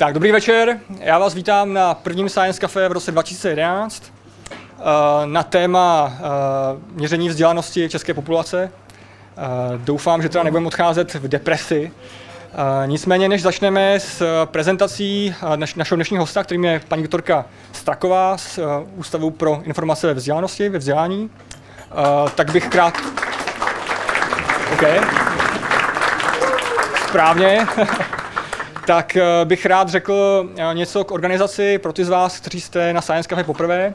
Tak, 0.00 0.14
dobrý 0.14 0.32
večer. 0.32 0.78
Já 1.00 1.18
vás 1.18 1.34
vítám 1.34 1.72
na 1.72 1.94
prvním 1.94 2.28
Science 2.28 2.60
Café 2.60 2.88
v 2.88 2.92
roce 2.92 3.12
2011 3.12 4.12
uh, 4.78 4.84
na 5.24 5.42
téma 5.42 6.04
uh, 6.04 6.96
měření 6.96 7.28
vzdělanosti 7.28 7.88
české 7.88 8.14
populace. 8.14 8.72
Uh, 8.72 9.78
doufám, 9.78 10.22
že 10.22 10.28
teda 10.28 10.44
nebudeme 10.44 10.66
odcházet 10.66 11.14
v 11.14 11.28
depresi. 11.28 11.92
Nicméně, 12.86 13.28
než 13.28 13.42
začneme 13.42 14.00
s 14.00 14.46
prezentací 14.46 15.34
naš, 15.56 15.74
našeho 15.74 15.96
dnešního 15.96 16.22
hosta, 16.22 16.44
kterým 16.44 16.64
je 16.64 16.80
paní 16.88 17.02
doktorka 17.02 17.44
Straková 17.72 18.38
z 18.38 18.58
Ústavu 18.96 19.30
pro 19.30 19.62
informace 19.64 20.06
ve 20.06 20.14
vzdělanosti, 20.14 20.68
ve 20.68 20.78
vzdělání, 20.78 21.30
tak 22.34 22.50
bych 22.50 22.68
krát... 22.68 22.94
OK. 24.72 24.82
Správně. 27.08 27.66
tak 28.90 29.16
eh, 29.16 29.22
bych 29.44 29.66
rád 29.66 29.88
řekl 29.88 30.48
eh, 30.56 30.74
něco 30.74 31.04
k 31.04 31.10
organizaci 31.10 31.78
pro 31.78 31.92
ty 31.92 32.04
z 32.04 32.08
vás, 32.08 32.40
kteří 32.40 32.60
jste 32.60 32.92
na 32.92 33.00
Science 33.00 33.28
Cafe 33.28 33.44
poprvé. 33.44 33.94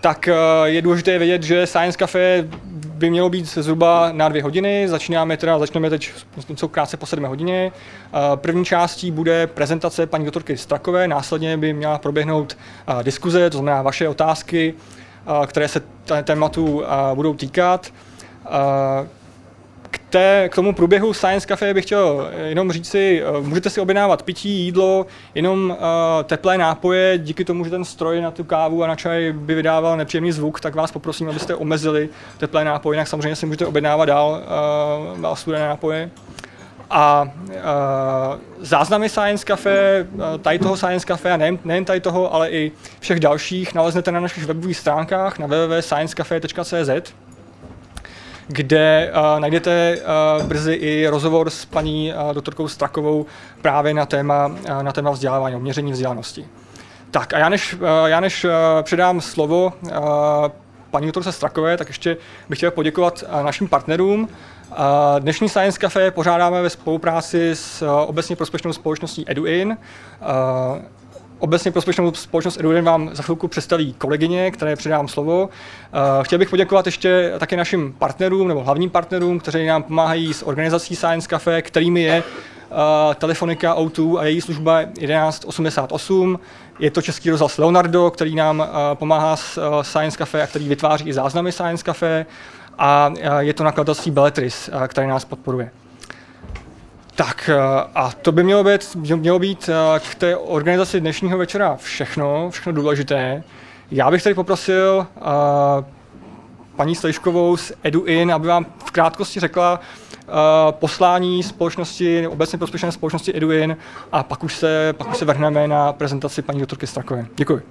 Tak 0.00 0.28
eh, 0.28 0.34
je 0.64 0.82
důležité 0.82 1.18
vědět, 1.18 1.42
že 1.42 1.66
Science 1.66 1.98
Cafe 1.98 2.44
by 2.72 3.10
mělo 3.10 3.30
být 3.30 3.46
zhruba 3.46 4.08
na 4.12 4.28
dvě 4.28 4.42
hodiny. 4.42 4.88
Začínáme 4.88 5.36
teda, 5.36 5.58
začneme 5.58 5.90
teď 5.90 6.10
něco 6.48 6.68
krátce 6.68 6.96
po 6.96 7.06
sedmé 7.06 7.28
hodině. 7.28 7.72
První 8.34 8.64
částí 8.64 9.10
bude 9.10 9.46
prezentace 9.46 10.06
paní 10.06 10.24
doktorky 10.24 10.56
Strakové, 10.56 11.08
následně 11.08 11.56
by 11.56 11.72
měla 11.72 11.98
proběhnout 11.98 12.58
diskuze, 13.02 13.50
to 13.50 13.58
znamená 13.58 13.82
vaše 13.82 14.08
otázky, 14.08 14.74
které 15.46 15.68
se 15.68 15.80
tématu 16.24 16.82
budou 17.14 17.34
týkat 17.34 17.92
té, 20.10 20.48
k 20.48 20.54
tomu 20.54 20.74
průběhu 20.74 21.12
Science 21.12 21.46
Cafe 21.46 21.74
bych 21.74 21.84
chtěl 21.84 22.30
jenom 22.44 22.72
říct 22.72 22.88
si, 22.88 23.22
eh, 23.22 23.40
můžete 23.40 23.70
si 23.70 23.80
objednávat 23.80 24.22
pití, 24.22 24.48
jídlo, 24.48 25.06
jenom 25.34 25.70
uh, 25.70 25.76
teplé 26.24 26.58
nápoje, 26.58 27.18
díky 27.18 27.44
tomu, 27.44 27.64
že 27.64 27.70
ten 27.70 27.84
stroj 27.84 28.20
na 28.20 28.30
tu 28.30 28.44
kávu 28.44 28.84
a 28.84 28.86
na 28.86 28.96
čaj 28.96 29.32
by 29.32 29.54
vydával 29.54 29.96
nepříjemný 29.96 30.32
zvuk, 30.32 30.60
tak 30.60 30.74
vás 30.74 30.92
poprosím, 30.92 31.28
abyste 31.28 31.54
omezili 31.54 32.08
teplé 32.38 32.64
nápoje, 32.64 32.96
jinak 32.96 33.08
samozřejmě 33.08 33.36
si 33.36 33.46
můžete 33.46 33.66
objednávat 33.66 34.04
dál, 34.04 34.42
uh, 35.14 35.20
dál 35.20 35.36
studené 35.36 35.68
nápoje. 35.68 36.10
A 36.90 37.32
uh, 37.46 37.52
záznamy 38.60 39.08
Science 39.08 39.44
Cafe, 39.46 40.06
tady 40.42 40.58
toho 40.58 40.76
Science 40.76 41.06
Cafe, 41.06 41.32
a 41.32 41.36
nejen, 41.36 41.58
nejen 41.64 41.84
tady 41.84 42.00
toho, 42.00 42.34
ale 42.34 42.50
i 42.50 42.72
všech 43.00 43.20
dalších, 43.20 43.74
naleznete 43.74 44.12
na 44.12 44.20
našich 44.20 44.46
webových 44.46 44.76
stránkách 44.76 45.38
na 45.38 45.46
www.sciencecafe.cz 45.46 47.12
kde 48.48 49.12
uh, 49.14 49.40
najdete 49.40 49.98
uh, 50.38 50.46
brzy 50.46 50.72
i 50.72 51.06
rozhovor 51.08 51.50
s 51.50 51.64
paní 51.64 52.12
uh, 52.12 52.34
doktorkou 52.34 52.68
Strakovou 52.68 53.26
právě 53.62 53.94
na 53.94 54.06
téma, 54.06 54.46
uh, 54.46 54.82
na 54.82 54.92
téma 54.92 55.10
vzdělávání, 55.10 55.56
měření 55.60 55.92
vzdělanosti. 55.92 56.46
Tak 57.10 57.34
a 57.34 57.38
já 57.38 57.48
než, 57.48 57.74
uh, 57.74 57.80
já 58.06 58.20
než 58.20 58.44
uh, 58.44 58.50
předám 58.82 59.20
slovo 59.20 59.72
uh, 59.82 59.90
paní 60.90 61.06
doktorce 61.06 61.32
Strakové, 61.32 61.76
tak 61.76 61.88
ještě 61.88 62.16
bych 62.48 62.58
chtěl 62.58 62.70
poděkovat 62.70 63.24
našim 63.42 63.68
partnerům. 63.68 64.28
Dnešní 65.18 65.48
Science 65.48 65.78
Café 65.78 66.10
pořádáme 66.10 66.62
ve 66.62 66.70
spolupráci 66.70 67.50
s 67.54 67.86
obecně 68.06 68.36
prospěšnou 68.36 68.72
společností 68.72 69.24
EduIn. 69.28 69.76
Obecně 71.38 71.70
prospěšnou 71.70 72.14
společnost 72.14 72.60
Eduden 72.60 72.84
vám 72.84 73.10
za 73.12 73.22
chvilku 73.22 73.48
představí 73.48 73.94
kolegyně, 73.98 74.50
které 74.50 74.76
předám 74.76 75.08
slovo. 75.08 75.48
Eh, 75.48 76.24
chtěl 76.24 76.38
bych 76.38 76.50
poděkovat 76.50 76.86
ještě 76.86 77.32
také 77.38 77.56
našim 77.56 77.92
partnerům 77.98 78.48
nebo 78.48 78.64
hlavním 78.64 78.90
partnerům, 78.90 79.40
kteří 79.40 79.66
nám 79.66 79.82
pomáhají 79.82 80.34
s 80.34 80.46
organizací 80.46 80.96
Science 80.96 81.28
Cafe, 81.28 81.62
kterými 81.62 82.02
je 82.02 82.22
uh, 82.22 83.14
Telefonika 83.14 83.76
O2 83.76 84.18
a 84.18 84.24
její 84.24 84.40
služba 84.40 84.84
1188. 84.84 86.40
Je 86.78 86.90
to 86.90 87.02
český 87.02 87.30
rozhlas 87.30 87.58
Leonardo, 87.58 88.10
který 88.10 88.34
nám 88.34 88.60
uh, 88.60 88.66
pomáhá 88.94 89.36
s 89.36 89.82
Science 89.82 90.18
Cafe 90.18 90.42
a 90.42 90.46
který 90.46 90.68
vytváří 90.68 91.08
i 91.08 91.12
záznamy 91.12 91.52
Science 91.52 91.84
Cafe. 91.84 92.26
A 92.78 93.12
je 93.38 93.54
to 93.54 93.64
nakladatelství 93.64 94.10
Belletris, 94.10 94.70
uh, 94.74 94.86
které 94.86 95.06
nás 95.06 95.24
podporuje. 95.24 95.70
Tak 97.18 97.50
eh, 97.52 97.58
a 97.94 98.12
to 98.22 98.32
by 98.32 98.44
mělo 98.44 98.64
být, 98.64 98.96
mělo 98.96 99.38
být 99.38 99.68
eh, 99.68 100.00
k 100.00 100.14
té 100.14 100.36
organizaci 100.36 101.00
dnešního 101.00 101.38
večera 101.38 101.76
všechno, 101.76 102.50
všechno 102.50 102.72
důležité. 102.72 103.42
Já 103.90 104.10
bych 104.10 104.22
tady 104.22 104.34
poprosil 104.34 105.06
uh, 105.16 105.24
paní 106.76 106.94
Slejškovou 106.94 107.56
z 107.56 107.72
EduIn, 107.84 108.32
aby 108.32 108.48
vám 108.48 108.66
v 108.86 108.90
krátkosti 108.90 109.40
řekla 109.40 109.80
poslání 110.70 111.42
společnosti, 111.42 112.26
obecně 112.26 112.58
prospěšné 112.58 112.92
společnosti 112.92 113.36
EduIn 113.36 113.76
a 114.12 114.22
pak 114.22 114.44
už 114.44 114.54
se, 114.54 114.94
pak 114.96 115.10
už 115.10 115.16
se 115.16 115.24
vrhneme 115.24 115.68
na 115.68 115.92
prezentaci 115.92 116.42
paní 116.42 116.60
doktorky 116.60 116.86
Strakové. 116.86 117.26
Děkuji. 117.36 117.62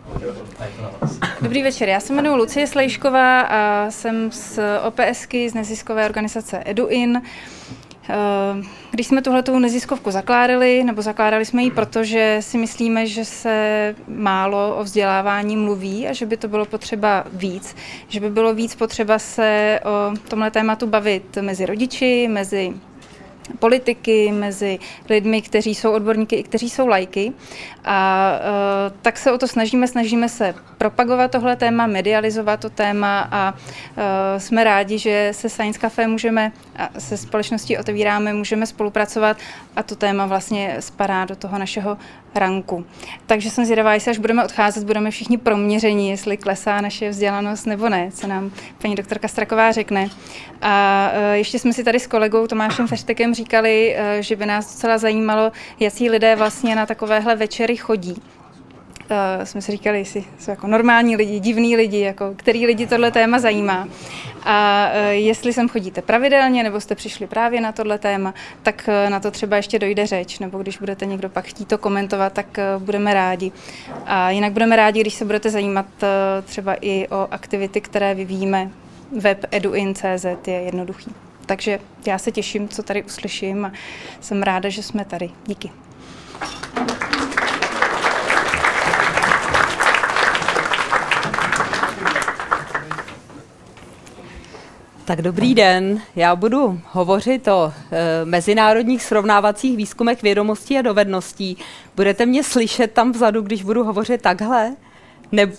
Dobrý 1.41 1.63
večer, 1.63 1.89
já 1.89 1.99
se 1.99 2.13
jmenuji 2.13 2.35
Lucie 2.35 2.67
Slejšková 2.67 3.41
a 3.41 3.91
jsem 3.91 4.31
z 4.31 4.59
OPSky, 4.87 5.49
z 5.49 5.53
neziskové 5.53 6.05
organizace 6.05 6.63
EduIn. 6.65 7.21
Eh, 8.09 8.63
když 8.91 9.07
jsme 9.07 9.22
tuhletou 9.22 9.59
neziskovku 9.59 10.12
zakládali, 10.12 10.84
nebo 10.84 11.01
zakládali 11.01 11.45
jsme 11.45 11.63
ji 11.63 11.72
proto, 11.72 12.03
že 12.03 12.38
si 12.40 12.57
myslíme, 12.57 13.07
že 13.07 13.25
se 13.25 13.95
málo 14.07 14.75
o 14.75 14.84
vzdělávání 14.84 15.57
mluví 15.57 16.07
a 16.07 16.13
že 16.13 16.25
by 16.25 16.38
to 16.38 16.47
bylo 16.47 16.66
potřeba 16.66 17.23
víc, 17.31 17.75
že 18.07 18.19
by 18.19 18.29
bylo 18.29 18.53
víc 18.53 18.75
potřeba 18.75 19.19
se 19.19 19.79
o 19.85 20.13
tomhle 20.29 20.51
tématu 20.51 20.88
bavit 20.88 21.38
mezi 21.41 21.66
rodiči, 21.66 22.28
mezi 22.31 22.73
politiky, 23.59 24.31
mezi 24.31 24.79
lidmi, 25.09 25.41
kteří 25.41 25.75
jsou 25.75 25.91
odborníky 25.91 26.35
i 26.35 26.43
kteří 26.43 26.69
jsou 26.69 26.87
lajky. 26.87 27.33
A 27.85 28.31
uh, 28.39 28.97
tak 29.01 29.17
se 29.17 29.31
o 29.31 29.37
to 29.37 29.47
snažíme, 29.47 29.87
snažíme 29.87 30.29
se 30.29 30.55
propagovat 30.77 31.31
tohle 31.31 31.55
téma, 31.55 31.87
medializovat 31.87 32.59
to 32.59 32.69
téma 32.69 33.27
a 33.31 33.53
uh, 33.53 34.03
jsme 34.37 34.63
rádi, 34.63 34.97
že 34.97 35.29
se 35.31 35.49
Science 35.49 35.79
Cafe 35.79 36.07
můžeme 36.07 36.51
a 36.75 36.99
se 36.99 37.17
společností 37.17 37.77
otevíráme, 37.77 38.33
můžeme 38.33 38.65
spolupracovat 38.65 39.37
a 39.75 39.83
to 39.83 39.95
téma 39.95 40.25
vlastně 40.25 40.75
spadá 40.79 41.25
do 41.25 41.35
toho 41.35 41.59
našeho 41.59 41.97
ranku. 42.35 42.85
Takže 43.25 43.49
jsem 43.49 43.65
zvědavá, 43.65 43.93
jestli 43.93 44.11
až 44.11 44.17
budeme 44.17 44.45
odcházet, 44.45 44.83
budeme 44.83 45.11
všichni 45.11 45.38
proměření, 45.38 46.09
jestli 46.09 46.38
klesá 46.38 46.81
naše 46.81 47.09
vzdělanost 47.09 47.65
nebo 47.65 47.89
ne, 47.89 48.09
co 48.11 48.27
nám 48.27 48.51
paní 48.81 48.95
doktorka 48.95 49.27
Straková 49.27 49.71
řekne. 49.71 50.09
A 50.61 51.11
uh, 51.13 51.33
ještě 51.33 51.59
jsme 51.59 51.73
si 51.73 51.83
tady 51.83 51.99
s 51.99 52.07
kolegou 52.07 52.47
Tomášem 52.47 52.88
Feštekem 52.88 53.33
říkali, 53.33 53.95
uh, 53.95 54.21
že 54.21 54.35
by 54.35 54.45
nás 54.45 54.73
docela 54.73 54.97
zajímalo, 54.97 55.51
jaký 55.79 56.09
lidé 56.09 56.35
vlastně 56.35 56.75
na 56.75 56.85
takovéhle 56.85 57.35
večery 57.35 57.77
chodí. 57.77 58.21
Uh, 59.11 59.44
jsme 59.44 59.61
si 59.61 59.71
říkali, 59.71 59.97
jestli 59.97 60.23
jsou 60.39 60.51
jako 60.51 60.67
normální 60.67 61.15
lidi, 61.15 61.39
divní 61.39 61.75
lidi, 61.75 61.99
jako 61.99 62.33
který 62.35 62.65
lidi 62.65 62.88
tohle 62.88 63.11
téma 63.11 63.39
zajímá. 63.39 63.88
A 64.49 64.89
uh, 64.89 65.09
jestli 65.09 65.53
sem 65.53 65.69
chodíte 65.69 66.01
pravidelně, 66.01 66.63
nebo 66.63 66.81
jste 66.81 66.95
přišli 66.95 67.27
právě 67.27 67.61
na 67.61 67.71
tohle 67.71 67.97
téma, 67.97 68.33
tak 68.63 68.89
uh, 69.05 69.09
na 69.09 69.19
to 69.19 69.31
třeba 69.31 69.55
ještě 69.57 69.79
dojde 69.79 70.05
řeč, 70.05 70.39
nebo 70.39 70.57
když 70.57 70.77
budete 70.77 71.05
někdo 71.05 71.29
pak 71.29 71.45
chtít 71.45 71.67
to 71.67 71.77
komentovat, 71.77 72.33
tak 72.33 72.45
uh, 72.75 72.83
budeme 72.83 73.13
rádi. 73.13 73.51
A 74.05 74.29
jinak 74.29 74.51
budeme 74.51 74.75
rádi, 74.75 75.01
když 75.01 75.13
se 75.13 75.25
budete 75.25 75.49
zajímat 75.49 75.85
třeba 76.43 76.75
i 76.81 77.07
o 77.07 77.27
aktivity, 77.31 77.81
které 77.81 78.15
vyvíjíme. 78.15 78.69
Web 79.19 79.45
eduin.cz 79.51 80.25
je 80.47 80.53
jednoduchý. 80.53 81.11
Takže 81.45 81.79
já 82.05 82.17
se 82.17 82.31
těším, 82.31 82.69
co 82.69 82.83
tady 82.83 83.03
uslyším 83.03 83.65
a 83.65 83.71
jsem 84.21 84.43
ráda, 84.43 84.69
že 84.69 84.83
jsme 84.83 85.05
tady. 85.05 85.29
Díky. 85.45 85.71
Tak 95.07 95.21
dobrý 95.21 95.56
den. 95.56 96.01
Já 96.15 96.36
budu 96.36 96.81
hovořit 96.92 97.48
o 97.48 97.74
e, 97.92 98.25
mezinárodních 98.25 99.04
srovnávacích 99.04 99.77
výzkumech 99.77 100.21
vědomostí 100.21 100.77
a 100.77 100.81
dovedností. 100.81 101.57
Budete 101.95 102.25
mě 102.25 102.44
slyšet 102.44 102.92
tam 102.92 103.12
vzadu, 103.12 103.42
když 103.42 103.63
budu 103.63 103.83
hovořit 103.83 104.21
takhle? 104.21 104.75
Ne... 105.31 105.51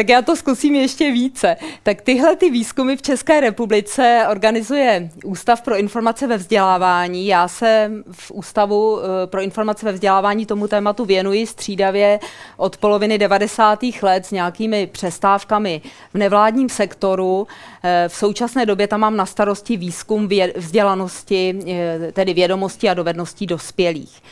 Tak 0.00 0.08
já 0.08 0.22
to 0.22 0.36
zkusím 0.36 0.74
ještě 0.74 1.12
více. 1.12 1.56
Tak 1.82 2.02
tyhle 2.02 2.36
ty 2.36 2.50
výzkumy 2.50 2.96
v 2.96 3.02
České 3.02 3.40
republice 3.40 4.26
organizuje 4.30 5.10
Ústav 5.24 5.62
pro 5.62 5.76
informace 5.76 6.26
ve 6.26 6.36
vzdělávání. 6.36 7.26
Já 7.26 7.48
se 7.48 7.90
v 8.12 8.30
Ústavu 8.30 8.98
eh, 8.98 9.26
pro 9.26 9.40
informace 9.40 9.86
ve 9.86 9.92
vzdělávání 9.92 10.46
tomu 10.46 10.68
tématu 10.68 11.04
věnuji 11.04 11.46
střídavě 11.46 12.18
od 12.56 12.76
poloviny 12.76 13.18
90. 13.18 13.78
let 14.02 14.26
s 14.26 14.30
nějakými 14.30 14.86
přestávkami 14.86 15.80
v 16.14 16.18
nevládním 16.18 16.68
sektoru. 16.68 17.46
Eh, 17.82 18.04
v 18.08 18.16
současné 18.16 18.66
době 18.66 18.88
tam 18.88 19.00
mám 19.00 19.16
na 19.16 19.26
starosti 19.26 19.76
výzkum 19.76 20.28
vzdělanosti, 20.56 21.58
eh, 21.68 22.12
tedy 22.12 22.34
vědomostí 22.34 22.88
a 22.88 22.94
dovedností 22.94 23.46
dospělých. 23.46 24.22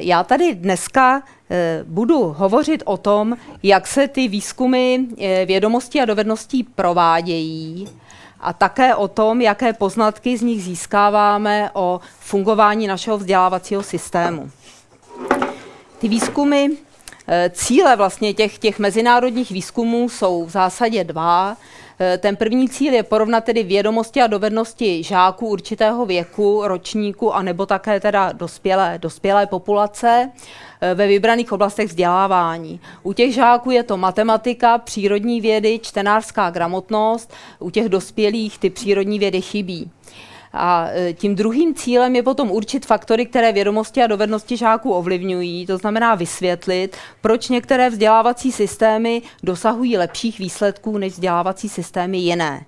Já 0.00 0.24
tady 0.24 0.54
dneska 0.54 1.22
Eh, 1.50 1.84
budu 1.84 2.34
hovořit 2.38 2.82
o 2.86 2.96
tom, 2.96 3.36
jak 3.62 3.86
se 3.86 4.08
ty 4.08 4.28
výzkumy 4.28 4.98
eh, 5.18 5.46
vědomostí 5.46 6.00
a 6.00 6.04
dovedností 6.04 6.62
provádějí 6.62 7.88
a 8.40 8.52
také 8.52 8.94
o 8.94 9.08
tom, 9.08 9.40
jaké 9.40 9.72
poznatky 9.72 10.36
z 10.36 10.42
nich 10.42 10.62
získáváme 10.62 11.70
o 11.74 12.00
fungování 12.20 12.86
našeho 12.86 13.18
vzdělávacího 13.18 13.82
systému. 13.82 14.50
ty 15.98 16.08
výzkumy, 16.08 16.66
cíle 17.50 17.96
vlastně 17.96 18.34
těch, 18.34 18.58
těch 18.58 18.78
mezinárodních 18.78 19.50
výzkumů 19.50 20.08
jsou 20.08 20.44
v 20.44 20.50
zásadě 20.50 21.04
dva. 21.04 21.56
Eh, 22.00 22.18
ten 22.18 22.36
první 22.36 22.68
cíl 22.68 22.92
je 22.92 23.02
porovnat 23.02 23.44
tedy 23.44 23.62
vědomosti 23.62 24.22
a 24.22 24.26
dovednosti 24.26 25.02
žáků 25.02 25.46
určitého 25.46 26.06
věku, 26.06 26.62
ročníku 26.64 27.34
a 27.34 27.42
nebo 27.42 27.66
také 27.66 28.00
teda 28.00 28.32
dospělé, 28.32 28.98
dospělé 28.98 29.46
populace 29.46 30.30
eh, 30.80 30.94
ve 30.94 31.06
vybraných 31.06 31.52
oblastech 31.52 31.88
vzdělávání. 31.88 32.80
U 33.02 33.12
těch 33.12 33.34
žáků 33.34 33.70
je 33.70 33.82
to 33.82 33.96
matematika, 33.96 34.78
přírodní 34.78 35.40
vědy, 35.40 35.80
čtenářská 35.82 36.50
gramotnost, 36.50 37.34
u 37.58 37.70
těch 37.70 37.88
dospělých 37.88 38.58
ty 38.58 38.70
přírodní 38.70 39.18
vědy 39.18 39.40
chybí. 39.40 39.90
A 40.52 40.88
e, 40.92 41.12
tím 41.12 41.34
druhým 41.34 41.74
cílem 41.74 42.16
je 42.16 42.22
potom 42.22 42.50
určit 42.50 42.86
faktory, 42.86 43.26
které 43.26 43.52
vědomosti 43.52 44.02
a 44.02 44.06
dovednosti 44.06 44.56
žáků 44.56 44.92
ovlivňují, 44.92 45.66
to 45.66 45.78
znamená 45.78 46.14
vysvětlit, 46.14 46.96
proč 47.20 47.48
některé 47.48 47.90
vzdělávací 47.90 48.52
systémy 48.52 49.22
dosahují 49.42 49.98
lepších 49.98 50.38
výsledků 50.38 50.98
než 50.98 51.12
vzdělávací 51.12 51.68
systémy 51.68 52.18
jiné. 52.18 52.64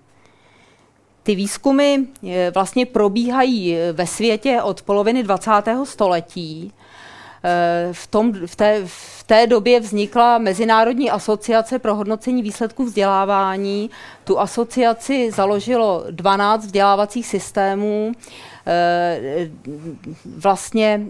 Ty 1.23 1.35
výzkumy 1.35 1.95
e, 1.95 2.51
vlastně 2.51 2.87
probíhají 2.87 3.77
e, 3.77 3.93
ve 3.93 4.07
světě 4.07 4.63
od 4.63 4.83
poloviny 4.83 5.23
20. 5.23 5.51
století. 5.85 6.73
V, 7.93 8.07
tom, 8.07 8.33
v, 8.47 8.57
té, 8.57 8.83
v 8.87 9.23
té 9.27 9.47
době 9.47 9.81
vznikla 9.81 10.39
Mezinárodní 10.39 11.11
asociace 11.11 11.79
pro 11.79 11.95
hodnocení 11.95 12.43
výsledků 12.43 12.85
vzdělávání. 12.85 13.91
Tu 14.25 14.41
asociaci 14.41 15.31
založilo 15.31 16.05
12 16.11 16.65
vzdělávacích 16.65 17.27
systémů. 17.27 18.13
Eh, 18.67 19.51
vlastně 20.37 21.07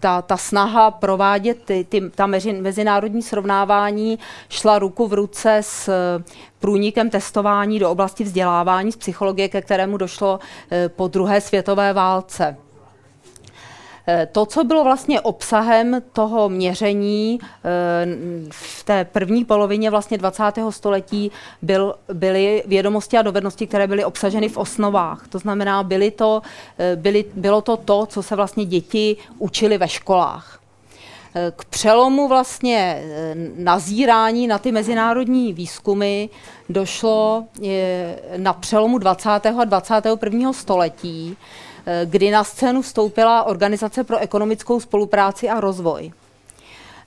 ta, 0.00 0.22
ta 0.22 0.36
snaha 0.36 0.90
provádět 0.90 1.62
ty, 1.64 1.86
ty, 1.88 2.10
ta 2.10 2.26
mezi, 2.26 2.52
mezinárodní 2.52 3.22
srovnávání 3.22 4.18
šla 4.48 4.78
ruku 4.78 5.06
v 5.06 5.12
ruce 5.12 5.58
s 5.60 5.90
průnikem 6.58 7.10
testování 7.10 7.78
do 7.78 7.90
oblasti 7.90 8.24
vzdělávání 8.24 8.92
z 8.92 8.96
psychologie, 8.96 9.48
ke 9.48 9.62
kterému 9.62 9.96
došlo 9.96 10.38
eh, 10.70 10.88
po 10.88 11.08
druhé 11.08 11.40
světové 11.40 11.92
válce. 11.92 12.56
Eh, 14.08 14.28
to, 14.32 14.46
co 14.46 14.64
bylo 14.64 14.84
vlastně 14.84 15.20
obsahem 15.20 16.02
toho 16.12 16.48
měření 16.48 17.38
eh, 17.42 17.48
v 18.50 18.84
té 18.84 19.04
první 19.04 19.44
polovině 19.44 19.90
vlastně 19.90 20.18
20. 20.18 20.42
století, 20.70 21.32
byl, 21.62 21.94
byly 22.12 22.62
vědomosti 22.66 23.18
a 23.18 23.22
dovednosti, 23.22 23.66
které 23.66 23.86
byly 23.86 24.04
obsaženy 24.04 24.48
v 24.48 24.56
osnovách. 24.56 25.28
To 25.28 25.38
znamená, 25.38 25.82
byly 25.82 26.10
to, 26.10 26.42
eh, 26.78 26.96
byly, 26.96 27.24
bylo 27.34 27.60
to 27.60 27.76
to, 27.76 28.06
co 28.06 28.22
se 28.22 28.36
vlastně 28.36 28.64
děti 28.64 29.16
učili 29.38 29.78
ve 29.78 29.88
školách. 29.88 30.60
K 31.56 31.64
přelomu 31.64 32.28
vlastně 32.28 33.02
nazírání 33.56 34.46
na 34.46 34.58
ty 34.58 34.72
mezinárodní 34.72 35.52
výzkumy 35.52 36.28
došlo 36.68 37.44
na 38.36 38.52
přelomu 38.52 38.98
20. 38.98 39.28
a 39.60 39.64
21. 39.64 40.52
století, 40.52 41.36
kdy 42.04 42.30
na 42.30 42.44
scénu 42.44 42.82
vstoupila 42.82 43.44
Organizace 43.44 44.04
pro 44.04 44.18
ekonomickou 44.18 44.80
spolupráci 44.80 45.48
a 45.48 45.60
rozvoj. 45.60 46.12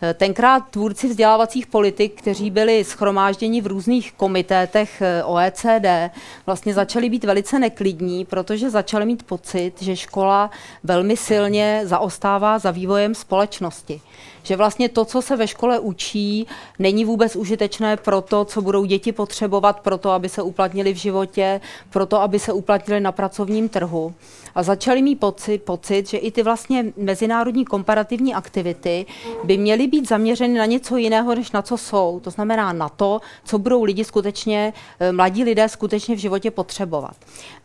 Eh, 0.02 0.14
tenkrát 0.14 0.60
tvůrci 0.70 1.08
vzdělávacích 1.08 1.68
politik, 1.68 2.22
kteří 2.22 2.52
byli 2.52 2.84
schromážděni 2.84 3.62
v 3.62 3.68
různých 3.68 4.14
komitétech 4.14 5.02
eh, 5.02 5.24
OECD, 5.24 6.14
vlastně 6.46 6.74
začali 6.74 7.10
být 7.10 7.24
velice 7.24 7.60
neklidní, 7.60 8.26
protože 8.26 8.70
začali 8.70 9.06
mít 9.06 9.24
pocit, 9.24 9.82
že 9.82 9.96
škola 9.96 10.52
velmi 10.84 11.18
silně 11.18 11.82
zaostává 11.84 12.60
za 12.60 12.72
vývojem 12.72 13.16
společnosti 13.16 14.02
že 14.44 14.56
vlastně 14.56 14.90
to, 14.90 15.06
co 15.06 15.22
se 15.22 15.36
ve 15.36 15.48
škole 15.48 15.80
učí, 15.80 16.48
není 16.80 17.06
vůbec 17.06 17.36
užitečné 17.36 17.98
pro 17.98 18.22
to, 18.22 18.46
co 18.46 18.62
budou 18.62 18.86
děti 18.86 19.12
potřebovat 19.12 19.80
pro 19.80 19.98
to, 19.98 20.12
aby 20.12 20.30
se 20.30 20.42
uplatnili 20.42 20.94
v 20.94 20.98
životě, 20.98 21.62
pro 21.90 22.06
to, 22.06 22.22
aby 22.22 22.40
se 22.40 22.54
uplatnili 22.54 23.00
na 23.00 23.12
pracovním 23.12 23.70
trhu. 23.70 24.14
A 24.56 24.64
začali 24.64 25.02
mít 25.02 25.16
pocit, 25.16 25.64
pocit, 25.64 26.10
že 26.10 26.18
i 26.18 26.32
ty 26.32 26.44
vlastně 26.44 26.86
mezinárodní 26.98 27.66
komparativní 27.66 28.34
aktivity 28.34 29.06
by 29.44 29.58
měly 29.58 29.88
být 29.88 30.08
zaměřeny 30.08 30.54
na 30.54 30.66
něco 30.66 30.98
jiného, 30.98 31.36
než 31.36 31.52
na 31.52 31.62
co 31.62 31.78
jsou. 31.78 32.20
To 32.24 32.32
znamená 32.32 32.74
na 32.74 32.90
to, 32.90 33.22
co 33.44 33.60
budou 33.60 33.84
lidi 33.84 34.04
skutečně, 34.04 34.74
eh, 35.00 35.12
mladí 35.12 35.44
lidé 35.44 35.70
skutečně 35.70 36.16
v 36.16 36.20
životě 36.20 36.52
potřebovat. 36.52 37.16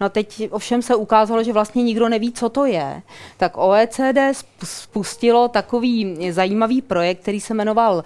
No 0.00 0.08
teď 0.08 0.48
ovšem 0.50 0.82
se 0.82 0.94
ukázalo, 0.94 1.42
že 1.42 1.52
vlastně 1.52 1.82
nikdo 1.82 2.08
neví, 2.08 2.32
co 2.32 2.48
to 2.48 2.64
je. 2.64 3.02
Tak 3.36 3.52
OECD 3.56 4.34
spustilo 4.64 5.48
takový 5.48 6.16
zajímavý 6.30 6.63
zajímavý 6.64 6.82
projekt, 6.82 7.20
který 7.20 7.40
se 7.40 7.54
jmenoval 7.54 7.96
uh, 7.96 8.02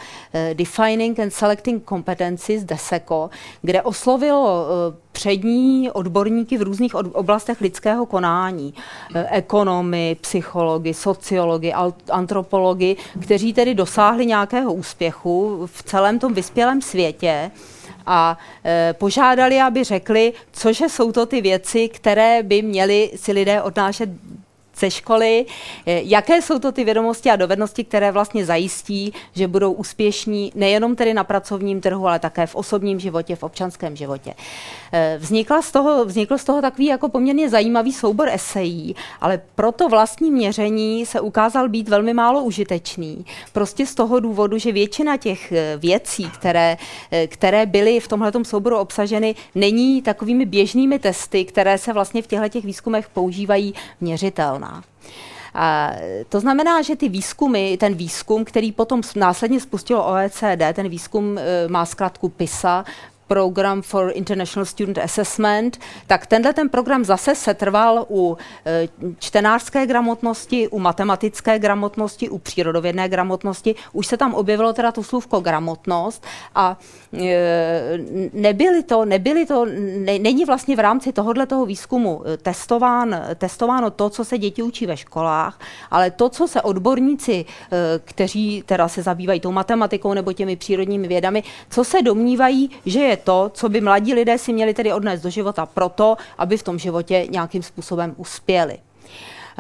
Defining 0.54 1.18
and 1.18 1.30
Selecting 1.30 1.88
Competencies, 1.88 2.64
DESECO, 2.64 3.30
kde 3.62 3.82
oslovilo 3.82 4.66
uh, 4.66 4.94
přední 5.12 5.90
odborníky 5.90 6.58
v 6.58 6.62
různých 6.62 6.94
oblastech 6.94 7.60
lidského 7.60 8.06
konání, 8.06 8.74
uh, 8.74 9.22
ekonomy, 9.30 10.16
psychologi, 10.20 10.94
sociologi, 10.94 11.72
antropologi, 12.10 12.96
kteří 13.22 13.52
tedy 13.52 13.74
dosáhli 13.74 14.26
nějakého 14.26 14.72
úspěchu 14.72 15.66
v 15.66 15.82
celém 15.82 16.18
tom 16.18 16.34
vyspělém 16.34 16.82
světě 16.82 17.50
a 18.06 18.38
e, 18.64 18.94
požádali, 18.98 19.60
aby 19.60 19.84
řekli, 19.84 20.32
cože 20.52 20.88
jsou 20.88 21.12
to 21.12 21.26
ty 21.26 21.40
věci, 21.40 21.88
které 21.88 22.42
by 22.42 22.62
měli 22.62 23.10
si 23.16 23.32
lidé 23.32 23.62
odnášet 23.62 24.08
ze 24.78 24.90
školy, 24.90 25.46
eh, 25.86 26.00
jaké 26.04 26.42
jsou 26.42 26.58
to 26.58 26.72
ty 26.72 26.84
vědomosti 26.84 27.30
a 27.30 27.36
dovednosti, 27.36 27.84
které 27.84 28.12
vlastně 28.12 28.44
zajistí, 28.44 29.12
že 29.34 29.48
budou 29.48 29.72
úspěšní 29.72 30.52
nejenom 30.54 30.96
tedy 30.96 31.14
na 31.14 31.24
pracovním 31.24 31.80
trhu, 31.80 32.06
ale 32.06 32.18
také 32.18 32.46
v 32.46 32.54
osobním 32.54 33.00
životě, 33.00 33.36
v 33.36 33.42
občanském 33.42 33.96
životě. 33.96 34.34
Eh, 34.92 35.16
vznikla 35.20 35.62
z 35.62 35.72
toho, 35.72 36.04
vznikl 36.04 36.38
z 36.38 36.44
toho 36.44 36.62
takový 36.62 36.86
jako 36.86 37.08
poměrně 37.08 37.50
zajímavý 37.50 37.92
soubor 37.92 38.28
esejí, 38.28 38.96
ale 39.20 39.40
pro 39.54 39.72
to 39.72 39.88
vlastní 39.88 40.30
měření 40.30 41.06
se 41.06 41.20
ukázal 41.20 41.68
být 41.68 41.88
velmi 41.88 42.14
málo 42.14 42.42
užitečný. 42.42 43.26
Prostě 43.52 43.86
z 43.86 43.94
toho 43.94 44.20
důvodu, 44.20 44.58
že 44.58 44.72
většina 44.72 45.16
těch 45.16 45.52
eh, 45.52 45.76
věcí, 45.76 46.30
které, 46.30 46.76
které 47.26 47.66
byly 47.66 48.00
v 48.00 48.08
tomhle 48.08 48.32
souboru 48.42 48.76
obsaženy, 48.76 49.34
není 49.54 50.02
takovými 50.02 50.46
běžnými 50.46 50.98
testy, 50.98 51.44
které 51.44 51.78
se 51.78 51.92
vlastně 51.92 52.22
v 52.22 52.26
těchto 52.26 52.48
těch 52.48 52.64
výzkumech 52.64 53.08
používají 53.08 53.74
měřitelná. 54.00 54.67
A 55.54 55.92
to 56.28 56.40
znamená, 56.40 56.82
že 56.82 56.96
ty 56.96 57.08
výzkumy, 57.08 57.76
ten 57.76 57.94
výzkum, 57.94 58.44
který 58.44 58.72
potom 58.72 59.02
následně 59.16 59.60
spustilo 59.60 60.06
OECD, 60.06 60.62
ten 60.72 60.88
výzkum 60.88 61.38
e, 61.38 61.68
má 61.68 61.86
zkrátku 61.86 62.28
PISA, 62.28 62.84
Program 63.28 63.82
for 63.82 64.12
International 64.14 64.64
Student 64.66 64.98
Assessment, 64.98 65.80
tak 66.06 66.26
tenhle 66.26 66.52
ten 66.52 66.68
program 66.68 67.04
zase 67.04 67.34
se 67.34 67.54
trval 67.54 68.06
u 68.10 68.36
e, 68.66 68.88
čtenářské 69.18 69.86
gramotnosti, 69.86 70.68
u 70.68 70.78
matematické 70.78 71.58
gramotnosti, 71.58 72.28
u 72.28 72.38
přírodovědné 72.38 73.08
gramotnosti. 73.08 73.74
Už 73.92 74.06
se 74.06 74.16
tam 74.16 74.34
objevilo 74.34 74.72
teda 74.72 74.92
to 74.92 75.02
slůvko 75.02 75.40
gramotnost 75.40 76.24
a 76.54 76.78
e, 77.18 77.98
nebyly 78.32 78.82
to, 78.82 79.04
nebyly 79.04 79.46
to, 79.46 79.64
ne, 79.98 80.18
není 80.18 80.44
vlastně 80.44 80.76
v 80.76 80.80
rámci 80.80 81.12
tohohle 81.12 81.46
toho 81.46 81.66
výzkumu 81.66 82.22
e, 82.26 82.36
testován, 82.36 83.22
testováno 83.34 83.90
to, 83.90 84.10
co 84.10 84.24
se 84.24 84.38
děti 84.38 84.62
učí 84.62 84.86
ve 84.86 84.96
školách, 84.96 85.60
ale 85.90 86.10
to, 86.10 86.28
co 86.28 86.48
se 86.48 86.62
odborníci, 86.62 87.44
kteří 88.04 88.62
teda 88.66 88.88
se 88.88 89.02
zabývají 89.02 89.40
tou 89.40 89.52
matematikou 89.52 90.14
nebo 90.14 90.32
těmi 90.32 90.56
přírodními 90.56 91.08
vědami, 91.08 91.42
co 91.70 91.84
se 91.84 92.02
domnívají, 92.02 92.70
že 92.86 93.00
je 93.00 93.17
to, 93.24 93.50
co 93.54 93.68
by 93.68 93.80
mladí 93.80 94.14
lidé 94.14 94.38
si 94.38 94.52
měli 94.52 94.74
tedy 94.74 94.92
odnést 94.92 95.20
do 95.20 95.30
života 95.30 95.66
proto, 95.66 96.16
aby 96.38 96.56
v 96.56 96.62
tom 96.62 96.78
životě 96.78 97.26
nějakým 97.30 97.62
způsobem 97.62 98.14
uspěli. 98.16 98.78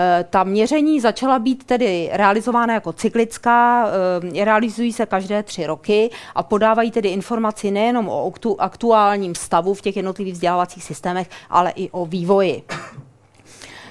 Eh, 0.00 0.24
ta 0.30 0.44
měření 0.44 1.00
začala 1.00 1.38
být 1.38 1.64
tedy 1.64 2.10
realizována 2.12 2.74
jako 2.74 2.92
cyklická, 2.92 3.88
eh, 4.34 4.44
realizují 4.44 4.92
se 4.92 5.06
každé 5.06 5.42
tři 5.42 5.66
roky 5.66 6.10
a 6.34 6.42
podávají 6.42 6.90
tedy 6.90 7.08
informaci 7.08 7.70
nejenom 7.70 8.08
o 8.08 8.32
aktuálním 8.58 9.34
stavu 9.34 9.74
v 9.74 9.82
těch 9.82 9.96
jednotlivých 9.96 10.34
vzdělávacích 10.34 10.84
systémech, 10.84 11.30
ale 11.50 11.70
i 11.70 11.90
o 11.90 12.06
vývoji. 12.06 12.62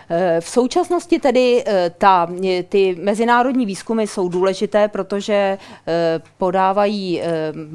Eh, 0.10 0.42
v 0.42 0.50
současnosti 0.50 1.20
tedy 1.20 1.64
eh, 1.66 1.92
ta, 1.98 2.28
ty 2.70 2.98
mezinárodní 3.02 3.66
výzkumy 3.66 4.04
jsou 4.04 4.30
důležité, 4.30 4.88
protože 4.88 5.34
eh, 5.88 6.22
podávají 6.38 7.22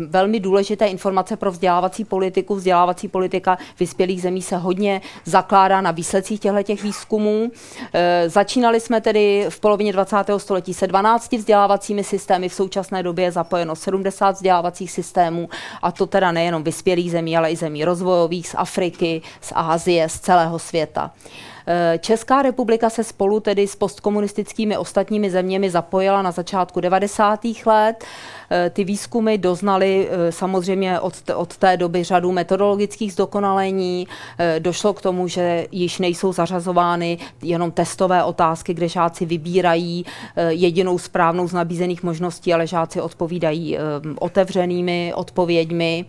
velmi 0.06 0.40
důležité 0.40 0.86
informace 0.86 1.36
pro 1.36 1.50
vzdělávací 1.50 2.04
politiku. 2.04 2.54
Vzdělávací 2.54 3.08
politika 3.08 3.58
vyspělých 3.80 4.22
zemí 4.22 4.42
se 4.42 4.56
hodně 4.56 5.00
zakládá 5.24 5.80
na 5.80 5.90
výsledcích 5.90 6.40
těchto 6.40 6.74
výzkumů. 6.82 7.50
Začínali 8.26 8.80
jsme 8.80 9.00
tedy 9.00 9.46
v 9.48 9.60
polovině 9.60 9.92
20. 9.92 10.16
století 10.36 10.74
se 10.74 10.86
12 10.86 11.32
vzdělávacími 11.32 12.04
systémy, 12.04 12.48
v 12.48 12.54
současné 12.54 13.02
době 13.02 13.24
je 13.24 13.32
zapojeno 13.32 13.76
70 13.76 14.30
vzdělávacích 14.30 14.90
systémů 14.90 15.48
a 15.82 15.92
to 15.92 16.06
teda 16.06 16.32
nejenom 16.32 16.64
vyspělých 16.64 17.10
zemí, 17.10 17.36
ale 17.36 17.50
i 17.50 17.56
zemí 17.56 17.84
rozvojových, 17.84 18.48
z 18.48 18.54
Afriky, 18.58 19.22
z 19.40 19.52
Ázie, 19.54 20.08
z 20.08 20.20
celého 20.20 20.58
světa. 20.58 21.10
Česká 21.98 22.42
republika 22.42 22.90
se 22.90 23.04
spolu 23.04 23.40
tedy 23.40 23.66
s 23.66 23.76
postkomunistickými 23.76 24.76
ostatními 24.76 25.30
zeměmi 25.30 25.70
zapojila 25.70 26.22
na 26.22 26.30
začátku 26.30 26.80
90. 26.80 27.40
let. 27.66 28.04
Eh, 28.52 28.70
ty 28.70 28.84
výzkumy 28.84 29.38
doznaly 29.38 30.08
eh, 30.10 30.32
samozřejmě 30.32 31.00
od, 31.00 31.14
od 31.34 31.56
té 31.56 31.76
doby 31.76 32.04
řadu 32.04 32.32
metodologických 32.32 33.12
zdokonalení. 33.12 34.08
Eh, 34.38 34.60
došlo 34.60 34.92
k 34.92 35.02
tomu, 35.02 35.28
že 35.28 35.66
již 35.72 35.98
nejsou 35.98 36.32
zařazovány 36.32 37.18
jenom 37.42 37.70
testové 37.70 38.24
otázky, 38.24 38.74
kde 38.74 38.88
žáci 38.88 39.26
vybírají 39.26 40.04
jedinou 40.48 40.98
správnou 40.98 41.48
z 41.48 41.52
nabízených 41.52 42.02
možností, 42.02 42.54
ale 42.54 42.66
žáci 42.66 43.00
odpovídají 43.00 43.78
otevřenými 44.18 45.12
odpověďmi. 45.14 46.04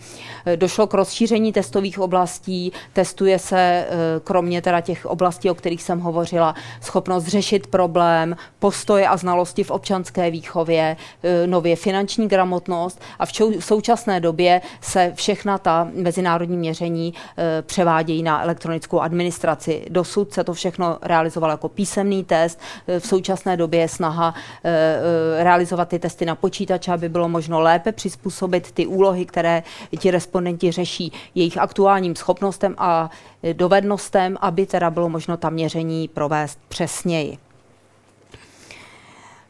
Došlo 0.55 0.88
k 0.88 0.93
rozšíření 0.93 1.53
testových 1.53 2.00
oblastí, 2.00 2.71
testuje 2.93 3.39
se 3.39 3.88
kromě 4.23 4.62
teda 4.62 4.81
těch 4.81 5.05
oblastí, 5.05 5.50
o 5.50 5.55
kterých 5.55 5.83
jsem 5.83 6.00
hovořila, 6.00 6.55
schopnost 6.81 7.27
řešit 7.27 7.67
problém, 7.67 8.35
postoje 8.59 9.07
a 9.07 9.17
znalosti 9.17 9.63
v 9.63 9.71
občanské 9.71 10.31
výchově, 10.31 10.97
nově 11.45 11.75
finanční 11.75 12.27
gramotnost 12.33 13.01
a 13.19 13.25
v, 13.25 13.31
čou, 13.31 13.59
v 13.59 13.65
současné 13.65 14.19
době 14.19 14.61
se 14.81 15.11
všechna 15.15 15.57
ta 15.57 15.87
mezinárodní 15.93 16.57
měření 16.57 17.13
e, 17.13 17.61
převádějí 17.61 18.23
na 18.23 18.43
elektronickou 18.43 18.99
administraci. 18.99 19.85
Dosud 19.89 20.33
se 20.33 20.43
to 20.43 20.53
všechno 20.53 20.97
realizovalo 21.01 21.53
jako 21.53 21.69
písemný 21.69 22.23
test. 22.23 22.59
E, 22.87 22.99
v 22.99 23.05
současné 23.05 23.57
době 23.57 23.79
je 23.79 23.87
snaha 23.87 24.33
e, 24.33 24.69
e, 24.69 25.43
realizovat 25.43 25.89
ty 25.89 25.99
testy 25.99 26.25
na 26.25 26.35
počítače, 26.35 26.91
aby 26.91 27.09
bylo 27.09 27.29
možno 27.29 27.61
lépe 27.61 27.91
přizpůsobit 27.91 28.71
ty 28.71 28.85
úlohy, 28.87 29.25
které 29.25 29.63
ti 29.99 30.11
respondenti 30.11 30.71
řeší 30.71 31.11
jejich 31.35 31.57
aktuálním 31.57 32.15
schopnostem 32.15 32.75
a 32.77 33.09
dovednostem, 33.53 34.37
aby 34.41 34.65
teda 34.65 34.89
bylo 34.89 35.09
možno 35.09 35.37
ta 35.37 35.49
měření 35.49 36.07
provést 36.07 36.59
přesněji. 36.69 37.37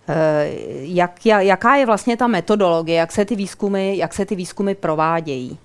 Eh, 0.08 0.50
jak, 0.82 1.26
jaká 1.26 1.76
je 1.76 1.86
vlastně 1.86 2.18
ta 2.18 2.28
metodologie, 2.28 2.98
jak 2.98 3.12
se 3.12 3.26
ty 3.26 3.36
výzkumy, 3.36 3.98
jak 3.98 4.14
se 4.14 4.26
ty 4.26 4.36
výzkumy 4.36 4.76
provádějí? 4.76 5.58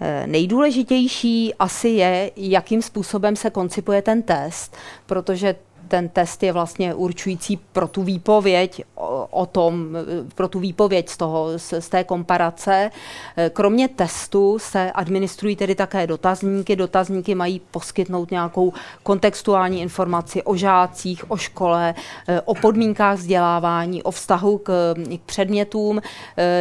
Eh, 0.00 0.26
nejdůležitější 0.26 1.54
asi 1.54 1.88
je, 1.88 2.30
jakým 2.36 2.82
způsobem 2.82 3.36
se 3.36 3.50
koncipuje 3.50 4.02
ten 4.02 4.22
test, 4.22 4.76
protože 5.06 5.54
ten 5.88 6.08
test 6.08 6.42
je 6.42 6.52
vlastně 6.52 6.94
určující 6.94 7.56
pro 7.56 7.88
tu 7.88 8.02
výpověď 8.02 8.84
o, 9.30 9.46
tom, 9.46 9.96
pro 10.34 10.48
tu 10.48 10.58
výpověď 10.58 11.08
z, 11.08 11.16
toho, 11.16 11.58
z, 11.58 11.74
z 11.80 11.88
té 11.88 12.04
komparace. 12.04 12.90
E, 13.36 13.50
kromě 13.50 13.88
testu 13.88 14.58
se 14.58 14.92
administrují 14.92 15.56
tedy 15.56 15.74
také 15.74 16.06
dotazníky. 16.06 16.76
Dotazníky 16.76 17.34
mají 17.34 17.60
poskytnout 17.70 18.30
nějakou 18.30 18.72
kontextuální 19.02 19.80
informaci 19.80 20.42
o 20.42 20.56
žácích, 20.56 21.30
o 21.30 21.36
škole, 21.36 21.94
e, 22.28 22.40
o 22.40 22.54
podmínkách 22.54 23.18
vzdělávání, 23.18 24.02
o 24.02 24.10
vztahu 24.10 24.58
k, 24.58 24.94
k 25.16 25.20
předmětům. 25.26 26.00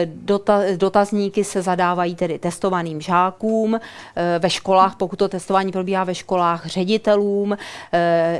Dota, 0.06 0.62
dotazníky 0.76 1.44
se 1.44 1.62
zadávají 1.62 2.16
tedy 2.16 2.40
testovaným 2.40 3.02
žákům 3.02 3.80
ve 4.40 4.50
školách, 4.50 4.96
pokud 4.96 5.20
to 5.20 5.28
testování 5.28 5.72
probíhá 5.72 6.04
ve 6.04 6.16
školách, 6.16 6.68
ředitelům, 6.68 7.58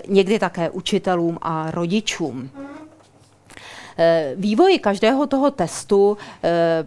někdy 0.08 0.40
také 0.40 0.70
učitelům 0.70 1.38
a 1.42 1.72
rodičům. 1.72 2.50
Eh, 4.02 4.34
vývoji 4.36 4.80
každého 4.80 5.28
toho 5.28 5.52
testu 5.52 6.18
eh, 6.44 6.86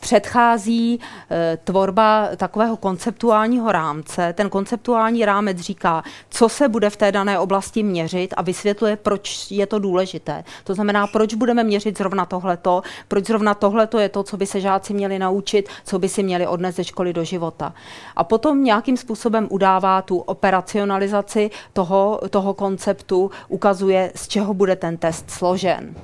předchází 0.00 1.00
eh, 1.30 1.58
tvorba 1.64 2.28
takového 2.36 2.76
konceptuálního 2.76 3.72
rámce. 3.72 4.32
Ten 4.32 4.50
konceptuální 4.50 5.24
rámec 5.24 5.58
říká, 5.58 6.02
co 6.30 6.48
se 6.48 6.68
bude 6.68 6.90
v 6.90 6.96
té 6.96 7.12
dané 7.12 7.38
oblasti 7.38 7.82
měřit 7.82 8.34
a 8.36 8.42
vysvětluje, 8.42 8.96
proč 8.96 9.50
je 9.50 9.66
to 9.66 9.78
důležité. 9.78 10.44
To 10.64 10.74
znamená, 10.74 11.06
proč 11.06 11.34
budeme 11.34 11.64
měřit 11.64 11.98
zrovna 11.98 12.26
tohleto, 12.26 12.82
proč 13.08 13.26
zrovna 13.26 13.54
tohleto 13.54 13.98
je 13.98 14.08
to, 14.08 14.22
co 14.22 14.36
by 14.36 14.46
se 14.46 14.60
žáci 14.60 14.94
měli 14.94 15.18
naučit, 15.18 15.68
co 15.84 15.98
by 15.98 16.08
si 16.08 16.22
měli 16.22 16.46
odnést 16.46 16.76
ze 16.76 16.84
školy 16.84 17.12
do 17.12 17.24
života. 17.24 17.74
A 18.16 18.24
potom 18.24 18.64
nějakým 18.64 18.96
způsobem 18.96 19.48
udává 19.50 20.02
tu 20.02 20.18
operacionalizaci 20.18 21.50
toho, 21.72 22.20
toho 22.30 22.54
konceptu, 22.54 23.30
ukazuje, 23.48 24.12
z 24.14 24.28
čeho 24.28 24.54
bude 24.54 24.76
ten 24.76 24.96
test 24.96 25.30
složen. 25.30 25.94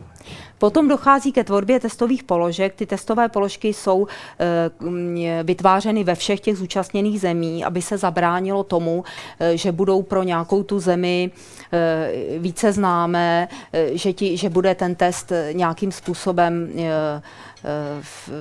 Potom 0.63 0.89
dochází 0.89 1.33
ke 1.33 1.45
tvorbě 1.45 1.81
testových 1.81 2.23
položek. 2.25 2.75
Ty 2.75 2.87
testové 2.87 3.29
položky 3.29 3.69
jsou 3.69 4.07
e, 4.07 5.43
vytvářeny 5.43 6.05
ve 6.05 6.15
všech 6.15 6.41
těch 6.41 6.57
zúčastněných 6.57 7.21
zemí, 7.21 7.65
aby 7.65 7.83
se 7.83 7.99
zabránilo 7.99 8.65
tomu, 8.65 9.05
e, 9.41 9.57
že 9.57 9.73
budou 9.73 10.03
pro 10.03 10.23
nějakou 10.23 10.63
tu 10.63 10.81
zemi 10.81 11.31
e, 11.73 12.39
více 12.39 12.73
známé, 12.73 13.49
že, 13.93 14.13
ti, 14.13 14.37
že 14.37 14.49
bude 14.51 14.75
ten 14.75 14.95
test 14.95 15.33
nějakým 15.53 15.93
způsobem 15.93 16.71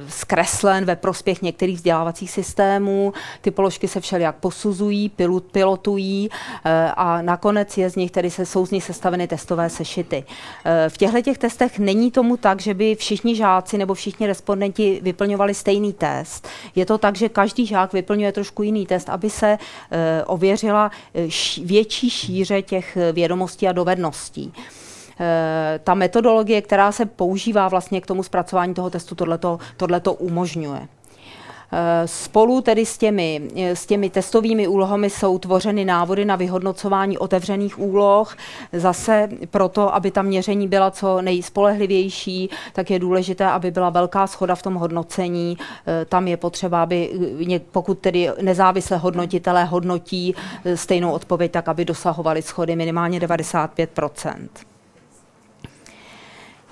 zkreslen 0.08 0.86
ve 0.86 0.96
prospěch 0.96 1.42
některých 1.42 1.76
vzdělávacích 1.76 2.32
systémů. 2.32 3.14
Ty 3.42 3.52
položky 3.52 3.88
se 3.88 4.02
všelijak 4.02 4.36
posuzují, 4.36 5.10
pilot, 5.10 5.44
pilotují 5.44 6.30
eh, 6.66 6.92
a 6.96 7.22
nakonec 7.22 7.78
je 7.78 7.90
z 7.90 7.96
nich, 7.96 8.12
tedy 8.12 8.30
se, 8.30 8.46
jsou 8.46 8.66
z 8.66 8.72
nich 8.72 8.84
sestaveny 8.84 9.28
testové 9.28 9.70
sešity. 9.70 10.24
Eh, 10.66 10.90
v 10.90 10.98
těchto 10.98 11.22
těch 11.22 11.38
testech 11.38 11.80
není 11.80 12.12
tomu 12.12 12.38
tak, 12.38 12.62
že 12.62 12.74
by 12.74 12.96
všichni 12.96 13.36
žáci 13.36 13.78
nebo 13.78 13.94
všichni 13.94 14.28
respondenti 14.28 15.00
vyplňovali 15.04 15.54
stejný 15.54 15.94
test. 15.94 16.48
Je 16.76 16.86
to 16.86 16.98
tak, 16.98 17.16
že 17.16 17.30
každý 17.30 17.66
žák 17.66 17.94
vyplňuje 17.94 18.32
trošku 18.32 18.64
jiný 18.64 18.86
test, 18.86 19.10
aby 19.10 19.30
se 19.30 19.58
eh, 19.92 20.24
ověřila 20.26 20.92
větší 21.64 22.10
šíře 22.10 22.62
těch 22.62 22.98
vědomostí 23.14 23.68
a 23.68 23.72
dovedností. 23.72 24.54
Eh, 25.22 25.80
ta 25.84 25.94
metodologie, 25.94 26.62
která 26.62 26.92
se 26.92 27.06
používá 27.06 27.68
vlastně 27.68 28.02
k 28.02 28.08
tomu 28.08 28.24
zpracování 28.24 28.74
toho 28.74 28.90
testu, 28.90 29.16
tohleto, 29.16 29.60
tohleto 29.78 30.14
umožňuje. 30.14 30.88
Eh, 31.74 32.08
spolu 32.08 32.62
tedy 32.62 32.86
s 32.86 32.98
těmi, 32.98 33.42
eh, 33.56 33.76
s 33.76 33.86
těmi 33.86 34.10
testovými 34.10 34.68
úlohami 34.68 35.10
jsou 35.10 35.40
tvořeny 35.40 35.86
návody 35.86 36.26
na 36.26 36.36
vyhodnocování 36.36 37.18
otevřených 37.18 37.80
úloh. 37.80 38.36
Zase 38.74 39.30
proto, 39.52 39.96
aby 39.96 40.12
ta 40.12 40.22
měření 40.22 40.68
byla 40.68 40.92
co 40.92 41.22
nejspolehlivější, 41.22 42.50
tak 42.74 42.90
je 42.90 43.00
důležité, 43.00 43.46
aby 43.46 43.72
byla 43.72 43.90
velká 43.90 44.28
schoda 44.28 44.56
v 44.56 44.62
tom 44.62 44.74
hodnocení. 44.74 45.58
Tam 46.10 46.28
je 46.28 46.38
potřeba, 46.38 46.84
aby 46.84 47.10
pokud 47.72 48.00
tedy 48.00 48.30
nezávisle 48.42 48.98
hodnotitelé 48.98 49.66
hodnotí 49.66 50.36
stejnou 50.76 51.12
odpověď, 51.12 51.52
tak 51.52 51.68
aby 51.68 51.86
dosahovali 51.86 52.42
schody 52.42 52.76
minimálně 52.76 53.20
95 53.20 53.90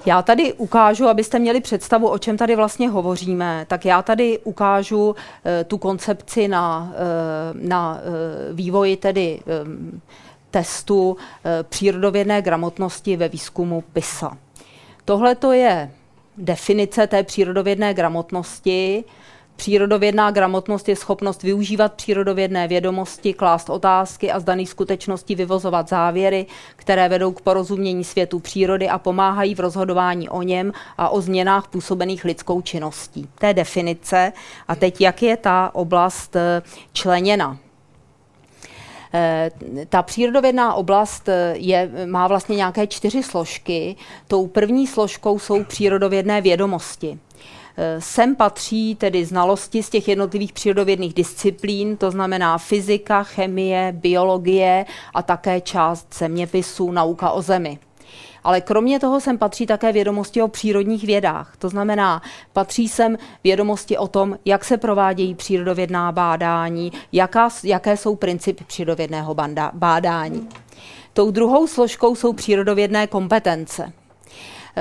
já 0.06 0.22
tady 0.22 0.53
ukážu, 0.53 1.08
abyste 1.08 1.39
měli 1.39 1.62
představu, 1.62 2.10
o 2.10 2.18
čem 2.18 2.38
tady 2.38 2.56
vlastně 2.56 2.89
hovoříme, 2.89 3.65
tak 3.70 3.86
já 3.86 4.01
tady 4.01 4.39
ukážu 4.39 5.10
uh, 5.10 5.15
tu 5.68 5.77
koncepci 5.77 6.48
na, 6.48 6.94
uh, 7.53 7.68
na 7.68 7.94
uh, 7.94 8.56
vývoji 8.56 8.98
tedy 8.98 9.39
testu 10.51 11.18
přírodovědné 11.63 12.41
gramotnosti 12.41 13.18
ve 13.18 13.29
výzkumu 13.29 13.84
PISA. 13.94 14.38
Tohle 15.06 15.36
to 15.36 15.51
je 15.51 15.91
definice 16.38 17.08
té 17.08 17.24
přírodovědné 17.24 17.94
gramotnosti. 17.94 19.03
Přírodovědná 19.60 20.32
gramotnost 20.32 20.89
je 20.89 20.96
schopnost 20.96 21.44
využívat 21.44 21.94
přírodovědné 21.94 22.68
vědomosti, 22.68 23.34
klást 23.34 23.70
otázky 23.70 24.32
a 24.32 24.39
z 24.39 24.44
daných 24.44 24.70
skutečností 24.70 25.36
vyvozovat 25.36 25.89
závěry, 25.89 26.46
které 26.75 27.10
vedou 27.10 27.32
k 27.32 27.42
porozumění 27.42 28.04
světu 28.04 28.39
přírody 28.39 28.89
a 28.89 28.98
pomáhají 28.98 29.56
v 29.56 29.60
rozhodování 29.60 30.30
o 30.30 30.42
něm 30.42 30.72
a 30.98 31.10
o 31.10 31.22
změnách 31.22 31.68
působených 31.68 32.25
lidskou 32.25 32.62
činností. 32.62 33.30
To 33.39 33.46
je 33.46 33.54
definice. 33.54 34.34
A 34.68 34.75
teď, 34.75 35.01
jak 35.01 35.22
je 35.24 35.38
ta 35.38 35.72
oblast 35.74 36.36
eh, 36.36 36.62
členěna? 36.94 37.58
Eh, 39.13 39.51
ta 39.89 40.04
přírodovědná 40.04 40.74
oblast 40.74 41.30
eh, 41.30 41.54
je, 41.58 41.92
má 42.06 42.28
vlastně 42.28 42.56
nějaké 42.56 42.88
čtyři 42.88 43.24
složky. 43.24 43.96
Tou 44.28 44.48
první 44.48 44.88
složkou 44.88 45.39
jsou 45.39 45.63
přírodovědné 45.63 46.42
vědomosti. 46.42 47.20
Sem 48.00 48.36
patří 48.36 48.95
tedy 48.95 49.25
znalosti 49.25 49.83
z 49.83 49.89
těch 49.89 50.07
jednotlivých 50.07 50.53
přírodovědných 50.53 51.13
disciplín, 51.13 51.98
to 51.98 52.12
znamená 52.12 52.57
fyzika, 52.57 53.24
chemie, 53.24 53.93
biologie 53.98 54.86
a 55.13 55.21
také 55.21 55.62
část 55.62 56.15
zeměpisu, 56.17 56.91
nauka 56.91 57.31
o 57.31 57.41
zemi. 57.41 57.79
Ale 58.43 58.62
kromě 58.62 59.00
toho 59.00 59.19
sem 59.19 59.38
patří 59.38 59.65
také 59.65 59.91
vědomosti 59.91 60.41
o 60.41 60.48
přírodních 60.48 61.03
vědách. 61.03 61.53
To 61.57 61.69
znamená, 61.69 62.21
patří 62.53 62.89
sem 62.89 63.17
vědomosti 63.43 63.98
o 63.98 64.07
tom, 64.07 64.38
jak 64.45 64.65
se 64.65 64.77
provádějí 64.77 65.36
přírodovědná 65.36 66.12
bádání, 66.12 66.91
jaká, 67.12 67.50
jaké 67.63 67.98
jsou 67.98 68.15
principy 68.15 68.63
přírodovědného 68.63 69.36
bádání. 69.74 70.50
Tou 71.13 71.31
druhou 71.31 71.67
složkou 71.67 72.15
jsou 72.15 72.33
přírodovědné 72.33 73.07
kompetence. 73.07 73.93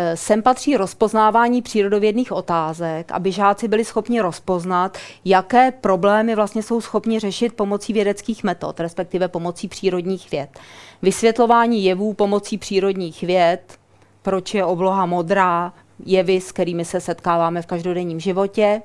Eh, 0.01 0.17
sem 0.17 0.43
patří 0.43 0.77
rozpoznávání 0.77 1.63
přírodovědných 1.63 2.33
otázek, 2.33 3.13
aby 3.13 3.33
žáci 3.33 3.69
byli 3.69 3.85
schopni 3.85 4.21
rozpoznat, 4.21 4.99
jaké 5.25 5.73
problémy 5.73 6.35
vlastně 6.35 6.63
jsou 6.63 6.81
schopni 6.81 7.19
řešit 7.19 7.55
pomocí 7.55 7.93
vědeckých 7.93 8.45
metod, 8.45 8.81
respektive 8.81 9.29
pomocí 9.29 9.69
přírodních 9.69 10.31
věd. 10.31 10.59
Vysvětlování 11.03 11.85
jevů 11.85 12.15
pomocí 12.15 12.59
přírodních 12.59 13.23
věd, 13.23 13.79
proč 14.23 14.55
je 14.55 14.65
obloha 14.65 15.07
modrá, 15.07 15.73
jevy, 16.07 16.41
s 16.41 16.53
kterými 16.53 16.85
se 16.85 17.01
setkáváme 17.01 17.63
v 17.63 17.67
každodenním 17.67 18.21
životě 18.21 18.83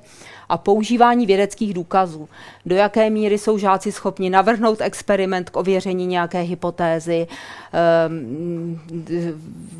a 0.48 0.58
používání 0.58 1.26
vědeckých 1.26 1.74
důkazů. 1.74 2.28
Do 2.66 2.76
jaké 2.76 3.10
míry 3.10 3.38
jsou 3.38 3.58
žáci 3.58 3.92
schopni 3.92 4.30
navrhnout 4.30 4.80
experiment 4.80 5.50
k 5.50 5.56
ověření 5.56 6.06
nějaké 6.06 6.40
hypotézy, 6.40 7.26
ehm, 7.72 8.80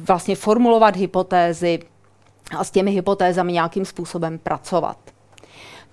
vlastně 0.06 0.36
formulovat 0.36 0.96
hypotézy 0.96 1.78
a 2.58 2.64
s 2.64 2.70
těmi 2.70 2.90
hypotézami 2.90 3.52
nějakým 3.52 3.84
způsobem 3.84 4.38
pracovat. 4.38 5.13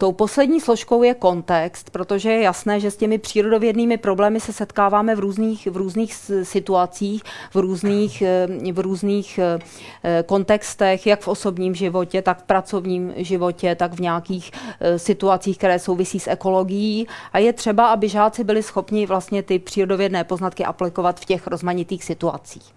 Tou 0.02 0.12
poslední 0.12 0.62
složkou 0.62 1.04
je 1.04 1.14
kontext, 1.14 1.90
protože 1.90 2.32
je 2.32 2.42
jasné, 2.42 2.80
že 2.80 2.92
s 2.92 2.98
těmi 2.98 3.18
přírodovědnými 3.18 3.98
problémy 3.98 4.40
se 4.40 4.54
setkáváme 4.54 5.16
v 5.16 5.20
různých, 5.20 5.68
v 5.68 5.78
různých 5.78 6.14
situacích, 6.44 7.24
v 7.54 7.56
různých, 7.56 8.22
eh, 8.22 8.48
v 8.72 8.80
různých 8.80 9.40
eh, 9.40 10.24
kontextech, 10.24 11.08
jak 11.08 11.22
v 11.22 11.28
osobním 11.28 11.76
životě, 11.76 12.22
tak 12.22 12.40
v 12.40 12.44
pracovním 12.44 13.14
životě, 13.16 13.76
tak 13.76 13.94
v 13.94 14.00
nějakých 14.00 14.52
eh, 14.80 15.00
situacích, 15.00 15.58
které 15.58 15.80
souvisí 15.80 16.20
s 16.20 16.28
ekologií. 16.28 17.08
A 17.34 17.40
je 17.40 17.54
třeba, 17.54 17.88
aby 17.88 18.10
žáci 18.10 18.44
byli 18.44 18.64
schopni 18.64 19.06
vlastně 19.06 19.44
ty 19.44 19.60
přírodovědné 19.60 20.24
poznatky 20.24 20.66
aplikovat 20.66 21.20
v 21.20 21.26
těch 21.26 21.48
rozmanitých 21.48 22.04
situacích. 22.04 22.74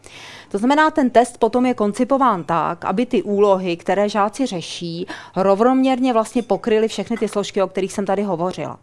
To 0.55 0.59
znamená, 0.59 0.91
ten 0.91 1.11
test 1.11 1.39
potom 1.39 1.67
je 1.67 1.75
koncipován 1.75 2.45
tak, 2.45 2.85
aby 2.85 3.07
ty 3.07 3.23
úlohy, 3.23 3.77
které 3.77 4.09
žáci 4.09 4.47
řeší, 4.47 5.07
rovnoměrně 5.37 6.13
vlastně 6.13 6.43
pokryly 6.43 6.89
všechny 6.89 7.17
ty 7.17 7.29
složky, 7.29 7.63
o 7.63 7.69
kterých 7.69 7.93
jsem 7.93 8.07
tady 8.07 8.23
hovořila. 8.23 8.79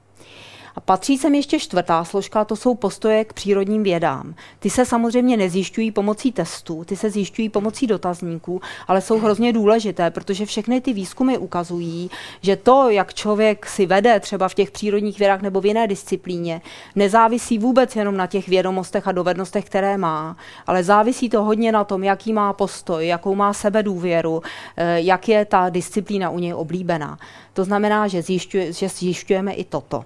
A 0.75 0.79
patří 0.79 1.17
sem 1.17 1.35
ještě 1.35 1.59
čtvrtá 1.59 2.03
složka, 2.03 2.45
to 2.45 2.55
jsou 2.55 2.75
postoje 2.75 3.25
k 3.25 3.33
přírodním 3.33 3.83
vědám. 3.83 4.33
Ty 4.59 4.69
se 4.69 4.85
samozřejmě 4.85 5.37
nezjišťují 5.37 5.91
pomocí 5.91 6.31
testů, 6.31 6.83
ty 6.83 6.95
se 6.95 7.09
zjišťují 7.09 7.49
pomocí 7.49 7.87
dotazníků, 7.87 8.61
ale 8.87 9.01
jsou 9.01 9.19
hrozně 9.19 9.53
důležité, 9.53 10.11
protože 10.11 10.45
všechny 10.45 10.81
ty 10.81 10.93
výzkumy 10.93 11.37
ukazují, 11.37 12.09
že 12.41 12.55
to, 12.55 12.89
jak 12.89 13.13
člověk 13.13 13.65
si 13.65 13.85
vede 13.85 14.19
třeba 14.19 14.47
v 14.47 14.53
těch 14.53 14.71
přírodních 14.71 15.19
vědách 15.19 15.41
nebo 15.41 15.61
v 15.61 15.65
jiné 15.65 15.87
disciplíně, 15.87 16.61
nezávisí 16.95 17.57
vůbec 17.57 17.95
jenom 17.95 18.17
na 18.17 18.27
těch 18.27 18.47
vědomostech 18.47 19.07
a 19.07 19.11
dovednostech, 19.11 19.65
které 19.65 19.97
má, 19.97 20.37
ale 20.67 20.83
závisí 20.83 21.29
to 21.29 21.43
hodně 21.43 21.71
na 21.71 21.83
tom, 21.83 22.03
jaký 22.03 22.33
má 22.33 22.53
postoj, 22.53 23.07
jakou 23.07 23.35
má 23.35 23.53
sebedůvěru, 23.53 24.41
eh, 24.77 25.01
jak 25.01 25.29
je 25.29 25.45
ta 25.45 25.69
disciplína 25.69 26.29
u 26.29 26.39
něj 26.39 26.53
oblíbená. 26.53 27.17
To 27.53 27.63
znamená, 27.63 28.07
že, 28.07 28.21
zjišťuje, 28.21 28.73
že 28.73 28.89
zjišťujeme 28.89 29.53
i 29.53 29.63
toto. 29.63 30.05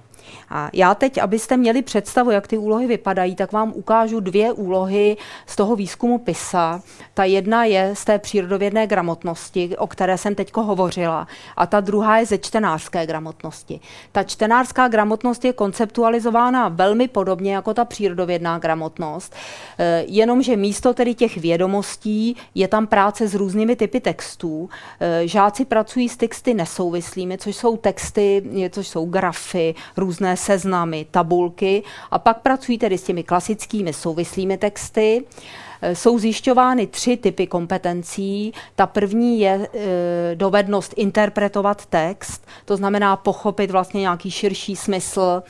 A 0.50 0.70
já 0.74 0.96
teď, 0.96 1.18
abyste 1.18 1.58
měli 1.58 1.82
představu, 1.82 2.32
jak 2.32 2.48
ty 2.48 2.58
úlohy 2.58 2.88
vypadají, 2.88 3.36
tak 3.36 3.52
vám 3.52 3.74
ukážu 3.76 4.20
dvě 4.20 4.52
úlohy 4.52 5.18
z 5.46 5.56
toho 5.56 5.76
výzkumu 5.76 6.18
PISA. 6.18 6.82
Ta 7.14 7.24
jedna 7.24 7.64
je 7.64 7.92
z 7.94 8.06
té 8.06 8.20
přírodovědné 8.20 8.88
gramotnosti, 8.88 9.78
o 9.78 9.88
které 9.88 10.18
jsem 10.18 10.36
teď 10.36 10.56
hovořila, 10.56 11.28
a 11.58 11.66
ta 11.66 11.80
druhá 11.80 12.18
je 12.18 12.26
ze 12.26 12.38
čtenářské 12.38 13.06
gramotnosti. 13.06 13.80
Ta 14.12 14.24
čtenářská 14.24 14.88
gramotnost 14.88 15.46
je 15.46 15.54
konceptualizována 15.54 16.68
velmi 16.68 17.08
podobně 17.08 17.56
jako 17.56 17.74
ta 17.74 17.86
přírodovědná 17.86 18.60
gramotnost, 18.60 19.36
eh, 19.80 20.04
jenomže 20.08 20.56
místo 20.56 20.94
tedy 20.94 21.16
těch 21.16 21.38
vědomostí 21.38 22.36
je 22.56 22.68
tam 22.68 22.88
práce 22.88 23.28
s 23.28 23.36
různými 23.36 23.76
typy 23.76 24.00
textů. 24.00 24.70
Eh, 25.00 25.28
žáci 25.28 25.66
pracují 25.66 26.10
s 26.10 26.18
texty 26.18 26.54
nesouvislými, 26.54 27.38
což 27.38 27.56
jsou 27.56 27.78
texty, 27.78 28.44
což 28.70 28.88
jsou 28.88 29.06
grafy, 29.06 29.76
různé 29.98 30.15
různé 30.16 30.38
seznamy, 30.38 31.06
tabulky 31.12 31.84
a 32.12 32.20
pak 32.20 32.42
pracují 32.42 32.78
tedy 32.78 32.98
s 32.98 33.04
těmi 33.04 33.24
klasickými 33.24 33.94
souvislými 33.94 34.58
texty. 34.58 35.24
E, 35.82 35.96
jsou 35.96 36.20
zjišťovány 36.20 36.88
tři 36.88 37.18
typy 37.18 37.48
kompetencí. 37.48 38.54
Ta 38.76 38.88
první 38.88 39.40
je 39.40 39.68
e, 39.74 40.36
dovednost 40.36 40.94
interpretovat 40.96 41.86
text, 41.86 42.48
to 42.66 42.78
znamená 42.78 43.16
pochopit 43.16 43.72
vlastně 43.72 44.02
nějaký 44.02 44.32
širší 44.32 44.76
smysl, 44.76 45.44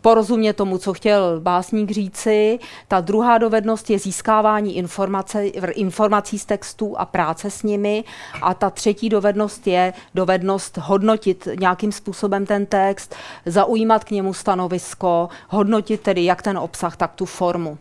porozumět 0.00 0.52
tomu, 0.52 0.78
co 0.78 0.92
chtěl 0.92 1.40
básník 1.40 1.90
říci. 1.90 2.58
Ta 2.88 3.00
druhá 3.00 3.38
dovednost 3.38 3.90
je 3.90 3.98
získávání 3.98 4.76
informace, 4.76 5.46
informací 5.46 6.38
z 6.38 6.44
textů 6.44 6.98
a 6.98 7.04
práce 7.04 7.50
s 7.50 7.62
nimi. 7.62 8.04
A 8.42 8.54
ta 8.54 8.70
třetí 8.70 9.08
dovednost 9.08 9.66
je 9.66 9.92
dovednost 10.14 10.78
hodnotit 10.78 11.48
nějakým 11.60 11.92
způsobem 11.92 12.46
ten 12.46 12.66
text, 12.66 13.14
zaujímat 13.46 14.04
k 14.04 14.10
němu 14.10 14.34
stanovisko, 14.34 15.28
hodnotit 15.48 16.00
tedy 16.00 16.24
jak 16.24 16.42
ten 16.42 16.58
obsah, 16.58 16.96
tak 16.96 17.14
tu 17.14 17.24
formu. 17.24 17.78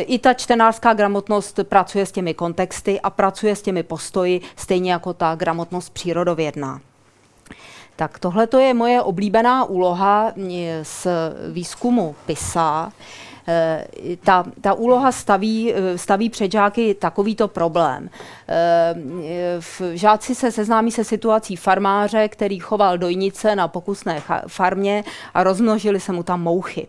I 0.00 0.18
ta 0.18 0.34
čtenářská 0.34 0.94
gramotnost 0.94 1.60
pracuje 1.62 2.06
s 2.06 2.12
těmi 2.12 2.34
kontexty 2.34 3.00
a 3.00 3.10
pracuje 3.10 3.56
s 3.56 3.62
těmi 3.62 3.82
postoji, 3.82 4.40
stejně 4.56 4.92
jako 4.92 5.12
ta 5.12 5.34
gramotnost 5.34 5.90
přírodovědná. 5.90 6.80
Tak 7.96 8.18
tohle 8.18 8.48
je 8.58 8.74
moje 8.74 9.02
oblíbená 9.02 9.64
úloha 9.64 10.32
z 10.82 11.06
výzkumu 11.52 12.14
PISA. 12.26 12.92
Eh, 13.48 13.86
ta, 14.24 14.44
ta 14.60 14.74
úloha 14.74 15.12
staví, 15.12 15.74
eh, 15.74 15.98
staví 15.98 16.30
před 16.30 16.52
žáky 16.52 16.94
takovýto 16.94 17.48
problém. 17.48 18.10
Eh, 18.48 18.94
žáci 19.94 20.34
se 20.34 20.52
seznámí 20.52 20.90
se 20.90 21.04
situací 21.04 21.56
farmáře, 21.56 22.28
který 22.28 22.58
choval 22.58 22.98
dojnice 22.98 23.56
na 23.56 23.68
pokusné 23.68 24.22
farmě 24.46 25.04
a 25.34 25.44
rozmnožili 25.44 26.00
se 26.00 26.12
mu 26.12 26.22
tam 26.22 26.42
mouchy. 26.42 26.88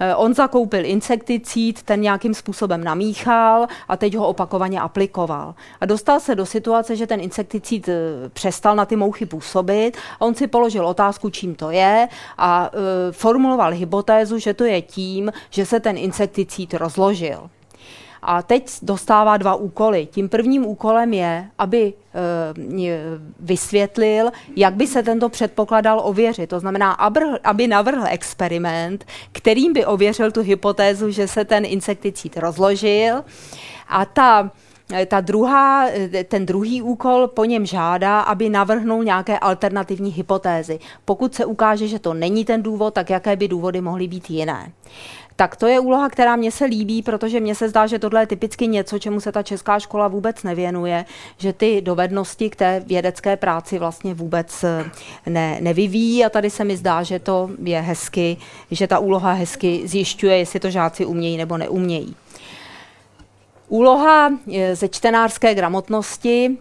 Eh, 0.00 0.14
on 0.14 0.34
zakoupil 0.34 0.84
insekticid, 0.84 1.82
ten 1.82 2.00
nějakým 2.00 2.34
způsobem 2.34 2.84
namíchal 2.84 3.66
a 3.88 3.96
teď 3.96 4.16
ho 4.16 4.28
opakovaně 4.28 4.80
aplikoval. 4.80 5.54
A 5.80 5.86
dostal 5.86 6.20
se 6.20 6.34
do 6.34 6.46
situace, 6.46 6.96
že 6.96 7.06
ten 7.06 7.20
insekticid 7.20 7.88
eh, 7.88 7.94
přestal 8.28 8.76
na 8.76 8.84
ty 8.84 8.96
mouchy 8.96 9.26
působit. 9.26 9.96
On 10.18 10.34
si 10.34 10.46
položil 10.46 10.86
otázku, 10.86 11.30
čím 11.30 11.54
to 11.54 11.70
je 11.70 12.08
a 12.38 12.70
eh, 12.72 13.12
formuloval 13.12 13.72
hypotézu, 13.72 14.38
že 14.38 14.54
to 14.54 14.64
je 14.64 14.82
tím, 14.82 15.32
že 15.50 15.66
se 15.66 15.80
ten 15.80 15.98
insekticid 15.98 16.74
rozložil. 16.74 17.50
A 18.22 18.42
teď 18.42 18.70
dostává 18.82 19.36
dva 19.36 19.54
úkoly. 19.54 20.08
Tím 20.10 20.28
prvním 20.28 20.66
úkolem 20.66 21.12
je, 21.12 21.48
aby 21.58 21.92
e, 22.14 22.98
vysvětlil, 23.40 24.30
jak 24.56 24.74
by 24.74 24.86
se 24.86 25.02
tento 25.02 25.28
předpoklad 25.28 25.80
dal 25.80 26.00
ověřit. 26.04 26.50
To 26.50 26.60
znamená, 26.60 26.92
aby 27.44 27.66
navrhl 27.66 28.04
experiment, 28.08 29.04
kterým 29.32 29.72
by 29.72 29.86
ověřil 29.86 30.32
tu 30.32 30.42
hypotézu, 30.42 31.10
že 31.10 31.28
se 31.28 31.44
ten 31.44 31.64
insekticid 31.64 32.36
rozložil. 32.36 33.24
A 33.88 34.04
ta 34.04 34.50
ta 35.06 35.20
druhá, 35.20 35.88
ten 36.28 36.46
druhý 36.46 36.82
úkol 36.82 37.28
po 37.28 37.44
něm 37.44 37.66
žádá, 37.66 38.20
aby 38.20 38.48
navrhnul 38.48 39.04
nějaké 39.04 39.38
alternativní 39.38 40.10
hypotézy. 40.10 40.78
Pokud 41.04 41.34
se 41.34 41.44
ukáže, 41.44 41.88
že 41.88 41.98
to 41.98 42.14
není 42.14 42.44
ten 42.44 42.62
důvod, 42.62 42.94
tak 42.94 43.10
jaké 43.10 43.36
by 43.36 43.48
důvody 43.48 43.80
mohly 43.80 44.08
být 44.08 44.30
jiné 44.30 44.72
tak 45.40 45.56
to 45.56 45.66
je 45.66 45.80
úloha, 45.80 46.08
která 46.08 46.36
mě 46.36 46.50
se 46.50 46.64
líbí, 46.64 47.02
protože 47.02 47.40
mně 47.40 47.54
se 47.54 47.68
zdá, 47.68 47.86
že 47.86 47.98
tohle 47.98 48.22
je 48.22 48.26
typicky 48.26 48.66
něco, 48.66 48.98
čemu 48.98 49.20
se 49.20 49.32
ta 49.32 49.42
česká 49.42 49.78
škola 49.78 50.08
vůbec 50.08 50.42
nevěnuje, 50.42 51.04
že 51.38 51.52
ty 51.52 51.80
dovednosti 51.80 52.50
k 52.50 52.56
té 52.56 52.82
vědecké 52.86 53.36
práci 53.36 53.78
vlastně 53.78 54.14
vůbec 54.14 54.64
eh, 54.64 54.90
ne, 55.26 55.58
nevyvíjí 55.60 56.24
a 56.24 56.28
tady 56.30 56.50
se 56.50 56.64
mi 56.64 56.76
zdá, 56.76 57.02
že 57.02 57.18
to 57.18 57.50
je 57.62 57.80
hezky, 57.80 58.36
že 58.70 58.86
ta 58.86 58.98
úloha 58.98 59.32
hezky 59.32 59.82
zjišťuje, 59.84 60.38
jestli 60.38 60.60
to 60.60 60.70
žáci 60.70 61.04
umějí 61.04 61.36
nebo 61.36 61.56
neumějí. 61.56 62.16
Úloha 63.68 64.30
eh, 64.54 64.76
ze 64.76 64.88
čtenářské 64.88 65.54
gramotnosti 65.54 66.58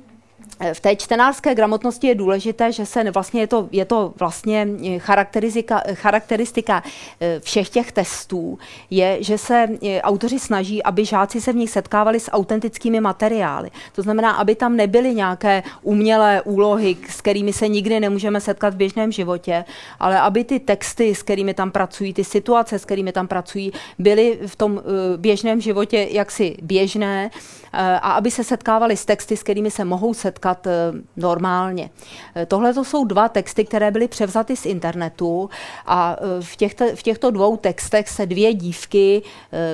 v 0.73 0.79
té 0.79 0.95
čtenářské 0.95 1.55
gramotnosti 1.55 2.07
je 2.07 2.15
důležité, 2.15 2.71
že 2.71 2.85
se 2.85 3.11
vlastně 3.11 3.41
je 3.41 3.47
to, 3.47 3.69
je 3.71 3.85
to 3.85 4.13
vlastně 4.19 4.67
eh, 4.85 4.99
charakteristika, 4.99 5.81
charakteristika 5.93 6.83
eh, 7.19 7.39
všech 7.39 7.69
těch 7.69 7.91
testů, 7.91 8.59
je, 8.89 9.17
že 9.23 9.37
se 9.37 9.67
eh, 9.83 10.01
autoři 10.01 10.39
snaží, 10.39 10.83
aby 10.83 11.05
žáci 11.05 11.41
se 11.41 11.53
v 11.53 11.55
nich 11.55 11.69
setkávali 11.69 12.19
s 12.19 12.31
autentickými 12.31 13.01
materiály. 13.01 13.71
To 13.95 14.01
znamená, 14.01 14.31
aby 14.31 14.55
tam 14.55 14.75
nebyly 14.75 15.15
nějaké 15.15 15.63
umělé 15.81 16.41
úlohy, 16.41 16.97
s 17.09 17.21
kterými 17.21 17.53
se 17.53 17.67
nikdy 17.67 17.99
nemůžeme 17.99 18.41
setkat 18.41 18.73
v 18.73 18.77
běžném 18.77 19.11
životě, 19.11 19.65
ale 19.99 20.19
aby 20.19 20.43
ty 20.43 20.59
texty, 20.59 21.15
s 21.15 21.23
kterými 21.23 21.53
tam 21.53 21.71
pracují, 21.71 22.13
ty 22.13 22.23
situace, 22.23 22.79
s 22.79 22.85
kterými 22.85 23.11
tam 23.11 23.27
pracují, 23.27 23.71
byly 23.99 24.39
v 24.47 24.55
tom 24.55 24.81
běžném 25.17 25.61
životě 25.61 26.07
jaksi 26.11 26.57
běžné 26.61 27.31
a 27.73 28.11
aby 28.11 28.31
se 28.31 28.43
setkávali 28.43 28.97
s 28.97 29.05
texty, 29.05 29.37
s 29.37 29.43
kterými 29.43 29.71
se 29.71 29.85
mohou 29.85 30.13
setkat 30.13 30.38
setkat 30.39 30.67
eh, 30.67 30.71
normálně. 31.17 31.89
Tohle 32.47 32.73
to 32.73 32.83
jsou 32.83 33.05
dva 33.05 33.29
texty, 33.29 33.65
které 33.65 33.91
byly 33.91 34.07
převzaty 34.07 34.55
z 34.55 34.65
internetu 34.65 35.49
a 35.85 36.15
v 36.41 36.55
těchto, 36.55 36.85
v 36.95 37.03
těchto 37.03 37.31
dvou 37.31 37.57
textech 37.57 38.09
se 38.09 38.25
dvě 38.25 38.53
dívky 38.53 39.21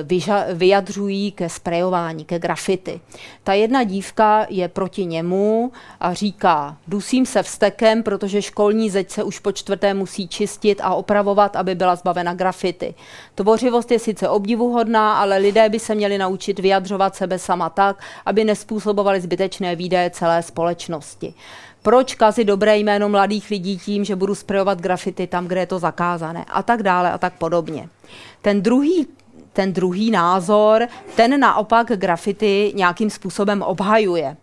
vyža, 0.02 0.44
vyjadřují 0.54 1.32
ke 1.32 1.48
sprejování, 1.48 2.24
ke 2.24 2.38
grafity. 2.38 3.00
Ta 3.44 3.52
jedna 3.52 3.84
dívka 3.84 4.46
je 4.48 4.68
proti 4.68 5.04
němu 5.06 5.72
a 6.00 6.14
říká, 6.14 6.76
dusím 6.88 7.26
se 7.26 7.42
vstekem, 7.42 8.02
protože 8.02 8.42
školní 8.42 8.90
zeď 8.90 9.10
se 9.10 9.22
už 9.22 9.38
po 9.38 9.52
čtvrté 9.52 9.94
musí 9.94 10.28
čistit 10.28 10.80
a 10.82 10.94
opravovat, 10.94 11.56
aby 11.56 11.74
byla 11.74 11.96
zbavena 11.96 12.34
grafity. 12.34 12.94
Tvořivost 13.34 13.90
je 13.90 13.98
sice 13.98 14.28
obdivuhodná, 14.28 15.18
ale 15.18 15.38
lidé 15.38 15.68
by 15.68 15.78
se 15.78 15.94
měli 15.94 16.18
naučit 16.18 16.58
vyjadřovat 16.58 17.16
sebe 17.16 17.38
sama 17.38 17.70
tak, 17.70 18.02
aby 18.26 18.44
nespůsobovali 18.44 19.20
zbytečné 19.20 19.76
výdaje 19.76 20.10
celé 20.10 20.42
společnosti. 20.42 20.55
Proč 21.82 22.14
kazit 22.14 22.46
dobré 22.46 22.78
jméno 22.78 23.08
mladých 23.08 23.50
lidí 23.50 23.78
tím, 23.78 24.04
že 24.04 24.16
budu 24.16 24.34
sprejovat 24.34 24.80
grafity 24.80 25.26
tam, 25.26 25.46
kde 25.46 25.60
je 25.60 25.66
to 25.66 25.78
zakázané 25.78 26.44
a 26.48 26.62
tak 26.62 26.82
dále 26.82 27.12
a 27.12 27.18
tak 27.18 27.32
podobně. 27.38 27.88
Ten 28.42 28.62
druhý 28.62 29.06
ten 29.52 29.72
druhý 29.72 30.10
názor, 30.10 30.88
ten 31.14 31.40
naopak 31.40 31.86
grafity 31.86 32.72
nějakým 32.74 33.10
způsobem 33.10 33.62
obhajuje. 33.62 34.36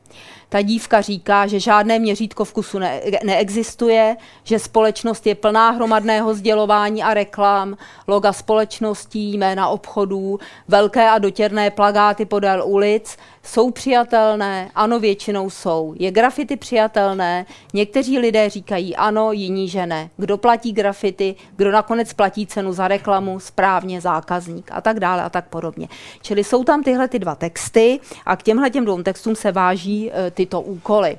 Ta 0.50 0.62
dívka 0.62 1.02
říká, 1.02 1.48
že 1.48 1.60
žádné 1.60 2.00
měřítko 2.00 2.46
vkusu 2.46 2.80
ne- 2.80 3.02
neexistuje, 3.24 4.18
že 4.44 4.60
společnost 4.60 5.28
je 5.28 5.36
plná 5.36 5.70
hromadného 5.70 6.34
sdělování 6.34 7.04
a 7.04 7.14
reklam, 7.14 7.78
loga 8.08 8.34
společností, 8.34 9.34
jména 9.38 9.68
obchodů, 9.68 10.40
velké 10.68 11.10
a 11.10 11.18
dotěrné 11.18 11.72
plagáty 11.72 12.26
podél 12.26 12.64
ulic 12.66 13.18
jsou 13.44 13.72
přijatelné? 13.72 14.70
Ano, 14.76 15.00
většinou 15.00 15.50
jsou. 15.50 15.94
Je 16.00 16.12
grafity 16.12 16.56
přijatelné? 16.56 17.46
Někteří 17.74 18.20
lidé 18.20 18.50
říkají 18.50 18.96
ano, 18.96 19.32
jiní 19.32 19.70
že 19.70 19.86
ne. 19.86 20.10
Kdo 20.18 20.38
platí 20.38 20.74
grafity? 20.74 21.36
Kdo 21.56 21.72
nakonec 21.72 22.14
platí 22.14 22.48
cenu 22.48 22.74
za 22.74 22.88
reklamu? 22.88 23.40
Správně 23.40 24.02
zákazník 24.02 24.70
a 24.72 24.82
tak 24.82 25.00
dále 25.00 25.24
a 25.24 25.30
tak 25.30 25.48
podobně. 25.48 25.88
Čili 26.22 26.44
jsou 26.44 26.64
tam 26.64 26.84
tyhle 26.84 27.08
ty 27.08 27.20
dva 27.20 27.36
texty 27.36 28.00
a 28.26 28.36
k 28.36 28.44
těmhle 28.44 28.70
těm 28.70 28.86
dvou 28.86 29.04
textům 29.04 29.36
se 29.36 29.52
váží 29.52 30.12
e, 30.12 30.32
tyto 30.32 30.62
úkoly. 30.62 31.18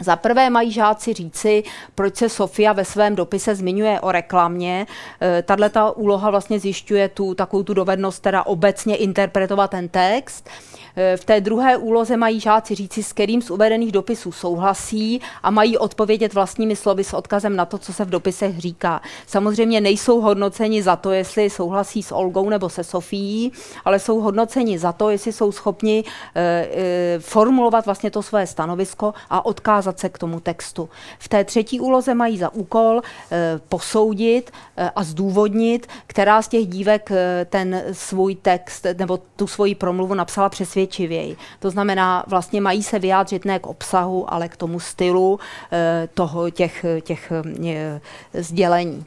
Za 0.00 0.16
prvé 0.16 0.50
mají 0.50 0.72
žáci 0.72 1.14
říci, 1.14 1.62
proč 1.94 2.16
se 2.16 2.28
Sofia 2.28 2.72
ve 2.72 2.84
svém 2.84 3.16
dopise 3.16 3.54
zmiňuje 3.54 4.00
o 4.00 4.12
reklamě. 4.12 4.86
E, 5.22 5.42
Tahle 5.42 5.70
ta 5.70 5.90
úloha 5.90 6.30
vlastně 6.30 6.60
zjišťuje 6.60 7.08
tu 7.08 7.34
takovou 7.34 7.62
tu 7.62 7.74
dovednost 7.74 8.22
teda 8.22 8.46
obecně 8.46 8.96
interpretovat 8.96 9.70
ten 9.70 9.88
text. 9.88 10.48
Eh, 10.96 11.16
v 11.16 11.24
té 11.24 11.40
druhé 11.40 11.76
úloze 11.76 12.16
mají 12.16 12.40
žáci 12.40 12.74
říci, 12.74 13.02
s 13.02 13.12
kterým 13.12 13.42
z 13.42 13.50
uvedených 13.50 13.92
dopisů 13.92 14.32
souhlasí 14.32 15.20
a 15.42 15.50
mají 15.50 15.78
odpovědět 15.78 16.34
vlastními 16.34 16.76
slovy 16.76 17.04
s 17.04 17.14
odkazem 17.14 17.56
na 17.56 17.64
to, 17.64 17.78
co 17.78 17.92
se 17.92 18.04
v 18.04 18.10
dopisech 18.10 18.58
říká. 18.58 19.00
Samozřejmě 19.26 19.80
nejsou 19.80 20.20
hodnoceni 20.20 20.82
za 20.82 20.96
to, 20.96 21.12
jestli 21.12 21.50
souhlasí 21.50 22.02
s 22.02 22.14
Olgou 22.14 22.50
nebo 22.50 22.68
se 22.68 22.84
Sofií, 22.84 23.52
ale 23.84 23.98
jsou 23.98 24.20
hodnoceni 24.20 24.78
za 24.78 24.92
to, 24.92 25.10
jestli 25.10 25.32
jsou 25.32 25.52
schopni 25.52 26.04
e, 26.34 26.40
e, 26.40 27.18
formulovat 27.18 27.86
vlastně 27.86 28.10
to 28.10 28.22
své 28.22 28.46
stanovisko 28.46 29.14
a 29.30 29.46
odkázat 29.46 29.98
se 29.98 30.08
k 30.08 30.18
tomu 30.18 30.40
textu. 30.40 30.88
V 31.18 31.28
té 31.28 31.44
třetí 31.44 31.80
úloze 31.80 32.14
mají 32.14 32.38
za 32.38 32.54
úkol 32.54 33.00
e, 33.00 33.60
posoudit 33.68 34.50
a 34.96 35.04
zdůvodnit, 35.04 35.86
která 36.06 36.42
z 36.42 36.48
těch 36.48 36.66
dívek 36.66 37.10
ten 37.50 37.84
svůj 37.92 38.34
text 38.34 38.86
nebo 38.98 39.18
tu 39.36 39.46
svoji 39.46 39.74
promluvu 39.74 40.14
napsala 40.14 40.48
přesvědčit 40.48 40.77
přesvědčivěji. 40.86 41.36
To 41.58 41.70
znamená, 41.70 42.24
vlastně 42.26 42.60
mají 42.60 42.82
se 42.82 42.98
vyjádřit 42.98 43.44
ne 43.44 43.58
k 43.58 43.66
obsahu, 43.66 44.32
ale 44.32 44.48
k 44.48 44.56
tomu 44.56 44.80
stylu 44.80 45.40
eh, 45.72 46.08
toho, 46.14 46.50
těch, 46.50 46.84
těch 47.00 47.32
eh, 47.32 48.00
sdělení. 48.32 49.04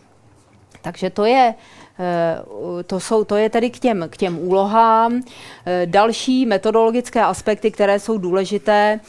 Takže 0.81 1.09
to 1.09 1.25
je, 1.25 1.53
eh, 1.99 2.83
to, 2.83 2.99
jsou, 2.99 3.23
to 3.23 3.35
je 3.35 3.49
tedy 3.49 3.69
k 3.69 3.79
těm, 3.79 4.07
k 4.09 4.17
těm 4.17 4.39
úlohám. 4.39 5.23
Další 5.85 6.45
metodologické 6.45 7.21
aspekty, 7.21 7.71
které 7.71 7.99
jsou 7.99 8.17
důležité, 8.17 8.99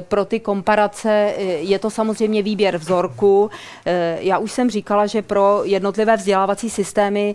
pro 0.00 0.24
ty 0.24 0.40
komparace 0.40 1.10
eh, 1.10 1.42
je 1.42 1.78
to 1.78 1.90
samozřejmě 1.90 2.42
výběr 2.42 2.76
vzorku. 2.76 3.50
Eh, 3.86 4.18
já 4.20 4.38
už 4.38 4.52
jsem 4.52 4.70
říkala, 4.70 5.06
že 5.06 5.22
pro 5.22 5.60
jednotlivé 5.64 6.16
vzdělávací 6.16 6.70
systémy 6.70 7.34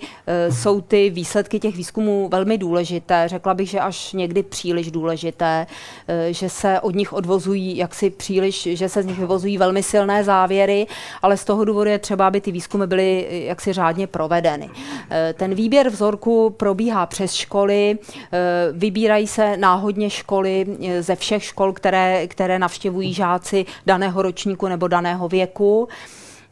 jsou 0.50 0.82
ty 0.82 1.10
výsledky 1.10 1.60
těch 1.60 1.76
výzkumů 1.76 2.30
velmi 2.32 2.58
důležité. 2.58 3.24
Řekla 3.28 3.54
bych, 3.54 3.70
že 3.70 3.80
až 3.80 4.14
někdy 4.14 4.44
příliš 4.44 4.92
důležité, 4.92 5.68
že 6.30 6.50
se 6.50 6.80
od 6.80 6.96
nich 6.96 7.14
odvozují 7.14 7.78
jaksi 7.78 8.10
příliš, 8.10 8.68
že 8.72 8.90
se 8.90 9.04
z 9.04 9.06
nich 9.06 9.20
vyvozují 9.20 9.58
velmi 9.58 9.84
silné 9.84 10.24
závěry, 10.24 10.88
ale 11.22 11.38
z 11.38 11.44
toho 11.46 11.66
důvodu 11.66 11.90
je 11.90 12.00
třeba, 12.00 12.28
aby 12.28 12.42
ty 12.42 12.52
výzkumy 12.52 12.88
byly 12.88 13.28
jaksi 13.48 13.74
řádně 13.74 14.08
provedeny. 14.08 14.70
Ten 15.34 15.56
výběr 15.56 15.90
vzorku 15.90 16.50
probíhá 16.50 17.06
přes 17.06 17.34
školy, 17.34 17.98
vybírají 18.72 19.28
se 19.28 19.58
náhodně 19.58 20.10
školy 20.10 20.66
ze 21.00 21.16
všech 21.16 21.44
škol, 21.44 21.74
které, 21.74 22.28
které 22.36 22.60
navštěvují 22.60 23.14
žáci 23.14 23.66
daného 23.86 24.22
ročníku 24.22 24.68
nebo 24.68 24.88
daného 24.88 25.28
věku. 25.28 25.88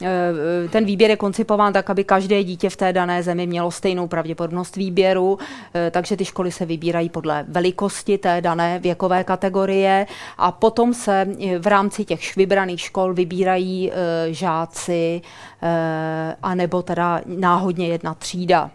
E, 0.02 0.70
ten 0.70 0.86
výběr 0.86 1.10
je 1.10 1.18
koncipován 1.18 1.74
tak, 1.74 1.90
aby 1.90 2.04
každé 2.04 2.44
dítě 2.44 2.70
v 2.70 2.76
té 2.76 2.94
dané 2.94 3.24
zemi 3.24 3.48
mělo 3.48 3.72
stejnou 3.72 4.08
pravděpodobnost 4.08 4.76
výběru, 4.76 5.40
e, 5.76 5.92
takže 5.92 6.18
ty 6.18 6.26
školy 6.26 6.52
se 6.52 6.66
vybírají 6.66 7.10
podle 7.10 7.46
velikosti 7.48 8.18
té 8.18 8.42
dané 8.42 8.80
věkové 8.80 9.24
kategorie 9.24 10.08
a 10.38 10.52
potom 10.52 10.94
se 10.94 11.28
v 11.60 11.68
rámci 11.68 12.06
těch 12.06 12.36
vybraných 12.36 12.82
škol 12.82 13.14
vybírají 13.14 13.92
žáci 14.32 15.22
anebo 16.44 16.82
teda 16.82 17.22
náhodně 17.26 17.88
jedna 17.88 18.14
třída. 18.14 18.72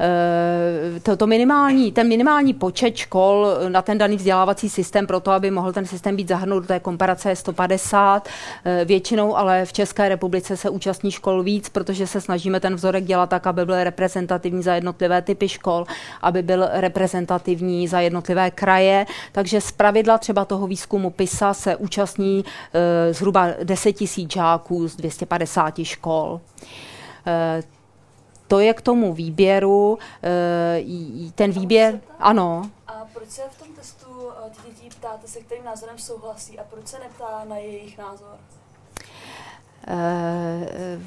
Eh, 0.00 1.00
to, 1.00 1.16
to 1.16 1.26
minimální, 1.26 1.92
ten 1.92 2.08
minimální 2.08 2.54
počet 2.54 2.96
škol 2.96 3.46
na 3.68 3.82
ten 3.82 3.98
daný 3.98 4.16
vzdělávací 4.16 4.70
systém, 4.70 5.06
pro 5.06 5.20
to, 5.20 5.30
aby 5.30 5.50
mohl 5.50 5.72
ten 5.72 5.86
systém 5.86 6.16
být 6.16 6.28
zahrnut 6.28 6.62
do 6.62 6.66
té 6.66 6.80
komparace 6.80 7.28
je 7.28 7.36
150. 7.36 8.28
Eh, 8.64 8.84
většinou 8.84 9.36
ale 9.36 9.64
v 9.64 9.72
České 9.72 10.08
republice 10.08 10.56
se 10.56 10.70
účastní 10.70 11.10
škol 11.10 11.42
víc, 11.42 11.68
protože 11.68 12.06
se 12.06 12.20
snažíme 12.20 12.60
ten 12.60 12.74
vzorek 12.74 13.04
dělat 13.04 13.30
tak, 13.30 13.46
aby 13.46 13.66
byl 13.66 13.84
reprezentativní 13.84 14.62
za 14.62 14.74
jednotlivé 14.74 15.22
typy 15.22 15.48
škol, 15.48 15.86
aby 16.22 16.42
byl 16.42 16.68
reprezentativní 16.72 17.88
za 17.88 18.00
jednotlivé 18.00 18.50
kraje. 18.50 19.06
Takže 19.32 19.60
z 19.60 19.72
pravidla 19.72 20.18
třeba 20.18 20.44
toho 20.44 20.66
výzkumu 20.66 21.10
PISA 21.10 21.54
se 21.54 21.76
účastní 21.76 22.44
eh, 22.74 23.12
zhruba 23.14 23.48
10 23.64 23.92
tisíc 23.92 24.32
žáků 24.32 24.88
z 24.88 24.96
250 24.96 25.74
škol 25.82 26.40
to 28.54 28.60
je 28.60 28.74
k 28.74 28.80
tomu 28.80 29.14
výběru, 29.14 29.98
eh, 30.22 30.80
ten 31.34 31.50
výběr, 31.50 32.00
ano. 32.18 32.70
A 32.86 33.06
proč 33.12 33.30
se 33.30 33.42
v 33.50 33.58
tom 33.58 33.68
testu 33.74 34.30
eh, 34.30 34.50
ty 34.50 34.70
děti 34.70 34.96
ptáte, 34.96 35.28
se 35.28 35.40
kterým 35.40 35.64
názorem 35.64 35.98
souhlasí 35.98 36.58
a 36.58 36.64
proč 36.70 36.86
se 36.86 36.98
neptá 36.98 37.44
na 37.48 37.56
jejich 37.56 37.98
názor? 37.98 38.38
Uh, 39.86 41.02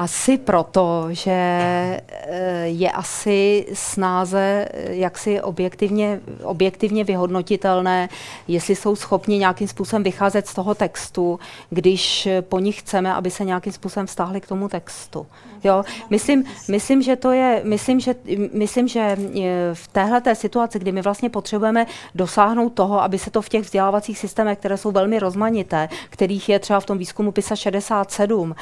asi 0.00 0.38
proto, 0.38 1.08
že 1.10 1.30
eh, 1.30 2.64
je 2.64 2.90
asi 2.90 3.66
snáze 3.72 4.68
eh, 4.70 4.94
jaksi 4.94 5.40
objektivně, 5.40 6.20
objektivně 6.42 7.04
vyhodnotitelné, 7.04 8.08
jestli 8.48 8.76
jsou 8.76 8.96
schopni 8.96 9.38
nějakým 9.38 9.68
způsobem 9.68 10.02
vycházet 10.02 10.46
z 10.46 10.54
toho 10.54 10.74
textu, 10.74 11.40
když 11.70 12.28
po 12.40 12.58
nich 12.58 12.80
chceme, 12.80 13.14
aby 13.14 13.30
se 13.30 13.44
nějakým 13.44 13.72
způsobem 13.72 14.06
vztahli 14.06 14.40
k 14.40 14.48
tomu 14.48 14.68
textu. 14.68 15.26
Jo? 15.64 15.84
Myslím, 16.10 16.44
myslím, 16.68 17.02
že 17.02 17.16
to 17.16 17.32
je, 17.32 17.60
myslím, 17.64 18.00
že, 18.00 18.14
myslím, 18.52 18.88
že 18.88 19.00
eh, 19.00 19.74
v 19.74 19.88
téhle 19.88 20.34
situaci, 20.34 20.78
kdy 20.78 20.92
my 20.92 21.02
vlastně 21.02 21.30
potřebujeme 21.30 21.86
dosáhnout 22.14 22.70
toho, 22.70 23.02
aby 23.02 23.18
se 23.18 23.30
to 23.30 23.42
v 23.42 23.48
těch 23.48 23.62
vzdělávacích 23.62 24.18
systémech, 24.18 24.58
které 24.58 24.76
jsou 24.76 24.90
velmi 24.90 25.18
rozmanité, 25.18 25.88
kterých 26.10 26.48
je 26.48 26.58
třeba 26.58 26.80
v 26.80 26.86
tom 26.86 26.98
výzkumu 26.98 27.32
PISA 27.32 27.56
67, 27.56 28.54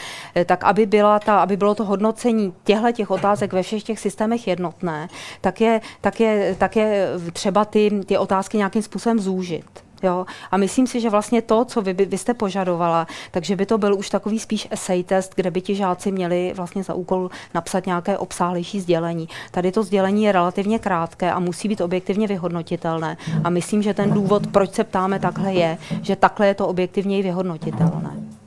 tak 0.47 0.65
aby 0.65 0.87
byla 0.87 1.19
ta, 1.29 1.41
aby 1.41 1.57
bylo 1.57 1.75
to 1.75 1.85
hodnocení 1.85 2.55
těchto 2.65 2.93
těch 2.93 3.11
otázek 3.11 3.53
ve 3.53 3.63
všech 3.63 3.83
těch 3.83 3.99
systémech 3.99 4.49
jednotné, 4.49 5.09
tak 5.41 5.61
je, 5.61 5.81
tak 6.01 6.21
je, 6.21 6.57
tak 6.59 6.77
je 6.77 7.09
třeba 7.33 7.65
ty, 7.65 8.01
ty 8.07 8.19
otázky 8.19 8.57
nějakým 8.57 8.83
způsobem 8.83 9.21
zúžit. 9.21 9.65
Jo? 10.03 10.27
A 10.51 10.57
myslím 10.57 10.87
si, 10.87 11.01
že 11.01 11.11
vlastně 11.11 11.43
to, 11.43 11.65
co 11.65 11.83
vy, 11.83 11.93
vy 11.93 12.19
jste 12.19 12.35
požadovala, 12.35 13.07
takže 13.31 13.57
by 13.57 13.67
to 13.67 13.79
byl 13.79 13.95
už 13.95 14.11
takový 14.11 14.39
spíš 14.39 14.69
essay 14.71 15.03
test, 15.03 15.33
kde 15.37 15.51
by 15.51 15.61
ti 15.61 15.75
žáci 15.75 16.13
měli 16.13 16.53
vlastně 16.57 16.83
za 16.83 16.95
úkol 16.95 17.31
napsat 17.55 17.87
nějaké 17.87 18.19
obsáhlejší 18.19 18.81
sdělení. 18.81 19.29
Tady 19.51 19.73
to 19.73 19.83
sdělení 19.83 20.25
je 20.25 20.33
relativně 20.33 20.79
krátké 20.79 21.33
a 21.33 21.41
musí 21.41 21.69
být 21.69 21.81
objektivně 21.81 22.27
vyhodnotitelné. 22.27 23.17
A 23.45 23.51
myslím, 23.51 23.83
že 23.83 23.95
ten 23.95 24.11
důvod, 24.11 24.47
proč 24.47 24.73
se 24.75 24.85
ptáme 24.85 25.19
takhle, 25.19 25.53
je, 25.53 25.79
že 26.03 26.17
takhle 26.17 26.47
je 26.47 26.55
to 26.55 26.67
objektivněji 26.69 27.23
vyhodnotitelné. 27.23 28.38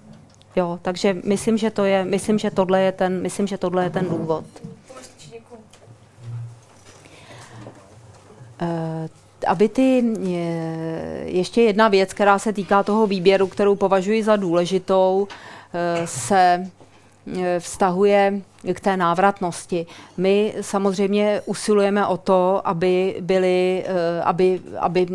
Jo, 0.55 0.79
takže 0.81 1.17
myslím, 1.23 1.57
že 1.57 1.71
to 1.71 1.85
je, 1.85 2.05
myslím, 2.05 2.39
že 2.39 2.51
tohle 2.51 2.81
je 2.81 2.91
ten, 2.91 3.21
myslím, 3.21 3.47
že 3.47 3.57
tohle 3.57 3.83
je 3.83 3.89
ten 3.89 4.09
důvod. 4.09 4.45
Uh, 8.61 8.67
aby 9.47 9.69
ty, 9.69 10.03
ještě 11.25 11.61
jedna 11.61 11.87
věc, 11.87 12.13
která 12.13 12.39
se 12.39 12.53
týká 12.53 12.83
toho 12.83 13.07
výběru, 13.07 13.47
kterou 13.47 13.75
považuji 13.75 14.23
za 14.23 14.35
důležitou, 14.35 15.27
se 16.05 16.71
vztahuje 17.59 18.41
k 18.73 18.79
té 18.79 18.97
návratnosti. 18.97 19.85
My 20.17 20.53
samozřejmě 20.61 21.41
usilujeme 21.45 22.05
o 22.05 22.17
to, 22.17 22.61
aby, 22.67 23.15
byli, 23.21 23.83
eh, 23.87 24.21
aby, 24.21 24.61
aby 24.79 25.07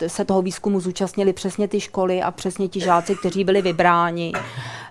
eh, 0.00 0.08
se 0.08 0.24
toho 0.24 0.42
výzkumu 0.42 0.80
zúčastnili 0.80 1.32
přesně 1.32 1.68
ty 1.68 1.80
školy 1.80 2.22
a 2.22 2.30
přesně 2.30 2.68
ti 2.68 2.80
žáci, 2.80 3.14
kteří 3.14 3.44
byli 3.44 3.62
vybráni. 3.62 4.32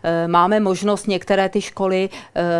Eh, 0.04 0.28
máme 0.28 0.60
možnost 0.60 1.08
některé 1.08 1.50
ty 1.50 1.62
školy 1.62 2.10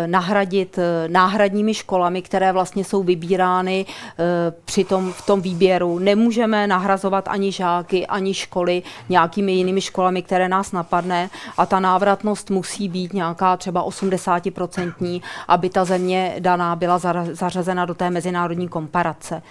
nahradit 0.06 0.78
náhradními 1.06 1.74
školami, 1.74 2.22
které 2.22 2.52
vlastně 2.52 2.84
jsou 2.84 3.02
vybírány 3.02 3.86
při 4.64 4.84
tom, 4.84 5.12
v 5.12 5.26
tom 5.26 5.40
výběru. 5.40 5.98
Nemůžeme 5.98 6.66
nahrazovat 6.66 7.28
ani 7.28 7.52
žáky, 7.52 8.06
ani 8.06 8.34
školy 8.34 8.82
nějakými 9.08 9.52
jinými 9.52 9.80
školami, 9.80 10.22
které 10.22 10.48
nás 10.48 10.72
napadne 10.72 11.30
a 11.56 11.66
ta 11.66 11.80
návratnost 11.80 12.50
musí 12.50 12.88
být 12.88 13.12
nějaká 13.12 13.56
třeba 13.56 13.84
80% 13.84 15.22
aby 15.48 15.70
ta 15.70 15.84
země 15.84 16.36
daná 16.38 16.76
byla 16.76 16.98
zařazena 17.32 17.84
do 17.84 17.94
té 17.94 18.10
mezinárodní 18.10 18.68
komparace. 18.68 19.42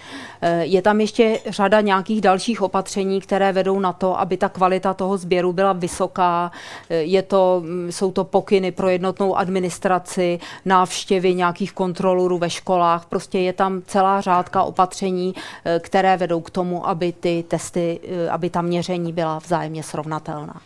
Eh, 0.42 0.64
je 0.64 0.82
tam 0.82 1.00
ještě 1.00 1.40
řada 1.46 1.80
nějakých 1.80 2.20
dalších 2.20 2.62
opatření, 2.62 3.20
které 3.20 3.52
vedou 3.52 3.80
na 3.80 3.92
to, 3.92 4.20
aby 4.20 4.36
ta 4.36 4.48
kvalita 4.48 4.94
toho 4.94 5.16
sběru 5.16 5.52
byla 5.52 5.72
vysoká. 5.72 6.52
Eh, 6.90 6.96
je 6.96 7.22
to, 7.22 7.62
mm, 7.64 7.92
jsou 7.92 8.12
to 8.12 8.24
pokyny 8.24 8.72
pro 8.72 8.88
jednotnou 8.88 9.36
administraci, 9.36 10.38
návštěvy 10.64 11.34
nějakých 11.34 11.72
kontrolorů 11.72 12.38
ve 12.38 12.50
školách. 12.50 13.06
Prostě 13.06 13.38
je 13.38 13.52
tam 13.52 13.82
celá 13.86 14.20
řádka 14.20 14.62
opatření, 14.62 15.34
eh, 15.64 15.80
které 15.82 16.16
vedou 16.16 16.40
k 16.40 16.50
tomu, 16.50 16.88
aby 16.88 17.12
ty 17.12 17.44
testy, 17.48 18.00
aby 18.30 18.50
ta 18.50 18.62
měření 18.62 19.12
byla 19.12 19.38
vzájemně 19.38 19.82
srovnatelná. 19.82 20.60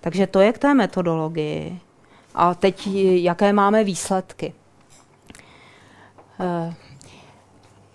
Takže 0.00 0.26
to 0.26 0.40
je 0.40 0.52
k 0.52 0.58
té 0.58 0.74
metodologii. 0.74 1.80
A 2.36 2.54
teď 2.54 2.86
jaké 3.02 3.52
máme 3.52 3.84
výsledky? 3.84 4.52
Eh, 6.40 6.74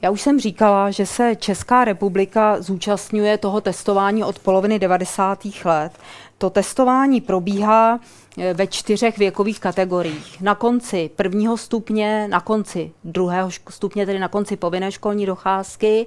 já 0.01 0.10
už 0.10 0.21
jsem 0.21 0.39
říkala, 0.39 0.91
že 0.91 1.06
se 1.06 1.36
Česká 1.36 1.86
republika 1.86 2.62
zúčastňuje 2.62 3.38
toho 3.38 3.62
testování 3.62 4.23
od 4.23 4.39
poloviny 4.39 4.80
90. 4.80 5.65
let. 5.65 5.91
To 6.38 6.49
testování 6.49 7.21
probíhá 7.21 7.99
Eh, 7.99 8.20
ve 8.54 8.67
čtyřech 8.67 9.17
věkových 9.17 9.60
kategoriích. 9.60 10.41
Na 10.41 10.56
konci 10.56 11.10
prvního 11.15 11.58
stupně, 11.58 12.28
na 12.28 12.39
konci 12.39 12.91
druhého 13.04 13.50
stupně, 13.70 14.06
tedy 14.06 14.20
na 14.20 14.28
konci 14.28 14.56
povinné 14.58 14.91
školní 14.91 15.26
docházky, 15.26 16.06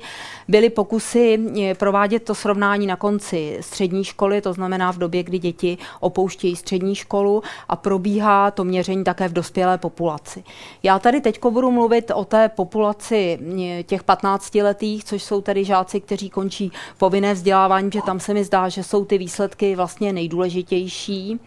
byly 0.48 0.70
pokusy 0.70 1.38
eh, 1.62 1.74
provádět 1.74 2.24
to 2.24 2.34
srovnání 2.34 2.86
na 2.86 2.96
konci 2.96 3.58
střední 3.60 4.04
školy, 4.04 4.40
to 4.40 4.52
znamená 4.52 4.92
v 4.92 4.98
době, 4.98 5.22
kdy 5.22 5.38
děti 5.38 5.78
opouštějí 6.00 6.56
střední 6.56 6.94
školu 6.94 7.42
a 7.68 7.76
probíhá 7.76 8.50
to 8.50 8.64
měření 8.64 9.04
také 9.04 9.28
v 9.28 9.32
dospělé 9.32 9.78
populaci. 9.78 10.44
Já 10.82 10.98
tady 10.98 11.20
teď 11.20 11.40
budu 11.44 11.70
mluvit 11.70 12.10
o 12.14 12.24
té 12.24 12.48
populaci 12.48 13.38
eh, 13.60 13.82
těch 13.82 14.02
15 14.02 14.54
letých, 14.54 15.04
což 15.04 15.22
jsou 15.22 15.40
tedy 15.40 15.64
žáci, 15.64 16.00
kteří 16.00 16.30
končí 16.30 16.72
povinné 16.98 17.34
vzdělávání, 17.34 17.90
že 17.92 18.02
tam 18.02 18.20
se 18.20 18.34
mi 18.34 18.44
zdá, 18.44 18.68
že 18.68 18.82
jsou 18.82 19.04
ty 19.04 19.18
výsledky 19.18 19.76
vlastně 19.76 20.12
nejdůležitější. 20.12 21.40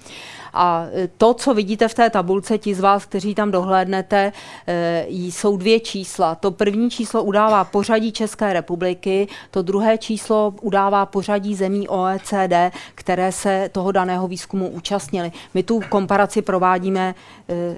A 0.58 0.88
e, 0.94 1.08
to, 1.08 1.34
co 1.34 1.54
vidíte 1.54 1.88
v 1.88 1.94
té 1.94 2.10
tabulce, 2.10 2.58
ti 2.58 2.76
z 2.76 2.80
vás, 2.80 3.06
kteří 3.06 3.36
tam 3.36 3.52
dohlédnete, 3.52 4.32
e, 4.68 5.06
jsou 5.10 5.58
dvě 5.58 5.80
čísla. 5.80 6.36
To 6.36 6.52
první 6.52 6.90
číslo 6.90 7.24
udává 7.24 7.64
pořadí 7.64 8.12
České 8.12 8.54
republiky, 8.54 9.28
to 9.52 9.62
druhé 9.62 9.98
číslo 9.98 10.54
udává 10.62 11.06
pořadí 11.06 11.56
zemí 11.56 11.88
OECD, 11.88 12.74
které 12.96 13.32
se 13.32 13.70
toho 13.72 13.92
daného 13.92 14.28
výzkumu 14.28 14.70
účastnili. 14.70 15.32
My 15.54 15.64
tu 15.64 15.80
komparaci 15.90 16.42
provádíme 16.42 17.16
e, 17.50 17.78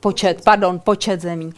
Počet, 0.00 0.44
pardon, 0.44 0.78
počet 0.78 1.20
zemí. 1.20 1.52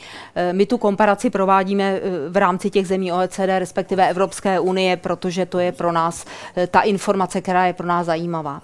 My 0.53 0.66
tu 0.66 0.79
komparaci 0.79 1.31
provádíme 1.31 2.00
v 2.29 2.37
rámci 2.37 2.70
těch 2.70 2.87
zemí 2.87 3.12
OECD, 3.12 3.59
respektive 3.59 4.11
Evropské 4.11 4.61
unie, 4.61 4.96
protože 4.96 5.46
to 5.46 5.59
je 5.59 5.72
pro 5.72 5.92
nás 5.92 6.24
ta 6.70 6.81
informace, 6.81 7.40
která 7.40 7.66
je 7.66 7.72
pro 7.72 7.87
nás 7.87 8.07
zajímavá. 8.07 8.62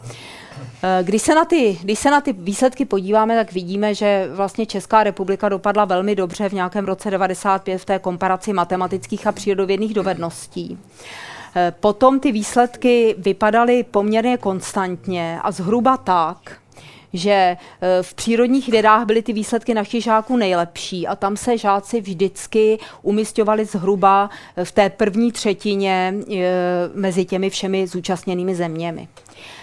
Eh, 0.83 1.03
když 1.03 1.23
se, 1.23 1.35
na 1.35 1.45
ty, 1.45 1.79
když 1.83 1.99
se 1.99 2.11
na 2.11 2.21
ty 2.21 2.33
výsledky 2.33 2.85
podíváme, 2.85 3.37
tak 3.37 3.53
vidíme, 3.53 3.95
že 3.95 4.29
vlastně 4.33 4.67
Česká 4.67 5.05
republika 5.05 5.49
dopadla 5.49 5.85
velmi 5.85 6.15
dobře 6.15 6.49
v 6.49 6.53
nějakém 6.53 6.85
roce 6.85 7.11
95 7.11 7.79
v 7.79 7.85
té 7.85 7.99
komparaci 7.99 8.53
matematických 8.53 9.27
a 9.27 9.33
přírodovědných 9.33 9.95
dovedností. 9.95 10.79
Eh, 11.57 11.73
potom 11.81 12.21
ty 12.21 12.33
výsledky 12.33 13.15
vypadaly 13.19 13.83
poměrně 13.83 14.37
konstantně 14.37 15.39
a 15.43 15.51
zhruba 15.51 15.97
tak, 15.97 16.59
že 17.13 17.33
eh, 17.33 18.03
v 18.03 18.15
přírodních 18.15 18.69
vědách 18.69 19.07
byly 19.07 19.23
ty 19.23 19.33
výsledky 19.33 19.75
našich 19.75 20.05
žáků 20.05 20.37
nejlepší 20.37 21.07
a 21.07 21.17
tam 21.17 21.37
se 21.37 21.59
žáci 21.59 22.01
vždycky 22.01 22.79
umistovali 23.03 23.65
zhruba 23.65 24.31
v 24.65 24.73
té 24.73 24.91
první 24.91 25.33
třetině 25.33 26.15
mezi 26.95 27.25
těmi 27.25 27.51
všemi 27.51 27.87
zúčastněnými 27.87 28.55
zeměmi. 28.55 29.09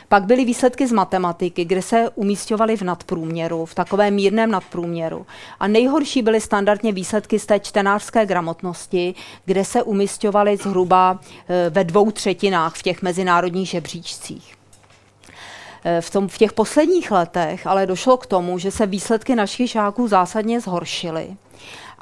Pak 0.10 0.23
byly 0.23 0.45
výsledky 0.45 0.88
z 0.88 0.91
matematiky, 0.91 1.65
kde 1.65 1.82
se 1.82 2.10
umístěvaly 2.15 2.77
v 2.77 2.82
nadprůměru, 2.82 3.65
v 3.65 3.75
takovém 3.75 4.13
mírném 4.13 4.51
nadprůměru. 4.51 5.25
A 5.60 5.67
nejhorší 5.67 6.21
byly 6.21 6.41
standardně 6.41 6.91
výsledky 6.91 7.39
z 7.39 7.45
té 7.45 7.60
čtenářské 7.60 8.25
gramotnosti, 8.25 9.15
kde 9.45 9.65
se 9.65 9.84
umístěvaly 9.84 10.58
zhruba 10.58 11.19
ve 11.69 11.84
dvou 11.84 12.12
třetinách 12.12 12.75
v 12.75 12.84
těch 12.84 13.01
mezinárodních 13.01 13.69
žebříčcích. 13.69 14.62
Eh, 15.86 16.02
v, 16.02 16.10
tom, 16.10 16.28
v 16.28 16.38
těch 16.38 16.54
posledních 16.54 17.12
letech 17.12 17.67
ale 17.67 17.86
došlo 17.86 18.17
k 18.17 18.26
tomu, 18.26 18.60
že 18.60 18.72
se 18.72 18.86
výsledky 18.86 19.36
našich 19.36 19.72
žáků 19.72 20.08
zásadně 20.08 20.60
zhoršily 20.60 21.28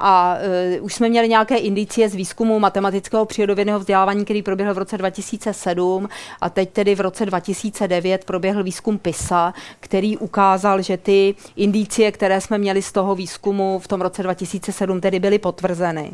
a 0.04 0.36
uh, 0.78 0.84
už 0.84 0.94
jsme 0.94 1.08
měli 1.08 1.28
nějaké 1.28 1.56
indicie 1.56 2.08
z 2.08 2.14
výzkumu 2.14 2.58
matematického 2.58 3.24
přírodovědného 3.24 3.78
vzdělávání, 3.78 4.24
který 4.24 4.42
proběhl 4.42 4.74
v 4.74 4.78
roce 4.78 4.98
2007 4.98 6.08
a 6.40 6.50
teď 6.50 6.70
tedy 6.70 6.94
v 6.94 7.00
roce 7.00 7.26
2009 7.26 8.24
proběhl 8.24 8.62
výzkum 8.62 8.98
PISA, 8.98 9.54
který 9.80 10.18
ukázal, 10.18 10.82
že 10.82 10.96
ty 10.96 11.34
indicie, 11.56 12.12
které 12.12 12.40
jsme 12.40 12.58
měli 12.58 12.82
z 12.82 12.92
toho 12.92 13.14
výzkumu 13.14 13.78
v 13.78 13.88
tom 13.88 14.00
roce 14.00 14.22
2007, 14.22 15.00
tedy 15.00 15.20
byly 15.20 15.38
potvrzeny. 15.38 16.12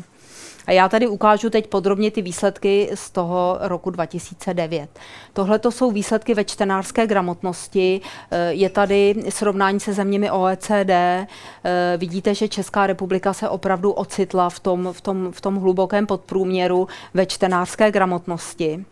A 0.69 0.71
já 0.71 0.89
tady 0.89 1.07
ukážu 1.07 1.49
teď 1.49 1.67
podrobně 1.67 2.11
ty 2.11 2.21
výsledky 2.21 2.89
z 2.93 3.11
toho 3.11 3.57
roku 3.61 3.89
2009. 3.89 4.89
Tohle 5.33 5.59
to 5.59 5.71
jsou 5.71 5.91
výsledky 5.91 6.33
ve 6.33 6.43
čtenářské 6.43 7.07
gramotnosti. 7.07 8.01
Eh, 8.31 8.53
je 8.53 8.69
tady 8.69 9.15
srovnání 9.29 9.79
se 9.79 9.93
zeměmi 9.93 10.31
OECD. 10.31 10.89
Eh, 10.89 11.27
vidíte, 11.97 12.35
že 12.35 12.47
Česká 12.47 12.87
republika 12.87 13.33
se 13.33 13.49
opravdu 13.49 13.91
ocitla 13.91 14.49
v 14.49 14.59
tom, 14.59 14.89
v 14.91 15.01
tom, 15.01 15.31
v 15.31 15.41
tom 15.41 15.55
hlubokém 15.55 16.07
podprůměru 16.07 16.87
ve 17.13 17.25
čtenářské 17.25 17.91
gramotnosti. 17.91 18.85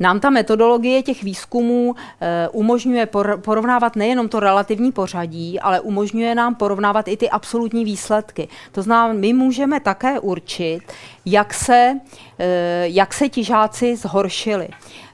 Nám 0.00 0.20
ta 0.20 0.30
metodologie 0.30 1.02
těch 1.02 1.22
výzkumů 1.22 1.94
e, 2.20 2.48
umožňuje 2.48 3.08
porovnávat 3.36 3.96
nejenom 3.96 4.28
to 4.28 4.40
relativní 4.40 4.92
pořadí, 4.92 5.60
ale 5.60 5.80
umožňuje 5.80 6.34
nám 6.34 6.54
porovnávat 6.54 7.08
i 7.08 7.16
ty 7.16 7.30
absolutní 7.30 7.84
výsledky. 7.84 8.48
To 8.72 8.82
znamená, 8.82 9.20
my 9.20 9.32
můžeme 9.32 9.80
také 9.80 10.20
určit, 10.20 10.80
jak 11.24 11.54
se, 11.54 12.00
e, 12.38 12.88
jak 12.88 13.14
se 13.14 13.28
ti 13.28 13.44
žáci 13.44 13.96
zhoršili. 13.96 14.68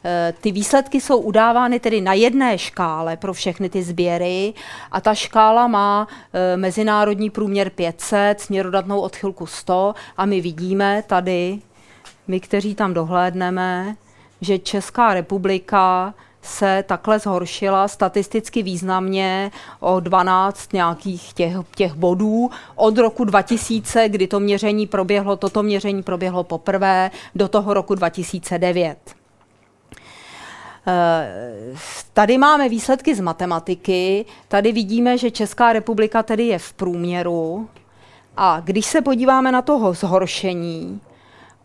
E, 0.05 0.35
ty 0.41 0.53
výsledky 0.53 1.01
jsou 1.01 1.19
udávány 1.19 1.81
tedy 1.81 2.01
na 2.01 2.15
jedné 2.15 2.59
škále 2.59 3.17
pro 3.17 3.33
všechny 3.33 3.69
ty 3.69 3.83
sběry 3.83 4.55
a 4.93 5.01
ta 5.01 5.15
škála 5.15 5.67
má 5.67 6.09
mezinárodní 6.57 7.31
průměr 7.31 7.71
500, 7.71 8.41
směrodatnou 8.41 9.01
odchylku 9.01 9.47
100 9.47 9.95
a 10.17 10.27
my 10.27 10.41
vidíme 10.41 11.03
tady, 11.07 11.59
my, 12.29 12.41
kteří 12.41 12.75
tam 12.75 12.95
dohlédneme, 12.95 13.97
že 14.41 14.59
Česká 14.59 15.15
republika 15.15 16.15
se 16.43 16.85
takhle 16.87 17.19
zhoršila 17.19 17.89
statisticky 17.89 18.63
významně 18.63 19.51
o 19.81 20.01
12 20.01 20.73
nějakých 20.73 21.33
těch, 21.33 21.53
těch 21.75 21.95
bodů 21.95 22.51
od 22.75 22.99
roku 22.99 23.25
2000, 23.25 24.09
kdy 24.09 24.27
to 24.27 24.41
měření 24.41 24.87
proběhlo, 24.87 25.37
toto 25.37 25.63
měření 25.63 26.03
proběhlo 26.03 26.45
poprvé, 26.45 27.11
do 27.35 27.49
toho 27.49 27.75
roku 27.75 27.95
2009. 27.95 28.99
Eh, 30.87 31.77
tady 32.13 32.39
máme 32.39 32.69
výsledky 32.69 33.15
z 33.15 33.21
matematiky. 33.21 34.25
Tady 34.49 34.73
vidíme, 34.73 35.19
že 35.19 35.31
Česká 35.31 35.73
republika 35.73 36.23
tedy 36.23 36.47
je 36.47 36.59
v 36.59 36.73
průměru. 36.73 37.69
A 38.37 38.61
když 38.61 38.87
se 38.87 39.01
podíváme 39.01 39.53
na 39.53 39.63
toho 39.63 39.95
zhoršení, 39.95 41.01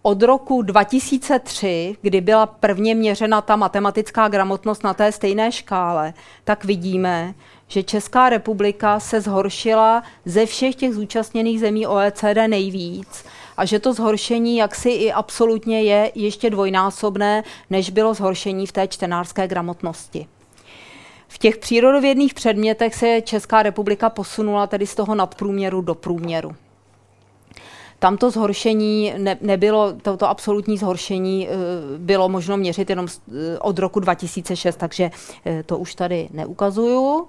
od 0.06 0.24
roku 0.24 0.62
2003, 0.62 1.96
kdy 2.02 2.22
byla 2.22 2.46
prvně 2.46 2.96
měřena 2.96 3.41
ta 3.41 3.56
matematická 3.56 4.28
gramotnost 4.28 4.84
na 4.84 4.94
té 4.94 5.12
stejné 5.12 5.52
škále, 5.52 6.13
tak 6.44 6.65
vidíme, 6.65 7.34
že 7.68 7.84
Česká 7.84 8.30
republika 8.30 9.00
se 9.00 9.22
zhoršila 9.22 10.04
ze 10.26 10.46
všech 10.46 10.76
těch 10.76 10.94
zúčastněných 10.94 11.60
zemí 11.60 11.88
OECD 11.88 12.48
nejvíc 12.48 13.26
a 13.58 13.65
že 13.65 13.80
to 13.80 13.94
zhoršení 13.94 14.58
jaksi 14.58 14.89
i 14.89 15.12
absolutně 15.12 15.82
je 15.82 16.12
ještě 16.15 16.50
dvojnásobné, 16.50 17.44
než 17.70 17.89
bylo 17.89 18.13
zhoršení 18.13 18.68
v 18.68 18.72
té 18.72 18.88
čtenářské 18.88 19.48
gramotnosti. 19.48 20.28
V 21.28 21.38
těch 21.38 21.58
přírodovědných 21.58 22.34
předmětech 22.34 22.96
se 22.96 23.22
Česká 23.22 23.63
republika 23.63 24.10
posunula 24.10 24.68
tedy 24.68 24.88
z 24.88 24.96
toho 24.96 25.15
nadprůměru 25.15 25.82
do 25.82 25.96
průměru. 25.96 26.56
Tam 27.99 28.17
to 28.17 28.31
zhoršení 28.31 29.13
ne, 29.17 29.38
nebylo, 29.41 29.93
toto 30.01 30.29
absolutní 30.29 30.77
zhoršení 30.77 31.47
eh, 31.47 31.51
bylo 31.97 32.29
možno 32.29 32.58
měřit 32.58 32.89
jenom 32.89 33.08
eh, 33.08 33.60
od 33.60 33.79
roku 33.79 33.99
2006, 33.99 34.75
takže 34.75 35.12
eh, 35.45 35.63
to 35.63 35.77
už 35.77 35.95
tady 35.95 36.29
neukazuju. 36.31 37.27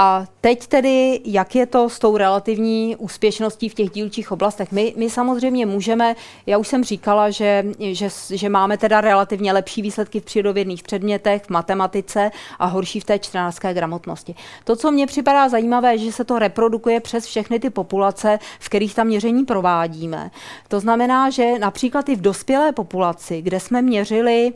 A 0.00 0.26
teď 0.40 0.66
tedy, 0.66 1.20
jak 1.24 1.54
je 1.54 1.66
to 1.66 1.88
s 1.88 1.98
tou 1.98 2.16
relativní 2.16 2.96
úspěšností 2.96 3.68
v 3.68 3.74
těch 3.74 3.90
dílčích 3.90 4.32
oblastech? 4.32 4.72
My, 4.72 4.94
my 4.96 5.10
samozřejmě 5.10 5.66
můžeme, 5.66 6.16
já 6.46 6.58
už 6.58 6.68
jsem 6.68 6.84
říkala, 6.84 7.30
že, 7.30 7.64
že, 7.78 8.08
že 8.30 8.48
máme 8.48 8.78
teda 8.78 9.00
relativně 9.00 9.52
lepší 9.52 9.82
výsledky 9.82 10.20
v 10.20 10.24
přírodovědných 10.24 10.82
předmětech, 10.82 11.42
v 11.42 11.50
matematice 11.50 12.30
a 12.58 12.66
horší 12.66 13.00
v 13.00 13.04
té 13.04 13.18
čtenářské 13.18 13.74
gramotnosti. 13.74 14.34
To, 14.64 14.76
co 14.76 14.92
mně 14.92 15.06
připadá 15.06 15.48
zajímavé, 15.48 15.98
že 15.98 16.12
se 16.12 16.24
to 16.24 16.38
reprodukuje 16.38 17.00
přes 17.00 17.26
všechny 17.26 17.60
ty 17.60 17.70
populace, 17.70 18.38
v 18.60 18.68
kterých 18.68 18.94
tam 18.94 19.06
měření 19.06 19.44
provádíme. 19.44 20.30
To 20.68 20.80
znamená, 20.80 21.30
že 21.30 21.58
například 21.58 22.08
i 22.08 22.16
v 22.16 22.20
dospělé 22.20 22.72
populaci, 22.72 23.42
kde 23.42 23.60
jsme 23.60 23.82
měřili 23.82 24.52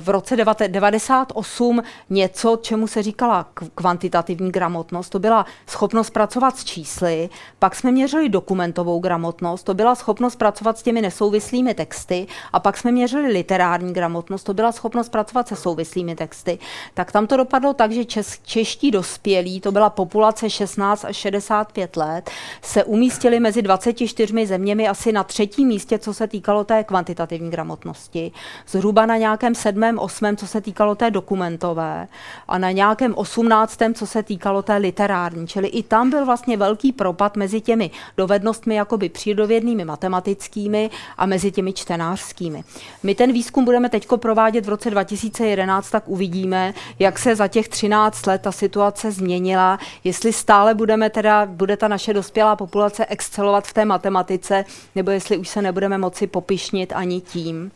v 0.00 0.08
roce 0.08 0.36
98 0.68 1.82
něco, 2.10 2.58
čemu 2.62 2.86
se 2.86 3.02
říkala 3.02 3.46
kvantitativní 3.74 4.52
gramotnost. 4.52 5.10
To 5.10 5.18
byla 5.18 5.46
schopnost 5.66 6.10
pracovat 6.10 6.56
s 6.56 6.64
čísly, 6.64 7.28
pak 7.58 7.76
jsme 7.76 7.92
měřili 7.92 8.28
dokumentovou 8.28 9.00
gramotnost, 9.00 9.62
to 9.62 9.74
byla 9.74 9.94
schopnost 9.94 10.36
pracovat 10.36 10.78
s 10.78 10.82
těmi 10.82 11.02
nesouvislými 11.02 11.74
texty 11.74 12.26
a 12.52 12.60
pak 12.60 12.76
jsme 12.76 12.92
měřili 12.92 13.32
literární 13.32 13.92
gramotnost, 13.92 14.44
to 14.44 14.54
byla 14.54 14.72
schopnost 14.72 15.08
pracovat 15.08 15.48
se 15.48 15.56
souvislými 15.56 16.16
texty. 16.16 16.58
Tak 16.94 17.12
tam 17.12 17.26
to 17.26 17.36
dopadlo 17.36 17.74
tak, 17.74 17.92
že 17.92 18.04
čes, 18.04 18.38
čeští 18.42 18.90
dospělí, 18.90 19.60
to 19.60 19.72
byla 19.72 19.90
populace 19.90 20.50
16 20.50 21.04
až 21.04 21.16
65 21.16 21.96
let, 21.96 22.30
se 22.62 22.84
umístili 22.84 23.40
mezi 23.40 23.62
24 23.62 24.46
zeměmi 24.46 24.88
asi 24.88 25.12
na 25.12 25.24
třetím 25.24 25.68
místě, 25.68 25.98
co 25.98 26.14
se 26.14 26.26
týkalo 26.26 26.64
té 26.64 26.84
kvantitativní 26.84 27.50
gramotnosti. 27.50 28.32
Zhruba 28.68 29.06
na 29.06 29.16
nějaké 29.16 29.47
nějakém 29.48 29.62
sedmém, 29.62 29.98
osmém, 29.98 30.36
co 30.36 30.46
se 30.46 30.60
týkalo 30.60 30.94
té 30.94 31.10
dokumentové 31.10 32.08
a 32.48 32.58
na 32.58 32.70
nějakém 32.70 33.14
osmnáctém, 33.16 33.94
co 33.94 34.06
se 34.06 34.22
týkalo 34.22 34.62
té 34.62 34.76
literární. 34.76 35.46
Čili 35.46 35.68
i 35.68 35.82
tam 35.82 36.10
byl 36.10 36.26
vlastně 36.26 36.56
velký 36.56 36.92
propad 36.92 37.36
mezi 37.36 37.60
těmi 37.60 37.90
dovednostmi 38.16 38.74
jakoby 38.74 39.08
přírodovědnými 39.08 39.84
matematickými 39.84 40.90
a 41.16 41.26
mezi 41.26 41.50
těmi 41.50 41.72
čtenářskými. 41.72 42.64
My 43.02 43.14
ten 43.14 43.32
výzkum 43.32 43.64
budeme 43.64 43.88
teď 43.88 44.08
provádět 44.16 44.66
v 44.66 44.68
roce 44.68 44.90
2011, 44.90 45.90
tak 45.90 46.08
uvidíme, 46.08 46.74
jak 46.98 47.18
se 47.18 47.36
za 47.36 47.48
těch 47.48 47.68
13 47.68 48.26
let 48.26 48.42
ta 48.42 48.52
situace 48.52 49.12
změnila, 49.12 49.78
jestli 50.04 50.32
stále 50.32 50.74
budeme 50.74 51.10
teda, 51.10 51.46
bude 51.46 51.76
ta 51.76 51.88
naše 51.88 52.12
dospělá 52.12 52.56
populace 52.56 53.06
excelovat 53.06 53.66
v 53.66 53.72
té 53.72 53.84
matematice, 53.84 54.64
nebo 54.94 55.10
jestli 55.10 55.36
už 55.36 55.48
se 55.48 55.62
nebudeme 55.62 55.98
moci 55.98 56.26
popišnit 56.26 56.92
ani 56.92 57.20
tím. 57.20 57.70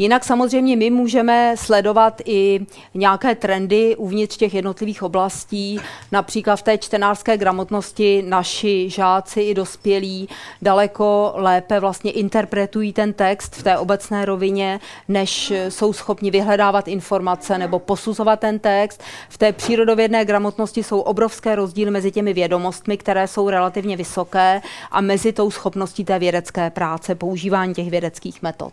Jinak 0.00 0.24
samozřejmě 0.24 0.76
my 0.76 0.90
můžeme 0.90 1.54
sledovat 1.56 2.22
i 2.24 2.60
nějaké 2.94 3.34
trendy 3.34 3.96
uvnitř 3.96 4.36
těch 4.36 4.54
jednotlivých 4.54 5.02
oblastí. 5.02 5.80
Například 6.12 6.56
v 6.56 6.62
té 6.62 6.78
čtenářské 6.78 7.36
gramotnosti 7.36 8.24
naši 8.26 8.90
žáci 8.90 9.40
i 9.40 9.54
dospělí 9.54 10.28
daleko 10.62 11.32
lépe 11.34 11.80
vlastně 11.80 12.10
interpretují 12.10 12.92
ten 12.92 13.12
text 13.12 13.56
v 13.56 13.62
té 13.62 13.78
obecné 13.78 14.24
rovině, 14.24 14.80
než 15.08 15.52
jsou 15.68 15.92
schopni 15.92 16.30
vyhledávat 16.30 16.88
informace 16.88 17.58
nebo 17.58 17.78
posuzovat 17.78 18.40
ten 18.40 18.58
text. 18.58 19.02
V 19.28 19.38
té 19.38 19.52
přírodovědné 19.52 20.24
gramotnosti 20.24 20.82
jsou 20.82 21.00
obrovské 21.00 21.54
rozdíly 21.54 21.90
mezi 21.90 22.10
těmi 22.10 22.32
vědomostmi, 22.32 22.96
které 22.96 23.28
jsou 23.28 23.50
relativně 23.50 23.96
vysoké 23.96 24.62
a 24.90 25.00
mezi 25.00 25.32
tou 25.32 25.50
schopností 25.50 26.04
té 26.04 26.18
vědecké 26.18 26.70
práce, 26.70 27.14
používání 27.14 27.74
těch 27.74 27.90
vědeckých 27.90 28.42
metod. 28.42 28.72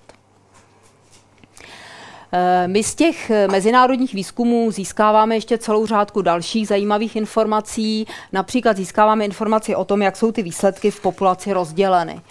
Eh, 2.31 2.67
my 2.67 2.83
z 2.83 2.95
těch 2.95 3.29
eh, 3.29 3.47
mezinárodních 3.47 4.13
výzkumů 4.13 4.71
získáváme 4.71 5.35
ještě 5.35 5.57
celou 5.57 5.85
řádku 5.85 6.21
dalších 6.21 6.67
zajímavých 6.67 7.15
informací. 7.15 8.07
Například 8.31 8.77
získáváme 8.77 9.25
informaci 9.25 9.75
o 9.75 9.85
tom, 9.85 10.01
jak 10.01 10.17
jsou 10.17 10.31
ty 10.31 10.43
výsledky 10.43 10.91
v 10.91 11.01
populaci 11.01 11.53
rozděleny. 11.53 12.21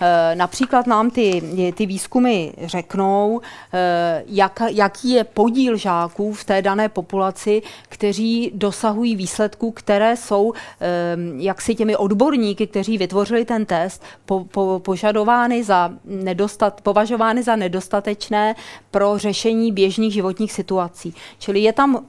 Eh, 0.00 0.34
například 0.34 0.86
nám 0.86 1.10
ty, 1.10 1.42
ty 1.74 1.86
výzkumy 1.86 2.48
řeknou, 2.62 3.40
eh, 3.72 4.22
jak, 4.26 4.62
jaký 4.68 5.10
je 5.10 5.24
podíl 5.24 5.76
žáků 5.76 6.32
v 6.32 6.44
té 6.44 6.62
dané 6.62 6.88
populaci, 6.88 7.62
kteří 7.88 8.50
dosahují 8.54 9.16
výsledků, 9.16 9.70
které 9.70 10.16
jsou 10.16 10.52
eh, 10.52 11.16
jaksi 11.36 11.74
těmi 11.74 11.96
odborníky, 11.96 12.66
kteří 12.66 12.98
vytvořili 12.98 13.44
ten 13.44 13.66
test, 13.66 14.02
po, 14.24 14.44
po, 14.44 14.80
požadovány 14.84 15.64
za 15.64 15.90
nedostat, 16.04 16.80
považovány 16.80 17.42
za 17.42 17.56
nedostatečné 17.56 18.54
pro 18.90 19.18
řešení 19.18 19.72
běžných 19.72 20.12
životních 20.12 20.52
situací. 20.52 21.14
Čili 21.38 21.60
je 21.60 21.72
tam 21.72 22.06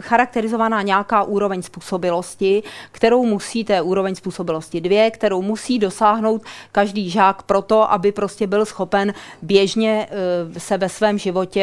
charakterizovaná 0.00 0.82
nějaká 0.82 1.22
úroveň 1.22 1.62
způsobilosti, 1.62 2.62
kterou 2.92 3.24
musí 3.24 3.64
té 3.64 3.82
úroveň 3.82 4.14
způsobilosti 4.14 4.80
dvě, 4.80 5.10
kterou 5.10 5.42
musí 5.42 5.78
dosáhnout 5.78 6.42
každý 6.72 7.07
žák 7.08 7.42
proto, 7.42 7.92
aby 7.92 8.12
prostě 8.12 8.46
byl 8.46 8.64
schopen 8.64 9.14
běžně 9.42 10.08
eh, 10.10 10.60
se 10.60 10.78
ve 10.78 10.88
svém 10.88 11.18
životě 11.18 11.60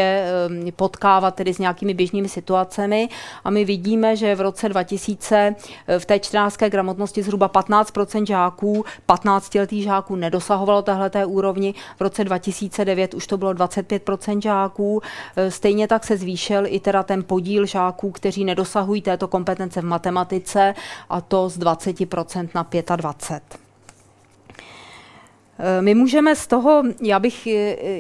eh, 0.68 0.72
potkávat 0.72 1.36
tedy 1.36 1.54
s 1.54 1.60
nějakými 1.60 1.94
běžnými 1.94 2.30
situacemi. 2.30 3.10
A 3.44 3.50
my 3.50 3.66
vidíme, 3.66 4.16
že 4.16 4.36
v 4.36 4.42
roce 4.42 4.70
2000 4.70 5.56
eh, 5.88 6.00
v 6.00 6.06
té 6.06 6.20
14. 6.20 6.58
gramotnosti 6.58 7.24
zhruba 7.24 7.50
15% 7.50 8.26
žáků, 8.26 8.86
15-letých 9.10 9.84
žáků 9.84 10.16
nedosahovalo 10.16 10.82
téhleté 10.82 11.26
úrovni. 11.26 11.74
V 11.98 12.02
roce 12.02 12.24
2009 12.24 13.14
už 13.14 13.28
to 13.28 13.38
bylo 13.38 13.54
25% 13.54 14.42
žáků. 14.42 15.02
Stejně 15.50 15.88
tak 15.88 16.04
se 16.04 16.18
zvýšil 16.18 16.64
i 16.66 16.80
teda 16.80 17.04
ten 17.04 17.24
podíl 17.24 17.66
žáků, 17.66 18.12
kteří 18.12 18.46
nedosahují 18.46 19.02
této 19.02 19.28
kompetence 19.28 19.82
v 19.82 19.86
matematice 19.86 20.74
a 21.10 21.22
to 21.22 21.50
z 21.50 21.60
20% 21.60 22.50
na 22.56 22.64
25%. 22.64 23.65
Eh, 25.60 25.82
my 25.82 25.96
můžeme 25.96 26.36
z 26.36 26.48
toho, 26.48 26.84
já 27.02 27.20
bych 27.20 27.48
eh, 27.48 27.52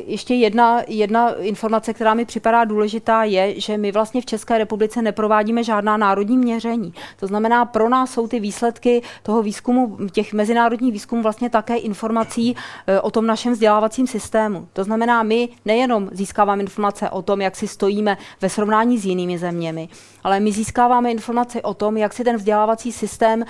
ještě 0.07 0.33
jedna, 0.33 0.81
jedna 0.87 1.33
informace, 1.33 1.93
která 1.93 2.13
mi 2.13 2.25
připadá 2.25 2.63
důležitá, 2.63 3.23
je, 3.23 3.59
že 3.59 3.77
my 3.77 3.91
vlastně 3.91 4.21
v 4.21 4.25
České 4.25 4.57
republice 4.57 5.01
neprovádíme 5.01 5.63
žádná 5.63 5.97
národní 5.97 6.37
měření. 6.37 6.93
To 7.19 7.27
znamená, 7.27 7.65
pro 7.65 7.89
nás 7.89 8.11
jsou 8.11 8.27
ty 8.27 8.39
výsledky 8.39 9.01
toho 9.23 9.43
výzkumu, 9.43 9.97
těch 10.11 10.33
mezinárodních 10.33 10.93
výzkumů 10.93 11.21
vlastně 11.21 11.49
také 11.49 11.77
informací 11.77 12.55
eh, 12.87 13.01
o 13.01 13.11
tom 13.11 13.27
našem 13.27 13.53
vzdělávacím 13.53 14.07
systému. 14.07 14.67
To 14.73 14.83
znamená, 14.83 15.23
my 15.23 15.49
nejenom 15.65 16.09
získáváme 16.11 16.61
informace 16.61 17.09
o 17.09 17.21
tom, 17.21 17.41
jak 17.41 17.55
si 17.55 17.67
stojíme 17.67 18.17
ve 18.41 18.49
srovnání 18.49 18.97
s 18.97 19.05
jinými 19.05 19.37
zeměmi, 19.37 19.89
ale 20.23 20.39
my 20.39 20.51
získáváme 20.51 21.11
informace 21.11 21.61
o 21.61 21.73
tom, 21.73 21.97
jak 21.97 22.13
si 22.13 22.23
ten 22.23 22.35
vzdělávací 22.35 22.91
systém, 22.91 23.45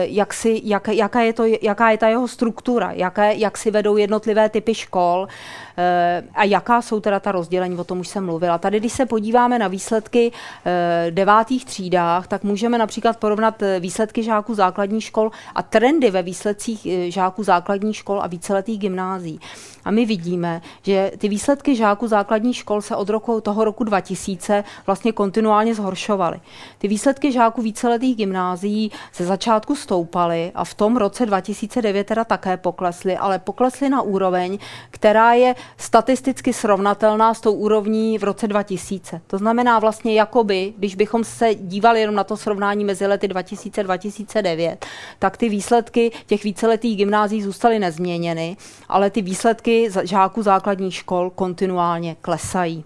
jak 0.00 0.34
si, 0.34 0.60
jak, 0.64 0.88
jaká, 0.88 1.20
je 1.20 1.32
to, 1.32 1.44
jaká 1.62 1.90
je 1.90 1.98
ta 1.98 2.08
jeho 2.08 2.28
struktura, 2.28 2.92
jaké, 2.92 3.34
jak 3.34 3.49
jak 3.50 3.58
si 3.58 3.70
vedou 3.70 3.96
jednotlivé 3.96 4.48
typy 4.48 4.74
škol 4.74 5.28
eh, 5.76 6.22
a 6.34 6.44
jaká 6.44 6.82
jsou 6.82 7.00
teda 7.00 7.20
ta 7.20 7.32
rozdělení, 7.32 7.76
o 7.76 7.84
tom 7.84 8.00
už 8.00 8.08
jsem 8.08 8.24
mluvila. 8.24 8.58
Tady, 8.58 8.80
když 8.80 8.92
se 8.92 9.06
podíváme 9.06 9.58
na 9.58 9.68
výsledky 9.68 10.32
eh, 10.32 11.10
devátých 11.10 11.64
třídách, 11.64 12.26
tak 12.26 12.44
můžeme 12.44 12.78
například 12.78 13.16
porovnat 13.16 13.62
eh, 13.62 13.80
výsledky 13.80 14.22
žáků 14.22 14.54
základních 14.54 15.04
škol 15.04 15.30
a 15.54 15.62
trendy 15.62 16.10
ve 16.10 16.22
výsledcích 16.22 16.86
žáků 17.12 17.42
základních 17.42 17.96
škol 17.96 18.22
a 18.22 18.26
víceletých 18.26 18.78
gymnází. 18.78 19.40
A 19.84 19.90
my 19.90 20.06
vidíme, 20.06 20.62
že 20.82 21.12
ty 21.18 21.28
výsledky 21.28 21.76
žáků 21.76 22.06
základních 22.06 22.56
škol 22.56 22.82
se 22.82 22.96
od 22.96 23.08
roku, 23.08 23.40
toho 23.40 23.64
roku 23.64 23.84
2000 23.84 24.64
vlastně 24.86 25.12
kontinuálně 25.12 25.74
zhoršovaly. 25.74 26.40
Ty 26.78 26.88
výsledky 26.88 27.32
žáků 27.32 27.62
víceletých 27.62 28.16
gymnázií 28.16 28.92
ze 29.14 29.24
začátku 29.24 29.76
stoupaly 29.76 30.52
a 30.54 30.64
v 30.64 30.74
tom 30.74 30.96
roce 30.96 31.26
2009 31.26 32.06
teda 32.06 32.24
také 32.24 32.56
poklesly, 32.56 33.16
ale 33.16 33.38
poklesly 33.38 33.88
na 33.88 34.02
úroveň, 34.02 34.58
která 34.90 35.32
je 35.32 35.54
statisticky 35.76 36.52
srovnatelná 36.52 37.34
s 37.34 37.40
tou 37.40 37.52
úrovní 37.52 38.18
v 38.18 38.24
roce 38.24 38.48
2000. 38.48 39.20
To 39.26 39.38
znamená 39.38 39.78
vlastně 39.78 40.14
jakoby, 40.14 40.74
když 40.76 40.94
bychom 40.94 41.24
se 41.24 41.54
dívali 41.54 42.00
jenom 42.00 42.14
na 42.14 42.24
to 42.24 42.36
srovnání 42.36 42.84
mezi 42.84 43.06
lety 43.06 43.28
2000-2009, 43.28 44.76
tak 45.18 45.36
ty 45.36 45.48
výsledky 45.48 46.12
těch 46.26 46.44
víceletých 46.44 46.96
gymnází 46.96 47.42
zůstaly 47.42 47.78
nezměněny, 47.78 48.56
ale 48.88 49.10
ty 49.10 49.22
výsledky 49.22 49.69
žáků 50.02 50.42
základních 50.42 50.94
škol 50.94 51.30
kontinuálně 51.30 52.16
klesají. 52.20 52.84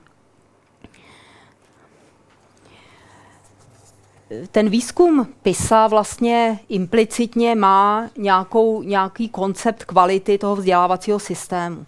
ten 4.50 4.68
výzkum 4.68 5.28
PISA 5.42 5.86
vlastně 5.86 6.58
implicitně 6.68 7.54
má 7.54 8.10
nějakou, 8.18 8.82
nějaký 8.82 9.28
koncept 9.28 9.84
kvality 9.84 10.38
toho 10.38 10.56
vzdělávacího 10.56 11.18
systému. 11.18 11.86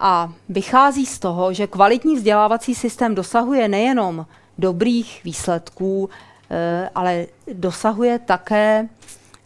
A 0.00 0.32
vychází 0.48 1.06
z 1.06 1.18
toho, 1.18 1.52
že 1.52 1.66
kvalitní 1.66 2.16
vzdělávací 2.16 2.74
systém 2.74 3.14
dosahuje 3.14 3.68
nejenom 3.68 4.26
dobrých 4.58 5.20
výsledků, 5.24 6.10
eh, 6.50 6.90
ale 6.94 7.26
dosahuje 7.52 8.18
také, 8.18 8.88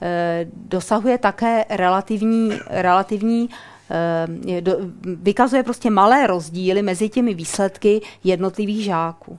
eh, 0.03 0.47
dosahuje 0.53 1.19
také 1.19 1.65
relativní, 1.69 2.51
relativní 2.67 3.51
eh, 3.91 4.63
vykazuje 5.05 5.63
prostě 5.63 5.91
malé 5.91 6.27
rozdíly 6.27 6.83
mezi 6.83 7.09
těmi 7.09 7.35
výsledky 7.35 8.01
jednotlivých 8.25 8.85
žáků. 8.85 9.39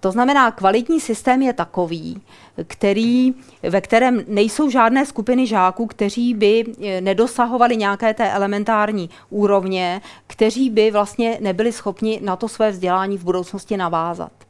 To 0.00 0.12
znamená, 0.12 0.50
kvalitní 0.50 1.00
systém 1.00 1.42
je 1.42 1.52
takový, 1.52 2.20
který, 2.66 3.34
ve 3.62 3.80
kterém 3.80 4.24
nejsou 4.28 4.70
žádné 4.70 5.06
skupiny 5.06 5.46
žáků, 5.46 5.86
kteří 5.86 6.34
by 6.34 6.64
eh, 6.64 7.00
nedosahovali 7.00 7.76
nějaké 7.76 8.14
té 8.14 8.32
elementární 8.32 9.10
úrovně, 9.30 10.00
kteří 10.26 10.70
by 10.70 10.90
vlastně 10.90 11.38
nebyli 11.40 11.72
schopni 11.72 12.20
na 12.22 12.36
to 12.36 12.48
své 12.48 12.70
vzdělání 12.70 13.18
v 13.18 13.24
budoucnosti 13.24 13.76
navázat. 13.76 14.45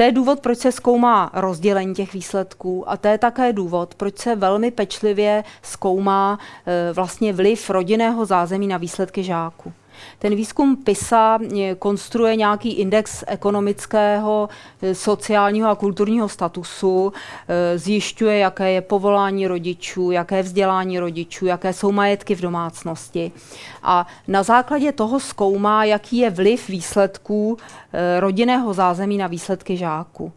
To 0.00 0.04
je 0.04 0.12
důvod, 0.12 0.40
proč 0.40 0.58
se 0.58 0.72
zkoumá 0.72 1.30
rozdělení 1.34 1.94
těch 1.94 2.12
výsledků 2.12 2.90
a 2.90 2.96
to 2.96 3.08
je 3.08 3.18
také 3.18 3.52
důvod, 3.52 3.94
proč 3.94 4.18
se 4.18 4.36
velmi 4.36 4.70
pečlivě 4.70 5.44
zkoumá 5.62 6.38
eh, 6.66 6.92
vlastně 6.92 7.32
vliv 7.32 7.70
rodinného 7.70 8.24
zázemí 8.24 8.66
na 8.66 8.76
výsledky 8.76 9.22
žáků. 9.22 9.72
Ten 10.18 10.34
výzkum 10.34 10.76
PISA 10.76 11.38
eh, 11.58 11.74
konstruuje 11.74 12.36
nějaký 12.36 12.72
index 12.72 13.24
ekonomického, 13.26 14.48
eh, 14.82 14.94
sociálního 14.94 15.70
a 15.70 15.74
kulturního 15.74 16.28
statusu, 16.28 17.12
eh, 17.48 17.78
zjišťuje, 17.78 18.38
jaké 18.38 18.70
je 18.70 18.80
povolání 18.80 19.46
rodičů, 19.46 20.10
jaké 20.10 20.42
vzdělání 20.42 20.98
rodičů, 20.98 21.46
jaké 21.46 21.72
jsou 21.72 21.92
majetky 21.92 22.34
v 22.34 22.40
domácnosti. 22.40 23.32
A 23.82 24.06
na 24.28 24.42
základě 24.42 24.92
toho 24.92 25.20
zkoumá, 25.20 25.84
jaký 25.84 26.18
je 26.18 26.30
vliv 26.30 26.68
výsledků 26.68 27.58
rodinného 28.18 28.74
zázemí 28.74 29.18
na 29.18 29.26
výsledky 29.26 29.76
žáků. 29.76 30.32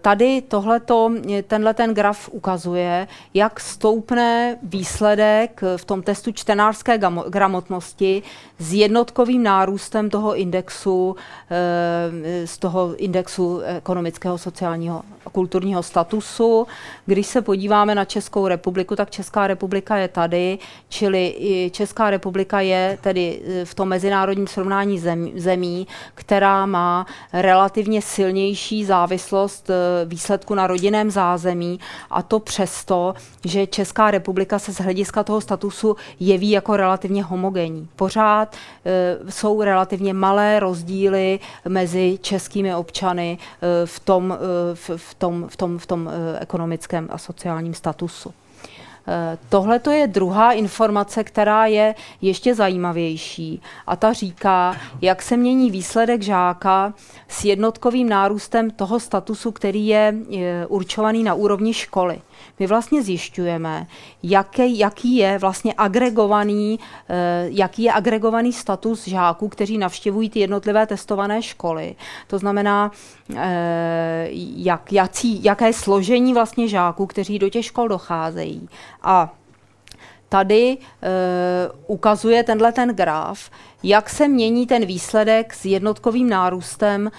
Tady 0.00 0.42
tohleto, 0.42 1.12
tenhle 1.46 1.74
ten 1.74 1.94
graf 1.94 2.28
ukazuje, 2.32 3.08
jak 3.34 3.60
stoupne 3.60 4.58
výsledek 4.62 5.60
v 5.76 5.84
tom 5.84 6.02
testu 6.02 6.32
čtenářské 6.32 6.98
gramotnosti 7.28 8.22
s 8.58 8.72
jednotkovým 8.72 9.42
nárůstem 9.42 10.10
toho 10.10 10.36
indexu, 10.36 11.16
eh, 11.50 12.46
z 12.46 12.58
toho 12.58 12.96
indexu 12.96 13.60
ekonomického, 13.60 14.38
sociálního 14.38 15.02
a 15.26 15.30
kulturního 15.30 15.82
statusu. 15.82 16.66
Když 17.06 17.26
se 17.26 17.42
podíváme 17.42 17.94
na 17.94 18.04
Českou 18.04 18.48
republiku, 18.48 18.96
tak 18.96 19.10
Česká 19.10 19.46
republika 19.46 19.96
je 19.96 20.08
tady, 20.08 20.58
čili 20.88 21.34
Česká 21.72 22.10
republika 22.10 22.60
je 22.60 22.98
tedy 23.00 23.42
eh, 23.44 23.64
v 23.64 23.74
tom 23.74 23.88
mezinárodním 23.88 24.46
srovnání 24.46 24.98
zemí 25.34 25.86
která 26.14 26.66
má 26.66 27.06
relativně 27.32 28.02
silnější 28.02 28.84
závislost 28.84 29.59
eh, 29.70 29.74
výsledku 30.04 30.54
na 30.54 30.66
rodinném 30.66 31.10
zázemí 31.10 31.80
a 32.10 32.22
to 32.22 32.40
přesto, 32.40 33.14
že 33.44 33.66
Česká 33.66 34.10
republika 34.10 34.58
se 34.58 34.72
z 34.72 34.80
hlediska 34.80 35.24
toho 35.24 35.40
statusu 35.40 35.96
jeví 36.20 36.50
jako 36.50 36.76
relativně 36.76 37.24
homogenní. 37.24 37.88
Pořád 37.96 38.56
Eh, 38.84 39.30
jsou 39.30 39.62
relativně 39.62 40.14
malé 40.14 40.60
rozdíly 40.60 41.40
mezi 41.68 42.18
českými 42.22 42.74
občany 42.74 43.38
eh, 43.40 43.86
v 43.86 44.00
tom, 44.00 44.38
v, 44.74 44.90
v 44.96 45.14
tom, 45.14 45.46
v 45.48 45.56
tom, 45.56 45.78
v 45.78 45.86
tom 45.86 46.10
ekonomickém 46.40 47.08
a 47.10 47.18
sociálním 47.18 47.74
statusu. 47.74 48.34
Tohle 49.48 49.78
to 49.78 49.90
je 49.90 50.06
druhá 50.06 50.52
informace, 50.52 51.24
která 51.24 51.66
je 51.66 51.94
ještě 52.20 52.54
zajímavější 52.54 53.62
a 53.86 53.96
ta 53.96 54.12
říká, 54.12 54.76
jak 55.00 55.22
se 55.22 55.36
mění 55.36 55.70
výsledek 55.70 56.22
žáka 56.22 56.94
s 57.28 57.44
jednotkovým 57.44 58.08
nárůstem 58.08 58.70
toho 58.70 59.00
statusu, 59.00 59.52
který 59.52 59.86
je 59.86 60.14
určovaný 60.68 61.24
na 61.24 61.34
úrovni 61.34 61.74
školy 61.74 62.20
my 62.60 62.66
vlastně 62.66 63.02
zjišťujeme, 63.02 63.86
jaký, 64.22 64.78
jaký 64.78 65.16
je 65.16 65.38
vlastně 65.38 65.74
agregovaný, 65.76 66.78
eh, 67.08 67.46
jaký 67.50 67.82
je 67.82 67.92
agregovaný 67.92 68.52
status 68.52 69.08
žáků, 69.08 69.48
kteří 69.48 69.78
navštěvují 69.78 70.30
ty 70.30 70.40
jednotlivé 70.40 70.86
testované 70.86 71.42
školy. 71.42 71.94
To 72.26 72.38
znamená, 72.38 72.90
eh, 73.36 74.28
jak, 74.56 74.92
jaký, 74.92 75.44
jaké 75.44 75.72
složení 75.72 76.34
vlastně 76.34 76.68
žáků, 76.68 77.06
kteří 77.06 77.38
do 77.38 77.48
těch 77.48 77.64
škol 77.64 77.88
docházejí. 77.88 78.68
A 79.02 79.34
tady 80.28 80.78
uh, 80.78 80.84
ukazuje 81.86 82.42
tenhle 82.42 82.72
ten 82.72 82.88
graf, 82.88 83.50
jak 83.82 84.10
se 84.10 84.28
mění 84.28 84.66
ten 84.66 84.86
výsledek 84.86 85.54
s 85.54 85.64
jednotkovým 85.64 86.28
nárůstem 86.28 87.06
uh, 87.06 87.10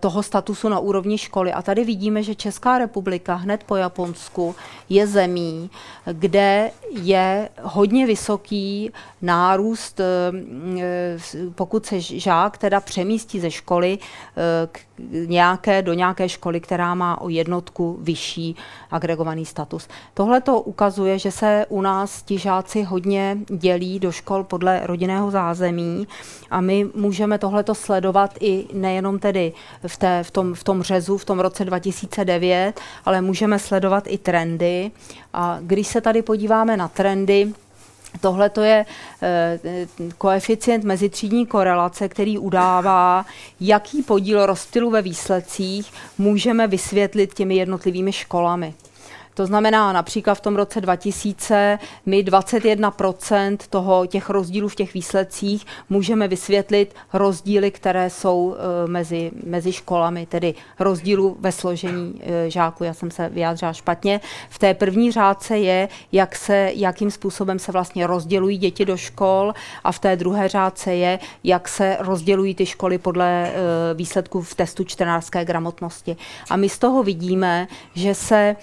toho 0.00 0.22
statusu 0.22 0.68
na 0.68 0.78
úrovni 0.78 1.18
školy. 1.18 1.52
A 1.52 1.62
tady 1.62 1.84
vidíme, 1.84 2.22
že 2.22 2.34
Česká 2.34 2.78
republika 2.78 3.34
hned 3.34 3.64
po 3.64 3.76
Japonsku 3.76 4.54
je 4.88 5.06
zemí, 5.06 5.70
kde 6.12 6.70
je 6.90 7.48
hodně 7.62 8.06
vysoký 8.06 8.90
nárůst, 9.22 10.00
uh, 10.00 10.36
pokud 11.54 11.86
se 11.86 12.00
žák 12.00 12.58
teda 12.58 12.80
přemístí 12.80 13.40
ze 13.40 13.50
školy 13.50 13.98
k 14.72 14.80
nějaké, 15.26 15.82
do 15.82 15.92
nějaké 15.92 16.28
školy, 16.28 16.60
která 16.60 16.94
má 16.94 17.20
o 17.20 17.28
jednotku 17.28 17.98
vyšší 18.00 18.56
agregovaný 18.90 19.46
status. 19.46 19.88
Tohle 20.14 20.40
to 20.40 20.60
ukazuje, 20.60 21.18
že 21.18 21.30
se 21.30 21.66
u 21.68 21.80
nás 21.80 22.22
ti 22.22 22.38
žáci 22.38 22.82
hodně 22.82 23.38
dělí 23.48 23.98
do 23.98 24.12
škol 24.12 24.44
podle 24.44 24.80
rodinného 24.84 25.30
zázemí 25.30 25.91
a 26.50 26.60
my 26.60 26.86
můžeme 26.94 27.38
tohleto 27.38 27.74
sledovat 27.74 28.34
i 28.40 28.66
nejenom 28.72 29.18
tedy 29.18 29.52
v, 29.86 29.96
té, 29.96 30.24
v, 30.24 30.30
tom, 30.30 30.54
v 30.54 30.64
tom 30.64 30.82
řezu, 30.82 31.18
v 31.18 31.24
tom 31.24 31.40
roce 31.40 31.64
2009, 31.64 32.80
ale 33.04 33.20
můžeme 33.20 33.58
sledovat 33.58 34.04
i 34.06 34.18
trendy. 34.18 34.90
A 35.32 35.58
když 35.60 35.86
se 35.86 36.00
tady 36.00 36.22
podíváme 36.22 36.76
na 36.76 36.88
trendy, 36.88 37.52
Tohle 38.20 38.50
to 38.50 38.60
je 38.60 38.86
e, 39.22 39.58
koeficient 40.18 40.84
mezitřídní 40.84 41.46
korelace, 41.46 42.08
který 42.08 42.38
udává, 42.38 43.26
jaký 43.60 44.02
podíl 44.02 44.46
rozptylu 44.46 44.90
ve 44.90 45.02
výsledcích 45.02 45.92
můžeme 46.18 46.66
vysvětlit 46.66 47.34
těmi 47.34 47.56
jednotlivými 47.56 48.12
školami. 48.12 48.74
To 49.34 49.46
znamená, 49.46 49.92
například 49.92 50.34
v 50.34 50.40
tom 50.40 50.56
roce 50.56 50.80
2000 50.80 51.78
my 52.06 52.22
21% 52.22 53.56
toho, 53.70 54.06
těch 54.06 54.30
rozdílů 54.30 54.68
v 54.68 54.74
těch 54.74 54.94
výsledcích 54.94 55.66
můžeme 55.90 56.28
vysvětlit 56.28 56.94
rozdíly, 57.12 57.70
které 57.70 58.10
jsou 58.10 58.56
e, 58.56 58.88
mezi, 58.88 59.30
mezi 59.46 59.72
školami, 59.72 60.26
tedy 60.26 60.54
rozdílu 60.78 61.36
ve 61.40 61.52
složení 61.52 62.20
e, 62.22 62.50
žáků. 62.50 62.84
Já 62.84 62.94
jsem 62.94 63.10
se 63.10 63.28
vyjádřila 63.28 63.72
špatně. 63.72 64.20
V 64.50 64.58
té 64.58 64.74
první 64.74 65.12
řádce 65.12 65.58
je, 65.58 65.88
jak 66.12 66.36
se, 66.36 66.70
jakým 66.74 67.10
způsobem 67.10 67.58
se 67.58 67.72
vlastně 67.72 68.06
rozdělují 68.06 68.58
děti 68.58 68.84
do 68.84 68.96
škol 68.96 69.54
a 69.84 69.92
v 69.92 69.98
té 69.98 70.16
druhé 70.16 70.48
řádce 70.48 70.94
je, 70.94 71.18
jak 71.44 71.68
se 71.68 71.96
rozdělují 72.00 72.54
ty 72.54 72.66
školy 72.66 72.98
podle 72.98 73.48
e, 73.48 73.52
výsledků 73.94 74.42
v 74.42 74.54
testu 74.54 74.84
čtenářské 74.84 75.44
gramotnosti. 75.44 76.16
A 76.50 76.56
my 76.56 76.68
z 76.68 76.78
toho 76.78 77.02
vidíme, 77.02 77.68
že 77.94 78.14
se 78.14 78.56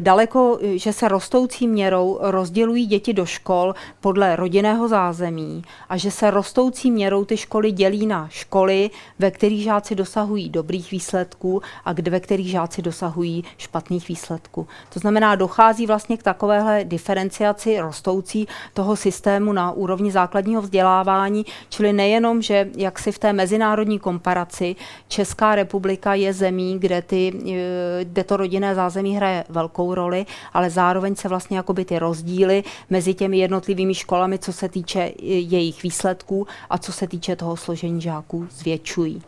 daleko, 0.00 0.58
že 0.62 0.92
se 0.92 1.08
rostoucí 1.08 1.68
měrou 1.68 2.18
rozdělují 2.20 2.86
děti 2.86 3.12
do 3.12 3.26
škol 3.26 3.74
podle 4.00 4.36
rodinného 4.36 4.88
zázemí 4.88 5.62
a 5.88 5.96
že 5.96 6.10
se 6.10 6.30
rostoucí 6.30 6.90
měrou 6.90 7.24
ty 7.24 7.36
školy 7.36 7.72
dělí 7.72 8.06
na 8.06 8.28
školy, 8.28 8.90
ve 9.18 9.30
kterých 9.30 9.62
žáci 9.62 9.94
dosahují 9.94 10.48
dobrých 10.48 10.90
výsledků 10.90 11.62
a 11.84 11.92
kde, 11.92 12.10
ve 12.10 12.20
kterých 12.20 12.50
žáci 12.50 12.82
dosahují 12.82 13.44
špatných 13.58 14.08
výsledků. 14.08 14.66
To 14.92 15.00
znamená, 15.00 15.34
dochází 15.34 15.86
vlastně 15.86 16.16
k 16.16 16.22
takovéhle 16.22 16.84
diferenciaci 16.84 17.80
rostoucí 17.80 18.48
toho 18.74 18.96
systému 18.96 19.52
na 19.52 19.72
úrovni 19.72 20.12
základního 20.12 20.62
vzdělávání, 20.62 21.46
čili 21.68 21.92
nejenom, 21.92 22.42
že 22.42 22.70
jak 22.76 22.98
si 22.98 23.12
v 23.12 23.18
té 23.18 23.32
mezinárodní 23.32 23.98
komparaci 23.98 24.76
Česká 25.08 25.54
republika 25.54 26.14
je 26.14 26.32
zemí, 26.32 26.78
kde, 26.78 27.02
ty, 27.02 27.32
eh, 27.50 28.04
kde 28.04 28.24
to 28.24 28.36
rodinné 28.36 28.74
zázemí 28.74 29.16
hraje 29.16 29.44
velkou 29.48 29.59
roli, 29.94 30.26
ale 30.52 30.70
zároveň 30.70 31.16
se 31.16 31.28
vlastně 31.28 31.56
jakoby 31.56 31.84
ty 31.84 31.98
rozdíly 31.98 32.64
mezi 32.90 33.14
těmi 33.14 33.38
jednotlivými 33.38 33.94
školami, 33.94 34.38
co 34.38 34.52
se 34.52 34.68
týče 34.68 35.12
jejich 35.22 35.82
výsledků 35.82 36.46
a 36.70 36.78
co 36.78 36.92
se 36.92 37.08
týče 37.08 37.36
toho 37.36 37.56
složení 37.56 38.00
žáků, 38.00 38.46
zvětšují. 38.50 39.22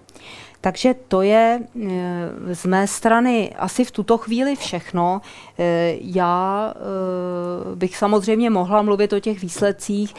Takže 0.62 0.94
to 1.08 1.22
je 1.22 1.60
eh, 1.60 2.54
z 2.54 2.64
mé 2.66 2.86
strany 2.86 3.54
asi 3.58 3.84
v 3.84 3.90
tuto 3.90 4.18
chvíli 4.18 4.56
všechno. 4.56 5.20
Eh, 5.58 5.94
já 6.00 6.74
eh, 6.74 7.76
bych 7.76 7.96
samozřejmě 7.96 8.50
mohla 8.50 8.82
mluvit 8.82 9.12
o 9.12 9.20
těch 9.20 9.40
výsledcích 9.40 10.14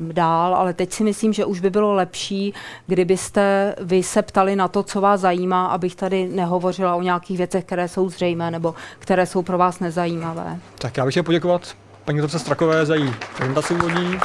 dál, 0.00 0.54
ale 0.54 0.74
teď 0.74 0.92
si 0.92 1.04
myslím, 1.04 1.32
že 1.32 1.44
už 1.44 1.60
by 1.60 1.70
bylo 1.70 1.92
lepší, 1.92 2.54
kdybyste 2.86 3.74
vy 3.80 4.02
se 4.02 4.22
ptali 4.22 4.56
na 4.56 4.68
to, 4.68 4.82
co 4.82 5.00
vás 5.00 5.20
zajímá, 5.20 5.66
abych 5.66 5.94
tady 5.94 6.28
nehovořila 6.28 6.94
o 6.94 7.02
nějakých 7.02 7.38
věcech, 7.38 7.64
které 7.64 7.88
jsou 7.88 8.08
zřejmé 8.08 8.50
nebo 8.50 8.74
které 8.98 9.26
jsou 9.26 9.42
pro 9.42 9.58
vás 9.58 9.80
nezajímavé. 9.80 10.58
Tak 10.78 10.96
já 10.96 11.04
bych 11.04 11.12
chtěl 11.12 11.22
poděkovat 11.22 11.76
paní 12.04 12.18
doktorce 12.18 12.38
Strakové 12.38 12.86
za 12.86 12.94
její 12.94 13.14
prezentaci 13.36 13.74
úvodní. 13.74 14.18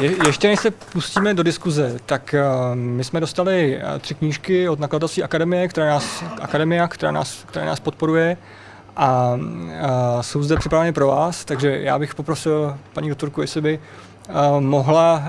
Je, 0.00 0.26
ještě 0.26 0.48
než 0.48 0.60
se 0.60 0.70
pustíme 0.70 1.34
do 1.34 1.42
diskuze, 1.42 1.96
tak 2.06 2.34
uh, 2.34 2.74
my 2.74 3.04
jsme 3.04 3.20
dostali 3.20 3.76
uh, 3.76 3.98
tři 3.98 4.14
knížky 4.14 4.68
od 4.68 4.80
nakladatelství 4.80 5.22
Akademie, 5.22 5.68
která 5.68 5.86
nás, 5.86 6.24
Akademia, 6.40 6.88
která 6.88 7.12
nás, 7.12 7.44
která 7.46 7.66
nás 7.66 7.80
podporuje 7.80 8.36
a 8.96 9.34
uh, 9.34 10.20
jsou 10.20 10.42
zde 10.42 10.56
připraveny 10.56 10.92
pro 10.92 11.06
vás, 11.06 11.44
takže 11.44 11.80
já 11.80 11.98
bych 11.98 12.14
poprosil 12.14 12.76
paní 12.92 13.08
doktorku, 13.08 13.40
jestli 13.40 13.60
by 13.60 13.78
mohla 14.60 15.22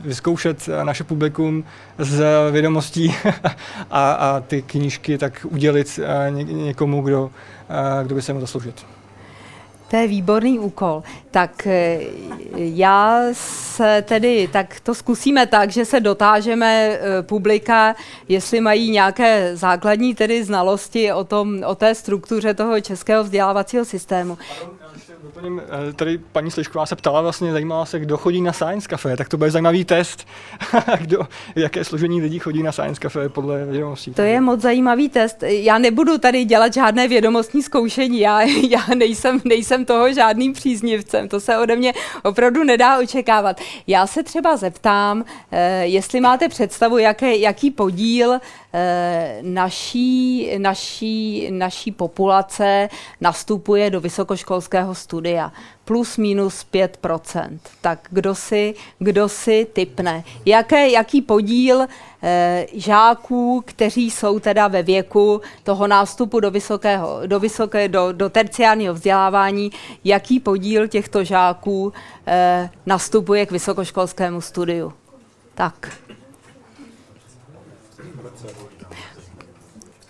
vyzkoušet 0.00 0.68
naše 0.82 1.04
publikum 1.04 1.64
z 1.98 2.24
vědomostí 2.50 3.14
a, 3.90 4.12
a 4.12 4.40
ty 4.40 4.62
knížky 4.62 5.18
tak 5.18 5.46
udělit 5.50 6.00
ně, 6.30 6.44
někomu, 6.44 7.02
kdo, 7.02 7.30
kdo 8.02 8.14
by 8.14 8.22
se 8.22 8.32
mu 8.32 8.40
zasloužit. 8.40 8.84
To 9.90 9.96
je 9.96 10.06
výborný 10.08 10.58
úkol. 10.58 11.02
Tak 11.30 11.66
eh, 11.66 12.00
já 12.54 13.22
se 13.32 14.04
tedy, 14.08 14.48
tak 14.52 14.80
to 14.80 14.94
zkusíme 14.94 15.46
tak, 15.46 15.70
že 15.70 15.84
se 15.84 16.00
dotážeme 16.00 16.88
eh, 16.90 17.22
publika, 17.22 17.96
jestli 18.28 18.60
mají 18.60 18.90
nějaké 18.90 19.56
základní 19.56 20.14
tedy 20.14 20.44
znalosti 20.44 21.12
o, 21.12 21.24
tom, 21.24 21.62
o 21.66 21.74
té 21.74 21.94
struktuře 21.94 22.54
toho 22.54 22.80
českého 22.80 23.24
vzdělávacího 23.24 23.84
systému. 23.84 24.38
Doplním, 25.22 25.62
eh, 25.88 25.92
tady 25.92 26.18
paní 26.18 26.50
Slišková 26.50 26.86
se 26.86 26.96
ptala, 26.96 27.20
vlastně 27.20 27.52
zajímala 27.52 27.86
se, 27.86 27.98
kdo 27.98 28.16
chodí 28.16 28.40
na 28.40 28.52
Science 28.52 28.88
Cafe, 28.88 29.16
tak 29.16 29.28
to 29.28 29.36
bude 29.36 29.50
zajímavý 29.50 29.84
test, 29.84 30.26
kdo, 31.00 31.28
jaké 31.56 31.84
složení 31.84 32.20
lidí 32.20 32.38
chodí 32.38 32.62
na 32.62 32.72
Science 32.72 33.00
Cafe 33.00 33.28
podle 33.28 33.64
vědomostí. 33.66 34.14
To 34.14 34.22
je 34.22 34.40
moc 34.40 34.60
zajímavý 34.60 35.08
test. 35.08 35.42
Já 35.42 35.78
nebudu 35.78 36.18
tady 36.18 36.44
dělat 36.44 36.74
žádné 36.74 37.08
vědomostní 37.08 37.62
zkoušení, 37.62 38.20
já, 38.20 38.40
já 38.70 38.86
nejsem, 38.94 39.40
nejsem 39.44 39.84
toho 39.84 40.12
žádným 40.12 40.52
příznivcem, 40.52 41.28
to 41.28 41.40
se 41.40 41.58
ode 41.58 41.76
mě 41.76 41.92
opravdu 42.22 42.64
nedá 42.64 42.98
očekávat. 42.98 43.60
Já 43.86 44.06
se 44.06 44.22
třeba 44.22 44.56
zeptám, 44.56 45.24
eh, 45.52 45.86
jestli 45.86 46.20
máte 46.20 46.48
představu, 46.48 46.98
jaké, 46.98 47.36
jaký 47.36 47.70
podíl 47.70 48.38
naší, 49.42 50.50
naší, 50.58 51.48
naší 51.50 51.92
populace 51.92 52.88
nastupuje 53.20 53.90
do 53.90 54.00
vysokoškolského 54.00 54.94
studia. 54.94 55.52
Plus 55.84 56.16
minus 56.16 56.66
5%. 56.72 57.58
Tak 57.80 57.98
kdo 58.10 58.34
si, 58.34 58.74
kdo 58.98 59.28
si 59.28 59.66
typne? 59.72 60.24
Jaké, 60.46 60.88
jaký 60.88 61.22
podíl 61.22 61.86
eh, 62.22 62.66
žáků, 62.72 63.62
kteří 63.66 64.10
jsou 64.10 64.38
teda 64.38 64.68
ve 64.68 64.82
věku 64.82 65.40
toho 65.62 65.86
nástupu 65.86 66.40
do 66.40 66.50
vysokého, 66.50 67.20
do, 67.26 67.40
vysoké, 67.40 67.88
do, 67.88 68.12
do 68.12 68.30
terciárního 68.30 68.94
vzdělávání, 68.94 69.70
jaký 70.04 70.40
podíl 70.40 70.88
těchto 70.88 71.24
žáků 71.24 71.92
eh, 72.26 72.70
nastupuje 72.86 73.46
k 73.46 73.50
vysokoškolskému 73.50 74.40
studiu? 74.40 74.92
Tak. 75.54 76.09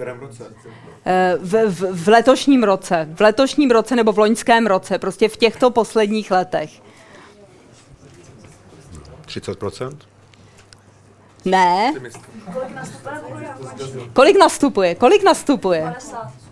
Kterém 0.00 0.18
roce? 0.18 0.44
Eh, 1.04 1.38
v, 1.40 1.70
v, 1.70 2.04
v 2.04 2.08
letošním 2.08 2.62
roce. 2.62 3.08
V 3.14 3.20
letošním 3.20 3.70
roce 3.70 3.96
nebo 3.96 4.12
v 4.12 4.18
loňském 4.18 4.66
roce. 4.66 4.98
Prostě 4.98 5.28
v 5.28 5.36
těchto 5.36 5.70
posledních 5.70 6.30
letech. 6.30 6.70
30%? 9.26 9.98
Ne. 11.44 11.92
Kolik 14.12 14.38
nastupuje? 14.38 14.94
Kolik 14.94 15.22
nastupuje? 15.22 15.82
50. 15.82 16.49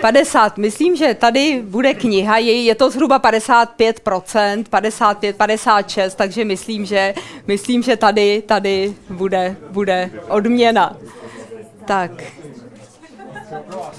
50. 0.00 0.58
Myslím, 0.58 0.96
že 0.96 1.14
tady 1.14 1.62
bude 1.62 1.94
kniha, 1.94 2.38
je, 2.38 2.62
je 2.62 2.74
to 2.74 2.90
zhruba 2.90 3.20
55%, 3.20 4.64
55, 4.70 5.36
56, 5.36 6.14
takže 6.14 6.44
myslím, 6.44 6.84
že, 6.84 7.14
myslím, 7.46 7.82
že 7.82 7.96
tady, 7.96 8.42
tady 8.46 8.94
bude, 9.10 9.56
bude 9.70 10.10
odměna. 10.28 10.96
Tak. 11.84 12.10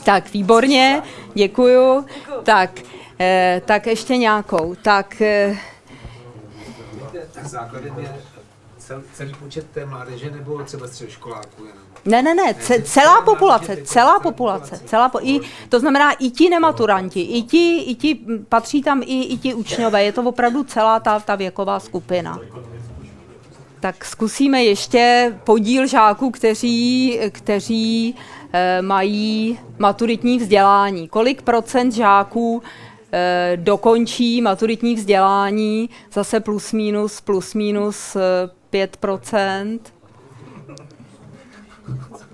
Tak, 0.03 0.33
výborně, 0.33 1.01
děkuju. 1.33 2.05
Tak, 2.43 2.71
eh, 3.19 3.61
tak 3.65 3.87
ještě 3.87 4.17
nějakou. 4.17 4.75
Tak, 4.75 5.21
eh, 5.21 5.57
základem 7.43 7.95
celý 9.13 9.33
počet 9.33 9.69
té 9.71 9.85
mládeže 9.85 10.31
nebo 10.31 10.63
třeba 10.63 10.87
středoškoláků 10.87 11.65
jenom? 11.65 11.89
Ne, 12.05 12.21
ne, 12.21 12.35
ne, 12.35 12.53
ce, 12.53 12.81
celá 12.81 13.21
populace, 13.21 13.77
celá 13.83 14.19
populace, 14.19 14.79
celá 14.85 15.09
po, 15.09 15.19
i, 15.21 15.39
to 15.69 15.79
znamená 15.79 16.11
i 16.11 16.29
ti 16.29 16.49
nematuranti, 16.49 17.21
i 17.21 17.43
ti, 17.43 17.81
i 17.81 17.95
ti 17.95 18.19
patří 18.49 18.83
tam 18.83 19.01
i, 19.01 19.23
i 19.23 19.37
ti 19.37 19.53
učňové, 19.53 20.03
je 20.03 20.11
to 20.11 20.23
opravdu 20.23 20.63
celá 20.63 20.99
ta, 20.99 21.19
ta 21.19 21.35
věková 21.35 21.79
skupina. 21.79 22.39
Tak 23.79 24.05
zkusíme 24.05 24.63
ještě 24.63 25.33
podíl 25.43 25.87
žáků, 25.87 26.31
kteří, 26.31 27.19
kteří 27.31 28.15
e, 28.53 28.81
mají 28.81 29.59
maturitní 29.79 30.37
vzdělání. 30.39 31.07
Kolik 31.07 31.41
procent 31.41 31.91
žáků 31.91 32.61
e, 33.11 33.51
dokončí 33.55 34.41
maturitní 34.41 34.95
vzdělání, 34.95 35.89
zase 36.13 36.39
plus 36.39 36.71
minus, 36.71 37.21
plus 37.21 37.53
minus 37.53 38.17
5 38.69 38.97
procent. 38.97 39.93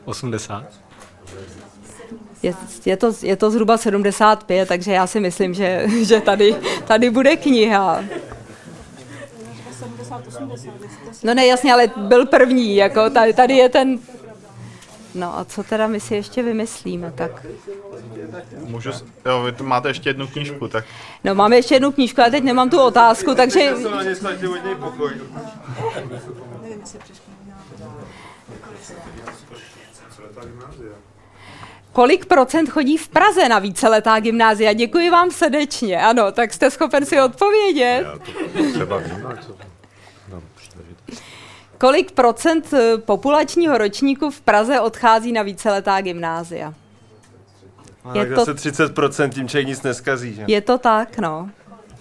80? 0.06 0.64
Je, 2.44 2.54
je, 2.86 2.98
to, 2.98 3.12
je 3.22 3.36
to 3.36 3.52
zhruba 3.52 3.78
75, 3.78 4.68
takže 4.68 4.92
já 4.92 5.08
si 5.08 5.20
myslím, 5.20 5.54
že, 5.54 5.86
že 6.04 6.22
tady, 6.22 6.56
tady 6.88 7.10
bude 7.10 7.36
kniha. 7.36 8.04
No 11.24 11.34
ne, 11.34 11.46
jasně, 11.46 11.74
ale 11.74 11.92
byl 11.98 12.26
první, 12.26 12.76
jako 12.76 13.10
tady, 13.10 13.34
tady 13.34 13.54
je 13.54 13.70
ten... 13.70 14.00
No 15.16 15.40
a 15.40 15.46
co 15.46 15.64
teda 15.64 15.88
my 15.88 16.00
si 16.00 16.16
ještě 16.16 16.44
vymyslíme, 16.44 17.12
tak... 17.16 17.46
Můžu, 18.58 18.92
jo, 19.26 19.44
vy 19.44 19.52
tu 19.52 19.64
máte 19.64 19.90
ještě 19.90 20.10
jednu 20.10 20.28
knížku, 20.28 20.68
tak... 20.68 20.86
No 21.24 21.36
máme 21.36 21.56
ještě 21.56 21.76
jednu 21.76 21.92
knížku, 21.92 22.22
já 22.22 22.30
teď 22.30 22.44
nemám 22.44 22.70
tu 22.70 22.82
otázku, 22.82 23.36
takže... 23.36 23.74
Kolik 31.92 32.26
procent 32.26 32.70
chodí 32.70 32.98
v 32.98 33.08
Praze 33.08 33.50
na 33.50 33.60
víceletá 33.60 34.20
gymnázia? 34.20 34.74
Děkuji 34.74 35.10
vám 35.10 35.32
srdečně. 35.32 36.02
Ano, 36.02 36.32
tak 36.32 36.54
jste 36.54 36.72
schopen 36.72 37.06
si 37.06 37.22
odpovědět. 37.22 38.08
třeba 38.74 39.02
Kolik 41.78 42.12
procent 42.12 42.74
eh, 42.74 42.98
populačního 42.98 43.78
ročníku 43.78 44.30
v 44.30 44.42
Praze 44.42 44.80
odchází 44.80 45.32
na 45.32 45.42
víceletá 45.42 46.02
gymnázia? 46.02 46.74
Je 48.14 48.26
to, 48.26 48.42
30% 48.46 49.30
tím 49.30 49.48
člověk 49.48 49.68
nic 49.68 49.84
neskazí. 49.84 50.34
Že? 50.34 50.44
Je 50.48 50.62
to 50.62 50.78
tak, 50.78 51.18
no. 51.18 51.50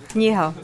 Kniha. 0.07 0.55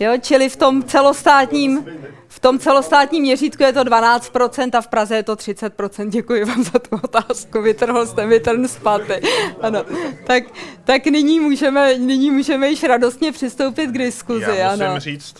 Jo, 0.00 0.12
čili 0.20 0.48
v 0.48 0.56
tom 0.56 0.82
celostátním 0.82 1.86
v 2.28 2.40
tom 2.40 2.58
celostátním 2.58 3.22
měřítku 3.22 3.62
je 3.62 3.72
to 3.72 3.80
12% 3.80 4.70
a 4.72 4.80
v 4.80 4.88
Praze 4.88 5.16
je 5.16 5.22
to 5.22 5.34
30%. 5.34 6.08
Děkuji 6.08 6.44
vám 6.44 6.64
za 6.64 6.78
tu 6.78 7.00
otázku, 7.02 7.62
vytrhl 7.62 8.06
jste 8.06 8.26
mi 8.26 8.40
ten 8.40 8.68
spaty. 8.68 9.20
Ano. 9.60 9.84
Tak, 10.26 10.44
tak 10.84 11.06
nyní, 11.06 11.40
můžeme, 11.40 11.98
nyní 11.98 12.30
můžeme 12.30 12.68
již 12.68 12.82
radostně 12.82 13.32
přistoupit 13.32 13.90
k 13.90 13.98
diskuzi. 13.98 14.52
Já 14.56 14.70
musím 14.70 14.86
ano. 14.86 15.00
říct, 15.00 15.34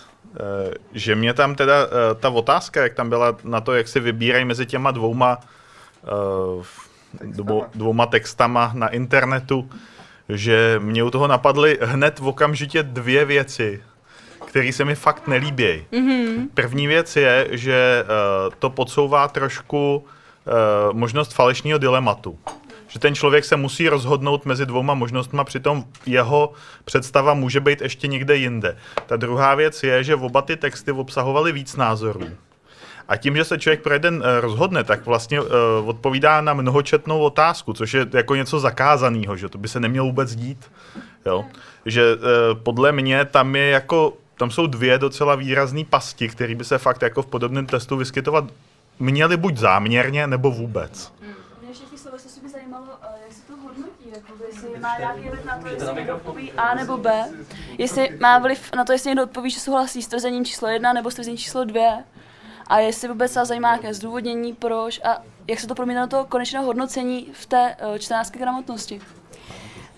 že 0.93 1.15
mě 1.15 1.35
tam 1.35 1.55
teda 1.55 1.75
eh, 1.85 2.15
ta 2.15 2.29
otázka, 2.29 2.83
jak 2.83 2.95
tam 2.95 3.09
byla 3.09 3.37
na 3.45 3.61
to, 3.61 3.75
jak 3.75 3.89
se 3.89 4.01
vybírají 4.01 4.45
mezi 4.45 4.67
těma 4.67 4.91
dvouma 4.91 5.39
eh, 6.05 6.65
dvou, 7.25 7.65
dvouma 7.75 8.07
textama 8.07 8.71
na 8.75 8.89
internetu, 8.89 9.71
že 10.29 10.81
mě 10.83 11.05
u 11.05 11.11
toho 11.11 11.27
napadly 11.27 11.79
hned 11.83 12.19
v 12.19 12.29
okamžitě 12.29 12.83
dvě 12.83 13.25
věci 13.25 13.83
který 14.47 14.73
se 14.73 14.85
mi 14.85 14.95
fakt 14.95 15.29
nelíbí. 15.29 15.85
Mm-hmm. 15.93 16.49
První 16.55 16.87
věc 16.87 17.17
je, 17.17 17.49
že 17.51 18.05
to 18.59 18.71
podsouvá 18.71 19.29
trošku 19.29 20.05
možnost 20.93 21.35
falešního 21.35 21.79
dilematu. 21.79 22.39
Že 22.91 22.99
ten 22.99 23.15
člověk 23.15 23.45
se 23.45 23.57
musí 23.57 23.89
rozhodnout 23.89 24.47
mezi 24.47 24.67
dvouma 24.67 24.95
možnostmi, 24.95 25.41
přitom 25.45 25.85
jeho 26.07 26.53
představa 26.85 27.35
může 27.35 27.61
být 27.61 27.81
ještě 27.81 28.07
někde 28.07 28.37
jinde. 28.37 28.77
Ta 29.07 29.17
druhá 29.17 29.55
věc 29.55 29.83
je, 29.83 30.05
že 30.05 30.15
oba 30.17 30.43
ty 30.43 30.57
texty 30.57 30.93
obsahovaly 30.93 31.53
víc 31.53 31.77
názorů. 31.77 32.27
A 33.09 33.17
tím, 33.17 33.37
že 33.37 33.45
se 33.45 33.59
člověk 33.59 33.83
pro 33.83 33.93
jeden 33.93 34.23
eh, 34.25 34.41
rozhodne, 34.41 34.85
tak 34.85 35.07
vlastně 35.07 35.41
uh, 35.41 35.49
odpovídá 35.85 36.41
na 36.41 36.55
mnohočetnou 36.55 37.21
otázku, 37.21 37.73
což 37.73 37.95
je 37.95 38.07
jako 38.13 38.35
něco 38.35 38.61
zakázaného, 38.61 39.37
že 39.37 39.49
to 39.49 39.59
by 39.59 39.69
se 39.69 39.81
nemělo 39.81 40.07
vůbec 40.07 40.35
dít. 40.37 40.71
Jo? 41.27 41.45
Že 41.87 42.15
uh, 42.15 42.21
podle 42.63 42.93
mě 42.93 43.25
tam 43.25 43.57
je 43.57 43.71
jako, 43.71 44.13
tam 44.39 44.51
jsou 44.51 44.67
dvě 44.67 44.99
docela 44.99 45.35
výrazné 45.35 45.85
pasti, 45.91 46.29
které 46.29 46.55
by 46.55 46.65
se 46.65 46.79
fakt 46.79 47.03
jako 47.03 47.23
v 47.23 47.27
podobném 47.27 47.67
testu 47.67 47.97
vyskytovat 47.97 48.45
měly 48.99 49.37
buď 49.37 49.57
záměrně, 49.57 50.27
nebo 50.27 50.51
vůbec. 50.51 51.13
Mě 51.61 51.69
ještě 51.69 51.85
souvislosti 52.11 52.41
by 52.41 52.49
zajímalo, 52.49 52.87
jak 53.23 53.33
se 53.33 53.43
to 53.47 53.57
hodnotí, 53.57 54.05
jako 54.15 54.33
jestli 54.47 54.69
má 54.81 54.99
nějaký 54.99 55.29
vliv 55.29 55.45
na 55.45 55.59
to, 55.59 55.69
jestli 55.69 55.95
někdo 55.95 56.17
odpoví 56.17 56.53
A 56.53 56.75
nebo 56.75 56.97
B, 56.97 57.29
jestli 57.79 58.17
má 58.21 58.39
vliv 58.39 58.71
na 58.77 58.85
to, 58.85 58.93
jestli 58.93 59.11
někdo 59.11 59.23
odpoví, 59.23 59.51
že 59.51 59.61
souhlasí 59.61 60.03
s 60.03 60.09
tvrzením 60.09 60.45
číslo 60.45 60.69
jedna 60.69 60.93
nebo 60.93 61.11
s 61.11 61.15
tvrzením 61.15 61.39
číslo 61.39 61.65
dvě 61.65 62.05
a 62.67 62.79
jestli 62.79 63.09
vůbec 63.09 63.33
se 63.33 63.45
zajímá 63.45 63.69
nějaké 63.69 63.95
zdůvodnění, 63.95 64.53
proč 64.53 65.01
a 65.05 65.23
jak 65.47 65.61
se 65.61 65.67
to 65.67 65.75
promítá 65.75 66.01
na 66.01 66.07
to 66.07 66.25
konečného 66.25 66.67
hodnocení 66.67 67.29
v 67.33 67.47
té 67.47 67.77
čtenářské 67.99 68.39
gramotnosti. 68.39 69.01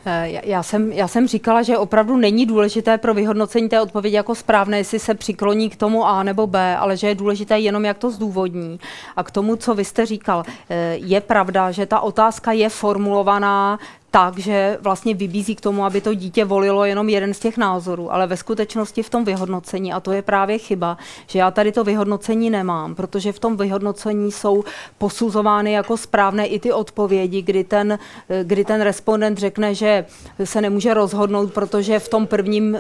Eh, 0.07 0.41
já 0.45 0.63
jsem, 0.63 0.93
já 0.93 1.09
jsem 1.09 1.29
říkala, 1.29 1.63
že 1.63 1.79
opravdu 1.79 2.17
není 2.17 2.47
důležité 2.47 2.99
pro 2.99 3.15
vyhodnocení 3.15 3.69
té 3.69 3.81
odpovědi 3.81 4.17
jako 4.17 4.35
správné, 4.35 4.79
jestli 4.79 4.99
se 4.99 5.15
přikloní 5.15 5.71
k 5.71 5.77
tomu 5.77 6.07
A 6.07 6.23
nebo 6.23 6.47
B, 6.47 6.77
ale 6.77 6.97
že 6.97 7.09
je 7.09 7.15
důležité 7.15 7.59
jenom, 7.59 7.85
jak 7.85 7.99
to 7.99 8.11
zdůvodní. 8.11 8.81
A 9.17 9.23
k 9.23 9.31
tomu, 9.31 9.57
co 9.57 9.75
vy 9.75 9.85
jste 9.85 10.07
říkal, 10.07 10.45
eh, 10.71 10.95
je 10.95 11.21
pravda, 11.21 11.71
že 11.71 11.87
ta 11.87 12.01
otázka 12.01 12.53
je 12.53 12.69
formulovaná 12.69 13.79
tak, 14.13 14.39
že 14.39 14.79
vlastně 14.81 15.15
vybízí 15.15 15.55
k 15.55 15.61
tomu, 15.61 15.85
aby 15.85 16.01
to 16.01 16.15
dítě 16.15 16.45
volilo 16.45 16.85
jenom 16.85 17.09
jeden 17.09 17.35
z 17.35 17.39
těch 17.39 17.57
názorů, 17.57 18.13
ale 18.13 18.27
ve 18.27 18.37
skutečnosti 18.37 19.03
v 19.03 19.11
tom 19.11 19.25
vyhodnocení, 19.25 19.93
a 19.93 20.01
to 20.01 20.13
je 20.13 20.23
právě 20.23 20.59
chyba, 20.59 20.99
že 21.27 21.39
já 21.39 21.51
tady 21.51 21.73
to 21.73 21.85
vyhodnocení 21.85 22.51
nemám, 22.51 22.95
protože 22.95 23.33
v 23.33 23.39
tom 23.39 23.57
vyhodnocení 23.57 24.33
jsou 24.33 24.65
posuzovány 24.99 25.73
jako 25.73 25.97
správné 25.97 26.47
i 26.47 26.61
ty 26.61 26.73
odpovědi, 26.73 27.43
kdy 27.43 27.65
ten, 27.65 27.99
kdy 28.43 28.65
ten 28.65 28.81
respondent 28.81 29.39
řekne, 29.39 29.75
že 29.75 30.05
se 30.45 30.61
nemůže 30.61 30.95
rozhodnout, 30.95 31.53
protože 31.53 31.99
v 31.99 32.09
tom 32.09 32.27
prvním, 32.27 32.79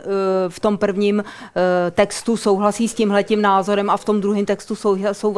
v 0.49 0.61
tom 0.61 0.78
prvním 0.78 1.24
eh, 1.24 1.91
textu 1.91 2.37
souhlasí 2.37 2.89
s 2.89 2.95
tímhletím 2.95 3.43
názorem 3.43 3.91
a 3.91 3.97
v 3.97 4.05
tom 4.05 4.20
druhém 4.20 4.47
textu 4.47 4.74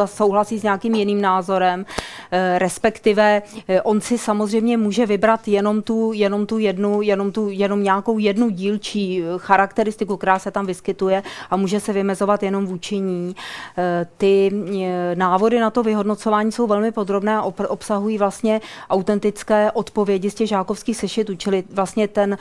souhlasí 0.05 0.59
s 0.59 0.63
nějakým 0.63 0.95
jiným 0.95 1.21
názorem, 1.21 1.87
eh, 2.31 2.59
respektive 2.59 3.43
eh, 3.69 3.83
on 3.83 4.01
si 4.01 4.19
samozřejmě 4.19 4.77
může 4.77 5.07
vybrat 5.07 5.49
jenom 5.49 5.84
tu, 5.85 6.13
jenom 6.13 6.47
tu 6.47 6.59
jednu, 6.59 7.03
jenom, 7.03 7.33
tu, 7.33 7.49
jenom 7.51 7.83
nějakou 7.83 8.19
jednu 8.19 8.51
dílčí 8.51 9.23
eh, 9.23 9.27
charakteristiku, 9.37 10.17
která 10.17 10.39
se 10.39 10.51
tam 10.51 10.67
vyskytuje 10.67 11.23
a 11.51 11.57
může 11.57 11.81
se 11.81 11.93
vymezovat 11.93 12.43
jenom 12.43 12.67
vůči 12.67 12.99
ní. 12.99 13.37
Eh, 13.79 14.07
ty 14.17 14.51
eh, 14.83 15.15
návody 15.15 15.61
na 15.61 15.71
to 15.71 15.83
vyhodnocování 15.83 16.53
jsou 16.53 16.67
velmi 16.67 16.93
podrobné 16.93 17.37
a 17.37 17.43
obsahují 17.69 18.19
vlastně 18.19 18.61
autentické 18.91 19.71
odpovědi 19.73 20.31
z 20.31 20.35
těch 20.35 20.49
žákovských 20.49 20.97
sešitů, 20.97 21.37
čili 21.37 21.65
vlastně 21.71 22.09
ten 22.09 22.39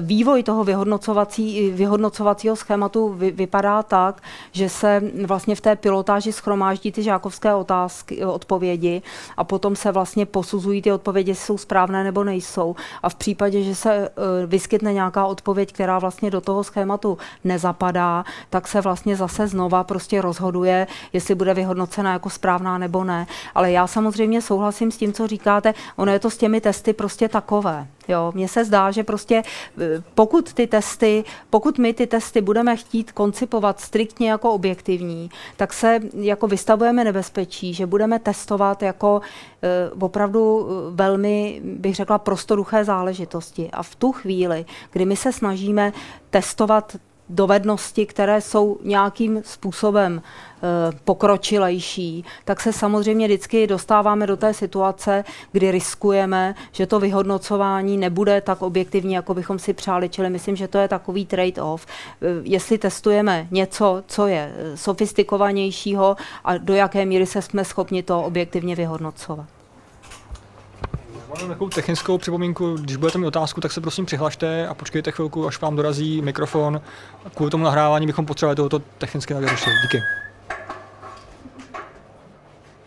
vývoj 0.00 0.42
toho 0.42 0.64
vyhodnocovací, 0.64 1.70
vyhodnocovacího 1.70 2.56
schématu 2.56 3.08
vy, 3.08 3.30
vypadá 3.30 3.82
tak, 3.82 4.22
že 4.52 4.68
se 4.68 5.02
vlastně 5.26 5.54
v 5.54 5.60
té 5.60 5.76
pilotáži 5.76 6.32
schromáždí 6.32 6.92
ty 6.92 7.02
žákovské 7.02 7.54
otázky, 7.54 8.24
odpovědi 8.24 9.02
a 9.36 9.44
potom 9.44 9.76
se 9.76 9.92
vlastně 9.92 10.26
posuzují 10.26 10.82
ty 10.82 10.92
odpovědi, 10.92 11.30
jestli 11.30 11.46
jsou 11.46 11.58
správné 11.58 12.04
nebo 12.04 12.24
nejsou 12.24 12.76
a 13.02 13.08
v 13.08 13.14
případě, 13.14 13.62
že 13.62 13.74
se 13.74 13.94
eh, 13.94 14.10
vyskytne 14.46 14.92
nějaká 14.92 15.26
odpověď, 15.26 15.72
která 15.72 15.98
vlastně 15.98 16.30
do 16.30 16.40
toho 16.40 16.64
schématu 16.64 17.18
nezapadá, 17.44 18.24
tak 18.50 18.68
se 18.68 18.80
vlastně 18.80 19.16
zase 19.16 19.48
znova 19.48 19.84
prostě 19.84 20.22
rozhoduje, 20.22 20.86
jestli 21.12 21.34
bude 21.34 21.54
vyhodnocena 21.54 22.12
jako 22.12 22.30
správná 22.30 22.78
nebo 22.78 23.04
ne. 23.04 23.26
Ale 23.54 23.72
já 23.72 23.86
samozřejmě 23.86 24.42
souhlasím 24.42 24.90
s 24.90 24.96
tím, 24.96 25.12
co 25.12 25.26
říkáte, 25.26 25.74
ono 25.96 26.12
je 26.12 26.18
to 26.18 26.30
s 26.30 26.36
těmi 26.36 26.60
testy 26.60 26.92
prostě 26.92 27.28
takové. 27.28 27.86
Jo, 28.08 28.32
mně 28.34 28.48
se 28.48 28.64
zdá, 28.64 28.90
že 28.90 29.04
prostě 29.04 29.42
eh, 29.80 30.02
pokud 30.14 30.52
ty 30.52 30.66
testy, 30.66 31.24
pokud 31.50 31.78
my 31.78 31.94
ty 31.94 32.06
testy 32.06 32.40
budeme 32.40 32.76
chtít 32.76 33.12
koncipovat 33.12 33.80
striktně 33.80 34.30
jako 34.30 34.52
objektivní, 34.52 35.30
tak 35.56 35.72
se 35.72 36.00
jako 36.14 36.46
vystavujeme 36.46 37.04
nebezpečí, 37.04 37.74
že 37.74 37.86
budeme 37.86 38.18
testovat 38.18 38.82
jako 38.82 39.20
eh, 39.62 39.90
opravdu 40.00 40.68
eh, 40.68 40.94
velmi, 40.94 41.60
bych 41.64 41.94
řekla, 41.94 42.18
prostoruché 42.18 42.84
záležitosti. 42.84 43.70
A 43.72 43.82
v 43.82 43.94
tu 43.94 44.12
chvíli, 44.12 44.64
kdy 44.90 45.04
my 45.04 45.16
se 45.16 45.32
snažíme 45.32 45.92
testovat 46.30 46.96
dovednosti, 47.28 48.06
které 48.06 48.40
jsou 48.40 48.78
nějakým 48.82 49.42
způsobem 49.44 50.22
e, 50.22 50.96
pokročilejší, 51.04 52.24
tak 52.44 52.60
se 52.60 52.72
samozřejmě 52.72 53.26
vždycky 53.26 53.66
dostáváme 53.66 54.26
do 54.26 54.36
té 54.36 54.54
situace, 54.54 55.24
kdy 55.52 55.70
riskujeme, 55.70 56.54
že 56.72 56.86
to 56.86 57.00
vyhodnocování 57.00 57.96
nebude 57.96 58.40
tak 58.40 58.62
objektivní, 58.62 59.14
jako 59.14 59.34
bychom 59.34 59.58
si 59.58 59.72
přáli. 59.72 60.08
Čili 60.08 60.30
myslím, 60.30 60.56
že 60.56 60.68
to 60.68 60.78
je 60.78 60.88
takový 60.88 61.26
trade-off. 61.26 61.86
E, 61.86 62.26
jestli 62.42 62.78
testujeme 62.78 63.48
něco, 63.50 64.02
co 64.06 64.26
je 64.26 64.52
e, 64.56 64.76
sofistikovanějšího 64.76 66.16
a 66.44 66.56
do 66.58 66.74
jaké 66.74 67.06
míry 67.06 67.26
se 67.26 67.42
jsme 67.42 67.64
schopni 67.64 68.02
to 68.02 68.22
objektivně 68.22 68.76
vyhodnocovat. 68.76 69.53
Mám 71.40 71.48
takovou 71.48 71.70
technickou 71.70 72.18
připomínku, 72.18 72.76
když 72.76 72.96
budete 72.96 73.18
mít 73.18 73.26
otázku, 73.26 73.60
tak 73.60 73.72
se 73.72 73.80
prosím 73.80 74.06
přihlašte 74.06 74.68
a 74.68 74.74
počkejte 74.74 75.10
chvilku, 75.10 75.46
až 75.46 75.60
vám 75.60 75.76
dorazí 75.76 76.22
mikrofon. 76.22 76.80
Kvůli 77.34 77.50
tomu 77.50 77.64
nahrávání 77.64 78.06
bychom 78.06 78.26
potřebovali 78.26 78.56
tohoto 78.56 78.78
technicky 78.98 79.34
vyřešit. 79.34 79.70
Díky. 79.82 80.02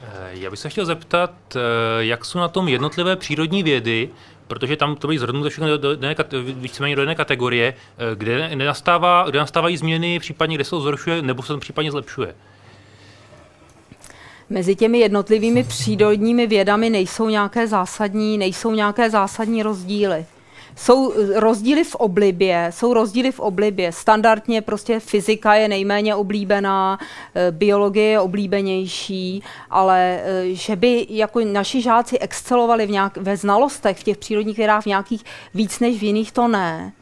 Eh, 0.01 0.29
já 0.31 0.49
bych 0.49 0.59
se 0.59 0.69
chtěl 0.69 0.85
zeptat, 0.85 1.31
eh, 1.55 1.59
jak 1.99 2.25
jsou 2.25 2.39
na 2.39 2.47
tom 2.47 2.67
jednotlivé 2.67 3.15
přírodní 3.15 3.63
vědy, 3.63 4.09
protože 4.47 4.75
tam 4.75 4.95
to 4.95 5.07
byly 5.07 5.19
zhrnuté 5.19 5.49
všechno 5.49 5.77
do, 5.77 5.95
do, 5.95 6.07
víceméně 6.43 6.95
do 6.95 7.01
jedné 7.01 7.15
kategorie, 7.15 7.73
eh, 7.73 8.15
kde, 8.15 8.55
nenastává, 8.55 9.25
kde 9.29 9.39
nastávají 9.39 9.77
změny, 9.77 10.19
případně 10.19 10.55
kde 10.55 10.63
se 10.63 10.69
to 10.69 10.81
zhoršuje 10.81 11.21
nebo 11.21 11.43
se 11.43 11.53
to 11.53 11.59
případně 11.59 11.91
zlepšuje 11.91 12.35
mezi 14.49 14.75
těmi 14.75 14.99
jednotlivými 14.99 15.63
přírodními 15.63 16.47
vědami 16.47 16.89
nejsou 16.89 17.29
nějaké 17.29 17.67
zásadní, 17.67 18.37
nejsou 18.37 18.71
nějaké 18.71 19.09
zásadní 19.09 19.63
rozdíly. 19.63 20.25
Jsou 20.75 21.13
rozdíly 21.35 21.83
v 21.83 21.95
oblibě, 21.95 22.71
jsou 22.73 22.93
rozdíly 22.93 23.31
v 23.31 23.39
oblibě. 23.39 23.91
Standardně 23.91 24.61
prostě 24.61 24.99
fyzika 24.99 25.55
je 25.55 25.67
nejméně 25.67 26.15
oblíbená, 26.15 26.99
eh, 27.35 27.51
biologie 27.51 28.05
je 28.05 28.19
oblíbenější, 28.19 29.43
ale 29.69 30.19
eh, 30.23 30.43
že 30.53 30.75
by 30.75 31.07
jako 31.09 31.39
naši 31.39 31.81
žáci 31.81 32.19
excelovali 32.19 32.85
v 32.85 32.91
nějak, 32.91 33.17
ve 33.17 33.37
znalostech 33.37 33.97
v 33.97 34.03
těch 34.03 34.17
přírodních 34.17 34.57
vědách 34.57 34.83
v 34.83 34.85
nějakých 34.85 35.23
víc 35.53 35.79
než 35.79 35.99
v 35.99 36.03
jiných, 36.03 36.31
to 36.31 36.47
ne 36.47 36.93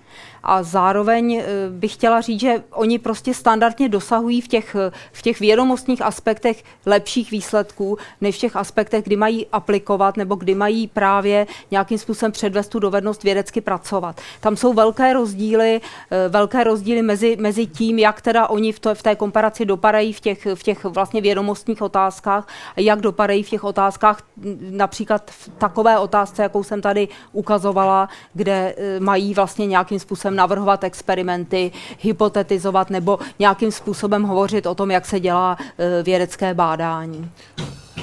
a 0.46 0.64
zároveň 0.64 1.36
eh, 1.36 1.46
bych 1.70 1.94
chtěla 1.94 2.22
říct, 2.22 2.40
že 2.40 2.64
oni 2.72 3.00
prostě 3.00 3.34
standardně 3.34 3.90
dosahují 3.90 4.42
v 4.42 4.48
těch, 4.48 4.76
v 5.12 5.22
těch 5.22 5.40
vědomostních 5.40 6.02
aspektech 6.02 6.64
lepších 6.86 7.32
výsledků, 7.32 7.98
než 8.22 8.36
v 8.36 8.40
těch 8.40 8.56
aspektech, 8.56 9.04
kdy 9.04 9.16
mají 9.16 9.48
aplikovat 9.52 10.18
nebo 10.18 10.36
kdy 10.36 10.56
mají 10.56 10.88
právě 10.88 11.48
nějakým 11.72 11.98
způsobem 11.98 12.32
předvést 12.32 12.68
tu 12.68 12.80
dovednost 12.80 13.24
vědecky 13.24 13.62
pracovat. 13.62 14.22
Tam 14.40 14.58
jsou 14.58 14.74
velké 14.74 15.14
rozdíly, 15.14 15.82
eh, 16.12 16.30
velké 16.30 16.64
rozdíly 16.64 17.02
mezi, 17.02 17.38
mezi 17.40 17.66
tím, 17.66 18.00
jak 18.00 18.22
teda 18.22 18.48
oni 18.48 18.72
v, 18.72 18.80
to, 18.80 18.96
v 18.96 19.04
té 19.04 19.16
komparaci 19.16 19.66
dopadají 19.66 20.14
v 20.14 20.20
těch, 20.20 20.48
v 20.56 20.64
těch 20.64 20.84
vlastně 20.84 21.22
vědomostních 21.22 21.82
otázkách 21.82 22.48
a 22.78 22.82
jak 22.82 23.02
dopadají 23.02 23.44
v 23.44 23.50
těch 23.50 23.64
otázkách, 23.64 24.22
například 24.70 25.32
v 25.32 25.50
takové 25.58 26.00
otázce, 26.00 26.44
jakou 26.44 26.64
jsem 26.64 26.82
tady 26.82 27.08
ukazovala, 27.32 28.10
kde 28.34 28.76
eh, 28.78 29.00
mají 29.00 29.34
vlastně 29.34 29.66
nějakým 29.66 30.00
způsobem 30.00 30.35
navrhovat 30.36 30.84
experimenty, 30.84 31.72
hypotetizovat 32.00 32.90
nebo 32.90 33.20
nějakým 33.40 33.72
způsobem 33.72 34.24
hovořit 34.24 34.66
o 34.66 34.76
tom, 34.76 34.92
jak 34.92 35.06
se 35.06 35.20
dělá 35.20 35.58
e, 35.78 36.04
vědecké 36.04 36.54
bádání. 36.54 37.32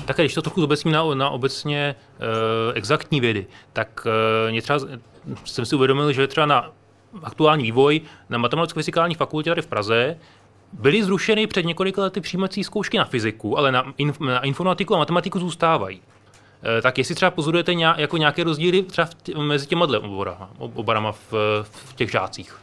Tak 0.04 0.16
když 0.16 0.34
to 0.34 0.42
trochu 0.42 0.60
zobecním 0.60 0.94
na, 0.94 1.14
na 1.14 1.30
obecně 1.30 1.78
e, 1.78 1.94
exaktní 2.74 3.20
vědy, 3.20 3.46
tak 3.72 4.06
e, 4.56 4.62
třeba 4.62 4.78
jsem 5.44 5.66
si 5.66 5.76
uvědomil, 5.76 6.12
že 6.12 6.26
třeba 6.26 6.46
na 6.46 6.70
aktuální 7.22 7.62
vývoj 7.62 8.00
na 8.30 8.38
matematicko-fyzikální 8.38 9.14
fakultě 9.14 9.50
tady 9.50 9.62
v 9.62 9.66
Praze 9.66 10.16
byly 10.72 11.04
zrušeny 11.04 11.46
před 11.46 11.66
několika 11.66 12.02
lety 12.02 12.20
přijímací 12.20 12.64
zkoušky 12.64 12.98
na 12.98 13.04
fyziku, 13.04 13.58
ale 13.58 13.72
na, 13.72 13.92
inf, 13.98 14.20
na 14.20 14.40
informatiku 14.40 14.94
a 14.94 14.98
matematiku 14.98 15.38
zůstávají. 15.38 16.00
E, 16.78 16.82
tak 16.82 16.98
jestli 16.98 17.14
třeba 17.14 17.30
pozorujete 17.30 17.74
nějak, 17.74 17.98
jako 17.98 18.16
nějaké 18.16 18.44
rozdíly 18.44 18.82
třeba 18.82 19.06
v 19.06 19.14
tě, 19.14 19.38
mezi 19.38 19.66
těma 19.66 19.84
oborama, 19.84 20.50
oborama 20.58 21.12
v, 21.12 21.32
v 21.62 21.94
těch 21.94 22.10
žácích? 22.10 22.62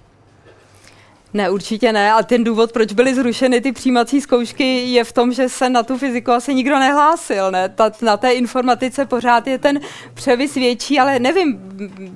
Ne, 1.34 1.50
určitě 1.50 1.94
ne. 1.94 2.14
A 2.14 2.24
ten 2.24 2.44
důvod, 2.44 2.72
proč 2.72 2.94
byly 2.94 3.16
zrušeny 3.16 3.62
ty 3.62 3.72
přijímací 3.72 4.22
zkoušky, 4.22 4.64
je 4.80 5.04
v 5.04 5.12
tom, 5.12 5.34
že 5.34 5.50
se 5.50 5.70
na 5.70 5.84
tu 5.84 5.98
fyziku 5.98 6.32
asi 6.32 6.56
nikdo 6.56 6.80
nehlásil. 6.80 7.52
Ne? 7.52 7.70
Ta, 7.70 7.92
na 8.02 8.18
té 8.18 8.32
informatice 8.32 9.06
pořád 9.06 9.48
je 9.48 9.58
ten 9.58 9.80
převis 10.14 10.56
větší, 10.56 11.00
ale 11.00 11.20
nevím, 11.20 11.60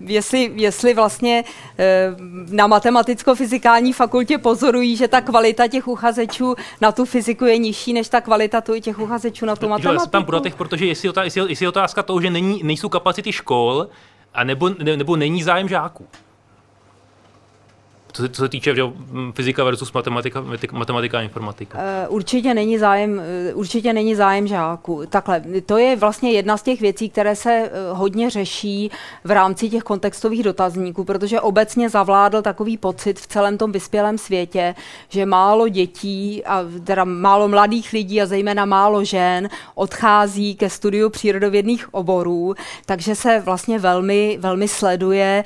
jestli, 0.05 0.51
jestli 0.55 0.93
vlastně 0.93 1.43
e, 1.80 2.16
na 2.51 2.68
matematicko-fyzikální 2.68 3.93
fakultě 3.93 4.38
pozorují, 4.38 4.95
že 4.95 5.07
ta 5.07 5.22
kvalita 5.22 5.68
těch 5.68 5.88
uchazečů 5.88 6.55
na 6.82 6.91
tu 6.91 7.05
fyziku 7.05 7.45
je 7.45 7.57
nižší, 7.57 7.93
než 7.93 8.09
ta 8.09 8.22
kvalita 8.22 8.61
tu, 8.61 8.80
těch 8.80 8.99
uchazečů 8.99 9.45
na 9.45 9.55
tu 9.55 9.70
matematiku. 9.70 10.09
tam 10.09 10.26
pro 10.26 10.39
těch, 10.39 10.55
protože 10.55 10.86
jestli, 10.86 11.09
otázka, 11.09 11.24
jestli, 11.24 11.41
jestli 11.51 11.64
je 11.64 11.70
otázka 11.70 12.03
toho, 12.03 12.22
že 12.22 12.30
není, 12.30 12.61
nejsou 12.64 12.89
kapacity 12.89 13.32
škol, 13.32 13.88
a 14.34 14.43
nebo, 14.43 14.70
ne, 14.70 14.97
nebo 14.97 15.16
není 15.16 15.43
zájem 15.43 15.70
žáků 15.70 16.07
co 18.14 18.22
se, 18.22 18.30
co 18.30 18.41
se 18.41 18.49
týče 18.49 18.76
že, 18.76 18.82
fyzika 19.34 19.64
versus 19.64 19.93
matematika, 19.93 20.43
matematika 20.72 21.18
a 21.18 21.22
informatika? 21.22 21.78
Uh, 21.78 22.16
určitě 22.16 22.53
není 22.53 22.78
zájem, 22.78 23.11
uh, 23.51 23.59
určitě 23.59 23.93
není 23.93 24.16
zájem 24.16 24.47
žáků. 24.47 25.03
Takhle, 25.09 25.41
to 25.66 25.78
je 25.78 25.95
vlastně 25.95 26.32
jedna 26.32 26.57
z 26.57 26.64
těch 26.64 26.82
věcí, 26.82 27.09
které 27.09 27.36
se 27.36 27.72
uh, 27.91 27.97
hodně 27.97 28.30
řeší 28.30 28.91
v 29.24 29.32
rámci 29.32 29.70
těch 29.70 29.84
kontextových 29.84 30.43
dotazníků, 30.43 31.03
protože 31.03 31.41
obecně 31.41 31.89
zavládl 31.89 32.41
takový 32.41 32.78
pocit 32.78 33.20
v 33.20 33.28
celém 33.28 33.57
tom 33.57 33.72
vyspělém 33.72 34.18
světě, 34.18 34.76
že 35.09 35.26
málo 35.26 35.68
dětí, 35.68 36.45
a 36.45 36.64
teda 36.84 37.03
málo 37.03 37.47
mladých 37.47 37.93
lidí 37.93 38.22
a 38.22 38.26
zejména 38.26 38.66
málo 38.66 39.03
žen 39.03 39.49
odchází 39.76 40.55
ke 40.55 40.70
studiu 40.70 41.09
přírodovědných 41.09 41.93
oborů, 41.93 42.55
takže 42.86 43.16
se 43.16 43.39
vlastně 43.39 43.80
velmi, 43.80 44.38
velmi 44.39 44.68
sleduje, 44.68 45.43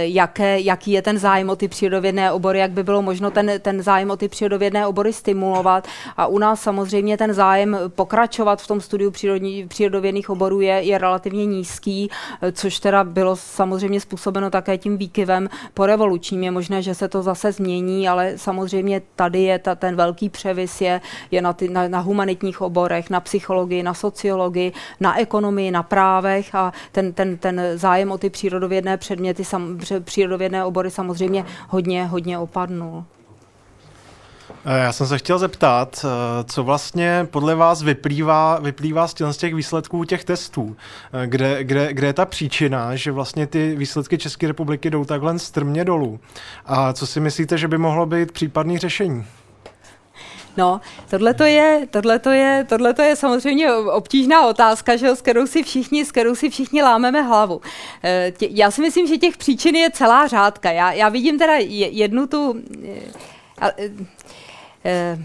jaké, 0.00 0.60
jaký 0.60 0.90
je 0.90 1.02
ten 1.02 1.18
zájem 1.18 1.50
o 1.50 1.56
ty 1.56 1.68
přírodovědné 1.68 2.09
přírodovědné 2.10 2.32
obory, 2.32 2.58
jak 2.58 2.70
by 2.70 2.82
bylo 2.82 3.02
možno 3.02 3.30
ten, 3.30 3.52
ten 3.60 3.82
zájem 3.82 4.10
o 4.10 4.16
ty 4.16 4.28
přírodovědné 4.28 4.86
obory 4.86 5.12
stimulovat. 5.12 5.86
A 6.16 6.26
u 6.26 6.38
nás 6.38 6.60
samozřejmě 6.60 7.16
ten 7.16 7.32
zájem 7.34 7.76
pokračovat 7.88 8.62
v 8.62 8.66
tom 8.66 8.80
studiu 8.80 9.10
přírodní, 9.10 9.68
přírodovědných 9.68 10.30
oborů 10.30 10.60
je, 10.60 10.74
je 10.82 10.98
relativně 10.98 11.46
nízký, 11.46 12.10
což 12.52 12.80
teda 12.80 13.04
bylo 13.04 13.36
samozřejmě 13.36 14.00
způsobeno 14.00 14.50
také 14.50 14.78
tím 14.78 14.98
výkyvem 14.98 15.48
po 15.74 15.86
revolučním. 15.86 16.42
Je 16.42 16.50
možné, 16.50 16.82
že 16.82 16.94
se 16.94 17.08
to 17.08 17.22
zase 17.22 17.52
změní, 17.52 18.08
ale 18.08 18.32
samozřejmě 18.36 19.02
tady 19.16 19.42
je 19.42 19.58
ta, 19.58 19.74
ten 19.74 19.96
velký 19.96 20.28
převis 20.28 20.80
je, 20.80 21.00
je 21.30 21.42
na, 21.42 21.52
ty, 21.52 21.68
na, 21.68 21.88
na 21.88 22.00
humanitních 22.00 22.60
oborech, 22.60 23.10
na 23.10 23.20
psychologii, 23.20 23.82
na 23.82 23.94
sociologii, 23.94 24.72
na 25.00 25.20
ekonomii, 25.20 25.70
na 25.70 25.82
právech 25.82 26.54
a 26.54 26.72
ten, 26.92 27.12
ten, 27.12 27.36
ten 27.36 27.60
zájem 27.74 28.10
o 28.10 28.18
ty 28.18 28.30
přírodovědné 28.30 28.96
předměty, 28.96 29.44
sam, 29.44 29.78
přírodovědné 30.04 30.64
obory 30.64 30.90
samozřejmě 30.90 31.44
hodně 31.68 31.99
hodně, 32.06 32.38
opadnul. 32.38 33.04
Eh, 34.64 34.78
já 34.78 34.92
jsem 34.92 35.06
se 35.06 35.18
chtěl 35.18 35.38
zeptat, 35.38 36.04
eh, 36.04 36.44
co 36.44 36.64
vlastně 36.64 37.26
podle 37.30 37.54
vás 37.54 37.82
vyplývá, 37.82 38.58
vyplývá 38.58 39.08
z 39.08 39.36
těch 39.36 39.54
výsledků 39.54 40.04
těch 40.04 40.24
testů, 40.24 40.76
eh, 41.12 41.26
kde, 41.26 41.64
kde, 41.64 41.92
kde 41.94 42.06
je 42.06 42.12
ta 42.12 42.26
příčina, 42.26 42.96
že 42.96 43.12
vlastně 43.12 43.46
ty 43.46 43.76
výsledky 43.76 44.18
České 44.18 44.46
republiky 44.46 44.90
jdou 44.90 45.04
takhle 45.04 45.38
strmě 45.38 45.84
dolů. 45.84 46.20
A 46.66 46.92
co 46.92 47.06
si 47.06 47.20
myslíte, 47.20 47.58
že 47.58 47.68
by 47.68 47.78
mohlo 47.78 48.06
být 48.06 48.32
případný 48.32 48.78
řešení? 48.78 49.24
No, 50.56 50.80
tohle 51.10 51.34
to 51.34 51.44
je, 51.44 51.86
tohleto 51.90 52.30
je, 52.30 52.66
tohleto 52.68 53.02
je 53.02 53.16
samozřejmě 53.16 53.72
obtížná 53.72 54.46
otázka, 54.46 54.96
že, 54.96 55.08
s, 55.08 55.20
kterou 55.20 55.46
si 55.46 55.62
všichni, 55.62 56.04
s 56.04 56.10
kterou 56.10 56.34
si 56.34 56.50
všichni 56.50 56.82
lámeme 56.82 57.22
hlavu. 57.22 57.60
Tě, 58.36 58.48
já 58.50 58.70
si 58.70 58.80
myslím, 58.80 59.06
že 59.06 59.18
těch 59.18 59.36
příčin 59.36 59.76
je 59.76 59.90
celá 59.90 60.26
řádka. 60.26 60.70
Já, 60.70 60.92
já 60.92 61.08
vidím 61.08 61.38
teda 61.38 61.54
jednu 61.56 62.26
tu... 62.26 62.62
E, 63.62 63.90
e, 64.84 65.18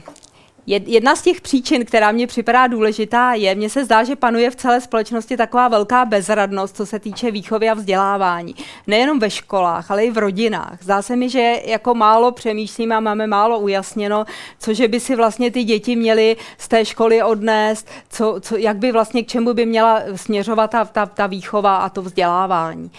Jedna 0.67 1.15
z 1.15 1.21
těch 1.21 1.41
příčin, 1.41 1.85
která 1.85 2.11
mě 2.11 2.27
připadá 2.27 2.67
důležitá, 2.67 3.33
je, 3.33 3.55
mně 3.55 3.69
se 3.69 3.85
zdá, 3.85 4.03
že 4.03 4.15
panuje 4.15 4.51
v 4.51 4.55
celé 4.55 4.81
společnosti 4.81 5.37
taková 5.37 5.67
velká 5.67 6.05
bezradnost, 6.05 6.75
co 6.75 6.85
se 6.85 6.99
týče 6.99 7.31
výchovy 7.31 7.69
a 7.69 7.73
vzdělávání. 7.73 8.55
Nejenom 8.87 9.19
ve 9.19 9.29
školách, 9.29 9.91
ale 9.91 10.05
i 10.05 10.11
v 10.11 10.17
rodinách. 10.17 10.77
Zdá 10.81 11.01
se 11.01 11.15
mi, 11.15 11.29
že 11.29 11.61
jako 11.65 11.95
málo 11.95 12.31
přemýšlíme 12.31 12.95
a 12.95 12.99
máme 12.99 13.27
málo 13.27 13.59
ujasněno, 13.59 14.25
cože 14.59 14.87
by 14.87 14.99
si 14.99 15.15
vlastně 15.15 15.51
ty 15.51 15.63
děti 15.63 15.95
měly 15.95 16.37
z 16.57 16.67
té 16.67 16.85
školy 16.85 17.23
odnést, 17.23 17.89
co, 18.09 18.35
co, 18.41 18.57
jak 18.57 18.77
by 18.77 18.91
vlastně 18.91 19.23
k 19.23 19.27
čemu 19.27 19.53
by 19.53 19.65
měla 19.65 20.01
směřovat 20.15 20.71
ta, 20.71 20.85
ta, 20.85 21.05
ta 21.05 21.27
výchova 21.27 21.77
a 21.77 21.89
to 21.89 22.01
vzdělávání. 22.01 22.91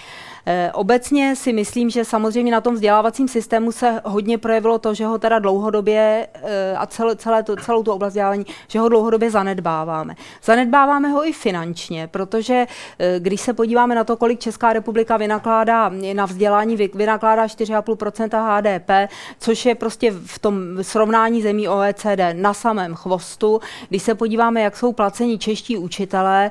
Eh, 0.48 0.70
obecně 0.72 1.36
si 1.36 1.52
myslím, 1.52 1.90
že 1.90 2.04
samozřejmě 2.04 2.52
na 2.52 2.60
tom 2.60 2.74
vzdělávacím 2.74 3.28
systému 3.28 3.72
se 3.72 4.00
hodně 4.04 4.38
projevilo 4.38 4.78
to, 4.78 4.94
že 4.94 5.06
ho 5.06 5.18
teda 5.18 5.38
dlouhodobě 5.38 6.28
eh, 6.34 6.76
a 6.76 6.86
celé, 6.86 7.16
celé 7.16 7.42
to, 7.42 7.56
celou 7.56 7.82
tu 7.82 7.92
oblast 7.92 8.10
vzdělávání, 8.10 8.46
že 8.68 8.78
ho 8.78 8.88
dlouhodobě 8.88 9.30
zanedbáváme. 9.30 10.14
Zanedbáváme 10.42 11.08
ho 11.08 11.28
i 11.28 11.32
finančně, 11.32 12.06
protože 12.06 12.66
eh, 12.98 13.14
když 13.18 13.40
se 13.40 13.52
podíváme 13.52 13.94
na 13.94 14.04
to, 14.04 14.16
kolik 14.16 14.40
Česká 14.40 14.72
republika 14.72 15.16
vynakládá 15.16 15.90
na 16.12 16.26
vzdělání, 16.26 16.76
vynakládá 16.76 17.46
4,5% 17.46 18.56
HDP, 18.56 19.12
což 19.38 19.66
je 19.66 19.74
prostě 19.74 20.10
v 20.26 20.38
tom 20.38 20.54
srovnání 20.82 21.42
zemí 21.42 21.68
OECD 21.68 22.20
na 22.32 22.54
samém 22.54 22.94
chvostu. 22.94 23.60
Když 23.88 24.02
se 24.02 24.14
podíváme, 24.14 24.60
jak 24.60 24.76
jsou 24.76 24.92
placeni 24.92 25.38
čeští 25.38 25.78
učitelé 25.78 26.50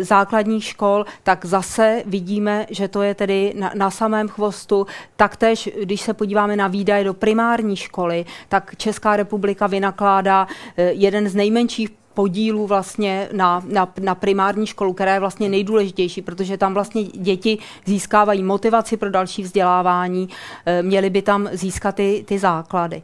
základních 0.00 0.64
škol, 0.64 1.06
tak 1.22 1.44
zase 1.44 2.02
vidíme, 2.06 2.66
že 2.70 2.88
to 2.88 3.02
je 3.05 3.05
je 3.06 3.14
tedy 3.14 3.52
na, 3.56 3.72
na 3.74 3.90
samém 3.90 4.28
chvostu. 4.28 4.86
Taktéž, 5.16 5.70
když 5.82 6.00
se 6.00 6.14
podíváme 6.14 6.56
na 6.56 6.68
výdaje 6.68 7.04
do 7.04 7.14
primární 7.14 7.76
školy, 7.76 8.24
tak 8.48 8.76
Česká 8.76 9.16
republika 9.16 9.66
vynakládá 9.66 10.46
eh, 10.76 10.92
jeden 10.92 11.28
z 11.28 11.34
nejmenších 11.34 11.90
podílů 12.16 12.66
vlastně 12.66 13.28
na, 13.32 13.62
na, 13.66 13.92
na 14.00 14.14
primární 14.14 14.66
školu, 14.66 14.92
která 14.92 15.14
je 15.14 15.20
vlastně 15.20 15.48
nejdůležitější, 15.48 16.22
protože 16.22 16.56
tam 16.56 16.74
vlastně 16.74 17.04
děti 17.04 17.58
získávají 17.84 18.42
motivaci 18.42 18.96
pro 18.96 19.10
další 19.10 19.42
vzdělávání, 19.42 20.28
eh, 20.66 20.82
měly 20.82 21.10
by 21.10 21.22
tam 21.22 21.48
získat 21.52 21.94
ty, 21.94 22.24
ty 22.28 22.38
základy. 22.38 23.02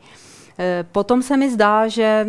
Eh, 0.58 0.84
potom 0.92 1.22
se 1.22 1.36
mi 1.36 1.50
zdá, 1.50 1.88
že 1.88 2.26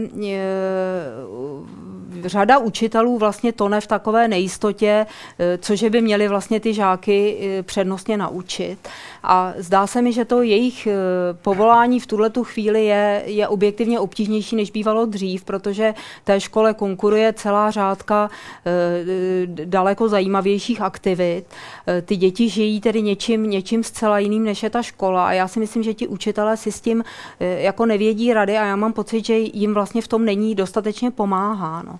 řada 2.25 2.57
učitelů 2.57 3.17
vlastně 3.17 3.51
tone 3.51 3.81
v 3.81 3.87
takové 3.87 4.27
nejistotě, 4.27 5.05
eh, 5.39 5.57
cože 5.57 5.89
by 5.89 6.01
měli 6.01 6.27
vlastně 6.27 6.59
ty 6.59 6.73
žáky 6.73 7.37
eh, 7.59 7.63
přednostně 7.63 8.17
naučit. 8.17 8.77
A 9.23 9.53
zdá 9.57 9.87
se 9.87 10.01
mi, 10.01 10.13
že 10.13 10.25
to 10.25 10.41
jejich 10.41 10.87
eh, 10.87 10.93
povolání 11.41 11.99
v 11.99 12.07
tuhle 12.07 12.29
tu 12.29 12.43
chvíli 12.43 12.85
je, 12.85 13.23
je 13.25 13.47
objektivně 13.47 13.99
obtížnější, 13.99 14.55
než 14.55 14.71
bývalo 14.71 15.05
dřív, 15.05 15.43
protože 15.43 15.93
té 16.23 16.39
škole 16.39 16.73
konkuruje 16.73 17.33
celá 17.33 17.71
řádka 17.71 18.29
daleko 19.45 20.09
zajímavějších 20.09 20.81
aktivit. 20.81 21.45
Ty 22.05 22.15
děti 22.15 22.49
žijí 22.49 22.81
tedy 22.81 23.01
něčím, 23.01 23.49
něčím 23.49 23.83
zcela 23.83 24.19
jiným, 24.19 24.43
než 24.43 24.63
je 24.63 24.69
ta 24.69 24.81
škola. 24.81 25.27
A 25.27 25.31
já 25.31 25.47
si 25.47 25.59
myslím, 25.59 25.83
že 25.83 25.93
ti 25.93 26.07
učitelé 26.07 26.57
si 26.57 26.71
s 26.71 26.81
tím 26.81 27.03
jako 27.39 27.85
nevědí 27.85 28.12
rady 28.33 28.57
a 28.57 28.65
já 28.65 28.75
mám 28.75 28.93
pocit, 28.93 29.25
že 29.25 29.37
jim 29.37 29.73
vlastně 29.73 30.01
v 30.01 30.07
tom 30.07 30.25
není 30.25 30.55
dostatečně 30.55 31.11
pomáháno. 31.11 31.99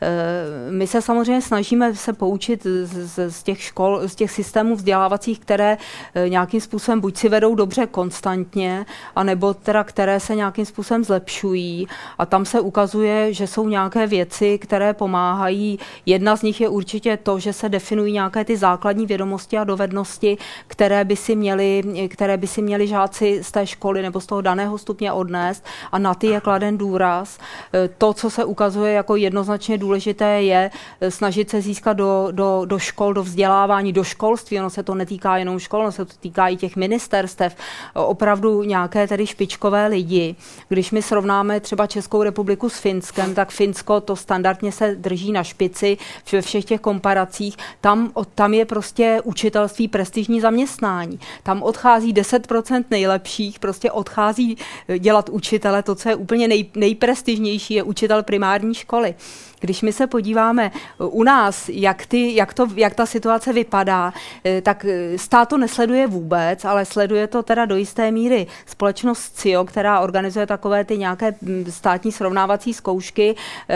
Eh, 0.00 0.70
my 0.70 0.86
se 0.86 1.02
samozřejmě 1.02 1.42
snažíme 1.42 1.94
se 1.94 2.12
poučit 2.12 2.66
z, 2.84 3.30
z 3.30 3.42
těch 3.42 3.62
škol, 3.62 4.00
z 4.06 4.14
těch 4.14 4.30
systémů 4.30 4.76
vzdělávacích, 4.76 5.38
které 5.38 5.78
eh, 6.14 6.28
nějakým 6.28 6.60
způsobem 6.60 7.00
buď 7.00 7.16
si 7.16 7.28
vedou 7.28 7.54
dobře 7.54 7.86
konstantně, 7.86 8.86
anebo 9.16 9.54
teda 9.54 9.84
které 9.84 10.20
se 10.20 10.36
nějakým 10.36 10.64
způsobem 10.64 11.04
zlepšují. 11.04 11.88
A 12.18 12.26
tam 12.26 12.44
se 12.44 12.60
ukazuje, 12.60 13.34
že 13.34 13.46
jsou 13.46 13.68
nějaké 13.68 14.06
věci, 14.06 14.58
které 14.58 14.94
pomáhají. 14.94 15.78
Jedna 16.06 16.36
z 16.36 16.42
nich 16.42 16.60
je 16.60 16.68
určitě 16.68 17.16
to, 17.16 17.38
že 17.38 17.52
se 17.52 17.68
definují 17.68 18.12
nějaké 18.12 18.44
ty 18.44 18.56
základní 18.56 19.06
vědomosti 19.06 19.58
a 19.58 19.64
dovednosti, 19.64 20.38
které 20.66 21.04
by 21.04 21.16
si 21.16 21.36
měli, 21.36 21.82
které 22.08 22.36
by 22.36 22.46
si 22.46 22.62
měli 22.62 22.86
žáci 22.86 23.38
z 23.42 23.52
té 23.52 23.66
školy 23.66 24.02
nebo 24.02 24.20
z 24.20 24.26
toho 24.26 24.40
daného 24.40 24.78
stupně 24.78 25.12
odnést 25.12 25.51
a 25.92 25.98
na 25.98 26.14
ty 26.14 26.26
je 26.26 26.40
kladen 26.40 26.78
důraz. 26.78 27.38
Eh, 27.72 27.88
to, 27.98 28.12
co 28.12 28.30
se 28.30 28.44
ukazuje 28.44 28.92
jako 28.92 29.16
jednoznačně 29.16 29.78
důležité 29.78 30.42
je 30.42 30.70
eh, 31.00 31.10
snažit 31.10 31.50
se 31.50 31.60
získat 31.60 31.92
do, 31.92 32.28
do, 32.30 32.62
do 32.64 32.78
škol, 32.78 33.14
do 33.14 33.22
vzdělávání, 33.22 33.92
do 33.92 34.04
školství. 34.04 34.58
Ono 34.58 34.70
se 34.70 34.82
to 34.82 34.94
netýká 34.94 35.36
jenom 35.36 35.58
škol, 35.58 35.80
ono 35.80 35.92
se 35.92 36.04
to 36.04 36.12
týká 36.20 36.48
i 36.48 36.56
těch 36.56 36.76
ministerstev, 36.76 37.56
opravdu 37.94 38.62
nějaké 38.62 39.08
tedy 39.08 39.26
špičkové 39.26 39.86
lidi. 39.86 40.36
Když 40.68 40.90
my 40.90 41.02
srovnáme 41.02 41.60
třeba 41.60 41.86
Českou 41.86 42.22
republiku 42.22 42.68
s 42.68 42.78
Finskem, 42.78 43.34
tak 43.34 43.50
Finsko 43.50 44.00
to 44.00 44.16
standardně 44.16 44.72
se 44.72 44.94
drží 44.94 45.32
na 45.32 45.44
špici 45.44 45.98
ve 46.32 46.42
všech 46.42 46.64
těch 46.64 46.80
komparacích. 46.80 47.56
Tam, 47.80 48.12
tam 48.34 48.54
je 48.54 48.64
prostě 48.64 49.20
učitelství 49.24 49.88
prestižní 49.88 50.40
zaměstnání. 50.40 51.20
Tam 51.42 51.62
odchází 51.62 52.14
10% 52.14 52.84
nejlepších, 52.90 53.58
prostě 53.58 53.90
odchází 53.90 54.56
dělat 54.98 55.28
učitele. 55.42 55.82
To, 55.82 55.94
co 55.94 56.08
je 56.08 56.14
úplně 56.14 56.48
nej, 56.48 56.66
nejprestižnější, 56.74 57.74
je 57.74 57.82
učitel 57.82 58.22
primární 58.22 58.74
školy. 58.74 59.14
Když 59.62 59.82
my 59.82 59.92
se 59.92 60.06
podíváme 60.06 60.70
u 60.98 61.22
nás, 61.22 61.68
jak, 61.68 62.06
ty, 62.06 62.34
jak, 62.34 62.54
to, 62.54 62.68
jak 62.74 62.94
ta 62.94 63.06
situace 63.06 63.52
vypadá, 63.52 64.12
tak 64.62 64.86
stát 65.16 65.48
to 65.48 65.58
nesleduje 65.58 66.06
vůbec, 66.06 66.64
ale 66.64 66.84
sleduje 66.84 67.26
to 67.26 67.42
teda 67.42 67.64
do 67.64 67.76
jisté 67.76 68.10
míry 68.10 68.46
společnost 68.66 69.36
CIO, 69.36 69.64
která 69.64 70.00
organizuje 70.00 70.46
takové 70.46 70.84
ty 70.84 70.98
nějaké 70.98 71.34
mm, 71.42 71.64
státní 71.70 72.12
srovnávací 72.12 72.74
zkoušky 72.74 73.34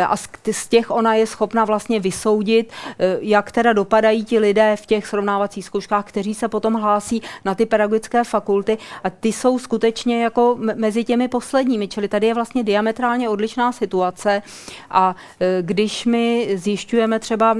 a 0.09 0.16
z 0.53 0.68
těch 0.68 0.91
ona 0.91 1.14
je 1.14 1.26
schopna 1.26 1.64
vlastně 1.64 2.01
vysoudit, 2.01 2.72
jak 3.20 3.53
teda 3.53 3.72
dopadají 3.72 4.24
ti 4.24 4.39
lidé 4.39 4.76
v 4.76 4.87
těch 4.87 5.07
srovnávacích 5.07 5.64
zkouškách, 5.64 6.05
kteří 6.05 6.34
se 6.34 6.49
potom 6.49 6.74
hlásí 6.74 7.22
na 7.45 7.55
ty 7.55 7.66
pedagogické 7.66 8.24
fakulty. 8.24 8.78
A 9.05 9.11
ty 9.11 9.32
jsou 9.32 9.59
skutečně 9.59 10.22
jako 10.22 10.57
mezi 10.74 11.05
těmi 11.05 11.28
posledními, 11.28 11.89
čili 11.89 12.09
tady 12.09 12.26
je 12.26 12.34
vlastně 12.34 12.64
diametrálně 12.64 13.28
odlišná 13.28 13.72
situace. 13.72 14.43
A 14.91 15.16
e, 15.41 15.62
když 15.77 16.05
my 16.05 16.49
zjišťujeme 16.55 17.18
třeba, 17.18 17.57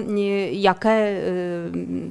jaké 0.51 1.01
e, 1.01 1.23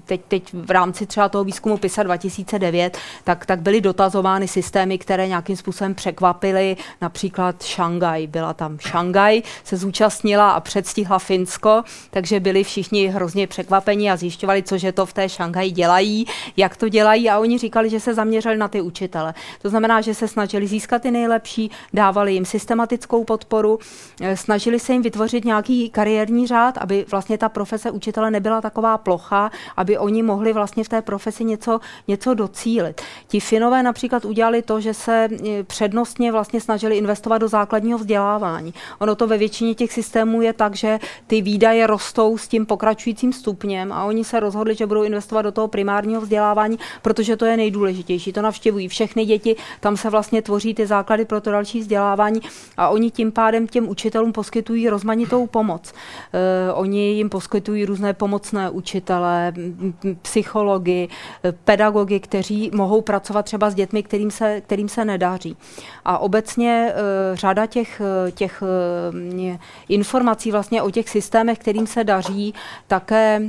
teď, 0.06 0.22
teď 0.28 0.54
v 0.54 0.72
rámci 0.72 1.06
třeba 1.06 1.30
toho 1.30 1.44
výzkumu 1.44 1.78
PISA 1.78 2.04
2009, 2.04 2.98
tak, 3.24 3.46
tak 3.46 3.62
byly 3.62 3.82
dotazovány 3.82 4.48
systémy, 4.48 4.98
které 4.98 5.28
nějakým 5.28 5.56
způsobem 5.56 5.96
překvapily, 5.96 6.78
například 7.02 7.64
Šangaj, 7.64 8.28
byla 8.28 8.54
tam 8.54 8.80
Šangaj, 8.80 9.42
se 9.64 9.78
zúčastnila 9.78 10.52
a 10.52 10.60
předstihla 10.60 11.20
Finsko, 11.20 11.84
takže 12.12 12.40
byli 12.40 12.64
všichni 12.64 13.08
hrozně 13.08 13.48
překvapení 13.48 14.12
a 14.12 14.16
zjišťovali, 14.16 14.64
cože 14.64 14.92
to 14.92 15.06
v 15.06 15.14
té 15.14 15.30
Šanghaji 15.30 15.72
dělají, 15.72 16.26
jak 16.58 16.78
to 16.78 16.90
dělají 16.90 17.30
a 17.30 17.40
oni 17.40 17.58
říkali, 17.58 17.90
že 17.90 18.00
se 18.00 18.14
zaměřili 18.14 18.58
na 18.58 18.68
ty 18.68 18.82
učitele. 18.82 19.34
To 19.62 19.70
znamená, 19.70 20.02
že 20.02 20.14
se 20.14 20.28
snažili 20.28 20.68
získat 20.68 21.02
ty 21.02 21.12
nejlepší, 21.12 21.72
dávali 21.94 22.34
jim 22.34 22.46
systematickou 22.46 23.24
podporu, 23.24 23.80
eh, 24.22 24.38
snažili 24.38 24.80
se 24.80 24.94
jim 24.94 25.02
vytvořit 25.02 25.46
nějaký 25.46 25.95
kariérní 25.96 26.48
řád, 26.48 26.78
aby 26.78 27.06
vlastně 27.12 27.38
ta 27.38 27.50
profese 27.50 27.92
učitele 27.92 28.32
nebyla 28.32 28.62
taková 28.62 28.98
plocha, 28.98 29.52
aby 29.78 29.98
oni 29.98 30.24
mohli 30.24 30.54
vlastně 30.54 30.84
v 30.84 30.90
té 30.90 31.02
profesi 31.02 31.44
něco, 31.44 31.80
něco 32.08 32.34
docílit. 32.34 33.02
Ti 33.28 33.40
Finové 33.40 33.84
například 33.84 34.26
udělali 34.26 34.62
to, 34.62 34.82
že 34.82 34.94
se 34.94 35.30
eh, 35.32 35.64
přednostně 35.64 36.32
vlastně 36.32 36.62
snažili 36.62 36.98
investovat 36.98 37.38
do 37.38 37.48
základního 37.48 38.00
vzdělávání. 38.00 38.74
Ono 39.00 39.16
to 39.16 39.28
ve 39.28 39.38
většině 39.38 39.76
těch 39.76 39.94
systémů 39.94 40.42
je 40.42 40.54
tak, 40.54 40.76
že 40.76 41.00
ty 41.28 41.42
výdaje 41.42 41.88
rostou 41.88 42.38
s 42.38 42.48
tím 42.48 42.66
pokračujícím 42.66 43.34
stupněm 43.34 43.92
a 43.92 44.04
oni 44.04 44.24
se 44.24 44.40
rozhodli, 44.40 44.76
že 44.76 44.86
budou 44.86 45.04
investovat 45.04 45.42
do 45.42 45.52
toho 45.52 45.68
primárního 45.68 46.22
vzdělávání, 46.22 46.80
protože 47.02 47.38
to 47.38 47.46
je 47.46 47.58
nejdůležitější. 47.58 48.34
To 48.34 48.42
navštěvují 48.42 48.88
všechny 48.88 49.26
děti, 49.26 49.56
tam 49.80 49.98
se 49.98 50.10
vlastně 50.10 50.42
tvoří 50.42 50.74
ty 50.74 50.88
základy 50.88 51.26
pro 51.26 51.42
to 51.42 51.52
další 51.52 51.80
vzdělávání 51.80 52.42
a 52.78 52.90
oni 52.90 53.12
tím 53.12 53.32
pádem 53.32 53.68
těm 53.68 53.88
učitelům 53.90 54.34
poskytují 54.34 54.90
rozmanitou 54.90 55.48
pomoc. 55.48 55.75
Uh, 55.84 56.80
oni 56.80 57.12
jim 57.12 57.30
poskytují 57.30 57.86
různé 57.86 58.14
pomocné 58.14 58.70
učitele, 58.70 59.54
psychologi, 60.22 61.08
e, 61.44 61.52
pedagogy, 61.52 62.20
kteří 62.20 62.72
mohou 62.74 63.02
pracovat 63.02 63.46
třeba 63.46 63.70
s 63.70 63.76
dětmi, 63.76 64.04
kterým 64.04 64.32
se, 64.32 64.62
kterým 64.62 64.90
se 64.90 65.06
nedaří. 65.06 65.58
A 66.06 66.18
obecně 66.18 66.94
uh, 66.94 67.36
řada 67.36 67.66
těch, 67.66 68.02
těch 68.34 68.64
informací 69.90 70.52
vlastně 70.52 70.82
o 70.82 70.92
těch 70.92 71.10
systémech, 71.10 71.58
kterým 71.58 71.88
se 71.88 72.04
daří, 72.04 72.54
také 72.88 73.42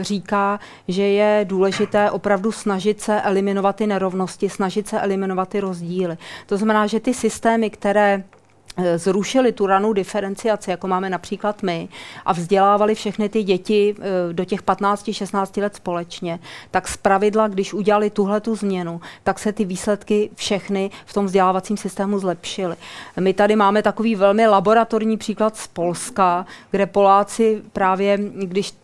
říká, 0.00 0.60
že 0.88 1.02
je 1.02 1.44
důležité 1.44 2.10
opravdu 2.10 2.52
snažit 2.52 3.00
se 3.00 3.20
eliminovat 3.20 3.76
ty 3.76 3.86
nerovnosti, 3.86 4.48
snažit 4.48 4.88
se 4.88 5.00
eliminovat 5.00 5.48
ty 5.48 5.60
rozdíly. 5.60 6.16
To 6.46 6.56
znamená, 6.56 6.86
že 6.86 7.00
ty 7.00 7.14
systémy, 7.14 7.70
které 7.70 8.10
Eh, 8.10 8.39
zrušili 8.96 9.52
tu 9.52 9.66
ranou 9.66 9.92
diferenciaci, 9.92 10.70
jako 10.70 10.88
máme 10.88 11.10
například 11.10 11.62
my, 11.62 11.88
a 12.26 12.32
vzdělávali 12.32 12.94
všechny 12.94 13.28
ty 13.28 13.42
děti 13.42 13.94
eh, 13.98 14.32
do 14.32 14.44
těch 14.44 14.62
15-16 14.62 15.62
let 15.62 15.76
společně, 15.76 16.38
tak 16.70 16.88
z 16.88 16.96
pravidla, 16.96 17.48
když 17.48 17.74
udělali 17.74 18.10
tuhle 18.10 18.40
tu 18.40 18.54
změnu, 18.54 19.00
tak 19.22 19.38
se 19.38 19.52
ty 19.52 19.64
výsledky 19.64 20.30
všechny 20.34 20.90
v 21.06 21.12
tom 21.12 21.26
vzdělávacím 21.26 21.76
systému 21.76 22.18
zlepšily. 22.18 22.76
My 23.20 23.34
tady 23.34 23.56
máme 23.56 23.82
takový 23.82 24.16
velmi 24.16 24.46
laboratorní 24.46 25.16
příklad 25.16 25.56
z 25.56 25.66
Polska, 25.66 26.46
kde 26.70 26.86
Poláci 26.86 27.62
právě, 27.72 28.18
když 28.34 28.74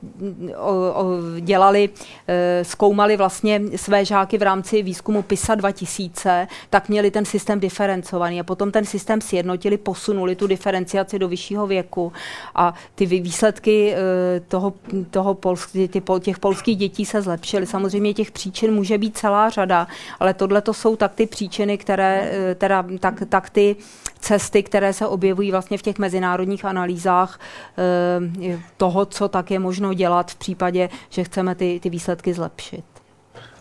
dělali, 1.41 1.89
eh, 2.29 2.65
zkoumali 2.65 3.17
vlastně 3.17 3.61
své 3.77 4.05
žáky 4.05 4.39
v 4.39 4.43
rámci 4.43 4.83
výzkumu 4.83 5.23
PISA 5.23 5.55
2000, 5.55 6.49
tak 6.71 6.89
měli 6.89 7.11
ten 7.11 7.25
systém 7.25 7.61
diferencovaný 7.61 8.41
a 8.41 8.45
potom 8.45 8.73
ten 8.73 8.85
systém 8.85 9.21
sjednotili 9.21 9.76
posunuli 9.77 10.37
tu 10.37 10.47
diferenciaci 10.47 11.19
do 11.19 11.29
vyššího 11.29 11.67
věku 11.67 12.13
a 12.55 12.75
ty 12.95 13.07
výsledky 13.07 13.95
eh, 13.95 14.41
toho, 14.41 14.73
toho 15.11 15.35
polsk, 15.35 15.73
ty, 15.73 16.03
těch 16.21 16.39
polských 16.39 16.77
dětí 16.77 17.07
se 17.07 17.23
zlepšily. 17.23 17.67
Samozřejmě 17.67 18.15
těch 18.15 18.31
příčin 18.31 18.75
může 18.75 18.99
být 18.99 19.19
celá 19.19 19.51
řada, 19.51 19.87
ale 20.21 20.35
tohle 20.35 20.61
to 20.61 20.75
jsou 20.75 20.97
tak 20.97 21.15
ty 21.15 21.27
příčiny, 21.27 21.79
které, 21.79 22.31
eh, 22.33 22.55
teda, 22.55 22.85
tak, 23.01 23.23
tak 23.29 23.51
ty 23.51 23.77
cesty, 24.21 24.63
které 24.63 24.93
se 24.93 25.07
objevují 25.07 25.51
vlastně 25.51 25.79
v 25.79 25.83
těch 25.83 25.99
mezinárodních 25.99 26.65
analýzách 26.65 27.41
eh, 27.79 28.59
toho, 28.77 29.07
co 29.07 29.29
tak 29.29 29.51
je 29.51 29.59
možno 29.59 29.95
dělat 29.95 30.31
v 30.31 30.37
případě, 30.37 30.89
že 31.11 31.25
chceme 31.25 31.55
ty, 31.55 31.81
ty 31.83 31.91
výsledky 31.91 32.35
zlepšit. 32.35 32.85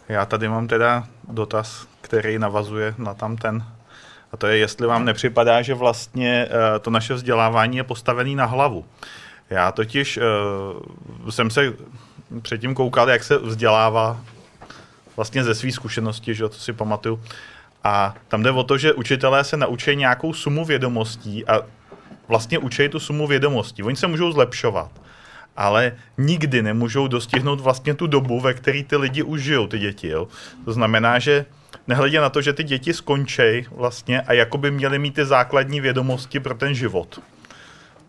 Já 0.10 0.26
tady 0.26 0.48
mám 0.48 0.68
teda 0.68 1.08
dotaz, 1.30 1.88
který 2.02 2.40
navazuje 2.40 2.94
na 2.98 3.14
tam 3.14 3.38
ten 3.38 3.64
a 4.36 4.38
to 4.38 4.48
je, 4.48 4.58
jestli 4.58 4.88
vám 4.88 5.06
nepřipadá, 5.06 5.62
že 5.62 5.74
vlastně 5.74 6.48
uh, 6.48 6.80
to 6.80 6.92
naše 6.92 7.14
vzdělávání 7.14 7.78
je 7.78 7.84
postavené 7.84 8.36
na 8.36 8.46
hlavu. 8.46 8.86
Já 9.50 9.72
totiž 9.72 10.20
uh, 11.24 11.30
jsem 11.30 11.50
se 11.50 11.74
předtím 12.42 12.76
koukal, 12.76 13.10
jak 13.10 13.24
se 13.24 13.38
vzdělává 13.38 14.20
vlastně 15.16 15.44
ze 15.44 15.56
své 15.56 15.72
zkušenosti, 15.72 16.36
že 16.36 16.50
to 16.50 16.56
si 16.56 16.74
pamatuju. 16.74 17.22
A 17.84 18.16
tam 18.28 18.44
jde 18.44 18.52
o 18.52 18.64
to, 18.64 18.78
že 18.78 18.94
učitelé 18.94 19.44
se 19.44 19.58
naučí 19.58 19.96
nějakou 19.96 20.34
sumu 20.34 20.66
vědomostí 20.66 21.48
a 21.48 21.62
vlastně 22.28 22.60
učí 22.60 22.90
tu 22.90 23.00
sumu 23.00 23.28
vědomostí. 23.28 23.84
Oni 23.84 23.96
se 23.96 24.08
můžou 24.08 24.32
zlepšovat, 24.32 24.92
ale 25.56 25.96
nikdy 26.18 26.62
nemůžou 26.62 27.08
dostihnout 27.08 27.60
vlastně 27.60 27.94
tu 27.94 28.08
dobu, 28.08 28.40
ve 28.42 28.54
které 28.54 28.84
ty 28.84 28.96
lidi 28.96 29.24
už 29.24 29.42
žijou, 29.42 29.68
ty 29.68 29.80
děti. 29.80 30.08
Jo? 30.08 30.28
To 30.66 30.74
znamená, 30.74 31.20
že 31.20 31.46
nehledě 31.88 32.22
na 32.22 32.30
to, 32.30 32.42
že 32.42 32.54
ty 32.54 32.64
děti 32.64 32.94
skončí 32.94 33.66
vlastně 33.72 34.22
a 34.22 34.34
jako 34.34 34.58
by 34.58 34.72
měly 34.72 35.00
mít 35.00 35.16
ty 35.16 35.26
základní 35.26 35.82
vědomosti 35.82 36.40
pro 36.40 36.56
ten 36.56 36.74
život. 36.74 37.20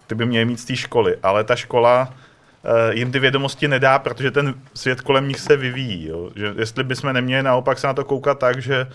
Ty 0.06 0.14
by 0.14 0.26
měly 0.26 0.44
mít 0.44 0.60
z 0.60 0.64
té 0.64 0.76
školy, 0.76 1.16
ale 1.22 1.44
ta 1.44 1.56
škola 1.56 2.08
uh, 2.10 2.94
jim 2.94 3.12
ty 3.12 3.18
vědomosti 3.18 3.68
nedá, 3.68 3.98
protože 3.98 4.30
ten 4.30 4.54
svět 4.74 5.00
kolem 5.00 5.28
nich 5.28 5.40
se 5.40 5.56
vyvíjí. 5.56 6.06
Jo. 6.06 6.30
Že 6.36 6.54
jestli 6.58 6.84
bychom 6.84 7.12
neměli 7.12 7.42
naopak 7.42 7.78
se 7.78 7.86
na 7.86 7.94
to 7.94 8.04
koukat 8.04 8.38
tak, 8.38 8.62
že 8.62 8.86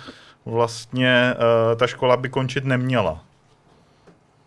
vlastně 0.46 1.34
uh, 1.36 1.78
ta 1.78 1.88
škola 1.88 2.18
by 2.18 2.30
končit 2.30 2.66
neměla. 2.66 3.24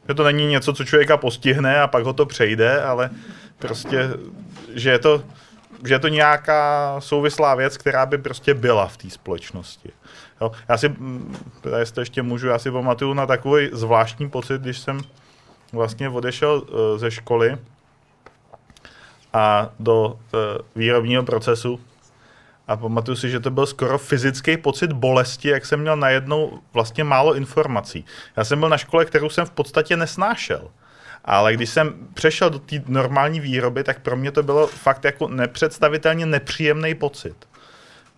Že 0.09 0.15
to 0.15 0.25
není 0.25 0.47
něco, 0.47 0.73
co 0.73 0.85
člověka 0.85 1.17
postihne 1.17 1.81
a 1.81 1.87
pak 1.87 2.05
ho 2.05 2.13
to 2.13 2.27
přejde, 2.27 2.83
ale 2.83 3.11
prostě, 3.59 4.11
že 4.75 4.91
je 4.91 4.99
to, 4.99 5.23
že 5.85 5.95
je 5.95 5.99
to 5.99 6.09
nějaká 6.09 6.97
souvislá 6.99 7.55
věc, 7.55 7.77
která 7.77 8.07
by 8.07 8.19
prostě 8.19 8.55
byla 8.55 8.87
v 8.87 8.97
té 8.97 9.11
společnosti. 9.11 9.91
Jo. 10.45 10.53
Já 10.69 10.77
si, 10.77 10.89
mm, 10.89 11.37
jestli 11.79 12.03
ještě 12.03 12.23
můžu, 12.23 12.47
já 12.47 12.59
si 12.59 12.71
pamatuju 12.71 13.15
na 13.15 13.27
takový 13.27 13.69
zvláštní 13.73 14.31
pocit, 14.31 14.61
když 14.61 14.79
jsem 14.79 15.01
vlastně 15.73 16.09
odešel 16.09 16.63
uh, 16.63 16.99
ze 16.99 17.11
školy 17.11 17.59
a 19.33 19.71
do 19.79 20.07
uh, 20.07 20.41
výrobního 20.77 21.23
procesu 21.23 21.81
a 22.69 22.77
pamatuju 22.77 23.17
si, 23.17 23.31
že 23.31 23.41
to 23.41 23.51
byl 23.51 23.67
skoro 23.67 23.99
fyzický 23.99 24.57
pocit 24.57 24.93
bolesti, 24.93 25.49
jak 25.49 25.67
jsem 25.67 25.81
měl 25.81 25.97
najednou 25.97 26.59
vlastně 26.73 27.05
málo 27.05 27.35
informací. 27.35 28.05
Já 28.37 28.45
jsem 28.45 28.61
byl 28.61 28.69
na 28.69 28.79
škole, 28.79 29.05
kterou 29.05 29.29
jsem 29.29 29.47
v 29.47 29.51
podstatě 29.51 29.97
nesnášel. 29.97 30.71
Ale 31.25 31.55
když 31.55 31.71
jsem 31.71 31.95
přešel 32.15 32.51
do 32.51 32.59
té 32.59 32.83
normální 32.87 33.41
výroby, 33.41 33.85
tak 33.85 34.01
pro 34.01 34.17
mě 34.17 34.31
to 34.31 34.43
bylo 34.43 34.67
fakt 34.67 35.05
jako 35.05 35.29
nepředstavitelně 35.29 36.27
nepříjemný 36.27 36.95
pocit. 36.95 37.49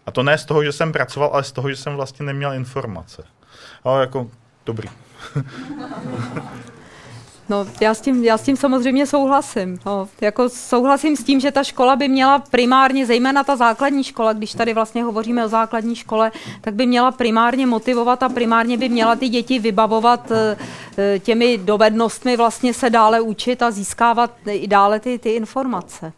A 0.06 0.10
to 0.10 0.22
ne 0.22 0.38
z 0.38 0.44
toho, 0.44 0.64
že 0.64 0.72
jsem 0.72 0.92
pracoval, 0.92 1.30
ale 1.32 1.44
z 1.44 1.52
toho, 1.52 1.70
že 1.70 1.76
jsem 1.76 1.96
vlastně 1.96 2.26
neměl 2.26 2.52
informace. 2.52 3.24
Ale 3.84 4.00
jako 4.00 4.30
dobrý. 4.66 4.88
No, 7.48 7.66
já 7.80 7.94
s 7.94 8.00
tím, 8.00 8.24
já 8.24 8.38
s 8.38 8.42
tím 8.42 8.56
samozřejmě 8.56 9.06
souhlasím. 9.06 9.78
No, 9.86 10.08
jako 10.20 10.48
souhlasím 10.48 11.16
s 11.16 11.24
tím, 11.24 11.40
že 11.40 11.52
ta 11.52 11.62
škola 11.64 11.96
by 11.96 12.08
měla 12.08 12.38
primárně, 12.38 13.06
zejména 13.06 13.44
ta 13.44 13.56
základní 13.56 14.04
škola, 14.04 14.32
když 14.32 14.52
tady 14.52 14.74
vlastně 14.74 15.04
hovoříme 15.04 15.44
o 15.44 15.48
základní 15.48 15.96
škole, 15.96 16.32
tak 16.60 16.74
by 16.74 16.86
měla 16.86 17.10
primárně 17.10 17.66
motivovat 17.66 18.22
a 18.22 18.28
primárně 18.28 18.76
by 18.78 18.88
měla 18.88 19.16
ty 19.16 19.28
děti 19.28 19.58
vybavovat 19.58 20.30
eh, 20.30 20.56
eh, 20.98 21.18
těmi 21.18 21.58
dovednostmi 21.58 22.36
vlastně 22.36 22.74
se 22.74 22.90
dále 22.90 23.20
učit 23.20 23.62
a 23.62 23.70
získávat 23.70 24.30
i 24.46 24.66
dále 24.66 25.00
ty, 25.00 25.18
ty 25.18 25.30
informace. 25.30 26.12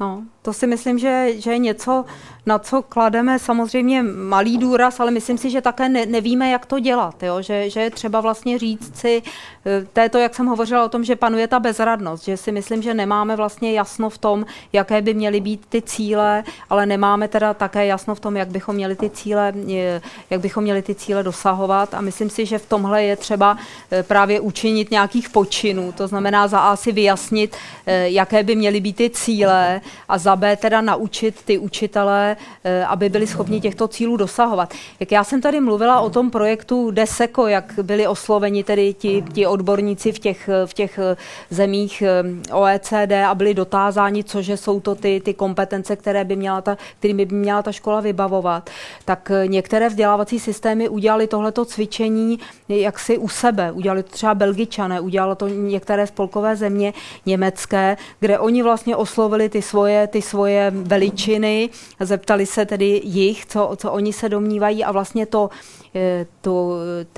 No. 0.00 0.22
To 0.42 0.52
si 0.52 0.66
myslím, 0.66 0.98
že, 0.98 1.28
že 1.38 1.52
je 1.52 1.58
něco, 1.58 2.04
na 2.46 2.58
co 2.58 2.82
klademe 2.82 3.38
samozřejmě 3.38 4.02
malý 4.02 4.58
důraz, 4.58 5.00
ale 5.00 5.10
myslím 5.10 5.38
si, 5.38 5.50
že 5.50 5.60
také 5.60 5.88
ne, 5.88 6.06
nevíme, 6.06 6.50
jak 6.50 6.66
to 6.66 6.78
dělat. 6.78 7.22
Jo? 7.22 7.42
Že, 7.42 7.70
že 7.70 7.80
je 7.80 7.90
třeba 7.90 8.20
vlastně 8.20 8.58
říct 8.58 8.96
si, 8.96 9.22
eh, 9.66 9.86
to 9.92 10.00
je 10.00 10.08
to, 10.08 10.18
jak 10.18 10.34
jsem 10.34 10.46
hovořila 10.46 10.84
o 10.84 10.88
tom, 10.88 11.04
že 11.04 11.16
panuje 11.16 11.48
ta 11.48 11.60
bezradnost, 11.60 12.24
že 12.24 12.36
si 12.36 12.52
myslím, 12.52 12.82
že 12.82 12.94
nemáme 12.94 13.36
vlastně 13.36 13.72
jasno 13.72 14.10
v 14.10 14.18
tom, 14.18 14.46
jaké 14.72 15.02
by 15.02 15.14
měly 15.14 15.40
být 15.40 15.66
ty 15.68 15.82
cíle, 15.82 16.44
ale 16.70 16.86
nemáme 16.86 17.28
teda 17.28 17.54
také 17.54 17.86
jasno 17.86 18.14
v 18.14 18.20
tom, 18.20 18.36
jak 18.36 18.48
bychom 18.48 18.74
měli 18.74 18.96
ty 18.96 19.10
cíle, 19.10 19.52
eh, 19.72 20.00
jak 20.30 20.40
bychom 20.40 20.64
měli 20.64 20.82
ty 20.82 20.94
cíle 20.94 21.22
dosahovat 21.22 21.94
a 21.94 22.00
myslím 22.00 22.30
si, 22.30 22.46
že 22.46 22.58
v 22.58 22.66
tomhle 22.66 23.02
je 23.04 23.16
třeba 23.16 23.56
eh, 23.90 24.02
právě 24.02 24.40
učinit 24.40 24.90
nějakých 24.90 25.28
počinů, 25.28 25.92
to 25.92 26.08
znamená 26.08 26.48
za 26.48 26.60
A 26.60 26.76
si 26.76 26.92
vyjasnit, 26.92 27.56
jaké 27.86 28.42
by 28.42 28.56
měly 28.56 28.80
být 28.80 28.96
ty 28.96 29.10
cíle 29.10 29.80
a 30.08 30.18
za 30.18 30.29
B 30.36 30.56
teda 30.56 30.80
naučit 30.80 31.42
ty 31.44 31.58
učitele, 31.58 32.36
Eh, 32.64 32.84
aby 32.84 33.08
byli 33.08 33.26
schopni 33.26 33.60
těchto 33.60 33.88
cílů 33.88 34.16
dosahovat. 34.16 34.74
Jak 35.00 35.12
já 35.12 35.24
jsem 35.24 35.40
tady 35.40 35.60
mluvila 35.60 36.00
o 36.00 36.10
tom 36.10 36.30
projektu 36.30 36.90
DESECO, 36.90 37.46
jak 37.46 37.72
byli 37.82 38.06
osloveni 38.06 38.64
tedy 38.64 38.94
ti, 38.94 39.24
ti 39.32 39.46
odborníci 39.46 40.12
v 40.12 40.18
těch, 40.18 40.50
v 40.66 40.74
těch 40.74 40.98
eh, 40.98 41.16
zemích 41.50 42.02
eh, 42.02 42.22
OECD 42.52 43.12
a 43.28 43.34
byli 43.34 43.54
dotázáni, 43.54 44.24
cože 44.24 44.56
jsou 44.56 44.80
to 44.80 44.94
ty, 44.94 45.20
ty 45.24 45.34
kompetence, 45.34 45.96
které 45.96 46.24
by 46.24 46.36
měla 46.36 46.60
ta, 46.60 46.76
kterými 46.98 47.24
by 47.24 47.34
měla 47.34 47.62
ta 47.62 47.72
škola 47.72 48.00
vybavovat, 48.00 48.70
tak 49.04 49.32
některé 49.46 49.88
vzdělávací 49.88 50.38
systémy 50.38 50.88
udělali 50.88 51.26
tohleto 51.26 51.64
cvičení 51.64 52.38
jaksi 52.68 53.18
u 53.18 53.28
sebe. 53.28 53.72
Udělali 53.72 54.02
to 54.02 54.10
třeba 54.10 54.34
Belgičané, 54.34 55.00
udělalo 55.00 55.34
to 55.34 55.48
některé 55.48 56.06
spolkové 56.06 56.56
země 56.56 56.92
německé, 57.26 57.96
kde 58.20 58.38
oni 58.38 58.62
vlastně 58.62 58.96
oslovili 58.96 59.48
ty 59.48 59.62
svoje, 59.62 60.06
ty 60.06 60.19
svoje 60.22 60.70
veličiny, 60.70 61.70
zeptali 62.00 62.46
se 62.46 62.66
tedy 62.66 63.00
jich, 63.04 63.46
co, 63.46 63.72
co 63.76 63.92
oni 63.92 64.12
se 64.12 64.28
domnívají 64.28 64.84
a 64.84 64.92
vlastně 64.92 65.26
to 65.26 65.50
Eh, 65.94 66.26
to, 66.40 66.76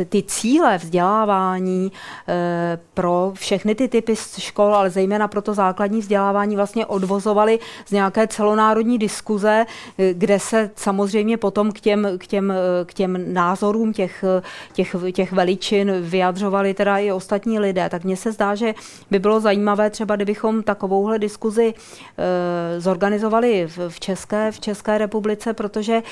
ty 0.09 0.23
cíle 0.23 0.79
vzdělávání 0.79 1.93
eh, 2.29 2.79
pro 2.95 3.33
všechny 3.35 3.75
ty 3.75 3.89
typy 3.89 4.15
škol, 4.39 4.75
ale 4.75 4.91
zejména 4.91 5.29
pro 5.29 5.43
to 5.43 5.55
základní 5.55 6.01
vzdělávání 6.01 6.57
vlastně 6.57 6.87
odvozovali 6.87 7.59
z 7.87 7.91
nějaké 7.91 8.27
celonárodní 8.27 8.99
diskuze, 8.99 9.67
eh, 9.99 10.15
kde 10.15 10.39
se 10.39 10.71
samozřejmě 10.77 11.37
potom 11.37 11.73
k 11.73 11.81
těm, 11.81 12.09
k 12.19 12.27
těm, 12.27 12.53
k 12.85 12.95
těm 12.95 13.35
názorům 13.35 13.93
těch, 13.93 14.25
těch, 14.73 14.97
těch 15.13 15.33
veličin 15.33 15.93
vyjadřovali 16.01 16.75
teda 16.75 16.99
i 16.99 17.13
ostatní 17.13 17.59
lidé. 17.59 17.89
Tak 17.89 18.05
mně 18.05 18.17
se 18.17 18.33
zdá, 18.33 18.55
že 18.55 18.75
by 19.11 19.19
bylo 19.19 19.41
zajímavé 19.41 19.91
třeba, 19.91 20.17
kdybychom 20.17 20.63
takovouhle 20.63 21.19
diskuzi 21.19 21.75
zorganizovali 22.79 23.69
v, 23.89 24.01
České, 24.01 24.53
v 24.53 24.61
České 24.61 24.99
republice, 24.99 25.53
protože 25.53 26.03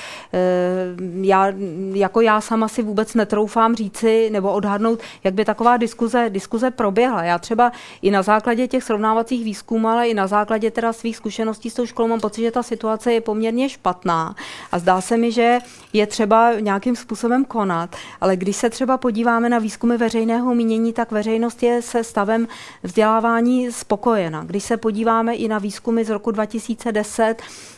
já, 1.21 1.53
jako 1.93 2.21
já 2.21 2.41
sama 2.51 2.67
si 2.67 2.81
vůbec 2.81 3.13
netroufám 3.13 3.75
říci 3.75 4.29
nebo 4.29 4.51
odhadnout, 4.51 4.99
jak 5.23 5.33
by 5.33 5.45
taková 5.45 5.77
diskuze, 5.77 6.29
diskuze 6.29 6.71
proběhla. 6.71 7.23
Já 7.23 7.39
třeba 7.39 7.71
i 8.01 8.11
na 8.11 8.21
základě 8.21 8.67
těch 8.67 8.83
srovnávacích 8.83 9.43
výzkumů, 9.43 9.87
ale 9.87 10.07
i 10.07 10.13
na 10.13 10.27
základě 10.27 10.71
teda 10.71 10.93
svých 10.93 11.17
zkušeností 11.17 11.69
s 11.69 11.73
tou 11.73 11.85
školou 11.85 12.07
mám 12.07 12.19
pocit, 12.19 12.41
že 12.41 12.51
ta 12.51 12.63
situace 12.63 13.13
je 13.13 13.21
poměrně 13.21 13.69
špatná 13.69 14.35
a 14.71 14.79
zdá 14.79 15.01
se 15.01 15.17
mi, 15.17 15.31
že 15.31 15.59
je 15.93 16.07
třeba 16.07 16.59
nějakým 16.59 16.95
způsobem 16.95 17.45
konat. 17.45 17.95
Ale 18.21 18.35
když 18.35 18.55
se 18.55 18.69
třeba 18.69 18.97
podíváme 18.97 19.49
na 19.49 19.59
výzkumy 19.59 19.97
veřejného 19.97 20.55
mínění, 20.55 20.93
tak 20.93 21.11
veřejnost 21.11 21.63
je 21.63 21.81
se 21.81 22.03
stavem 22.03 22.47
vzdělávání 22.83 23.71
spokojena. 23.71 24.43
Když 24.43 24.63
se 24.63 24.77
podíváme 24.77 25.35
i 25.35 25.47
na 25.47 25.59
výzkumy 25.59 26.03
z 26.03 26.09
roku 26.09 26.31
2010, 26.31 27.35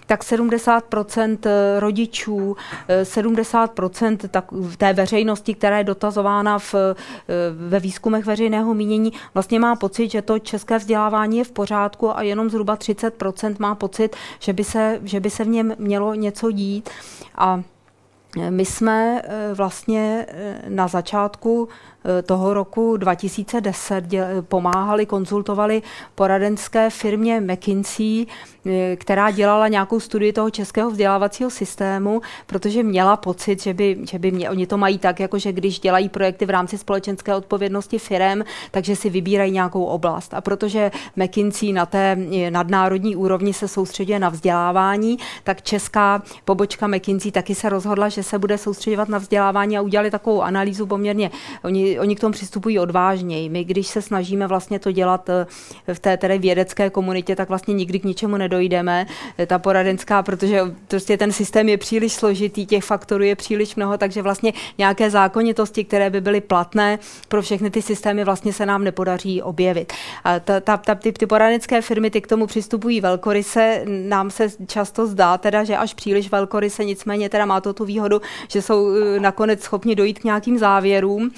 tak 0.07 0.24
70% 0.24 1.38
rodičů, 1.80 2.55
70% 3.03 4.17
tak 4.32 4.51
té 4.78 4.93
veřejnosti, 4.93 5.53
která 5.53 5.78
je 5.78 5.84
dotazována 5.84 6.59
v, 6.59 6.76
ve 7.68 7.80
výzkumech 7.80 8.26
veřejného 8.26 8.74
mínění, 8.74 9.14
vlastně 9.34 9.59
má 9.59 9.76
pocit, 9.76 10.11
že 10.11 10.22
to 10.22 10.39
české 10.39 10.78
vzdělávání 10.78 11.38
je 11.38 11.43
v 11.43 11.51
pořádku 11.51 12.18
a 12.18 12.22
jenom 12.22 12.49
zhruba 12.49 12.78
30% 12.78 13.55
má 13.59 13.76
pocit, 13.76 14.16
že 14.39 14.53
by 14.53 14.64
se, 14.64 14.99
že 15.03 15.20
by 15.20 15.30
se 15.30 15.43
v 15.43 15.47
něm 15.47 15.76
mělo 15.78 16.14
něco 16.14 16.51
dít. 16.51 16.89
A 17.36 17.61
my 18.49 18.66
jsme 18.66 19.22
vlastně 19.53 20.26
na 20.68 20.88
začátku 20.88 21.70
toho 22.24 22.54
roku 22.54 22.97
2010 22.97 24.04
pomáhali, 24.41 25.06
konzultovali 25.06 25.82
poradenské 26.16 26.89
firmě 26.89 27.41
McKinsey, 27.41 28.26
eh, 28.66 28.95
která 28.95 29.32
dělala 29.32 29.68
nějakou 29.68 29.99
studii 29.99 30.34
toho 30.34 30.49
českého 30.49 30.91
vzdělávacího 30.91 31.49
systému, 31.49 32.22
protože 32.47 32.84
měla 32.84 33.18
pocit, 33.18 33.62
že 33.62 33.74
by, 33.74 33.97
že 34.12 34.20
by 34.20 34.32
mě, 34.32 34.49
oni 34.49 34.68
to 34.68 34.78
mají 34.78 34.97
tak, 34.97 35.20
jako 35.20 35.39
že 35.39 35.51
když 35.51 35.80
dělají 35.80 36.10
projekty 36.10 36.45
v 36.45 36.49
rámci 36.49 36.78
společenské 36.78 37.36
odpovědnosti 37.36 37.99
firem, 37.99 38.43
takže 38.72 38.95
si 38.95 39.10
vybírají 39.10 39.51
nějakou 39.51 39.84
oblast. 39.84 40.34
A 40.34 40.41
protože 40.41 40.91
McKinsey 41.16 41.74
na 41.74 41.86
té 41.86 42.18
eh, 42.18 42.51
nadnárodní 42.51 43.16
úrovni 43.16 43.54
se 43.54 43.68
soustředuje 43.68 44.20
na 44.20 44.30
vzdělávání, 44.30 45.18
tak 45.43 45.62
česká 45.62 46.24
pobočka 46.45 46.88
McKinsey 46.88 47.32
taky 47.32 47.56
se 47.56 47.70
rozhodla, 47.70 48.10
že 48.10 48.24
se 48.24 48.39
bude 48.39 48.58
soustředovat 48.58 49.10
na 49.10 49.18
vzdělávání 49.18 49.78
a 49.78 49.82
udělali 49.82 50.12
takovou 50.12 50.41
analýzu 50.41 50.86
poměrně. 50.86 51.32
Oni 51.64 51.93
oni, 52.00 52.16
k 52.16 52.20
tomu 52.20 52.32
přistupují 52.32 52.80
odvážněji. 52.80 53.50
My, 53.50 53.64
když 53.64 53.88
se 53.88 54.02
snažíme 54.02 54.48
vlastně 54.48 54.80
to 54.80 54.91
dělat 54.91 55.30
eh, 55.30 55.46
v 55.94 56.00
té 56.00 56.18
tedy 56.18 56.38
vědecké 56.38 56.89
komunitě, 56.89 57.36
tak 57.36 57.50
vlastně 57.50 57.74
nikdy 57.74 58.00
k 58.00 58.04
ničemu 58.04 58.38
nedojdeme. 58.38 59.06
Eh, 59.38 59.46
ta 59.46 59.60
poradenská, 59.60 60.24
protože 60.24 60.62
prostě 60.88 61.18
ten 61.18 61.32
systém 61.32 61.70
je 61.70 61.78
příliš 61.78 62.14
složitý, 62.14 62.66
těch 62.66 62.84
faktorů 62.84 63.24
je 63.24 63.36
příliš 63.36 63.76
mnoho, 63.76 63.98
takže 63.98 64.22
vlastně 64.22 64.54
nějaké 64.78 65.10
zákonitosti, 65.10 65.84
které 65.84 66.10
by 66.10 66.22
byly 66.22 66.41
platné 66.41 67.00
pro 67.28 67.41
všechny 67.41 67.70
ty 67.70 67.82
systémy, 67.82 68.24
vlastně 68.24 68.54
se 68.54 68.66
nám 68.66 68.84
nepodaří 68.84 69.41
objevit. 69.41 69.94
A 70.24 70.39
ta, 70.39 70.60
ta, 70.60 70.78
ta, 70.78 70.96
ty, 70.96 71.12
ty 71.12 71.26
poradenské 71.26 71.82
firmy 71.82 72.10
ty 72.10 72.22
k 72.22 72.28
tomu 72.28 72.48
přistupují 72.48 73.02
velkoryse. 73.02 73.84
Nám 73.88 74.32
se 74.32 74.48
často 74.68 75.08
zdá 75.08 75.38
teda, 75.38 75.64
že 75.64 75.78
až 75.78 75.94
příliš 75.94 76.32
velkoryse, 76.32 76.86
nicméně 76.86 77.30
teda 77.30 77.46
má 77.46 77.62
to 77.62 77.74
tu 77.74 77.86
výhodu, 77.86 78.22
že 78.48 78.62
jsou 78.62 78.96
eh, 78.96 79.20
nakonec 79.20 79.62
schopni 79.62 79.96
dojít 79.96 80.20
k 80.20 80.24
nějakým 80.24 80.58
závěrům. 80.58 81.32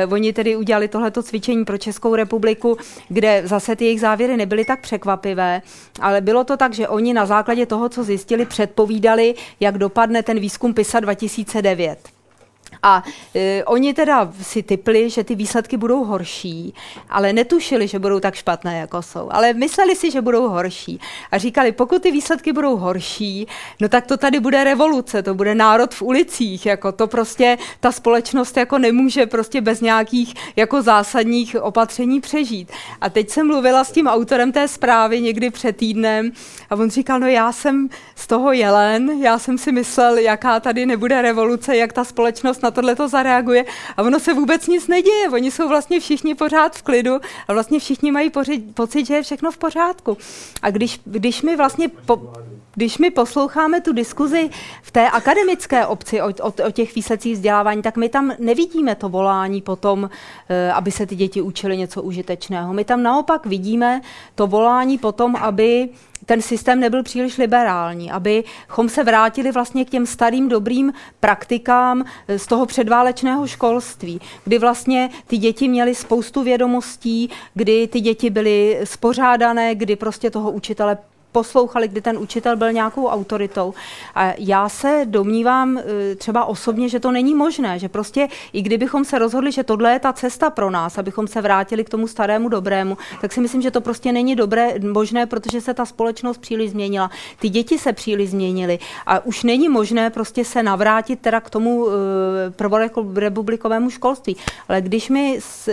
Eh, 0.00 0.06
oni 0.06 0.32
tedy 0.32 0.56
udělali 0.56 0.88
tohleto 0.88 1.22
cvičení 1.22 1.64
pro 1.64 1.78
Českou 1.78 2.14
republiku, 2.14 2.76
kde 3.08 3.42
zase 3.44 3.76
ty 3.76 3.84
jejich 3.84 4.00
závěry 4.00 4.36
nebyly 4.36 4.64
tak 4.64 4.80
překvapivé, 4.80 5.62
ale 6.00 6.20
bylo 6.20 6.44
to 6.44 6.56
tak, 6.56 6.74
že 6.74 6.88
oni 6.88 7.14
na 7.14 7.26
základě 7.26 7.66
toho, 7.66 7.88
co 7.88 8.04
zjistili, 8.04 8.46
předpovídali, 8.46 9.34
jak 9.60 9.78
dopadne 9.78 10.22
ten 10.22 10.40
výzkum 10.40 10.74
PISA 10.74 11.00
2009. 11.00 12.19
A 12.82 13.02
e, 13.34 13.64
oni 13.64 13.94
teda 13.94 14.32
si 14.42 14.62
typli, 14.62 15.10
že 15.10 15.24
ty 15.24 15.34
výsledky 15.34 15.76
budou 15.76 16.04
horší, 16.04 16.74
ale 17.08 17.32
netušili, 17.32 17.88
že 17.88 17.98
budou 17.98 18.20
tak 18.20 18.34
špatné, 18.34 18.78
jako 18.78 19.02
jsou. 19.02 19.28
Ale 19.32 19.52
mysleli 19.52 19.96
si, 19.96 20.10
že 20.10 20.20
budou 20.20 20.48
horší. 20.48 21.00
A 21.30 21.38
říkali, 21.38 21.72
pokud 21.72 22.02
ty 22.02 22.10
výsledky 22.10 22.52
budou 22.52 22.76
horší, 22.76 23.46
no 23.80 23.88
tak 23.88 24.06
to 24.06 24.16
tady 24.16 24.40
bude 24.40 24.64
revoluce, 24.64 25.22
to 25.22 25.34
bude 25.34 25.54
národ 25.54 25.94
v 25.94 26.02
ulicích, 26.02 26.66
jako 26.66 26.92
to 26.92 27.06
prostě 27.06 27.58
ta 27.80 27.92
společnost 27.92 28.56
jako 28.56 28.78
nemůže 28.78 29.26
prostě 29.26 29.60
bez 29.60 29.80
nějakých 29.80 30.34
jako 30.56 30.82
zásadních 30.82 31.56
opatření 31.62 32.20
přežít. 32.20 32.72
A 33.00 33.10
teď 33.10 33.30
jsem 33.30 33.46
mluvila 33.46 33.84
s 33.84 33.92
tím 33.92 34.06
autorem 34.06 34.52
té 34.52 34.68
zprávy 34.68 35.20
někdy 35.20 35.50
před 35.50 35.76
týdnem 35.76 36.32
a 36.70 36.74
on 36.74 36.90
říkal, 36.90 37.20
no 37.20 37.26
já 37.26 37.52
jsem 37.52 37.88
z 38.14 38.26
toho 38.26 38.52
jelen, 38.52 39.10
já 39.22 39.38
jsem 39.38 39.58
si 39.58 39.72
myslel, 39.72 40.18
jaká 40.18 40.60
tady 40.60 40.86
nebude 40.86 41.22
revoluce, 41.22 41.76
jak 41.76 41.92
ta 41.92 42.04
společnost 42.04 42.62
na 42.62 42.69
na 42.70 42.74
tohle 42.74 42.96
to 42.96 43.08
zareaguje 43.08 43.64
a 43.96 44.02
ono 44.02 44.20
se 44.20 44.34
vůbec 44.34 44.66
nic 44.66 44.88
neděje. 44.88 45.28
Oni 45.28 45.50
jsou 45.50 45.68
vlastně 45.68 46.00
všichni 46.00 46.34
pořád 46.34 46.76
v 46.76 46.82
klidu 46.82 47.20
a 47.48 47.52
vlastně 47.52 47.78
všichni 47.78 48.12
mají 48.12 48.30
poři, 48.30 48.58
pocit, 48.74 49.06
že 49.06 49.14
je 49.14 49.22
všechno 49.22 49.50
v 49.50 49.58
pořádku. 49.58 50.16
A 50.62 50.70
když, 50.70 51.00
když 51.04 51.42
my 51.42 51.56
vlastně 51.56 51.88
po, 51.88 52.32
když 52.74 52.98
my 52.98 53.10
posloucháme 53.10 53.80
tu 53.80 53.92
diskuzi 53.92 54.50
v 54.82 54.90
té 54.90 55.10
akademické 55.10 55.86
obci 55.86 56.22
o, 56.22 56.28
o, 56.28 56.52
o 56.66 56.70
těch 56.70 56.94
výsledcích 56.94 57.34
vzdělávání, 57.34 57.82
tak 57.82 57.96
my 57.96 58.08
tam 58.08 58.32
nevidíme 58.38 58.94
to 58.94 59.08
volání 59.08 59.62
potom, 59.62 60.10
eh, 60.48 60.72
aby 60.72 60.90
se 60.90 61.06
ty 61.06 61.16
děti 61.16 61.42
učily 61.42 61.76
něco 61.76 62.02
užitečného. 62.02 62.74
My 62.74 62.84
tam 62.84 63.02
naopak 63.02 63.46
vidíme 63.46 64.00
to 64.34 64.46
volání 64.46 64.98
potom, 64.98 65.36
aby 65.36 65.88
ten 66.30 66.42
systém 66.42 66.80
nebyl 66.80 67.02
příliš 67.02 67.38
liberální, 67.38 68.10
abychom 68.10 68.88
se 68.88 69.04
vrátili 69.04 69.52
vlastně 69.52 69.84
k 69.84 69.90
těm 69.90 70.06
starým 70.06 70.48
dobrým 70.48 70.92
praktikám 71.20 72.04
eh, 72.28 72.38
z 72.38 72.46
toho 72.46 72.66
předválečného 72.66 73.46
školství, 73.46 74.20
kdy 74.44 74.58
vlastně 74.58 75.10
ty 75.26 75.38
děti 75.38 75.68
měly 75.68 75.94
spoustu 75.94 76.42
vědomostí, 76.42 77.30
kdy 77.54 77.88
ty 77.88 78.00
děti 78.00 78.30
byly 78.30 78.80
spořádané, 78.84 79.74
kdy 79.74 79.96
prostě 79.96 80.30
toho 80.30 80.50
učitele 80.50 80.98
poslouchali, 81.32 81.88
kdy 81.88 82.00
ten 82.00 82.18
učitel 82.18 82.56
byl 82.56 82.72
nějakou 82.72 83.06
autoritou. 83.06 83.74
A 84.14 84.32
já 84.38 84.68
se 84.68 85.02
domnívám 85.04 85.78
eh, 85.78 86.14
třeba 86.16 86.44
osobně, 86.44 86.88
že 86.88 87.00
to 87.00 87.12
není 87.12 87.34
možné, 87.34 87.78
že 87.78 87.88
prostě 87.88 88.28
i 88.52 88.62
kdybychom 88.62 89.04
se 89.04 89.18
rozhodli, 89.18 89.52
že 89.52 89.64
tohle 89.64 89.92
je 89.92 89.98
ta 89.98 90.12
cesta 90.12 90.50
pro 90.50 90.70
nás, 90.70 90.98
abychom 90.98 91.26
se 91.26 91.40
vrátili 91.40 91.84
k 91.84 91.88
tomu 91.88 92.06
starému 92.06 92.48
dobrému, 92.48 92.98
tak 93.20 93.32
si 93.32 93.40
myslím, 93.40 93.62
že 93.62 93.70
to 93.70 93.80
prostě 93.80 94.12
není 94.12 94.36
dobré, 94.36 94.74
možné, 94.92 95.26
protože 95.26 95.60
se 95.60 95.74
ta 95.74 95.84
společnost 95.84 96.38
příliš 96.38 96.70
změnila. 96.70 97.10
Ty 97.38 97.48
děti 97.48 97.78
se 97.78 97.92
příliš 97.92 98.30
změnily 98.30 98.78
a 99.06 99.24
už 99.24 99.42
není 99.42 99.68
možné 99.68 100.10
prostě 100.10 100.44
se 100.44 100.62
navrátit 100.62 101.20
teda 101.20 101.40
k 101.40 101.50
tomu 101.50 101.84
uh, 101.84 101.92
prvorepublikovému 102.56 103.90
školství. 103.90 104.36
Ale 104.68 104.80
když 104.80 105.08
my 105.08 105.38
s, 105.40 105.70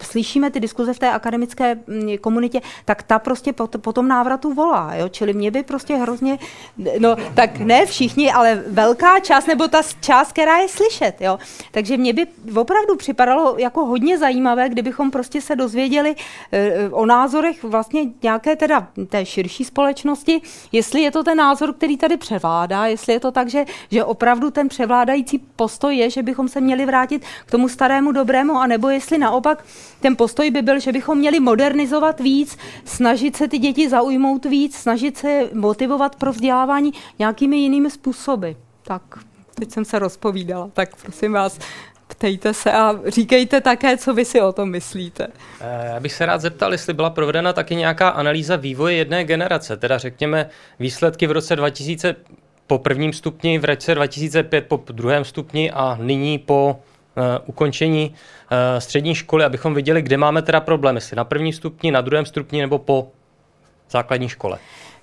slyšíme 0.00 0.50
ty 0.50 0.60
diskuze 0.60 0.94
v 0.94 0.98
té 0.98 1.10
akademické 1.10 1.74
mm, 1.74 2.18
komunitě, 2.20 2.60
tak 2.84 3.02
ta 3.02 3.18
prostě 3.18 3.52
po 3.52 3.92
tom 3.92 4.08
návratu 4.08 4.54
volá. 4.54 4.91
Jo? 4.94 5.08
Čili 5.08 5.32
mě 5.32 5.50
by 5.50 5.62
prostě 5.62 5.96
hrozně, 5.96 6.38
no 6.98 7.16
tak 7.34 7.58
ne 7.58 7.86
všichni, 7.86 8.32
ale 8.32 8.62
velká 8.66 9.20
část, 9.20 9.46
nebo 9.46 9.68
ta 9.68 9.82
část, 10.00 10.32
která 10.32 10.58
je 10.58 10.68
slyšet. 10.68 11.20
Jo? 11.20 11.38
Takže 11.70 11.96
mě 11.96 12.12
by 12.12 12.26
opravdu 12.56 12.96
připadalo 12.96 13.54
jako 13.58 13.84
hodně 13.84 14.18
zajímavé, 14.18 14.68
kdybychom 14.68 15.10
prostě 15.10 15.40
se 15.40 15.56
dozvěděli 15.56 16.14
e, 16.52 16.88
o 16.90 17.06
názorech 17.06 17.64
vlastně 17.64 18.02
nějaké 18.22 18.56
teda 18.56 18.88
té 19.08 19.26
širší 19.26 19.64
společnosti, 19.64 20.40
jestli 20.72 21.00
je 21.00 21.10
to 21.10 21.24
ten 21.24 21.38
názor, 21.38 21.72
který 21.74 21.96
tady 21.96 22.16
převládá, 22.16 22.86
jestli 22.86 23.12
je 23.12 23.20
to 23.20 23.30
tak, 23.30 23.48
že, 23.48 23.64
že 23.90 24.04
opravdu 24.04 24.50
ten 24.50 24.68
převládající 24.68 25.38
postoj 25.38 25.96
je, 25.96 26.10
že 26.10 26.22
bychom 26.22 26.48
se 26.48 26.60
měli 26.60 26.86
vrátit 26.86 27.22
k 27.46 27.50
tomu 27.50 27.68
starému 27.68 28.12
dobrému, 28.12 28.58
anebo 28.58 28.88
jestli 28.88 29.18
naopak 29.18 29.64
ten 30.00 30.16
postoj 30.16 30.50
by 30.50 30.62
byl, 30.62 30.78
že 30.80 30.92
bychom 30.92 31.18
měli 31.18 31.40
modernizovat 31.40 32.20
víc, 32.20 32.58
snažit 32.84 33.36
se 33.36 33.48
ty 33.48 33.58
děti 33.58 33.88
zaujmout 33.88 34.44
víc, 34.44 34.81
snažit 34.82 35.16
se 35.16 35.48
motivovat 35.54 36.16
pro 36.16 36.32
vzdělávání 36.32 36.92
nějakými 37.18 37.56
jinými 37.56 37.90
způsoby. 37.90 38.50
Tak, 38.82 39.02
teď 39.54 39.70
jsem 39.70 39.84
se 39.84 39.98
rozpovídala, 39.98 40.70
tak 40.74 40.96
prosím 41.02 41.32
vás, 41.32 41.58
ptejte 42.08 42.54
se 42.54 42.72
a 42.72 43.00
říkejte 43.06 43.60
také, 43.60 43.96
co 43.96 44.14
vy 44.14 44.24
si 44.24 44.40
o 44.40 44.52
tom 44.52 44.70
myslíte. 44.70 45.26
Eh, 45.60 45.86
já 45.86 46.00
bych 46.00 46.12
se 46.12 46.26
rád 46.26 46.40
zeptal, 46.40 46.72
jestli 46.72 46.94
byla 46.94 47.10
provedena 47.10 47.52
taky 47.52 47.76
nějaká 47.76 48.08
analýza 48.08 48.56
vývoje 48.56 48.94
jedné 48.94 49.24
generace, 49.24 49.76
teda 49.76 49.98
řekněme 49.98 50.48
výsledky 50.78 51.26
v 51.26 51.30
roce 51.30 51.56
2000 51.56 52.16
po 52.66 52.78
prvním 52.78 53.12
stupni, 53.12 53.58
v 53.58 53.64
roce 53.64 53.94
2005 53.94 54.66
po 54.66 54.80
druhém 54.92 55.24
stupni 55.24 55.70
a 55.70 55.98
nyní 56.00 56.38
po 56.38 56.76
uh, 57.16 57.24
ukončení 57.46 58.10
uh, 58.10 58.56
střední 58.78 59.14
školy, 59.14 59.44
abychom 59.44 59.74
viděli, 59.74 60.02
kde 60.02 60.16
máme 60.16 60.42
teda 60.42 60.60
problém, 60.60 60.94
jestli 60.94 61.16
na 61.16 61.24
prvním 61.24 61.52
stupni, 61.52 61.90
na 61.90 62.00
druhém 62.00 62.26
stupni 62.26 62.60
nebo 62.60 62.78
po 62.78 63.12
základní 63.92 64.28
škole. 64.28 64.58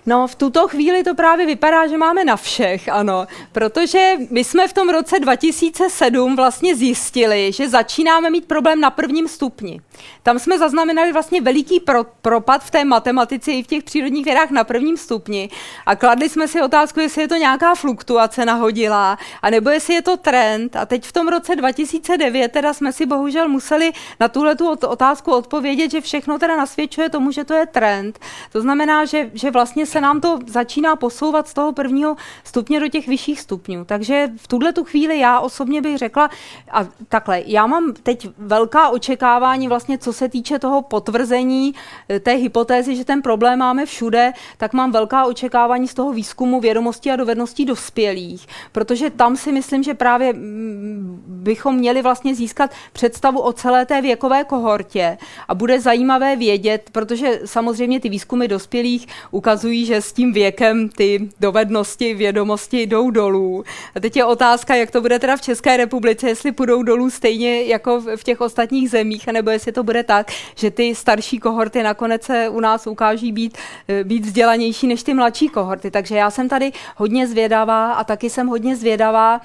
No, 0.06 0.28
v 0.28 0.36
tuto 0.36 0.68
chvíli 0.68 1.04
to 1.04 1.16
právě 1.16 1.46
vypadá, 1.46 1.88
že 1.88 1.98
máme 1.98 2.26
na 2.26 2.36
všech, 2.36 2.90
ano, 2.90 3.28
protože 3.52 4.14
my 4.30 4.44
jsme 4.44 4.68
v 4.68 4.74
tom 4.74 4.90
roce 4.90 5.20
2007 5.20 6.36
vlastně 6.36 6.76
zjistili, 6.76 7.52
že 7.52 7.70
začínáme 7.70 8.30
mít 8.30 8.46
problém 8.46 8.82
na 8.82 8.90
prvním 8.90 9.28
stupni. 9.28 9.82
Tam 10.24 10.40
jsme 10.40 10.58
zaznamenali 10.58 11.14
vlastně 11.14 11.42
veliký 11.42 11.80
pro, 11.80 12.04
propad 12.04 12.64
v 12.64 12.72
té 12.72 12.86
matematice 12.86 13.52
i 13.52 13.64
v 13.64 13.68
těch 13.68 13.84
přírodních 13.84 14.26
vědách 14.26 14.52
na 14.52 14.64
prvním 14.64 14.98
stupni 14.98 15.50
a 15.86 15.96
kladli 15.96 16.30
jsme 16.30 16.48
si 16.48 16.62
otázku, 16.62 17.00
jestli 17.00 17.22
je 17.22 17.28
to 17.28 17.36
nějaká 17.36 17.76
fluktuace 17.76 18.46
nahodilá, 18.46 19.18
anebo 19.42 19.70
jestli 19.70 19.94
je 19.94 20.02
to 20.02 20.18
trend. 20.18 20.76
A 20.76 20.86
teď 20.86 21.06
v 21.06 21.12
tom 21.12 21.28
roce 21.28 21.56
2009 21.56 22.52
teda 22.52 22.74
jsme 22.74 22.94
si 22.94 23.06
bohužel 23.06 23.50
museli 23.50 23.92
na 24.20 24.28
tuhle 24.28 24.56
tu 24.56 24.70
otázku 24.70 25.32
odpovědět, 25.32 25.92
že 25.92 26.02
všechno 26.02 26.40
teda 26.40 26.58
nasvědčuje 26.58 27.10
tomu, 27.10 27.32
že 27.32 27.44
to 27.44 27.54
je 27.54 27.66
trend. 27.66 28.20
To 28.52 28.62
znamená, 28.62 29.06
že, 29.06 29.32
že 29.34 29.52
vlastně 29.52 29.86
se 29.90 30.02
nám 30.02 30.22
to 30.22 30.40
začíná 30.48 30.96
posouvat 30.96 31.48
z 31.48 31.54
toho 31.54 31.74
prvního 31.74 32.16
stupně 32.44 32.80
do 32.80 32.88
těch 32.88 33.08
vyšších 33.08 33.40
stupňů. 33.42 33.86
Takže 33.86 34.32
v 34.38 34.48
tuhle 34.48 34.74
tu 34.74 34.84
chvíli 34.84 35.20
já 35.20 35.40
osobně 35.40 35.82
bych 35.82 35.98
řekla, 35.98 36.30
a 36.72 36.88
takhle, 37.10 37.44
já 37.46 37.68
mám 37.68 37.94
teď 38.04 38.30
velká 38.38 38.90
očekávání 38.90 39.68
vlastně, 39.68 39.98
co 39.98 40.14
se 40.14 40.30
týče 40.30 40.60
toho 40.60 40.82
potvrzení 40.82 41.74
eh, 42.10 42.20
té 42.20 42.32
hypotézy, 42.32 42.96
že 42.96 43.06
ten 43.06 43.22
problém 43.22 43.60
máme 43.60 43.86
všude, 43.86 44.34
tak 44.58 44.74
mám 44.74 44.92
velká 44.92 45.26
očekávání 45.26 45.88
z 45.88 45.94
toho 45.94 46.14
výzkumu 46.14 46.60
vědomostí 46.60 47.12
a 47.12 47.16
dovedností 47.16 47.66
dospělých, 47.66 48.48
protože 48.72 49.10
tam 49.10 49.36
si 49.36 49.52
myslím, 49.52 49.84
že 49.84 49.94
právě 49.94 50.34
mm, 50.34 51.24
bychom 51.28 51.76
měli 51.76 52.02
vlastně 52.02 52.36
získat 52.36 52.72
představu 52.94 53.40
o 53.40 53.54
celé 53.54 53.86
té 53.86 54.02
věkové 54.02 54.44
kohortě 54.44 55.18
a 55.48 55.56
bude 55.56 55.82
zajímavé 55.82 56.36
vědět, 56.36 56.90
protože 56.92 57.40
samozřejmě 57.46 58.00
ty 58.00 58.10
výzkumy 58.10 58.48
dospělých 58.48 59.08
ukazují, 59.32 59.79
že 59.86 60.02
s 60.02 60.14
tím 60.14 60.34
věkem 60.34 60.90
ty 60.90 61.30
dovednosti, 61.40 62.14
vědomosti 62.14 62.82
jdou 62.82 63.10
dolů. 63.12 63.64
A 63.96 64.00
teď 64.00 64.16
je 64.16 64.26
otázka, 64.26 64.76
jak 64.76 64.92
to 64.92 65.02
bude 65.02 65.20
teda 65.20 65.38
v 65.38 65.42
České 65.42 65.78
republice, 65.78 66.30
jestli 66.30 66.52
půjdou 66.52 66.84
dolů 66.84 67.10
stejně 67.10 67.64
jako 67.64 68.02
v 68.16 68.24
těch 68.24 68.42
ostatních 68.42 68.90
zemích, 68.90 69.28
nebo 69.28 69.50
jestli 69.50 69.72
to 69.72 69.84
bude 69.84 70.04
tak, 70.04 70.32
že 70.56 70.72
ty 70.72 70.96
starší 70.96 71.40
kohorty 71.40 71.84
nakonec 71.84 72.24
se 72.24 72.50
u 72.50 72.60
nás 72.60 72.88
ukáží 72.88 73.32
být, 73.32 73.58
eh, 73.88 74.04
být 74.04 74.26
vzdělanější 74.26 74.88
než 74.88 75.04
ty 75.04 75.14
mladší 75.14 75.50
kohorty. 75.50 75.92
Takže 75.92 76.16
já 76.16 76.32
jsem 76.32 76.50
tady 76.50 76.72
hodně 76.96 77.28
zvědavá 77.28 77.94
a 77.94 78.04
taky 78.04 78.30
jsem 78.30 78.48
hodně 78.48 78.76
zvědavá, 78.76 79.42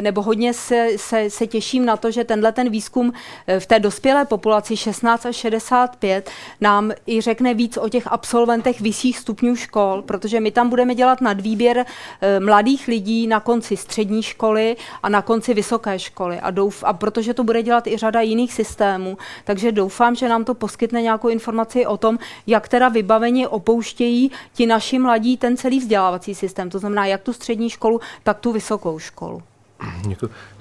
nebo 0.00 0.22
hodně 0.22 0.54
se, 0.54 0.88
se, 0.96 1.30
se 1.30 1.46
těším 1.46 1.84
na 1.84 1.96
to, 1.96 2.10
že 2.10 2.24
tenhle 2.24 2.52
ten 2.52 2.70
výzkum 2.70 3.12
eh, 3.46 3.60
v 3.60 3.66
té 3.66 3.80
dospělé 3.80 4.24
populaci 4.24 4.76
16 4.76 5.26
až 5.26 5.36
65 5.36 6.30
nám 6.60 6.92
i 7.06 7.20
řekne 7.20 7.54
víc 7.54 7.76
o 7.76 7.88
těch 7.88 8.06
absolventech 8.06 8.80
vyšších 8.80 9.18
stupňů 9.18 9.56
škol, 9.56 10.02
protože 10.02 10.40
my 10.40 10.50
tam 10.50 10.68
budeme 10.68 10.94
dělat 10.94 11.20
nadvýběr 11.20 11.84
eh, 12.20 12.40
mladých 12.40 12.88
lidí 12.88 13.26
na 13.26 13.40
konci 13.40 13.76
střední 13.76 14.22
školy 14.22 14.76
a 15.02 15.08
na 15.08 15.22
konci 15.22 15.54
vysoké 15.54 15.98
školy. 15.98 16.40
A, 16.40 16.50
douf, 16.50 16.84
a 16.86 16.92
protože 16.92 17.34
to 17.34 17.44
bude 17.44 17.62
dělat 17.62 17.86
i 17.86 17.96
řada 17.96 18.20
jiných 18.20 18.52
systémů, 18.52 19.18
takže 19.44 19.72
doufám, 19.72 20.14
že 20.14 20.28
nám 20.28 20.44
to 20.44 20.54
poskytne 20.54 21.02
nějakou 21.02 21.28
informaci 21.28 21.86
o 21.86 21.96
tom, 21.96 22.18
jak 22.46 22.68
teda 22.68 22.88
vybaveni 22.88 23.46
opouštějí 23.46 24.30
ti 24.54 24.66
naši 24.66 24.98
mladí 24.98 25.36
ten 25.36 25.56
celý 25.56 25.78
vzdělávací 25.78 26.34
systém. 26.34 26.70
To 26.70 26.78
znamená 26.78 27.06
jak 27.06 27.22
tu 27.22 27.32
střední 27.32 27.70
školu, 27.70 28.00
tak 28.22 28.40
tu 28.40 28.52
vysokou 28.52 28.98
školu. 28.98 29.42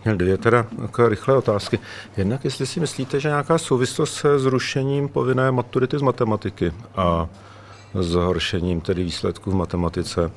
Měl 0.05 0.17
dvě 0.17 0.38
teda 0.38 0.65
rychlé 1.07 1.38
otázky. 1.38 1.80
Jednak, 2.17 2.45
jestli 2.45 2.65
si 2.65 2.80
myslíte, 2.80 3.19
že 3.19 3.30
nějaká 3.30 3.57
souvislost 3.57 4.13
se 4.13 4.39
zrušením 4.39 5.09
povinné 5.09 5.51
maturity 5.51 5.97
z 5.97 6.01
matematiky 6.01 6.74
a 6.95 7.30
zhoršením 7.93 8.82
tedy 8.82 9.03
výsledků 9.03 9.51
v 9.51 9.55
matematice. 9.55 10.32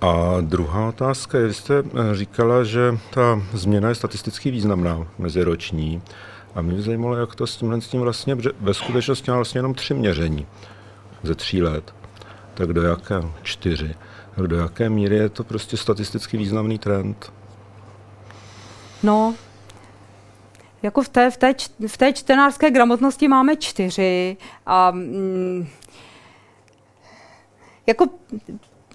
A 0.00 0.36
druhá 0.40 0.88
otázka 0.88 1.38
je, 1.38 1.46
vy 1.46 1.54
jste 1.54 1.78
eh, 1.78 2.14
říkala, 2.14 2.64
že 2.64 2.98
ta 3.10 3.42
změna 3.52 3.88
je 3.88 3.94
statisticky 3.94 4.50
významná 4.50 5.06
meziroční. 5.18 6.02
A 6.54 6.62
mě 6.62 6.82
zajímalo, 6.82 7.16
jak 7.16 7.34
to 7.34 7.46
s 7.46 7.56
tímhle 7.56 7.80
s 7.80 7.88
tím 7.88 8.00
vlastně, 8.00 8.36
ve 8.60 8.74
skutečnosti 8.74 9.30
má 9.30 9.36
vlastně 9.36 9.58
jenom 9.58 9.74
tři 9.74 9.94
měření 9.94 10.46
ze 11.22 11.34
tří 11.34 11.62
let. 11.62 11.94
Tak 12.54 12.72
do 12.72 12.82
jaké? 12.82 13.22
Čtyři. 13.42 13.94
Tak 14.36 14.46
do 14.46 14.56
jaké 14.56 14.88
míry 14.88 15.16
je 15.16 15.28
to 15.28 15.44
prostě 15.44 15.76
statisticky 15.76 16.36
významný 16.36 16.78
trend? 16.78 17.32
No, 19.02 19.34
jako 20.82 21.02
v 21.02 21.08
té, 21.08 21.30
v 21.30 21.36
té, 21.36 21.54
v 21.86 21.96
té 21.96 22.12
čtenářské 22.12 22.70
gramotnosti 22.70 23.28
máme 23.28 23.56
čtyři 23.56 24.36
a 24.66 24.90
mm, 24.90 25.68
jako 27.86 28.06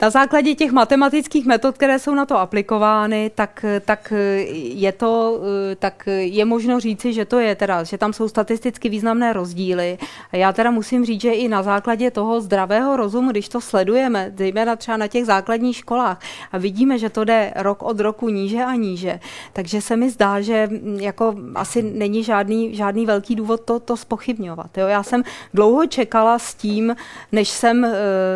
na 0.02 0.10
základě 0.10 0.56
těch 0.56 0.72
matematických 0.72 1.45
metod, 1.45 1.76
které 1.76 2.00
jsou 2.00 2.16
na 2.16 2.26
to 2.26 2.38
aplikovány, 2.38 3.32
tak, 3.36 3.66
tak, 3.86 4.14
je, 4.54 4.91
to, 4.91 5.39
tak 5.80 6.04
je 6.18 6.45
možno 6.45 6.80
říci, 6.80 7.14
že 7.14 7.26
to 7.26 7.39
je 7.39 7.56
teda, 7.56 7.84
že 7.84 7.98
tam 7.98 8.14
jsou 8.14 8.28
statisticky 8.28 8.89
významné 8.89 9.34
rozdíly. 9.34 9.98
A 10.32 10.38
já 10.38 10.54
teda 10.54 10.72
musím 10.72 11.06
říct, 11.06 11.22
že 11.22 11.32
i 11.32 11.48
na 11.48 11.64
základě 11.64 12.12
toho 12.12 12.41
zdravého 12.41 12.98
rozumu, 12.98 13.32
když 13.32 13.50
to 13.50 13.62
sledujeme, 13.62 14.34
zejména 14.38 14.76
třeba 14.76 14.98
na 14.98 15.08
těch 15.08 15.26
základních 15.26 15.78
školách 15.78 16.20
a 16.52 16.58
vidíme, 16.58 16.98
že 16.98 17.10
to 17.10 17.24
jde 17.24 17.54
rok 17.56 17.84
od 17.84 18.00
roku 18.00 18.30
níže 18.30 18.64
a 18.64 18.76
níže, 18.76 19.20
takže 19.54 19.82
se 19.82 19.95
mi 19.95 20.10
zdá, 20.10 20.41
že 20.41 20.70
jako 21.00 21.36
asi 21.56 21.82
není 21.82 22.24
žádný, 22.24 22.76
žádný 22.76 23.06
velký 23.06 23.36
důvod 23.36 23.62
to, 23.62 23.80
to 23.80 23.98
spochybňovat. 23.98 24.78
Jo? 24.78 24.88
Já 24.88 25.04
jsem 25.04 25.24
dlouho 25.54 25.86
čekala 25.88 26.39
s 26.39 26.54
tím, 26.54 26.95
než 27.32 27.50
jsem 27.50 27.84
uh, 27.84 27.89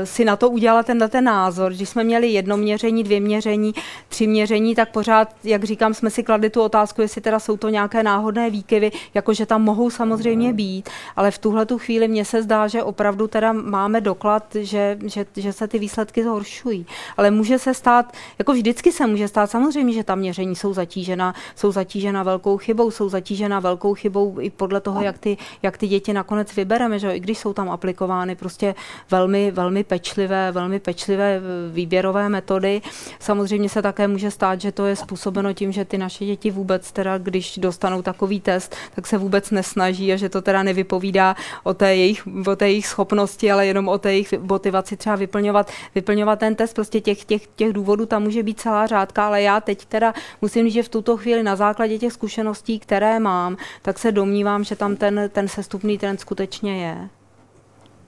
si 0.03 0.26
na 0.26 0.36
to 0.36 0.49
udělala 0.49 0.84
tenhle 0.84 1.07
ten 1.07 1.24
názor, 1.24 1.50
názor. 1.51 1.73
Když 1.73 1.89
jsme 1.89 2.03
měli 2.03 2.27
jedno 2.27 2.57
měření, 2.57 3.03
dvě 3.03 3.19
měření, 3.19 3.73
tři 4.09 4.27
měření, 4.27 4.75
tak 4.75 4.91
pořád, 4.91 5.35
jak 5.43 5.63
říkám, 5.63 5.93
jsme 5.93 6.09
si 6.09 6.23
kladli 6.23 6.49
tu 6.49 6.61
otázku, 6.61 7.01
jestli 7.01 7.21
teda 7.21 7.39
jsou 7.39 7.57
to 7.57 7.69
nějaké 7.69 8.03
náhodné 8.03 8.49
výkyvy, 8.49 8.91
jakože 9.13 9.45
tam 9.45 9.63
mohou 9.63 9.89
samozřejmě 9.89 10.53
být, 10.53 10.89
ale 11.15 11.31
v 11.31 11.37
tuhle 11.37 11.65
tu 11.65 11.77
chvíli 11.77 12.07
mně 12.07 12.25
se 12.25 12.43
zdá, 12.43 12.67
že 12.67 12.83
opravdu 12.83 13.27
teda 13.27 13.53
máme 13.53 14.01
doklad, 14.01 14.55
že, 14.55 14.97
že, 15.05 15.25
že 15.35 15.53
se 15.53 15.67
ty 15.67 15.79
výsledky 15.79 16.23
zhoršují. 16.23 16.85
Ale 17.17 17.31
může 17.31 17.59
se 17.59 17.73
stát, 17.73 18.13
jako 18.39 18.53
vždycky 18.53 18.91
se 18.91 19.07
může 19.07 19.27
stát, 19.27 19.51
samozřejmě, 19.51 19.93
že 19.93 20.03
ta 20.03 20.15
měření 20.15 20.55
jsou 20.55 20.73
zatížena, 20.73 21.35
jsou 21.55 21.71
zatížena 21.71 22.23
velkou 22.23 22.57
chybou, 22.57 22.91
jsou 22.91 23.09
zatížena 23.09 23.59
velkou 23.59 23.93
chybou 23.93 24.39
i 24.39 24.49
podle 24.49 24.79
toho, 24.79 25.01
jak 25.03 25.17
ty, 25.17 25.37
jak 25.63 25.77
ty 25.77 25.87
děti 25.87 26.13
nakonec 26.13 26.55
vybereme, 26.55 26.99
že 26.99 27.11
i 27.11 27.19
když 27.19 27.37
jsou 27.37 27.53
tam 27.53 27.69
aplikovány 27.69 28.35
prostě 28.35 28.75
velmi, 29.11 29.51
velmi 29.51 29.83
pečlivé, 29.83 30.51
velmi 30.51 30.79
pečlivé 30.79 31.41
výběrové 31.74 32.30
metody. 32.30 32.82
Samozřejmě 33.20 33.70
se 33.70 33.82
také 33.82 34.08
může 34.08 34.32
stát, 34.32 34.62
že 34.62 34.72
to 34.72 34.86
je 34.86 34.96
způsobeno 34.96 35.54
tím, 35.54 35.72
že 35.72 35.86
ty 35.86 35.97
naše 35.97 36.26
děti 36.26 36.51
vůbec 36.51 36.92
teda, 36.92 37.18
když 37.18 37.58
dostanou 37.58 38.01
takový 38.01 38.42
test, 38.42 38.76
tak 38.96 39.08
se 39.08 39.18
vůbec 39.18 39.51
nesnaží 39.51 40.13
a 40.13 40.16
že 40.16 40.30
to 40.30 40.42
teda 40.42 40.63
nevypovídá 40.63 41.36
o 41.63 41.74
té 41.74 41.96
jejich, 41.96 42.28
o 42.47 42.55
té 42.55 42.70
jejich 42.70 42.88
schopnosti, 42.88 43.51
ale 43.51 43.66
jenom 43.66 43.88
o 43.88 43.97
té 43.97 44.12
jejich 44.12 44.34
motivaci 44.39 44.97
třeba 44.97 45.16
vyplňovat, 45.16 45.72
vyplňovat 45.96 46.39
ten 46.39 46.55
test. 46.55 46.74
Prostě 46.74 47.01
těch, 47.01 47.26
těch, 47.26 47.47
těch 47.47 47.74
důvodů 47.74 48.05
tam 48.05 48.24
může 48.24 48.43
být 48.43 48.59
celá 48.59 48.88
řádka, 48.88 49.28
ale 49.28 49.42
já 49.42 49.62
teď 49.62 49.86
teda 49.86 50.13
musím 50.42 50.66
říct, 50.66 50.74
že 50.74 50.84
v 50.84 50.89
tuto 50.89 51.18
chvíli 51.18 51.43
na 51.43 51.55
základě 51.55 51.97
těch 52.00 52.13
zkušeností, 52.13 52.80
které 52.80 53.20
mám, 53.20 53.58
tak 53.82 54.00
se 54.00 54.12
domnívám, 54.12 54.63
že 54.63 54.76
tam 54.76 54.96
ten, 54.96 55.30
ten 55.34 55.47
sestupný 55.47 55.97
trend 55.97 56.20
skutečně 56.20 56.86
je. 56.86 57.09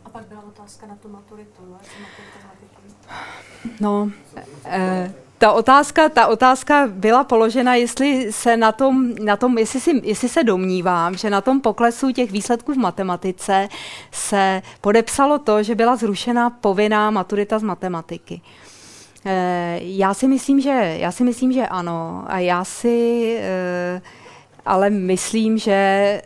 A 0.06 0.10
pak 0.10 0.26
byla 0.26 0.44
otázka 0.48 0.88
na 0.88 0.96
tu 0.96 1.10
maturitu. 1.10 1.78
No, 3.80 4.10
eh, 4.66 5.14
ta 5.38 5.52
otázka, 5.52 6.10
ta 6.10 6.28
otázka 6.28 6.88
byla 6.88 7.24
položena, 7.24 7.76
jestli 7.76 8.32
se 8.32 8.58
na 8.58 8.72
tom, 8.72 9.16
na 9.16 9.38
tom 9.38 9.58
jestli, 9.58 9.80
si, 9.80 10.02
jestli 10.04 10.30
se 10.30 10.44
domnívám, 10.44 11.18
že 11.18 11.30
na 11.30 11.42
tom 11.42 11.62
poklesu 11.62 12.12
těch 12.12 12.32
výsledků 12.32 12.74
v 12.74 12.78
matematice 12.78 13.70
se 14.12 14.62
podepsalo 14.82 15.40
to, 15.40 15.64
že 15.64 15.76
byla 15.76 15.96
zrušena 15.96 16.50
povinná 16.50 17.12
maturita 17.12 17.60
z 17.60 17.64
matematiky. 17.64 18.42
Eh, 19.26 19.80
já 19.82 20.14
si 20.14 20.28
myslím, 20.28 20.62
že, 20.62 20.96
já 21.00 21.12
si 21.12 21.24
myslím, 21.24 21.54
že 21.54 21.68
ano. 21.68 22.24
A 22.28 22.40
já 22.40 22.64
si 22.64 23.38
eh, 23.42 24.02
ale 24.66 24.90
myslím, 24.90 25.58
že 25.58 25.72
eh, 25.74 26.22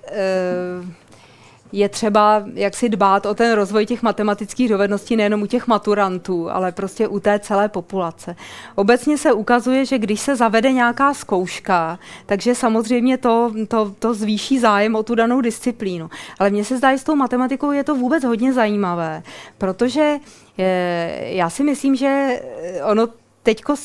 je 1.71 1.89
třeba 1.89 2.43
jak 2.53 2.75
si 2.75 2.89
dbát 2.89 3.25
o 3.25 3.33
ten 3.33 3.53
rozvoj 3.53 3.85
těch 3.85 4.03
matematických 4.03 4.69
dovedností 4.69 5.15
nejenom 5.15 5.41
u 5.41 5.45
těch 5.45 5.67
maturantů, 5.67 6.49
ale 6.49 6.71
prostě 6.71 7.07
u 7.07 7.19
té 7.19 7.39
celé 7.39 7.69
populace. 7.69 8.35
Obecně 8.75 9.17
se 9.17 9.33
ukazuje, 9.33 9.85
že 9.85 9.97
když 9.97 10.19
se 10.19 10.35
zavede 10.35 10.71
nějaká 10.71 11.13
zkouška, 11.13 11.99
takže 12.25 12.55
samozřejmě 12.55 13.17
to, 13.17 13.53
to, 13.67 13.95
to 13.99 14.13
zvýší 14.13 14.59
zájem 14.59 14.95
o 14.95 15.03
tu 15.03 15.15
danou 15.15 15.41
disciplínu. 15.41 16.09
Ale 16.39 16.49
mně 16.49 16.65
se 16.65 16.77
zdá, 16.77 16.91
že 16.91 16.97
s 16.97 17.03
tou 17.03 17.15
matematikou 17.15 17.71
je 17.71 17.83
to 17.83 17.95
vůbec 17.95 18.23
hodně 18.23 18.53
zajímavé, 18.53 19.23
protože 19.57 20.17
je, 20.57 21.19
já 21.21 21.49
si 21.49 21.63
myslím, 21.63 21.95
že 21.95 22.41
ono 22.83 23.07
teďko 23.43 23.75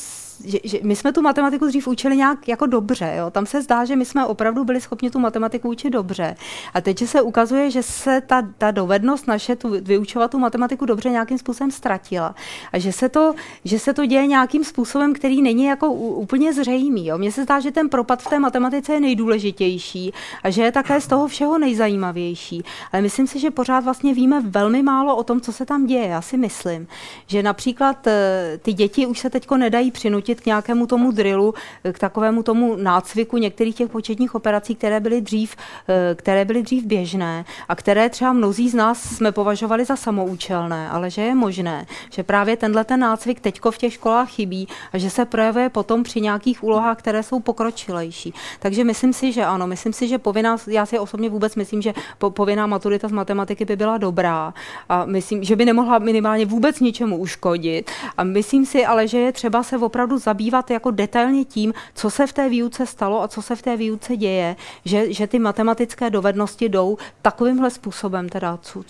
že, 0.43 0.57
že 0.63 0.79
my 0.83 0.95
jsme 0.95 1.13
tu 1.13 1.21
matematiku 1.21 1.67
dřív 1.67 1.87
učili 1.87 2.17
nějak 2.17 2.47
jako 2.47 2.65
dobře. 2.65 3.13
Jo? 3.17 3.31
Tam 3.31 3.45
se 3.45 3.61
zdá, 3.61 3.85
že 3.85 3.95
my 3.95 4.05
jsme 4.05 4.25
opravdu 4.25 4.63
byli 4.63 4.81
schopni 4.81 5.09
tu 5.09 5.19
matematiku 5.19 5.69
učit 5.69 5.89
dobře. 5.89 6.35
A 6.73 6.81
teď 6.81 7.07
se 7.07 7.21
ukazuje, 7.21 7.71
že 7.71 7.83
se 7.83 8.21
ta, 8.21 8.47
ta 8.57 8.71
dovednost 8.71 9.27
naše 9.27 9.55
tu, 9.55 9.69
vyučovat 9.81 10.31
tu 10.31 10.39
matematiku 10.39 10.85
dobře 10.85 11.09
nějakým 11.09 11.37
způsobem 11.37 11.71
ztratila. 11.71 12.35
A 12.73 12.79
že 12.79 12.91
se 12.91 13.09
to, 13.09 13.33
že 13.65 13.79
se 13.79 13.93
to 13.93 14.05
děje 14.05 14.27
nějakým 14.27 14.63
způsobem, 14.63 15.13
který 15.13 15.41
není 15.41 15.63
jako 15.65 15.91
úplně 15.93 16.53
zřejmý. 16.53 17.07
Jo? 17.07 17.17
Mně 17.17 17.31
se 17.31 17.43
zdá, 17.43 17.59
že 17.59 17.71
ten 17.71 17.89
propad 17.89 18.21
v 18.21 18.27
té 18.27 18.39
matematice 18.39 18.93
je 18.93 18.99
nejdůležitější 18.99 20.13
a 20.43 20.49
že 20.49 20.61
je 20.61 20.71
také 20.71 21.01
z 21.01 21.07
toho 21.07 21.27
všeho 21.27 21.57
nejzajímavější. 21.57 22.63
Ale 22.91 23.01
myslím 23.01 23.27
si, 23.27 23.39
že 23.39 23.51
pořád 23.51 23.83
vlastně 23.83 24.13
víme 24.13 24.41
velmi 24.41 24.83
málo 24.83 25.15
o 25.15 25.23
tom, 25.23 25.41
co 25.41 25.51
se 25.53 25.65
tam 25.65 25.85
děje. 25.85 26.07
Já 26.07 26.21
si 26.21 26.37
myslím, 26.37 26.87
že 27.27 27.43
například 27.43 28.07
eh, 28.07 28.59
ty 28.61 28.73
děti 28.73 29.05
už 29.05 29.19
se 29.19 29.29
teďko 29.29 29.57
nedají 29.57 29.91
přinutit 29.91 30.32
přinutit 30.33 30.41
k 30.41 30.45
nějakému 30.45 30.87
tomu 30.87 31.11
drillu, 31.11 31.53
k 31.91 31.99
takovému 31.99 32.43
tomu 32.43 32.75
nácviku 32.75 33.37
některých 33.37 33.75
těch 33.75 33.89
početních 33.89 34.35
operací, 34.35 34.75
které 34.75 34.99
byly 34.99 35.21
dřív, 35.21 35.55
eh, 35.87 36.15
které 36.15 36.45
byly 36.45 36.63
dřív 36.63 36.85
běžné 36.85 37.45
a 37.69 37.75
které 37.75 38.09
třeba 38.09 38.33
mnozí 38.33 38.69
z 38.69 38.73
nás 38.73 38.97
jsme 39.17 39.31
považovali 39.31 39.85
za 39.85 39.95
samoučelné, 39.95 40.89
ale 40.89 41.09
že 41.09 41.21
je 41.21 41.35
možné, 41.35 41.85
že 42.09 42.23
právě 42.23 42.57
tenhle 42.57 42.83
ten 42.83 42.99
nácvik 42.99 43.39
teďko 43.39 43.71
v 43.71 43.77
těch 43.77 43.93
školách 43.93 44.29
chybí 44.29 44.67
a 44.93 44.97
že 44.97 45.09
se 45.09 45.25
projevuje 45.25 45.69
potom 45.69 46.03
při 46.03 46.21
nějakých 46.21 46.63
úlohách, 46.63 46.97
které 46.97 47.23
jsou 47.23 47.39
pokročilejší. 47.39 48.33
Takže 48.59 48.83
myslím 48.83 49.13
si, 49.13 49.31
že 49.31 49.45
ano, 49.45 49.67
myslím 49.67 49.93
si, 49.93 50.07
že 50.07 50.17
povinná, 50.17 50.57
já 50.67 50.85
si 50.85 50.99
osobně 50.99 51.29
vůbec 51.29 51.55
myslím, 51.55 51.81
že 51.81 51.93
povinná 52.17 52.67
maturita 52.67 53.07
z 53.07 53.11
matematiky 53.11 53.65
by 53.65 53.75
byla 53.75 53.97
dobrá 53.97 54.53
a 54.89 55.05
myslím, 55.05 55.43
že 55.43 55.55
by 55.55 55.65
nemohla 55.65 55.99
minimálně 55.99 56.45
vůbec 56.45 56.79
ničemu 56.79 57.17
uškodit 57.17 57.91
a 58.17 58.23
myslím 58.23 58.65
si 58.65 58.85
ale, 58.85 59.07
že 59.07 59.19
je 59.19 59.31
třeba 59.31 59.63
se 59.63 59.77
opravdu 59.77 60.12
zabývat 60.17 60.71
jako 60.71 60.91
detailně 60.91 61.45
tím, 61.45 61.73
co 61.93 62.09
se 62.09 62.27
v 62.27 62.33
té 62.33 62.49
výuce 62.49 62.85
stalo 62.85 63.23
a 63.23 63.27
co 63.27 63.41
se 63.41 63.55
v 63.55 63.61
té 63.61 63.77
výuce 63.77 64.17
děje, 64.17 64.55
že, 64.85 65.13
že 65.13 65.27
ty 65.27 65.39
matematické 65.39 66.09
dovednosti 66.09 66.69
jdou 66.69 66.97
takovýmhle 67.21 67.71
způsobem 67.71 68.29
teda 68.29 68.59
zu. 68.61 68.83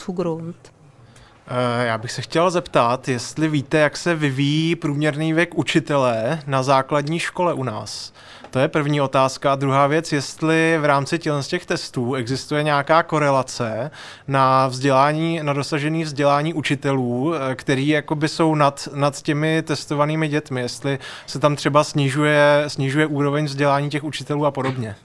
Eh, 1.47 1.85
já 1.85 1.97
bych 1.97 2.11
se 2.11 2.21
chtěl 2.21 2.51
zeptat, 2.51 3.07
jestli 3.07 3.47
víte, 3.47 3.77
jak 3.77 3.97
se 3.97 4.15
vyvíjí 4.15 4.75
průměrný 4.75 5.33
věk 5.33 5.57
učitele 5.57 6.39
na 6.47 6.63
základní 6.63 7.19
škole 7.19 7.53
u 7.53 7.63
nás. 7.63 8.13
To 8.53 8.59
je 8.59 8.67
první 8.67 9.01
otázka. 9.01 9.53
A 9.53 9.55
druhá 9.55 9.87
věc, 9.87 10.11
jestli 10.11 10.77
v 10.81 10.85
rámci 10.85 11.19
těch 11.19 11.65
testů 11.65 12.15
existuje 12.15 12.63
nějaká 12.63 13.03
korelace 13.03 13.91
na 14.27 14.67
vzdělání, 14.67 15.39
na 15.43 15.53
dosažený 15.53 16.03
vzdělání 16.03 16.53
učitelů, 16.53 17.33
eh, 17.35 17.55
který 17.55 17.87
jakoby 17.87 18.27
jsou 18.27 18.55
nad, 18.55 18.87
nad 18.93 19.21
těmi 19.21 19.61
testovanými 19.61 20.27
dětmi, 20.27 20.61
jestli 20.61 20.99
se 21.27 21.39
tam 21.39 21.55
třeba 21.55 21.83
snižuje, 21.83 22.63
snižuje 22.67 23.05
úroveň 23.05 23.45
vzdělání 23.45 23.89
těch 23.89 24.03
učitelů 24.03 24.45
a 24.45 24.51
podobně 24.51 24.95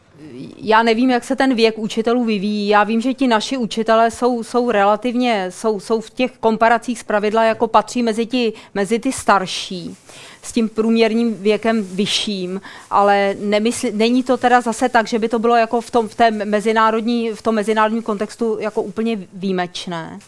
já 0.56 0.82
nevím, 0.82 1.10
jak 1.10 1.24
se 1.24 1.36
ten 1.36 1.54
věk 1.54 1.78
učitelů 1.78 2.24
vyvíjí. 2.24 2.68
Já 2.68 2.84
vím, 2.84 3.00
že 3.00 3.14
ti 3.14 3.26
naši 3.26 3.56
učitelé 3.56 4.10
jsou, 4.10 4.42
jsou 4.42 4.70
relativně, 4.70 5.46
jsou, 5.50 5.80
jsou 5.80 6.00
v 6.00 6.10
těch 6.10 6.32
komparacích 6.40 6.98
zpravidla 6.98 7.44
jako 7.44 7.66
patří 7.66 8.02
mezi, 8.02 8.26
ti, 8.26 8.52
mezi 8.74 8.98
ty 8.98 9.12
starší 9.12 9.96
s 10.42 10.52
tím 10.52 10.68
průměrným 10.68 11.34
věkem 11.34 11.82
vyšším, 11.82 12.60
ale 12.90 13.36
nemysl, 13.40 13.86
není 13.92 14.22
to 14.22 14.36
teda 14.36 14.60
zase 14.60 14.88
tak, 14.88 15.06
že 15.06 15.18
by 15.18 15.28
to 15.28 15.38
bylo 15.38 15.56
jako 15.56 15.80
v 15.80 15.90
tom, 15.90 16.08
v 16.08 16.14
té 16.14 16.30
mezinárodní, 16.30 17.30
v 17.30 17.42
tom 17.42 17.54
mezinárodním 17.54 18.02
kontextu 18.02 18.56
jako 18.60 18.82
úplně 18.82 19.18
výjimečné. 19.32 20.18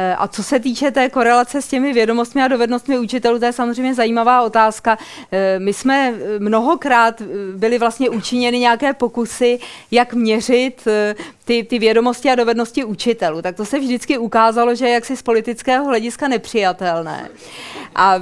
Eh, 0.00 0.14
a 0.18 0.28
co 0.28 0.42
se 0.42 0.60
týče 0.60 0.90
té 0.90 1.10
korelace 1.10 1.62
s 1.62 1.68
těmi 1.68 1.92
vědomostmi 1.92 2.42
a 2.42 2.48
dovednostmi 2.48 2.98
učitelů, 2.98 3.38
to 3.38 3.44
je 3.44 3.52
samozřejmě 3.52 3.94
zajímavá 3.94 4.42
otázka. 4.42 4.98
Eh, 5.32 5.58
my 5.58 5.72
jsme 5.72 6.14
eh, 6.14 6.38
mnohokrát 6.38 7.22
byli 7.56 7.78
vlastně 7.78 8.10
učiněny 8.10 8.58
nějaké 8.58 8.92
pokusy, 8.92 9.58
jak 9.90 10.14
měřit 10.14 10.88
ty, 11.44 11.64
ty 11.64 11.78
vědomosti 11.78 12.30
a 12.30 12.34
dovednosti 12.34 12.84
učitelů. 12.84 13.42
Tak 13.42 13.56
to 13.56 13.64
se 13.64 13.78
vždycky 13.78 14.18
ukázalo, 14.18 14.74
že 14.74 14.86
je 14.86 14.94
jaksi 14.94 15.16
z 15.16 15.22
politického 15.22 15.84
hlediska 15.86 16.28
nepřijatelné. 16.28 17.28
A 17.94 18.14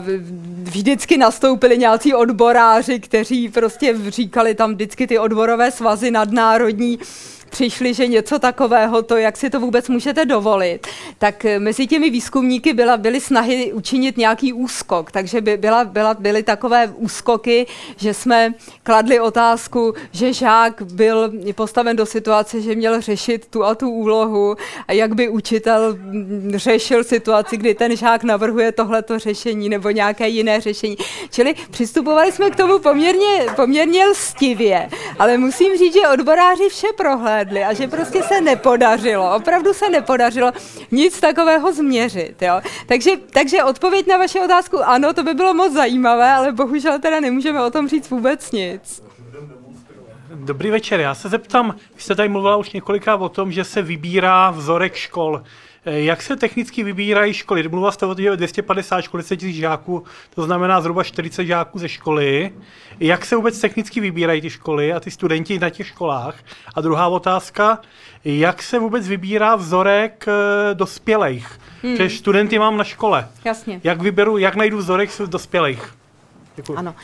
vždycky 0.62 1.18
nastoupili 1.18 1.78
nějací 1.78 2.14
odboráři, 2.14 3.00
kteří 3.00 3.48
prostě 3.48 3.94
říkali 4.08 4.54
tam 4.54 4.74
vždycky 4.74 5.06
ty 5.06 5.18
odborové 5.18 5.70
svazy 5.70 6.10
nadnárodní, 6.10 6.98
přišli, 7.50 7.94
že 7.94 8.06
něco 8.06 8.38
takového, 8.38 9.02
to 9.02 9.16
jak 9.16 9.36
si 9.36 9.50
to 9.50 9.60
vůbec 9.60 9.88
můžete 9.88 10.24
dovolit, 10.24 10.86
tak 11.18 11.44
eh, 11.44 11.58
mezi 11.58 11.86
těmi 11.86 12.10
výzkumníky 12.10 12.72
byla, 12.72 12.96
byly 12.96 13.20
snahy 13.20 13.72
učinit 13.72 14.16
nějaký 14.16 14.52
úskok, 14.52 15.12
takže 15.12 15.40
by 15.40 15.56
byla, 15.56 15.84
byla, 15.84 16.14
byly 16.14 16.42
takové 16.42 16.92
úskoky, 16.96 17.66
že 17.96 18.14
jsme 18.14 18.54
kladli 18.82 19.20
otázku, 19.20 19.94
že 20.12 20.32
žák 20.32 20.82
byl 20.82 21.32
postaven 21.54 21.96
do 21.96 22.06
situace, 22.06 22.60
že 22.60 22.74
měl 22.74 23.00
řešit 23.00 23.46
tu 23.50 23.64
a 23.64 23.74
tu 23.74 23.90
úlohu 23.90 24.56
a 24.88 24.92
jak 24.92 25.14
by 25.14 25.28
učitel 25.28 25.94
mm, 25.94 26.52
řešil 26.56 27.04
situaci, 27.04 27.56
kdy 27.56 27.74
ten 27.74 27.96
žák 27.96 28.24
navrhuje 28.24 28.72
tohleto 28.72 29.18
řešení 29.18 29.68
nebo 29.68 29.90
nějaké 29.90 30.28
jiné 30.28 30.60
řešení. 30.60 30.96
Čili 31.30 31.54
přistupovali 31.70 32.32
jsme 32.32 32.50
k 32.50 32.56
tomu 32.56 32.78
poměrně, 32.78 33.46
poměrně 33.56 34.06
lstivě, 34.06 34.88
ale 35.18 35.38
musím 35.38 35.76
říct, 35.76 35.94
že 35.94 36.08
odboráři 36.08 36.68
vše 36.68 36.86
prohlédli 36.96 37.35
provedli 37.36 37.64
a 37.64 37.72
že 37.72 37.88
prostě 37.88 38.22
se 38.22 38.40
nepodařilo, 38.40 39.36
opravdu 39.36 39.72
se 39.72 39.90
nepodařilo 39.90 40.52
nic 40.90 41.20
takového 41.20 41.72
změřit. 41.72 42.42
Jo? 42.42 42.60
Takže, 42.86 43.10
takže 43.30 43.64
odpověď 43.64 44.06
na 44.06 44.16
vaši 44.16 44.40
otázku 44.40 44.78
ano, 44.84 45.12
to 45.12 45.22
by 45.22 45.34
bylo 45.34 45.54
moc 45.54 45.72
zajímavé, 45.72 46.32
ale 46.32 46.52
bohužel 46.52 46.98
teda 46.98 47.20
nemůžeme 47.20 47.64
o 47.64 47.70
tom 47.70 47.88
říct 47.88 48.10
vůbec 48.10 48.52
nic. 48.52 49.02
Dobrý 50.34 50.70
večer, 50.70 51.00
já 51.00 51.14
se 51.14 51.28
zeptám, 51.28 51.74
vy 51.94 52.00
jste 52.00 52.14
tady 52.14 52.28
mluvila 52.28 52.56
už 52.56 52.72
několikrát 52.72 53.16
o 53.16 53.28
tom, 53.28 53.52
že 53.52 53.64
se 53.64 53.82
vybírá 53.82 54.50
vzorek 54.50 54.94
škol. 54.94 55.42
Jak 55.86 56.22
se 56.22 56.36
technicky 56.36 56.82
vybírají 56.82 57.34
školy? 57.34 57.68
Mluvila 57.68 57.92
jste 57.92 58.06
o 58.06 58.14
tom, 58.14 58.24
že 58.24 58.36
250 58.36 59.00
škol, 59.00 59.20
10 59.20 59.42
000 59.42 59.54
žáků, 59.54 60.04
to 60.34 60.42
znamená 60.42 60.80
zhruba 60.80 61.04
40 61.04 61.44
žáků 61.44 61.78
ze 61.78 61.88
školy. 61.88 62.52
Jak 63.00 63.24
se 63.24 63.36
vůbec 63.36 63.60
technicky 63.60 64.00
vybírají 64.00 64.40
ty 64.40 64.50
školy 64.50 64.92
a 64.92 65.00
ty 65.00 65.10
studenti 65.10 65.58
na 65.58 65.70
těch 65.70 65.86
školách? 65.86 66.38
A 66.74 66.80
druhá 66.80 67.08
otázka, 67.08 67.80
jak 68.24 68.62
se 68.62 68.78
vůbec 68.78 69.08
vybírá 69.08 69.56
vzorek 69.56 70.24
eh, 70.28 70.74
dospělých? 70.74 71.60
Hmm. 71.82 71.96
Že 71.96 72.10
studenty 72.10 72.58
mám 72.58 72.76
na 72.76 72.84
škole. 72.84 73.28
Jasně. 73.44 73.80
Jak 73.84 74.00
vyberu, 74.00 74.38
jak 74.38 74.56
najdu 74.56 74.78
vzorek 74.78 75.10
dospělých? 75.26 75.94
Děkuji. 76.56 76.74
Ano. 76.74 76.94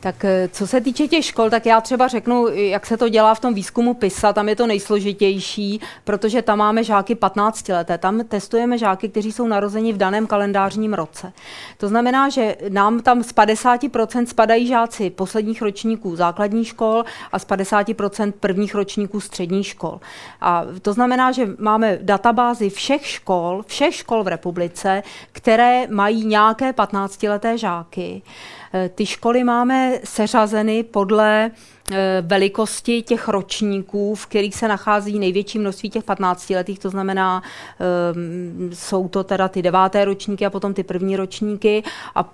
Tak 0.00 0.24
eh, 0.24 0.48
co 0.52 0.66
se 0.66 0.80
týče 0.80 1.08
těch 1.08 1.24
škol, 1.24 1.50
tak 1.50 1.66
já 1.66 1.80
třeba 1.80 2.08
řeknu, 2.08 2.46
jak 2.48 2.86
se 2.86 2.96
to 2.96 3.08
dělá 3.08 3.34
v 3.34 3.40
tom 3.40 3.54
výzkumu 3.54 3.94
PISA, 3.94 4.32
tam 4.32 4.48
je 4.48 4.56
to 4.56 4.66
nejsložitější, 4.66 5.80
protože 6.04 6.42
tam 6.42 6.58
máme 6.58 6.84
žáky 6.84 7.14
15 7.14 7.68
leté. 7.68 7.98
Tam 7.98 8.24
testujeme 8.24 8.78
žáky, 8.78 9.08
kteří 9.08 9.32
jsou 9.32 9.46
narozeni 9.46 9.92
v 9.92 9.96
daném 9.96 10.26
kalendářním 10.26 10.94
roce. 10.94 11.32
To 11.76 11.88
znamená, 11.88 12.28
že 12.28 12.56
nám 12.68 13.00
tam 13.00 13.22
z 13.22 13.34
50% 13.34 14.26
spadají 14.26 14.66
žáci 14.66 15.10
posledních 15.10 15.62
ročníků 15.62 16.16
základních 16.16 16.68
škol 16.68 17.04
a 17.32 17.38
z 17.38 17.46
50% 17.46 18.32
prvních 18.32 18.74
ročníků 18.74 19.20
středních 19.20 19.66
škol. 19.66 20.00
A 20.40 20.64
to 20.82 20.92
znamená, 20.92 21.32
že 21.32 21.48
máme 21.58 21.98
databázi 22.02 22.70
všech 22.70 23.06
škol, 23.06 23.64
všech 23.66 23.94
škol 23.94 24.24
v 24.24 24.28
republice, 24.28 25.02
které 25.32 25.86
mají 25.86 26.24
nějaké 26.26 26.72
15-leté 26.72 27.58
žáky. 27.58 28.22
Eh, 28.72 28.88
ty 28.88 29.06
školy 29.06 29.44
máme 29.44 29.98
seřazeny 30.04 30.82
podle 30.82 31.50
eh, 31.92 32.22
velikosti 32.26 33.02
těch 33.02 33.28
ročníků, 33.28 34.14
v 34.14 34.26
kterých 34.26 34.54
se 34.54 34.68
nachází 34.68 35.18
největší 35.18 35.58
množství 35.58 35.90
těch 35.90 36.04
15 36.04 36.50
letých, 36.50 36.78
to 36.78 36.90
znamená, 36.90 37.42
eh, 37.42 38.74
jsou 38.74 39.08
to 39.08 39.24
teda 39.24 39.48
ty 39.48 39.62
deváté 39.62 40.04
ročníky 40.04 40.46
a 40.46 40.50
potom 40.50 40.74
ty 40.74 40.82
první 40.82 41.16
ročníky. 41.16 41.82
A 42.14 42.32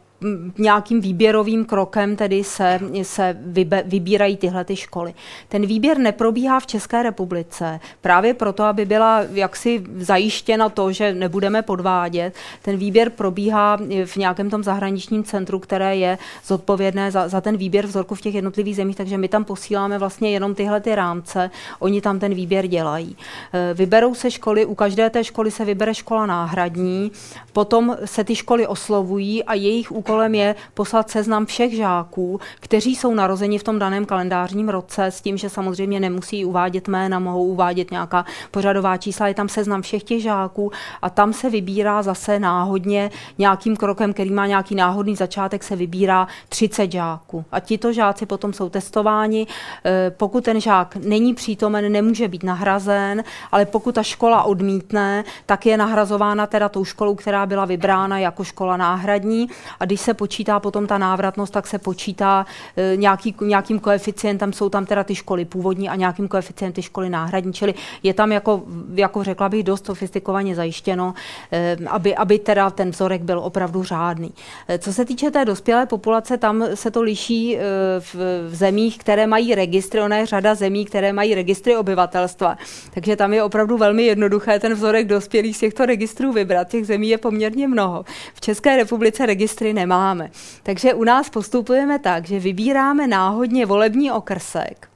nějakým 0.58 1.00
výběrovým 1.00 1.64
krokem 1.64 2.16
tedy 2.16 2.44
se, 2.44 2.80
se 3.02 3.36
vybe, 3.40 3.82
vybírají 3.86 4.36
tyhle 4.36 4.64
ty 4.64 4.76
školy. 4.76 5.14
Ten 5.48 5.66
výběr 5.66 5.98
neprobíhá 5.98 6.60
v 6.60 6.66
České 6.66 7.02
republice 7.02 7.80
právě 8.00 8.34
proto, 8.34 8.62
aby 8.62 8.84
byla 8.84 9.22
jaksi 9.32 9.84
zajištěna 9.96 10.68
to, 10.68 10.92
že 10.92 11.14
nebudeme 11.14 11.62
podvádět. 11.62 12.34
Ten 12.62 12.76
výběr 12.76 13.10
probíhá 13.10 13.78
v 14.04 14.16
nějakém 14.16 14.50
tom 14.50 14.64
zahraničním 14.64 15.24
centru, 15.24 15.58
které 15.58 15.96
je 15.96 16.18
zodpovědné 16.46 17.10
za, 17.10 17.28
za 17.28 17.40
ten 17.40 17.56
výběr 17.56 17.86
vzorku 17.86 18.14
v 18.14 18.20
těch 18.20 18.34
jednotlivých 18.34 18.76
zemích, 18.76 18.96
takže 18.96 19.18
my 19.18 19.28
tam 19.28 19.44
posíláme 19.44 19.98
vlastně 19.98 20.30
jenom 20.30 20.54
tyhle 20.54 20.80
ty 20.80 20.94
rámce, 20.94 21.50
oni 21.78 22.00
tam 22.00 22.18
ten 22.18 22.34
výběr 22.34 22.66
dělají. 22.66 23.16
E, 23.52 23.74
vyberou 23.74 24.14
se 24.14 24.30
školy, 24.30 24.66
u 24.66 24.74
každé 24.74 25.10
té 25.10 25.24
školy 25.24 25.50
se 25.50 25.64
vybere 25.64 25.94
škola 25.94 26.26
náhradní, 26.26 27.12
potom 27.52 27.96
se 28.04 28.24
ty 28.24 28.36
školy 28.36 28.66
oslovují 28.66 29.44
a 29.44 29.54
jejich 29.54 29.92
je 30.34 30.54
poslat 30.74 31.10
seznam 31.10 31.46
všech 31.46 31.76
žáků, 31.76 32.40
kteří 32.60 32.96
jsou 32.96 33.14
narozeni 33.14 33.58
v 33.58 33.62
tom 33.62 33.78
daném 33.78 34.06
kalendářním 34.06 34.68
roce, 34.68 35.06
s 35.06 35.20
tím, 35.20 35.36
že 35.36 35.50
samozřejmě 35.50 36.00
nemusí 36.00 36.44
uvádět 36.44 36.88
jména, 36.88 37.18
mohou 37.18 37.44
uvádět 37.44 37.90
nějaká 37.90 38.24
pořadová 38.50 38.96
čísla, 38.96 39.28
je 39.28 39.34
tam 39.34 39.48
seznam 39.48 39.82
všech 39.82 40.02
těch 40.02 40.22
žáků 40.22 40.72
a 41.02 41.10
tam 41.10 41.32
se 41.32 41.50
vybírá 41.50 42.02
zase 42.02 42.38
náhodně 42.38 43.10
nějakým 43.38 43.76
krokem, 43.76 44.12
který 44.12 44.30
má 44.30 44.46
nějaký 44.46 44.74
náhodný 44.74 45.16
začátek, 45.16 45.64
se 45.64 45.76
vybírá 45.76 46.28
30 46.48 46.92
žáků. 46.92 47.44
A 47.52 47.60
tito 47.60 47.92
žáci 47.92 48.26
potom 48.26 48.52
jsou 48.52 48.68
testováni. 48.68 49.46
E, 49.84 50.10
pokud 50.10 50.44
ten 50.44 50.60
žák 50.60 50.96
není 50.96 51.34
přítomen, 51.34 51.92
nemůže 51.92 52.28
být 52.28 52.42
nahrazen, 52.42 53.24
ale 53.52 53.66
pokud 53.66 53.94
ta 53.94 54.02
škola 54.02 54.42
odmítne, 54.42 55.24
tak 55.46 55.66
je 55.66 55.76
nahrazována 55.76 56.46
teda 56.46 56.68
tou 56.68 56.84
školou, 56.84 57.14
která 57.14 57.46
byla 57.46 57.64
vybrána 57.64 58.18
jako 58.18 58.44
škola 58.44 58.76
náhradní. 58.76 59.48
A 59.80 59.84
když 59.84 59.95
se 60.00 60.14
počítá 60.14 60.60
potom 60.60 60.86
ta 60.86 60.98
návratnost, 60.98 61.52
tak 61.52 61.66
se 61.66 61.78
počítá 61.78 62.46
e, 62.76 62.96
nějaký, 62.96 63.34
nějakým 63.40 63.78
koeficientem, 63.80 64.52
jsou 64.52 64.68
tam 64.68 64.86
teda 64.86 65.04
ty 65.04 65.14
školy 65.14 65.44
původní 65.44 65.88
a 65.88 65.94
nějakým 65.94 66.28
koeficientem 66.28 66.72
ty 66.72 66.82
školy 66.82 67.10
náhradní, 67.10 67.52
čili 67.52 67.74
je 68.02 68.14
tam 68.14 68.32
jako, 68.32 68.62
jako 68.94 69.24
řekla 69.24 69.48
bych 69.48 69.62
dost 69.62 69.86
sofistikovaně 69.86 70.54
zajištěno, 70.54 71.14
e, 71.52 71.76
aby, 71.86 72.16
aby 72.16 72.38
teda 72.38 72.70
ten 72.70 72.90
vzorek 72.90 73.22
byl 73.22 73.38
opravdu 73.38 73.82
řádný. 73.82 74.34
E, 74.68 74.78
co 74.78 74.92
se 74.92 75.04
týče 75.04 75.30
té 75.30 75.44
dospělé 75.44 75.86
populace, 75.86 76.36
tam 76.36 76.64
se 76.74 76.90
to 76.90 77.02
liší 77.02 77.58
v, 78.00 78.14
v 78.48 78.54
zemích, 78.54 78.98
které 78.98 79.26
mají 79.26 79.54
registry, 79.54 80.00
ona 80.00 80.16
je 80.16 80.26
řada 80.26 80.54
zemí, 80.54 80.84
které 80.84 81.12
mají 81.12 81.34
registry 81.34 81.76
obyvatelstva, 81.76 82.56
takže 82.94 83.16
tam 83.16 83.34
je 83.34 83.42
opravdu 83.42 83.76
velmi 83.76 84.02
jednoduché 84.02 84.60
ten 84.60 84.74
vzorek 84.74 85.06
dospělých 85.06 85.56
z 85.56 85.60
těchto 85.60 85.86
registrů 85.86 86.32
vybrat. 86.32 86.68
Těch 86.68 86.86
zemí 86.86 87.08
je 87.08 87.18
poměrně 87.18 87.68
mnoho. 87.68 88.04
V 88.34 88.40
České 88.40 88.76
republice 88.76 89.26
registry 89.26 89.72
nemá 89.72 89.85
máme. 89.86 90.30
Takže 90.62 90.94
u 90.94 91.04
nás 91.04 91.30
postupujeme 91.30 91.98
tak, 91.98 92.26
že 92.26 92.40
vybíráme 92.40 93.06
náhodně 93.06 93.66
volební 93.66 94.12
okrsek. 94.12 94.88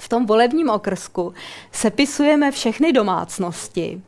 V 0.00 0.08
tom 0.08 0.26
volebním 0.26 0.70
okrsku 0.70 1.34
sepisujeme 1.72 2.50
všechny 2.50 2.92
domácnosti. 2.92 4.02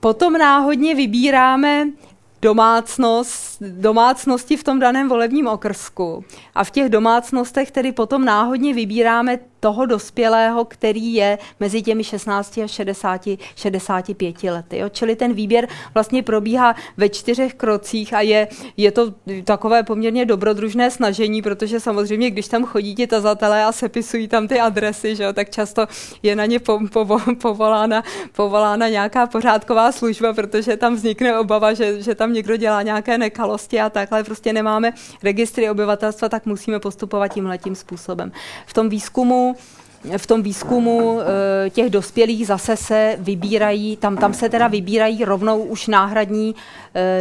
Potom 0.00 0.32
náhodně 0.32 0.94
vybíráme 0.94 1.86
domácnost, 2.42 3.62
domácnosti 3.62 4.56
v 4.56 4.64
tom 4.64 4.80
daném 4.80 5.08
volebním 5.08 5.46
okrsku. 5.46 6.24
A 6.54 6.64
v 6.64 6.70
těch 6.70 6.88
domácnostech 6.88 7.70
tedy 7.70 7.92
potom 7.92 8.24
náhodně 8.24 8.74
vybíráme 8.74 9.38
toho 9.64 9.86
dospělého, 9.86 10.64
který 10.64 11.14
je 11.14 11.38
mezi 11.60 11.82
těmi 11.82 12.04
16 12.04 12.58
a 12.58 12.68
60, 12.68 13.28
65 13.56 14.42
lety. 14.42 14.78
Jo? 14.78 14.88
Čili 14.88 15.16
ten 15.16 15.32
výběr 15.32 15.68
vlastně 15.94 16.22
probíhá 16.22 16.76
ve 16.96 17.08
čtyřech 17.08 17.54
krocích 17.54 18.14
a 18.14 18.20
je, 18.20 18.48
je 18.76 18.92
to 18.92 19.14
takové 19.44 19.82
poměrně 19.82 20.24
dobrodružné 20.24 20.90
snažení, 20.90 21.42
protože 21.42 21.80
samozřejmě, 21.80 22.30
když 22.30 22.48
tam 22.48 22.64
chodí 22.64 22.94
ti 22.94 23.06
tazatelé 23.06 23.64
a 23.64 23.72
sepisují 23.72 24.28
tam 24.28 24.48
ty 24.48 24.60
adresy, 24.60 25.16
že 25.16 25.24
jo, 25.24 25.32
tak 25.32 25.50
často 25.50 25.86
je 26.22 26.36
na 26.36 26.46
ně 26.46 26.60
po, 26.60 26.80
po, 26.92 27.18
povolána, 27.40 28.02
povolána 28.36 28.88
nějaká 28.88 29.26
pořádková 29.26 29.92
služba, 29.92 30.32
protože 30.32 30.76
tam 30.76 30.94
vznikne 30.94 31.38
obava, 31.38 31.74
že, 31.74 32.02
že 32.02 32.14
tam 32.14 32.32
někdo 32.32 32.56
dělá 32.56 32.82
nějaké 32.82 33.18
nekalosti 33.18 33.80
a 33.80 33.90
takhle 33.90 34.24
prostě 34.24 34.52
nemáme 34.52 34.92
registry 35.22 35.70
obyvatelstva, 35.70 36.28
tak 36.28 36.46
musíme 36.46 36.80
postupovat 36.80 37.28
tímhle 37.28 37.58
tím 37.58 37.74
způsobem. 37.74 38.32
V 38.66 38.74
tom 38.74 38.88
výzkumu 38.88 39.53
v 40.16 40.26
tom 40.26 40.42
výzkumu 40.42 41.20
eh, 41.20 41.70
těch 41.70 41.90
dospělých 41.90 42.46
zase 42.46 42.76
se 42.76 43.16
vybírají, 43.18 43.96
tam, 43.96 44.16
tam 44.16 44.34
se 44.34 44.48
teda 44.48 44.68
vybírají 44.68 45.24
rovnou 45.24 45.62
už 45.62 45.86
náhradní, 45.86 46.54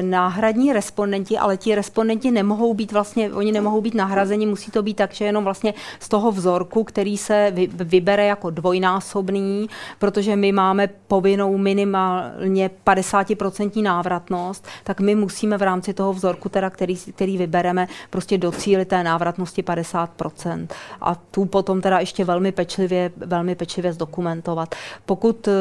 náhradní 0.01 0.73
respondenti, 0.73 1.37
ale 1.37 1.57
ti 1.57 1.75
respondenti 1.75 2.31
nemohou 2.31 2.73
být 2.73 2.91
vlastně, 2.91 3.33
oni 3.33 3.51
nemohou 3.51 3.81
být 3.81 3.93
nahrazeni, 3.93 4.45
musí 4.45 4.71
to 4.71 4.83
být 4.83 4.93
tak, 4.93 5.13
že 5.13 5.25
jenom 5.25 5.43
vlastně 5.43 5.73
z 5.99 6.09
toho 6.09 6.31
vzorku, 6.31 6.83
který 6.83 7.17
se 7.17 7.51
vy, 7.51 7.69
vybere 7.73 8.25
jako 8.25 8.49
dvojnásobný, 8.49 9.69
protože 9.99 10.35
my 10.35 10.51
máme 10.51 10.89
povinnou 11.07 11.57
minimálně 11.57 12.69
50% 12.85 13.83
návratnost, 13.83 14.67
tak 14.83 14.99
my 14.99 15.15
musíme 15.15 15.57
v 15.57 15.61
rámci 15.61 15.93
toho 15.93 16.13
vzorku, 16.13 16.49
teda, 16.49 16.69
který, 16.69 16.95
který 16.95 17.37
vybereme, 17.37 17.87
prostě 18.09 18.37
docílit 18.37 18.85
té 18.85 19.03
návratnosti 19.03 19.61
50%. 19.61 20.67
A 21.01 21.15
tu 21.15 21.45
potom 21.45 21.81
teda 21.81 21.99
ještě 21.99 22.25
velmi 22.25 22.51
pečlivě 22.51 22.73
pečlivě, 22.73 23.11
velmi 23.15 23.55
pečlivě 23.55 23.93
zdokumentovat. 23.93 24.75
Pokud 25.05 25.47
eh, 25.47 25.51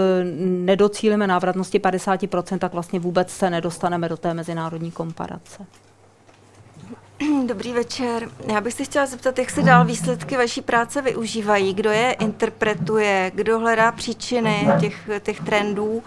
nedocílíme 0.45 1.27
návratnosti 1.27 1.79
50%, 1.79 2.59
tak 2.59 2.73
vlastně 2.73 3.01
vůbec 3.01 3.31
se 3.31 3.51
nedostaneme 3.51 4.02
do 4.09 4.17
té 4.17 4.35
mezinárodní 4.35 4.91
komparace. 4.91 5.67
Dobrý 7.47 7.73
večer. 7.73 8.29
Já 8.53 8.61
bych 8.61 8.75
se 8.75 8.85
chtěla 8.85 9.07
zeptat, 9.07 9.39
jak 9.39 9.51
se 9.51 9.63
dál 9.63 9.85
výsledky 9.85 10.37
vaší 10.37 10.63
práce 10.63 11.03
využívají, 11.03 11.75
kdo 11.75 11.91
je 11.91 12.13
interpretuje, 12.13 13.33
kdo 13.35 13.59
hledá 13.59 13.93
příčiny 13.93 14.69
těch, 14.81 15.11
těch 15.21 15.41
trendů 15.41 16.03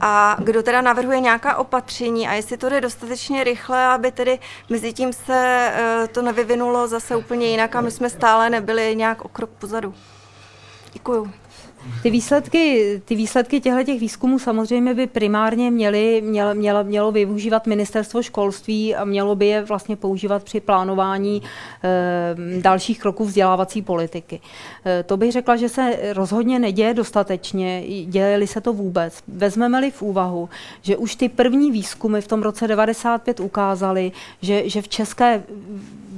a 0.00 0.36
kdo 0.38 0.62
teda 0.62 0.80
navrhuje 0.80 1.20
nějaká 1.20 1.56
opatření 1.56 2.28
a 2.28 2.32
jestli 2.32 2.56
to 2.56 2.68
jde 2.68 2.80
dostatečně 2.80 3.44
rychle, 3.44 3.86
aby 3.86 4.12
tedy 4.12 4.38
mezi 4.68 4.92
tím 4.92 5.12
se 5.12 5.72
eh, 5.74 6.08
to 6.12 6.22
nevyvinulo 6.22 6.88
zase 6.88 7.16
úplně 7.16 7.46
jinak 7.46 7.76
a 7.76 7.80
my 7.80 7.90
jsme 7.90 8.10
stále 8.10 8.50
nebyli 8.50 8.96
nějak 8.96 9.24
o 9.24 9.28
krok 9.28 9.50
pozadu. 9.50 9.94
Děkuju. 10.92 11.32
Ty 12.02 12.10
výsledky, 12.10 13.02
ty 13.04 13.14
výsledky 13.14 13.60
těchto 13.60 13.84
těch 13.84 14.00
výzkumů 14.00 14.38
samozřejmě 14.38 14.94
by 14.94 15.06
primárně 15.06 15.70
měly, 15.70 16.22
mělo, 16.24 16.54
mělo, 16.54 16.84
mělo 16.84 17.12
využívat 17.12 17.66
ministerstvo 17.66 18.22
školství 18.22 18.94
a 18.94 19.04
mělo 19.04 19.34
by 19.34 19.46
je 19.46 19.62
vlastně 19.62 19.96
používat 19.96 20.44
při 20.44 20.60
plánování 20.60 21.42
e, 21.84 22.60
dalších 22.60 23.00
kroků 23.00 23.24
vzdělávací 23.24 23.82
politiky. 23.82 24.40
E, 24.86 25.02
to 25.02 25.16
bych 25.16 25.32
řekla, 25.32 25.56
že 25.56 25.68
se 25.68 25.98
rozhodně 26.12 26.58
neděje 26.58 26.94
dostatečně, 26.94 27.84
děli 28.06 28.46
se 28.46 28.60
to 28.60 28.72
vůbec. 28.72 29.22
Vezmeme-li 29.28 29.90
v 29.90 30.02
úvahu, 30.02 30.48
že 30.82 30.96
už 30.96 31.16
ty 31.16 31.28
první 31.28 31.70
výzkumy 31.70 32.20
v 32.20 32.28
tom 32.28 32.42
roce 32.42 32.68
95 32.68 33.40
ukázaly, 33.40 34.12
že, 34.42 34.68
že 34.68 34.82
v 34.82 34.88
České 34.88 35.42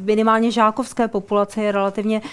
minimálně 0.06 0.50
žákovské 0.50 1.08
populace 1.08 1.62
je 1.62 1.72
relativně 1.72 2.20
uh, 2.20 2.26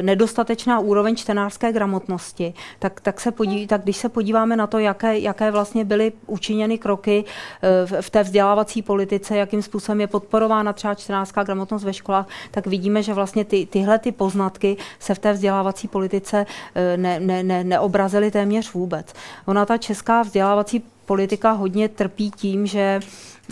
nedostatečná 0.00 0.78
úroveň 0.78 1.16
čtenářské 1.16 1.72
gramotnosti, 1.72 2.54
tak, 2.78 3.00
tak, 3.00 3.20
se 3.20 3.30
podí, 3.30 3.66
tak 3.66 3.82
když 3.82 3.96
se 3.96 4.08
podíváme 4.08 4.56
na 4.56 4.66
to, 4.66 4.78
jaké, 4.78 5.18
jaké 5.18 5.50
vlastně 5.50 5.84
byly 5.84 6.12
učiněny 6.26 6.78
kroky 6.78 7.24
uh, 7.24 7.90
v, 7.90 8.02
v 8.02 8.10
té 8.10 8.22
vzdělávací 8.22 8.82
politice, 8.82 9.36
jakým 9.36 9.62
způsobem 9.62 10.00
je 10.00 10.06
podporována 10.06 10.72
třeba 10.72 10.94
čtenářská 10.94 11.42
gramotnost 11.42 11.84
ve 11.84 11.92
školách, 11.92 12.28
tak 12.50 12.66
vidíme, 12.66 13.02
že 13.02 13.14
vlastně 13.14 13.44
ty, 13.44 13.66
tyhle 13.66 13.98
ty 13.98 14.12
poznatky 14.12 14.76
se 14.98 15.14
v 15.14 15.18
té 15.18 15.32
vzdělávací 15.32 15.88
politice 15.88 16.46
uh, 16.46 17.02
ne, 17.02 17.20
ne, 17.20 17.42
ne, 17.42 17.64
neobrazily 17.64 18.30
téměř 18.30 18.72
vůbec. 18.72 19.12
Ona 19.46 19.66
ta 19.66 19.78
česká 19.78 20.22
vzdělávací 20.22 20.82
politika 21.06 21.52
hodně 21.52 21.88
trpí 21.88 22.30
tím, 22.30 22.66
že 22.66 23.00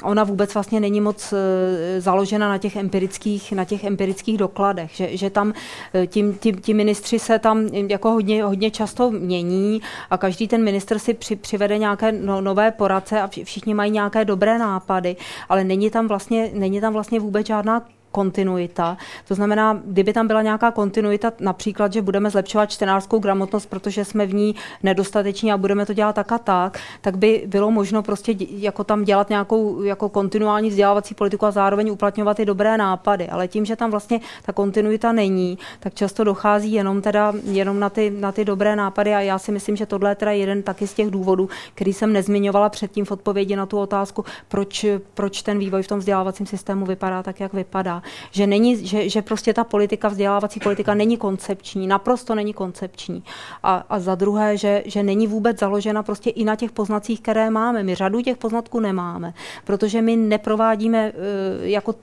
ona 0.03 0.25
vůbec 0.25 0.55
vlastně 0.55 0.81
není 0.81 1.01
moc 1.01 1.33
e, 1.33 2.01
založena 2.01 2.49
na 2.49 2.59
těch 2.59 2.77
empirických, 2.77 3.53
na 3.53 3.65
těch 3.65 3.85
empirických 3.85 4.39
dokladech, 4.39 4.91
že, 4.95 5.16
že 5.16 5.31
tam 5.31 5.53
e, 5.95 6.07
tím, 6.07 6.35
tím, 6.35 6.57
ti 6.57 6.75
ministři 6.75 7.19
se 7.19 7.39
tam 7.39 7.66
jako 7.66 8.11
hodně, 8.11 8.45
hodně 8.45 8.71
často 8.71 9.11
mění 9.11 9.83
a 10.11 10.19
každý 10.19 10.49
ten 10.49 10.65
minister 10.65 10.99
si 10.99 11.15
při, 11.15 11.37
přivede 11.37 11.79
nějaké 11.79 12.12
no, 12.12 12.41
nové 12.41 12.71
poradce 12.71 13.21
a 13.21 13.29
všichni 13.45 13.75
mají 13.75 13.91
nějaké 13.91 14.25
dobré 14.25 14.59
nápady, 14.59 15.16
ale 15.49 15.65
není 15.65 15.91
tam 15.91 16.09
vlastně, 16.09 16.51
není 16.55 16.81
tam 16.81 16.93
vlastně 16.93 17.21
vůbec 17.21 17.47
žádná 17.47 17.83
kontinuita. 18.15 18.97
To 19.28 19.35
znamená, 19.35 19.81
kdyby 19.85 20.12
tam 20.12 20.27
byla 20.27 20.43
nějaká 20.43 20.70
kontinuita, 20.70 21.32
například, 21.41 21.93
že 21.93 22.03
budeme 22.03 22.31
zlepšovat 22.31 22.70
čtenářskou 22.70 23.19
gramotnost, 23.19 23.66
protože 23.66 24.05
jsme 24.05 24.27
v 24.27 24.35
ní 24.35 24.55
nedostateční 24.82 25.53
a 25.53 25.57
budeme 25.57 25.86
to 25.86 25.93
dělat 25.93 26.15
tak 26.15 26.32
a 26.32 26.39
tak, 26.39 26.78
tak 27.01 27.19
by 27.19 27.45
bylo 27.47 27.70
možno 27.70 28.03
prostě 28.03 28.35
jako 28.39 28.85
tam 28.85 29.05
dělat 29.05 29.28
nějakou 29.31 29.82
jako 29.82 30.09
kontinuální 30.09 30.70
vzdělávací 30.70 31.15
politiku 31.15 31.47
a 31.47 31.51
zároveň 31.51 31.91
uplatňovat 31.91 32.41
i 32.41 32.45
dobré 32.45 32.78
nápady. 32.78 33.28
Ale 33.28 33.49
tím, 33.49 33.65
že 33.65 33.77
tam 33.77 33.91
vlastně 33.91 34.20
ta 34.47 34.53
kontinuita 34.53 35.12
není, 35.12 35.59
tak 35.81 35.95
často 35.95 36.24
dochází 36.24 36.73
jenom 36.73 37.03
teda 37.03 37.32
jenom 37.45 37.81
na 37.81 37.91
ty, 37.91 38.11
na 38.11 38.32
ty 38.32 38.45
dobré 38.45 38.77
nápady 38.77 39.15
a 39.15 39.20
já 39.20 39.39
si 39.39 39.53
myslím, 39.53 39.77
že 39.77 39.86
tohle 39.86 40.11
je 40.11 40.15
teda 40.15 40.32
jeden 40.32 40.62
taky 40.62 40.86
z 40.86 40.95
těch 40.95 41.11
důvodů, 41.11 41.49
který 41.74 41.93
jsem 41.93 42.12
nezmiňovala 42.12 42.69
předtím 42.69 43.05
v 43.05 43.11
odpovědi 43.11 43.57
na 43.57 43.66
tu 43.66 43.78
otázku, 43.78 44.24
proč, 44.49 44.86
proč 45.15 45.43
ten 45.43 45.59
vývoj 45.59 45.82
v 45.82 45.89
tom 45.89 45.99
vzdělávacím 45.99 46.47
systému 46.47 46.86
vypadá 46.86 47.23
tak, 47.23 47.41
jak 47.41 47.53
vypadá 47.53 48.03
že, 48.31 48.47
není, 48.47 48.86
že, 48.86 49.09
že 49.09 49.22
prostě 49.22 49.55
ta 49.55 49.64
politika, 49.64 50.09
vzdělávací 50.09 50.60
politika 50.60 50.94
není 50.94 51.16
koncepční, 51.16 51.86
naprosto 51.86 52.35
není 52.35 52.55
koncepční. 52.55 53.22
A, 53.62 53.85
a 53.89 53.98
za 53.98 54.14
druhé, 54.14 54.56
že, 54.56 54.82
že 54.86 55.02
není 55.02 55.26
vůbec 55.26 55.59
založena 55.59 56.02
prostě 56.02 56.31
i 56.31 56.44
na 56.44 56.56
těch 56.56 56.72
poznacích, 56.72 57.20
které 57.20 57.51
máme. 57.51 57.82
My 57.82 57.94
řadu 57.94 58.20
těch 58.20 58.36
poznatků 58.36 58.81
nemáme, 58.81 59.35
protože 59.64 60.02
my 60.02 60.16
neprovádíme 60.16 61.12
uh, 61.12 61.66
jako 61.66 61.94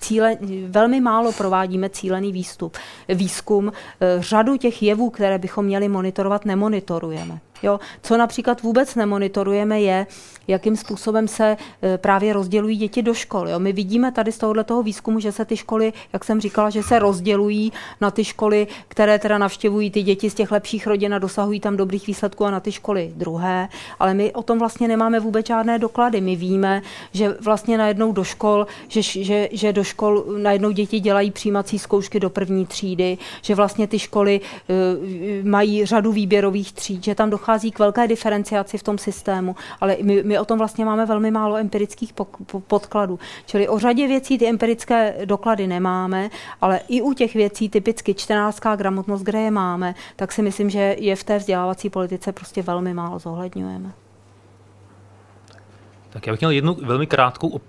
cíle, 0.00 0.36
velmi 0.66 1.00
málo 1.00 1.32
provádíme 1.32 1.90
cílený 1.90 2.32
výstup, 2.32 2.76
výzkum. 3.08 3.72
E, 3.72 4.22
řadu 4.22 4.56
těch 4.56 4.82
jevů, 4.82 5.10
které 5.10 5.38
bychom 5.38 5.64
měli 5.64 5.88
monitorovat, 5.88 6.44
nemonitorujeme. 6.44 7.40
Jo? 7.62 7.80
Co 8.02 8.16
například 8.16 8.62
vůbec 8.62 8.94
nemonitorujeme 8.94 9.80
je, 9.80 10.06
jakým 10.48 10.76
způsobem 10.76 11.28
se 11.28 11.56
e, 11.82 11.98
právě 11.98 12.32
rozdělují 12.32 12.76
děti 12.76 13.02
do 13.02 13.14
škol. 13.14 13.48
Jo? 13.48 13.58
My 13.58 13.72
vidíme 13.72 14.12
tady 14.12 14.32
z 14.32 14.38
tohohle 14.38 14.64
toho 14.64 14.82
výzkumu, 14.82 15.20
že 15.20 15.32
se 15.32 15.44
ty 15.44 15.56
školy, 15.56 15.92
jak 16.12 16.24
jsem 16.24 16.40
říkala, 16.40 16.70
že 16.70 16.82
se 16.82 16.98
rozdělují 16.98 17.72
na 18.00 18.10
ty 18.10 18.24
školy, 18.24 18.66
které 18.88 19.18
teda 19.18 19.38
navštěvují 19.38 19.90
ty 19.90 20.02
děti 20.02 20.30
z 20.30 20.34
těch 20.34 20.52
lepších 20.52 20.86
rodin 20.86 21.14
a 21.14 21.18
dosahují 21.18 21.60
tam 21.60 21.76
dobrých 21.76 22.06
výsledků 22.06 22.44
a 22.44 22.50
na 22.50 22.60
ty 22.60 22.72
školy 22.72 23.12
druhé. 23.16 23.68
Ale 23.98 24.14
my 24.14 24.32
o 24.32 24.42
tom 24.42 24.58
vlastně 24.58 24.88
nemáme 24.88 25.20
vůbec 25.20 25.46
žádné 25.46 25.78
doklady. 25.78 26.20
My 26.20 26.36
víme, 26.36 26.82
že 27.12 27.36
vlastně 27.40 27.78
najednou 27.78 28.12
do 28.12 28.24
škol, 28.24 28.66
že, 28.88 29.02
že, 29.02 29.48
že 29.52 29.72
do 29.72 29.84
škol 29.84 30.24
najednou 30.38 30.70
děti 30.70 31.00
dělají 31.00 31.30
přijímací 31.30 31.78
zkoušky 31.78 32.20
do 32.20 32.30
první 32.30 32.66
třídy, 32.66 33.18
že 33.42 33.54
vlastně 33.54 33.86
ty 33.86 33.98
školy 33.98 34.40
uh, 34.40 35.48
mají 35.48 35.86
řadu 35.86 36.12
výběrových 36.12 36.72
tříd, 36.72 37.04
že 37.04 37.14
tam 37.14 37.30
dochází 37.30 37.51
k 37.70 37.78
velké 37.78 38.08
diferenciaci 38.08 38.78
v 38.78 38.82
tom 38.82 38.98
systému, 38.98 39.56
ale 39.80 39.96
my, 40.02 40.22
my 40.22 40.38
o 40.38 40.44
tom 40.44 40.58
vlastně 40.58 40.84
máme 40.84 41.06
velmi 41.06 41.30
málo 41.30 41.56
empirických 41.56 42.12
podkladů. 42.66 43.18
Čili 43.46 43.68
o 43.68 43.78
řadě 43.78 44.06
věcí 44.08 44.38
ty 44.38 44.48
empirické 44.48 45.14
doklady 45.24 45.66
nemáme, 45.66 46.30
ale 46.60 46.80
i 46.88 47.02
u 47.02 47.12
těch 47.12 47.34
věcí 47.34 47.68
typicky 47.68 48.14
čtenářská 48.14 48.76
gramotnost, 48.76 49.22
kde 49.22 49.40
je 49.40 49.50
máme, 49.50 49.94
tak 50.16 50.32
si 50.32 50.42
myslím, 50.42 50.70
že 50.70 50.96
je 50.98 51.16
v 51.16 51.24
té 51.24 51.38
vzdělávací 51.38 51.90
politice 51.90 52.32
prostě 52.32 52.62
velmi 52.62 52.94
málo 52.94 53.18
zohledňujeme. 53.18 53.92
Tak 56.10 56.26
já 56.26 56.32
bych 56.32 56.40
měl 56.40 56.50
jednu 56.50 56.76
velmi 56.82 57.06
krátkou 57.06 57.48
uh, 57.48 57.60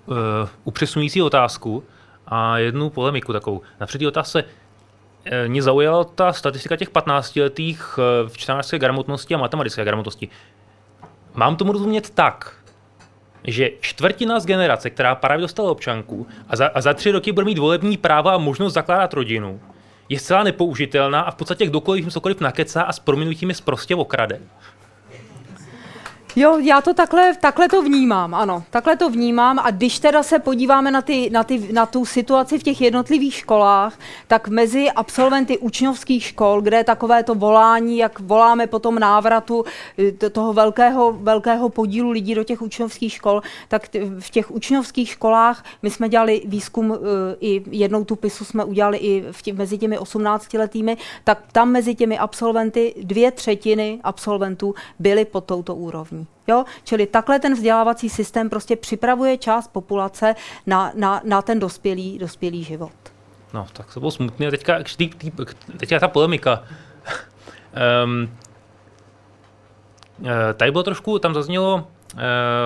upřesňující 0.64 1.22
otázku 1.22 1.82
a 2.26 2.58
jednu 2.58 2.90
polemiku 2.90 3.32
takovou. 3.32 3.60
Na 3.80 3.86
předtí 3.86 4.06
otázce, 4.06 4.44
mě 5.46 5.62
zaujala 5.62 6.04
ta 6.04 6.32
statistika 6.32 6.76
těch 6.76 6.90
15-letých 6.90 7.98
eh, 7.98 8.28
v 8.28 8.38
čtenářské 8.38 8.78
gramotnosti 8.78 9.34
a 9.34 9.38
matematické 9.38 9.84
gramotnosti. 9.84 10.28
Mám 11.34 11.56
tomu 11.56 11.72
rozumět 11.72 12.10
tak, 12.10 12.56
že 13.44 13.70
čtvrtina 13.80 14.40
z 14.40 14.46
generace, 14.46 14.90
která 14.90 15.14
právě 15.14 15.42
dostala 15.42 15.70
občanku 15.70 16.26
a 16.48 16.56
za, 16.56 16.66
a 16.66 16.80
za 16.80 16.94
tři 16.94 17.10
roky 17.10 17.32
bude 17.32 17.44
mít 17.44 17.58
volební 17.58 17.96
práva 17.96 18.34
a 18.34 18.38
možnost 18.38 18.72
zakládat 18.72 19.14
rodinu, 19.14 19.60
je 20.08 20.18
zcela 20.18 20.42
nepoužitelná 20.42 21.20
a 21.20 21.30
v 21.30 21.34
podstatě 21.34 21.66
kdokoliv 21.66 22.04
jim 22.04 22.10
cokoliv 22.10 22.40
nakecá 22.40 22.82
a 22.82 22.92
s 22.92 22.98
prominutím 22.98 23.50
je 23.50 23.56
prostě 23.64 23.96
okrade. 23.96 24.40
Jo, 26.36 26.58
já 26.58 26.80
to 26.80 26.94
takhle, 26.94 27.36
takhle 27.40 27.68
to 27.68 27.82
vnímám, 27.82 28.34
ano. 28.34 28.64
Takhle 28.70 28.96
to 28.96 29.10
vnímám 29.10 29.58
a 29.58 29.70
když 29.70 29.98
teda 29.98 30.22
se 30.22 30.38
podíváme 30.38 30.90
na, 30.90 31.02
ty, 31.02 31.30
na, 31.30 31.44
ty, 31.44 31.72
na 31.72 31.86
tu 31.86 32.04
situaci 32.04 32.58
v 32.58 32.62
těch 32.62 32.80
jednotlivých 32.80 33.34
školách, 33.34 33.98
tak 34.26 34.48
mezi 34.48 34.90
absolventy 34.90 35.58
učňovských 35.58 36.24
škol, 36.24 36.60
kde 36.60 36.76
je 36.76 36.84
takové 36.84 37.22
to 37.22 37.34
volání, 37.34 37.98
jak 37.98 38.20
voláme 38.20 38.66
po 38.66 38.78
tom 38.78 38.98
návratu 38.98 39.64
eh, 39.98 40.30
toho 40.30 40.52
velkého, 40.52 41.12
velkého 41.12 41.68
podílu 41.68 42.10
lidí 42.10 42.34
do 42.34 42.44
těch 42.44 42.62
učňovských 42.62 43.12
škol, 43.12 43.42
tak 43.68 43.88
v 44.20 44.30
těch 44.30 44.50
učňovských 44.50 45.08
školách 45.08 45.64
my 45.82 45.90
jsme 45.90 46.08
dělali 46.08 46.42
výzkum 46.44 46.90
uh, 46.90 46.98
i 47.40 47.62
jednou 47.70 48.04
tu 48.04 48.16
pisu 48.16 48.44
jsme 48.44 48.64
udělali 48.64 48.98
i 48.98 49.24
v 49.30 49.42
tě, 49.42 49.52
mezi 49.52 49.78
těmi 49.78 49.98
18 49.98 50.54
letými, 50.54 50.96
tak 51.24 51.42
tam 51.52 51.70
mezi 51.70 51.94
těmi 51.94 52.18
absolventy 52.18 52.94
dvě 53.02 53.30
třetiny 53.30 54.00
absolventů 54.04 54.74
byly 54.98 55.24
pod 55.24 55.44
touto 55.44 55.74
úrovní. 55.74 56.23
Jo? 56.46 56.64
Čili 56.84 57.06
takhle 57.06 57.40
ten 57.40 57.54
vzdělávací 57.54 58.08
systém 58.08 58.50
prostě 58.50 58.76
připravuje 58.76 59.38
část 59.38 59.68
populace 59.68 60.34
na, 60.66 60.92
na, 60.94 61.20
na 61.24 61.42
ten 61.42 61.58
dospělý, 61.58 62.18
dospělý 62.18 62.64
život. 62.64 62.92
No, 63.54 63.66
tak 63.72 63.94
to 63.94 64.00
bylo 64.00 64.10
smutné. 64.10 64.50
Teďka, 64.50 64.78
teďka 65.76 65.98
ta 66.00 66.08
polemika. 66.08 66.64
um, 68.04 68.30
tady 70.54 70.70
bylo 70.70 70.82
trošku, 70.82 71.18
tam 71.18 71.34
zaznělo 71.34 71.74
uh, 72.14 72.20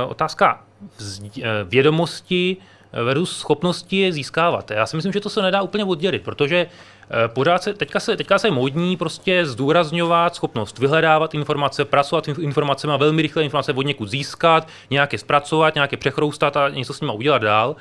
otázka 0.08 0.64
vzdě, 0.96 1.42
uh, 1.42 1.68
vědomosti 1.68 2.56
versus 3.04 3.38
schopnosti 3.38 3.96
je 3.96 4.12
získávat. 4.12 4.70
Já 4.70 4.86
si 4.86 4.96
myslím, 4.96 5.12
že 5.12 5.20
to 5.20 5.30
se 5.30 5.42
nedá 5.42 5.62
úplně 5.62 5.84
oddělit, 5.84 6.22
protože 6.22 6.66
Eh, 6.66 6.97
pořád 7.26 7.62
se, 7.62 7.74
teďka 7.74 8.00
se, 8.00 8.16
teďka 8.16 8.38
se 8.38 8.50
modní 8.50 8.96
prostě 8.96 9.46
zdůrazňovat 9.46 10.34
schopnost 10.34 10.78
vyhledávat 10.78 11.34
informace, 11.34 11.84
pracovat 11.84 12.28
informacemi 12.28 12.92
a 12.92 12.96
velmi 12.96 13.22
rychle 13.22 13.44
informace 13.44 13.72
od 13.72 13.86
někud 13.86 14.08
získat, 14.08 14.68
nějaké 14.90 15.18
zpracovat, 15.18 15.74
nějaké 15.74 15.96
přechroustat 15.96 16.56
a 16.56 16.68
něco 16.68 16.94
s 16.94 17.00
nimi 17.00 17.12
udělat 17.12 17.42
dál. 17.42 17.76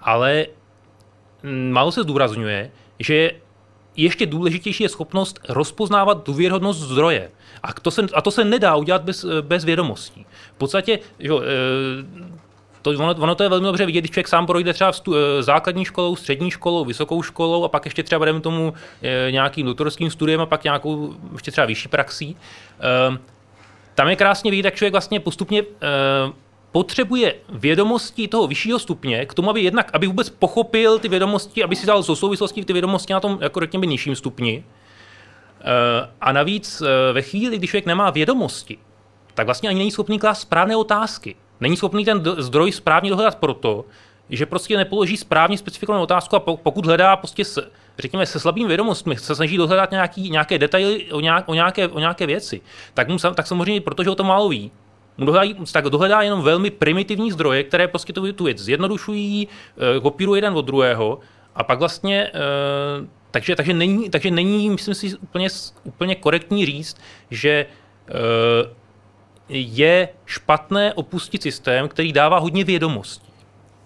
Ale 0.00 0.46
mm, 1.42 1.70
málo 1.70 1.92
se 1.92 2.02
zdůrazňuje, 2.02 2.70
že 2.98 3.30
ještě 3.96 4.26
důležitější 4.26 4.82
je 4.82 4.88
schopnost 4.88 5.40
rozpoznávat 5.48 6.26
důvěrhodnost 6.26 6.80
zdroje. 6.80 7.30
A 7.62 7.72
to 7.72 7.90
se, 7.90 8.02
a 8.14 8.22
to 8.22 8.30
se 8.30 8.44
nedá 8.44 8.76
udělat 8.76 9.02
bez, 9.02 9.26
bez 9.40 9.64
vědomostí. 9.64 10.26
V 10.54 10.58
podstatě 10.58 10.98
jo, 11.18 11.40
eh, 11.40 12.47
to, 12.82 12.90
ono, 12.90 13.14
ono 13.18 13.34
to 13.34 13.42
je 13.42 13.48
velmi 13.48 13.66
dobře 13.66 13.86
vidět, 13.86 14.00
když 14.00 14.10
člověk 14.10 14.28
sám 14.28 14.46
projde 14.46 14.72
třeba 14.72 14.92
stu, 14.92 15.14
eh, 15.16 15.42
základní 15.42 15.84
školou, 15.84 16.16
střední 16.16 16.50
školou, 16.50 16.84
vysokou 16.84 17.22
školou 17.22 17.64
a 17.64 17.68
pak 17.68 17.84
ještě 17.84 18.02
třeba 18.02 18.24
jdeme 18.24 18.40
tomu 18.40 18.74
e, 19.02 19.32
nějakým 19.32 19.66
doktorským 19.66 20.10
studiem 20.10 20.40
a 20.40 20.46
pak 20.46 20.64
nějakou 20.64 21.14
ještě 21.32 21.50
třeba 21.50 21.66
vyšší 21.66 21.88
praxí. 21.88 22.36
E, 22.80 23.18
tam 23.94 24.08
je 24.08 24.16
krásně 24.16 24.50
vidět, 24.50 24.64
jak 24.64 24.74
člověk 24.74 24.92
vlastně 24.92 25.20
postupně 25.20 25.60
e, 25.60 25.64
potřebuje 26.72 27.34
vědomosti 27.48 28.28
toho 28.28 28.46
vyššího 28.46 28.78
stupně 28.78 29.26
k 29.26 29.34
tomu, 29.34 29.50
aby 29.50 29.60
jednak, 29.60 29.90
aby 29.92 30.06
vůbec 30.06 30.30
pochopil 30.30 30.98
ty 30.98 31.08
vědomosti, 31.08 31.64
aby 31.64 31.76
si 31.76 31.86
dal 31.86 32.02
zo 32.02 32.16
souvislosti 32.16 32.64
ty 32.64 32.72
vědomosti 32.72 33.12
na 33.12 33.20
tom, 33.20 33.38
jako 33.40 33.60
řekněme, 33.60 33.86
nižším 33.86 34.16
stupni. 34.16 34.64
A 36.20 36.32
navíc 36.32 36.82
ve 37.12 37.22
chvíli, 37.22 37.58
když 37.58 37.70
člověk 37.70 37.86
nemá 37.86 38.10
vědomosti, 38.10 38.78
tak 39.34 39.46
vlastně 39.46 39.68
ani 39.68 39.78
není 39.78 39.90
schopný 39.90 40.18
klást 40.18 40.40
správné 40.40 40.76
otázky 40.76 41.36
není 41.60 41.76
schopný 41.76 42.04
ten 42.04 42.22
zdroj 42.36 42.72
správně 42.72 43.10
dohledat 43.10 43.34
proto, 43.34 43.84
že 44.30 44.46
prostě 44.46 44.76
nepoloží 44.76 45.16
správně 45.16 45.58
specifikovanou 45.58 46.02
otázku 46.02 46.36
a 46.36 46.40
pokud 46.40 46.86
hledá 46.86 47.16
prostě 47.16 47.44
s, 47.44 47.70
řekněme, 47.98 48.26
se 48.26 48.40
slabými 48.40 48.68
vědomostmi, 48.68 49.16
se 49.16 49.34
snaží 49.34 49.56
dohledat 49.56 49.90
nějaký, 49.90 50.30
nějaké 50.30 50.58
detaily 50.58 51.12
o, 51.12 51.20
nějak, 51.20 51.48
o, 51.48 51.54
nějaké, 51.54 51.88
o 51.88 51.98
nějaké 51.98 52.26
věci, 52.26 52.60
tak, 52.94 53.08
mu, 53.08 53.18
tak 53.18 53.46
samozřejmě, 53.46 53.80
protože 53.80 54.10
o 54.10 54.14
to 54.14 54.24
málo 54.24 54.48
ví, 54.48 54.70
mu 55.18 55.26
dohledá, 55.26 55.54
tak 55.72 55.84
dohledá 55.84 56.22
jenom 56.22 56.42
velmi 56.42 56.70
primitivní 56.70 57.32
zdroje, 57.32 57.62
které 57.62 57.88
prostě 57.88 58.12
tu, 58.12 58.32
tu 58.32 58.44
věc 58.44 58.58
zjednodušují, 58.58 59.48
e, 59.96 60.00
kopírují 60.00 60.38
jeden 60.38 60.54
od 60.54 60.62
druhého 60.62 61.18
A 61.54 61.64
pak 61.64 61.78
vlastně, 61.78 62.30
takže, 63.30 63.56
takže, 63.56 63.74
není, 63.74 64.10
takže 64.10 64.30
není, 64.30 64.70
myslím 64.70 64.94
si, 64.94 65.16
úplně, 65.16 65.48
úplně 65.84 66.14
korektní 66.14 66.66
říct, 66.66 66.96
že 67.30 67.66
je 69.48 70.08
špatné 70.26 70.94
opustit 70.94 71.42
systém, 71.42 71.88
který 71.88 72.12
dává 72.12 72.38
hodně 72.38 72.64
vědomostí. 72.64 73.28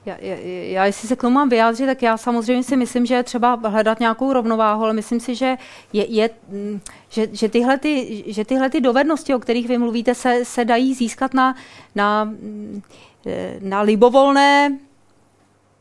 Já, 0.07 0.17
já, 0.21 0.37
já, 0.65 0.87
jestli 0.87 1.09
se 1.09 1.17
k 1.17 1.21
tomu 1.21 1.35
mám 1.35 1.49
vyjádřit, 1.49 1.87
tak 1.87 2.03
já 2.03 2.17
samozřejmě 2.17 2.63
si 2.63 2.77
myslím, 2.77 3.07
že 3.07 3.15
je 3.15 3.23
třeba 3.23 3.55
hledat 3.55 4.01
nějakou 4.01 4.33
rovnováhu, 4.33 4.85
ale 4.85 4.93
myslím 4.93 5.21
si, 5.21 5.35
že, 5.35 5.57
je, 5.93 6.07
je, 6.07 6.31
mm, 6.49 6.81
že, 7.09 7.29
že, 7.33 7.49
tyhle, 7.49 7.79
ty, 7.79 8.25
že 8.27 8.45
tyhle 8.45 8.71
ty 8.71 8.81
dovednosti, 8.81 9.35
o 9.35 9.39
kterých 9.39 9.69
vy 9.69 9.79
mluvíte, 9.79 10.15
se, 10.15 10.45
se 10.45 10.65
dají 10.65 10.95
získat 10.95 11.35
na, 11.35 11.57
na, 11.95 12.25
mm, 12.25 12.83
na 13.61 13.81
libovolné 13.81 14.79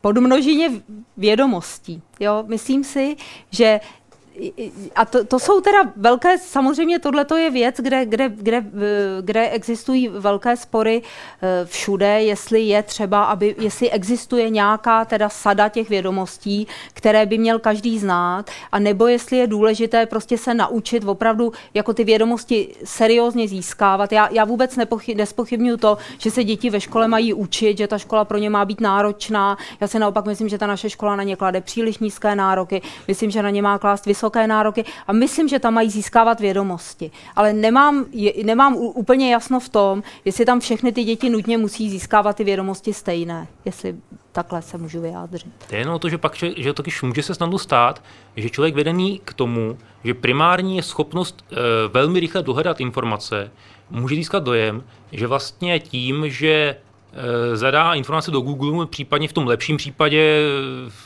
podmnožině 0.00 0.70
vědomostí. 1.16 2.02
Jo? 2.20 2.44
Myslím 2.46 2.84
si, 2.84 3.16
že 3.50 3.80
a 4.94 5.04
to, 5.04 5.24
to 5.24 5.38
jsou 5.38 5.60
teda 5.60 5.78
velké, 5.96 6.38
samozřejmě 6.38 6.98
tohle 6.98 7.26
je 7.36 7.50
věc, 7.50 7.76
kde, 7.78 8.06
kde, 8.06 8.28
kde, 8.28 8.64
kde 9.20 9.50
existují 9.50 10.08
velké 10.08 10.56
spory 10.56 11.02
eh, 11.42 11.66
všude, 11.66 12.22
jestli 12.22 12.60
je 12.60 12.82
třeba, 12.82 13.24
aby, 13.24 13.54
jestli 13.58 13.90
existuje 13.90 14.50
nějaká 14.50 15.04
teda 15.04 15.28
sada 15.28 15.68
těch 15.68 15.88
vědomostí, 15.88 16.66
které 16.92 17.26
by 17.26 17.38
měl 17.38 17.58
každý 17.58 17.98
znát, 17.98 18.50
a 18.72 18.78
nebo 18.78 19.06
jestli 19.06 19.36
je 19.36 19.46
důležité 19.46 20.06
prostě 20.06 20.38
se 20.38 20.54
naučit 20.54 21.04
opravdu 21.04 21.52
jako 21.74 21.92
ty 21.92 22.04
vědomosti 22.04 22.74
seriózně 22.84 23.48
získávat. 23.48 24.12
Já, 24.12 24.28
já 24.32 24.44
vůbec 24.44 24.78
nespochybnuju 25.14 25.76
to, 25.76 25.98
že 26.18 26.30
se 26.30 26.44
děti 26.44 26.70
ve 26.70 26.80
škole 26.80 27.08
mají 27.08 27.34
učit, 27.34 27.78
že 27.78 27.88
ta 27.88 27.98
škola 27.98 28.24
pro 28.24 28.38
ně 28.38 28.50
má 28.50 28.64
být 28.64 28.80
náročná. 28.80 29.56
Já 29.80 29.88
si 29.88 29.98
naopak 29.98 30.26
myslím, 30.26 30.48
že 30.48 30.58
ta 30.58 30.66
naše 30.66 30.90
škola 30.90 31.16
na 31.16 31.22
ně 31.22 31.36
klade 31.36 31.60
příliš 31.60 31.98
nízké 31.98 32.34
nároky. 32.34 32.82
Myslím, 33.08 33.30
že 33.30 33.42
na 33.42 33.50
ně 33.50 33.62
má 33.62 33.78
klást 33.78 34.06
vysoké 34.06 34.21
nároky 34.46 34.84
a 35.06 35.12
myslím, 35.12 35.48
že 35.48 35.58
tam 35.58 35.74
mají 35.74 35.90
získávat 35.90 36.40
vědomosti. 36.40 37.10
Ale 37.36 37.52
nemám, 37.52 38.04
je, 38.12 38.32
nemám 38.44 38.76
úplně 38.76 39.32
jasno 39.32 39.60
v 39.60 39.68
tom, 39.68 40.02
jestli 40.24 40.44
tam 40.44 40.60
všechny 40.60 40.92
ty 40.92 41.04
děti 41.04 41.30
nutně 41.30 41.58
musí 41.58 41.90
získávat 41.90 42.36
ty 42.36 42.44
vědomosti 42.44 42.94
stejné. 42.94 43.46
Jestli 43.64 43.96
takhle 44.32 44.62
se 44.62 44.78
můžu 44.78 45.00
vyjádřit. 45.00 45.52
To 45.68 45.74
je 45.74 45.80
jenom 45.80 45.98
to, 45.98 46.08
že 46.08 46.18
pak, 46.18 46.34
že, 46.34 46.50
že 46.56 46.72
to 46.72 46.82
může 47.02 47.22
se 47.22 47.34
snadno 47.34 47.58
stát, 47.58 48.02
že 48.36 48.50
člověk 48.50 48.74
vedený 48.74 49.20
k 49.24 49.34
tomu, 49.34 49.78
že 50.04 50.14
primární 50.14 50.76
je 50.76 50.82
schopnost 50.82 51.44
e, 51.50 51.56
velmi 51.88 52.20
rychle 52.20 52.42
dohledat 52.42 52.80
informace, 52.80 53.50
může 53.90 54.14
získat 54.14 54.42
dojem, 54.42 54.84
že 55.12 55.26
vlastně 55.26 55.80
tím, 55.80 56.30
že 56.30 56.76
zadá 57.54 57.94
informace 57.94 58.30
do 58.30 58.40
Google, 58.40 58.86
případně 58.86 59.28
v 59.28 59.32
tom 59.32 59.46
lepším 59.46 59.76
případě 59.76 60.40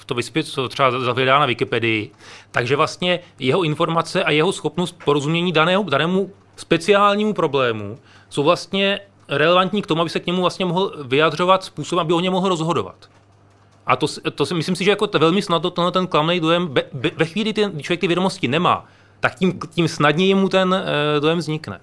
to 0.06 0.14
vyspět, 0.14 0.42
co 0.42 0.68
třeba 0.68 1.00
zavědá 1.00 1.38
na 1.38 1.46
Wikipedii. 1.46 2.10
Takže 2.50 2.76
vlastně 2.76 3.20
jeho 3.38 3.62
informace 3.62 4.24
a 4.24 4.30
jeho 4.30 4.52
schopnost 4.52 4.96
porozumění 5.04 5.52
daného, 5.52 5.82
danému 5.82 6.30
speciálnímu 6.56 7.34
problému 7.34 7.98
jsou 8.28 8.42
vlastně 8.42 9.00
relevantní 9.28 9.82
k 9.82 9.86
tomu, 9.86 10.00
aby 10.00 10.10
se 10.10 10.20
k 10.20 10.26
němu 10.26 10.40
vlastně 10.40 10.64
mohl 10.64 10.92
vyjadřovat 11.04 11.64
způsobem, 11.64 12.00
aby 12.00 12.12
o 12.12 12.20
něm 12.20 12.32
mohl 12.32 12.48
rozhodovat. 12.48 12.96
A 13.86 13.96
to, 13.96 14.06
to 14.34 14.46
si 14.46 14.54
myslím 14.54 14.76
si, 14.76 14.84
že 14.84 14.90
jako 14.90 15.06
to 15.06 15.18
velmi 15.18 15.42
snadno 15.42 15.70
tenhle 15.70 15.92
ten 15.92 16.06
klamný 16.06 16.40
dojem, 16.40 16.66
be, 16.66 16.82
be, 16.92 17.10
ve 17.16 17.24
chvíli, 17.24 17.52
kdy 17.52 17.62
člověk 17.82 18.00
ty 18.00 18.06
vědomosti 18.06 18.48
nemá, 18.48 18.84
tak 19.20 19.34
tím, 19.34 19.58
tím 19.74 19.88
snadněji 19.88 20.34
mu 20.34 20.48
ten 20.48 20.68
uh, 20.68 21.20
dojem 21.20 21.38
vznikne. 21.38 21.80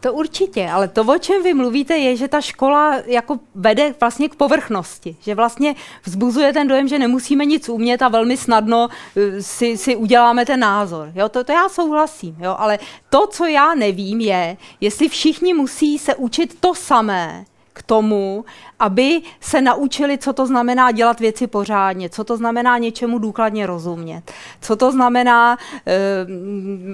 To 0.00 0.12
určitě, 0.12 0.68
ale 0.68 0.88
to, 0.88 1.02
o 1.02 1.18
čem 1.18 1.42
vy 1.42 1.54
mluvíte, 1.54 1.96
je, 1.96 2.16
že 2.16 2.28
ta 2.28 2.40
škola 2.40 2.94
jako 3.06 3.38
vede 3.54 3.94
vlastně 4.00 4.28
k 4.28 4.34
povrchnosti, 4.34 5.16
že 5.20 5.34
vlastně 5.34 5.74
vzbuzuje 6.04 6.52
ten 6.52 6.68
dojem, 6.68 6.88
že 6.88 6.98
nemusíme 6.98 7.44
nic 7.44 7.68
umět 7.68 8.02
a 8.02 8.08
velmi 8.08 8.36
snadno 8.36 8.88
eh, 9.16 9.42
si, 9.42 9.76
si 9.76 9.96
uděláme 9.96 10.46
ten 10.46 10.60
názor. 10.60 11.12
Jo, 11.14 11.28
to, 11.28 11.44
to 11.44 11.52
já 11.52 11.68
souhlasím, 11.68 12.36
jo, 12.40 12.56
ale 12.58 12.78
to, 13.10 13.26
co 13.26 13.46
já 13.46 13.74
nevím, 13.74 14.20
je, 14.20 14.56
jestli 14.80 15.08
všichni 15.08 15.54
musí 15.54 15.98
se 15.98 16.14
učit 16.14 16.60
to 16.60 16.74
samé, 16.74 17.44
k 17.78 17.82
tomu, 17.82 18.44
aby 18.78 19.20
se 19.40 19.60
naučili, 19.60 20.18
co 20.18 20.32
to 20.32 20.46
znamená 20.46 20.92
dělat 20.92 21.20
věci 21.20 21.46
pořádně, 21.46 22.10
co 22.10 22.24
to 22.24 22.36
znamená 22.36 22.78
něčemu 22.78 23.18
důkladně 23.18 23.66
rozumět, 23.66 24.22
co 24.60 24.76
to 24.76 24.92
znamená 24.92 25.58
e, 25.86 25.98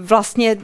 vlastně 0.01 0.57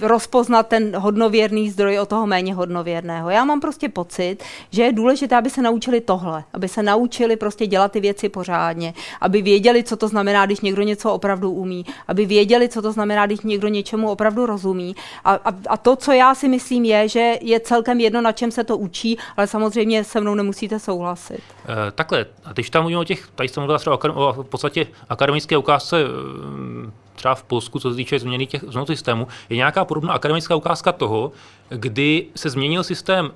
rozpoznat 0.00 0.68
ten 0.68 0.96
hodnověrný 0.96 1.70
zdroj 1.70 1.98
od 1.98 2.08
toho 2.08 2.26
méně 2.26 2.54
hodnověrného. 2.54 3.30
Já 3.30 3.44
mám 3.44 3.60
prostě 3.60 3.88
pocit, 3.88 4.36
že 4.70 4.82
je 4.82 4.92
důležité, 4.92 5.36
aby 5.36 5.50
se 5.50 5.62
naučili 5.62 6.00
tohle, 6.00 6.44
aby 6.52 6.68
se 6.68 6.82
naučili 6.82 7.36
prostě 7.36 7.66
dělat 7.66 7.92
ty 7.92 8.00
věci 8.00 8.28
pořádně, 8.28 8.94
aby 9.20 9.42
věděli, 9.42 9.82
co 9.82 9.96
to 9.96 10.08
znamená, 10.08 10.46
když 10.46 10.60
někdo 10.60 10.82
něco 10.82 11.12
opravdu 11.12 11.50
umí, 11.50 11.86
aby 12.08 12.26
věděli, 12.26 12.68
co 12.68 12.82
to 12.82 12.92
znamená, 12.92 13.26
když 13.26 13.40
někdo 13.40 13.68
něčemu 13.68 14.10
opravdu 14.10 14.46
rozumí. 14.46 14.96
A, 15.24 15.34
a, 15.34 15.52
a 15.68 15.76
to, 15.76 15.96
co 15.96 16.12
já 16.12 16.34
si 16.34 16.48
myslím, 16.48 16.84
je, 16.84 17.08
že 17.08 17.38
je 17.40 17.60
celkem 17.60 18.00
jedno, 18.00 18.20
na 18.20 18.32
čem 18.32 18.50
se 18.50 18.64
to 18.64 18.76
učí, 18.76 19.18
ale 19.36 19.46
samozřejmě 19.46 19.67
se 20.04 20.20
mnou 20.20 20.34
nemusíte 20.34 20.78
souhlasit. 20.78 21.40
E, 21.88 21.90
takhle, 21.90 22.26
a 22.44 22.52
když 22.52 22.70
tam 22.70 22.82
mluvím 22.82 22.98
o 22.98 23.04
těch, 23.04 23.28
tady 23.34 23.48
jsem 23.48 23.60
mluvila 23.60 23.78
třeba 23.78 23.96
o, 24.04 24.28
o 24.28 24.42
v 24.42 24.48
podstatě 24.48 24.86
akademické 25.08 25.56
ukázce 25.56 26.02
eh, 26.02 26.90
třeba 27.14 27.34
v 27.34 27.42
Polsku, 27.42 27.78
co 27.78 27.90
se 27.90 27.96
týče 27.96 28.18
změny 28.18 28.46
těch 28.46 28.64
změn 28.68 28.86
systému, 28.86 29.26
je 29.48 29.56
nějaká 29.56 29.84
podobná 29.84 30.12
akademická 30.12 30.56
ukázka 30.56 30.92
toho, 30.92 31.32
kdy 31.68 32.26
se 32.36 32.50
změnil 32.50 32.84
systém 32.84 33.30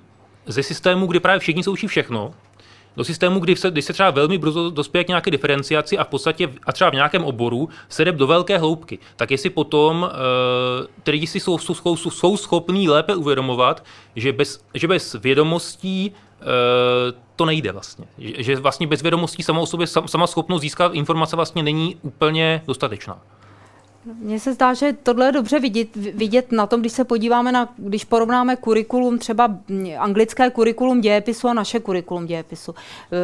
ze 0.46 0.62
systému, 0.62 1.06
kdy 1.06 1.20
právě 1.20 1.40
všichni 1.40 1.62
se 1.62 1.70
učí 1.70 1.86
všechno, 1.86 2.34
do 2.96 3.04
systému, 3.04 3.40
kdy 3.40 3.56
se, 3.56 3.70
kdy 3.70 3.82
se 3.82 3.92
třeba 3.92 4.10
velmi 4.10 4.38
brzo 4.38 4.70
dospěje 4.70 5.04
k 5.04 5.08
nějaké 5.08 5.30
diferenciaci 5.30 5.98
a 5.98 6.04
v 6.04 6.08
podstatě 6.08 6.48
a 6.66 6.72
třeba 6.72 6.90
v 6.90 6.94
nějakém 6.94 7.24
oboru 7.24 7.68
se 7.88 8.04
jde 8.04 8.12
do 8.12 8.26
velké 8.26 8.58
hloubky, 8.58 8.98
tak 9.16 9.30
jestli 9.30 9.50
potom 9.50 10.02
uh, 10.02 10.86
ty 11.02 11.10
lidi 11.10 11.26
si 11.26 11.40
jsou, 11.40 11.58
jsou, 11.58 11.74
jsou, 11.74 12.10
jsou 12.10 12.36
schopní 12.36 12.88
lépe 12.88 13.14
uvědomovat, 13.14 13.84
že 14.16 14.32
bez, 14.32 14.64
že 14.74 14.88
bez 14.88 15.14
vědomostí 15.14 16.12
uh, 16.40 16.46
to 17.36 17.44
nejde 17.44 17.72
vlastně. 17.72 18.04
Že, 18.18 18.42
že 18.42 18.56
vlastně 18.56 18.86
bez 18.86 19.02
vědomostí 19.02 19.42
sama 19.42 19.60
o 19.60 19.66
sobě, 19.66 19.86
sama 19.86 20.26
schopnost 20.26 20.60
získat 20.62 20.94
informace 20.94 21.36
vlastně 21.36 21.62
není 21.62 21.96
úplně 22.02 22.62
dostatečná. 22.66 23.18
Mně 24.04 24.40
se 24.40 24.52
zdá, 24.52 24.74
že 24.74 24.92
tohle 25.02 25.26
je 25.26 25.32
dobře 25.32 25.60
vidět, 25.60 25.96
vidět 25.96 26.52
na 26.52 26.66
tom, 26.66 26.80
když 26.80 26.92
se 26.92 27.04
podíváme 27.04 27.52
na, 27.52 27.68
když 27.76 28.04
porovnáme 28.04 28.56
kurikulum, 28.56 29.18
třeba 29.18 29.56
anglické 29.98 30.50
kurikulum 30.50 31.00
dějepisu 31.00 31.48
a 31.48 31.54
naše 31.54 31.80
kurikulum 31.80 32.26
dějepisu. 32.26 32.74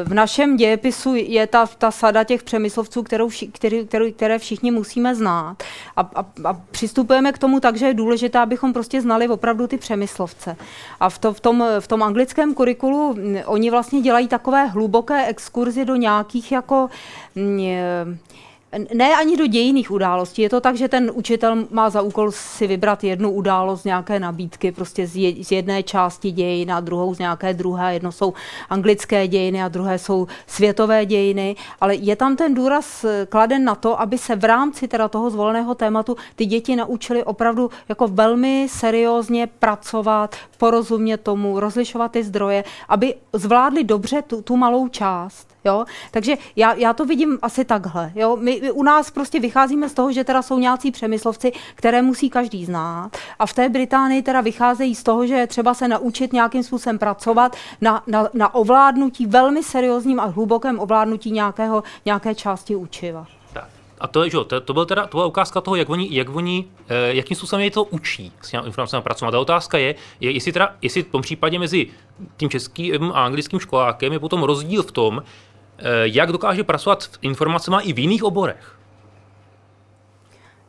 V 0.05 0.14
našem 0.14 0.56
dějepisu 0.56 1.14
je 1.14 1.46
ta, 1.46 1.66
ta 1.66 1.90
sada 1.90 2.24
těch 2.24 2.42
přemyslovců, 2.42 3.02
kterou 3.02 3.30
který, 3.52 3.86
který, 3.86 4.12
které 4.12 4.38
všichni 4.38 4.70
musíme 4.70 5.14
znát. 5.14 5.62
A, 5.96 6.00
a, 6.00 6.26
a 6.44 6.52
přistupujeme 6.70 7.32
k 7.32 7.38
tomu 7.38 7.60
tak, 7.60 7.76
že 7.76 7.86
je 7.86 7.94
důležité, 7.94 8.38
abychom 8.38 8.72
prostě 8.72 9.00
znali 9.00 9.28
opravdu 9.28 9.66
ty 9.66 9.76
přemyslovce. 9.78 10.56
A 11.00 11.09
v, 11.09 11.18
to, 11.18 11.32
v, 11.32 11.40
tom, 11.40 11.64
v 11.80 11.88
tom 11.88 12.02
anglickém 12.02 12.55
kurikulu 12.55 13.16
oni 13.46 13.70
vlastně 13.70 14.00
dělají 14.00 14.28
takové 14.28 14.66
hluboké 14.66 15.26
exkurzy 15.26 15.84
do 15.84 15.96
nějakých 15.96 16.52
jako 16.52 16.88
ne 18.95 19.16
ani 19.16 19.36
do 19.36 19.47
dějiných 19.47 19.90
událostí. 19.90 20.43
Je 20.43 20.51
to 20.51 20.61
tak, 20.61 20.77
že 20.77 20.89
ten 20.89 21.11
učitel 21.15 21.65
má 21.70 21.90
za 21.90 22.03
úkol 22.03 22.32
si 22.32 22.66
vybrat 22.66 23.05
jednu 23.05 23.31
událost 23.31 23.82
z 23.82 23.85
nějaké 23.85 24.20
nabídky, 24.20 24.73
prostě 24.73 25.07
z, 25.07 25.16
je, 25.16 25.45
z 25.45 25.53
jedné 25.53 25.82
části 25.82 26.31
dějin 26.31 26.73
a 26.73 26.81
druhou 26.81 27.15
z 27.15 27.19
nějaké 27.19 27.55
druhé. 27.55 27.95
Jedno 27.95 28.12
jsou 28.12 28.35
anglické 28.70 29.28
dějiny 29.28 29.62
a 29.62 29.69
druhé 29.69 29.99
jsou 29.99 30.27
světové 30.47 31.07
dějiny, 31.07 31.57
ale 31.81 31.95
je 31.95 32.16
tam 32.16 32.36
ten 32.36 32.55
důraz 32.55 33.05
eh, 33.05 33.27
kladen 33.27 33.65
na 33.65 33.74
to, 33.74 34.01
aby 34.01 34.19
se 34.19 34.36
v 34.36 34.45
rámci 34.45 34.89
teda 34.89 35.09
toho 35.09 35.31
zvoleného 35.31 35.74
tématu 35.74 36.16
ty 36.36 36.47
děti 36.47 36.77
naučily 36.77 37.24
opravdu 37.24 37.70
jako 37.89 38.09
velmi 38.09 38.66
seriózně 38.70 39.47
pracovat, 39.47 40.36
porozumět 40.59 41.16
tomu, 41.16 41.61
rozlišovat 41.61 42.12
ty 42.12 42.24
zdroje, 42.24 42.65
aby 42.89 43.15
zvládli 43.32 43.85
dobře 43.85 44.23
tu, 44.23 44.43
tu 44.43 44.57
malou 44.57 44.89
část. 44.89 45.49
Jo? 45.65 45.85
Takže 46.11 46.35
já, 46.57 46.74
já 46.74 46.93
to 46.93 47.05
vidím 47.05 47.39
asi 47.43 47.65
takhle. 47.65 48.12
Jo? 48.15 48.36
My, 48.36 48.57
u 48.72 48.82
nás 48.82 49.10
prostě 49.10 49.40
vycházíme 49.40 49.89
z 49.89 49.94
toho, 49.94 50.12
že 50.12 50.24
teda 50.24 50.43
jsou 50.43 50.59
nějací 50.59 50.90
přemyslovci, 50.90 51.52
které 51.74 52.02
musí 52.02 52.30
každý 52.30 52.64
znát. 52.64 53.16
A 53.39 53.47
v 53.47 53.52
té 53.52 53.68
Británii 53.68 54.22
teda 54.22 54.40
vycházejí 54.40 54.94
z 54.94 55.02
toho, 55.02 55.26
že 55.26 55.35
je 55.35 55.47
třeba 55.47 55.74
se 55.74 55.89
naučit 55.89 56.32
nějakým 56.32 56.62
způsobem 56.62 56.98
pracovat 56.98 57.56
na, 57.80 58.02
na, 58.06 58.28
na 58.35 58.55
ovládnutí, 58.55 59.26
velmi 59.26 59.62
seriózním 59.62 60.20
a 60.20 60.24
hlubokém 60.24 60.80
ovládnutí 60.80 61.30
nějakého, 61.30 61.82
nějaké 62.05 62.35
části 62.35 62.76
učiva. 62.76 63.26
A 64.01 64.06
to, 64.06 64.24
je, 64.24 64.30
že, 64.30 64.39
to, 64.47 64.60
to, 64.60 64.74
byl 64.74 64.86
teda, 64.86 65.06
to 65.06 65.16
byla 65.16 65.26
ukázka 65.26 65.60
toho, 65.60 65.76
jak 65.76 65.89
oni, 65.89 66.09
jak 66.10 66.36
oni 66.36 66.64
eh, 66.89 67.14
jakým 67.14 67.36
způsobem 67.36 67.64
je 67.64 67.70
to 67.70 67.85
učí 67.85 68.32
s 68.40 68.51
těmi 68.51 68.66
informacemi 68.66 69.02
pracovat. 69.02 69.30
Ta 69.30 69.40
otázka 69.40 69.78
je, 69.78 69.94
je 70.20 70.30
jestli, 70.30 70.52
teda, 70.52 70.74
jestli 70.82 71.02
v 71.02 71.10
tom 71.10 71.22
případě 71.22 71.59
mezi 71.59 71.86
tím 72.36 72.51
českým 72.51 73.12
a 73.12 73.24
anglickým 73.24 73.60
školákem 73.60 74.12
je 74.12 74.18
potom 74.18 74.43
rozdíl 74.43 74.82
v 74.82 74.93
tom, 74.93 75.22
jak 76.02 76.32
dokáže 76.32 76.64
pracovat 76.64 77.02
s 77.02 77.10
informacemi 77.22 77.76
i 77.82 77.92
v 77.92 77.98
jiných 77.98 78.24
oborech? 78.24 78.78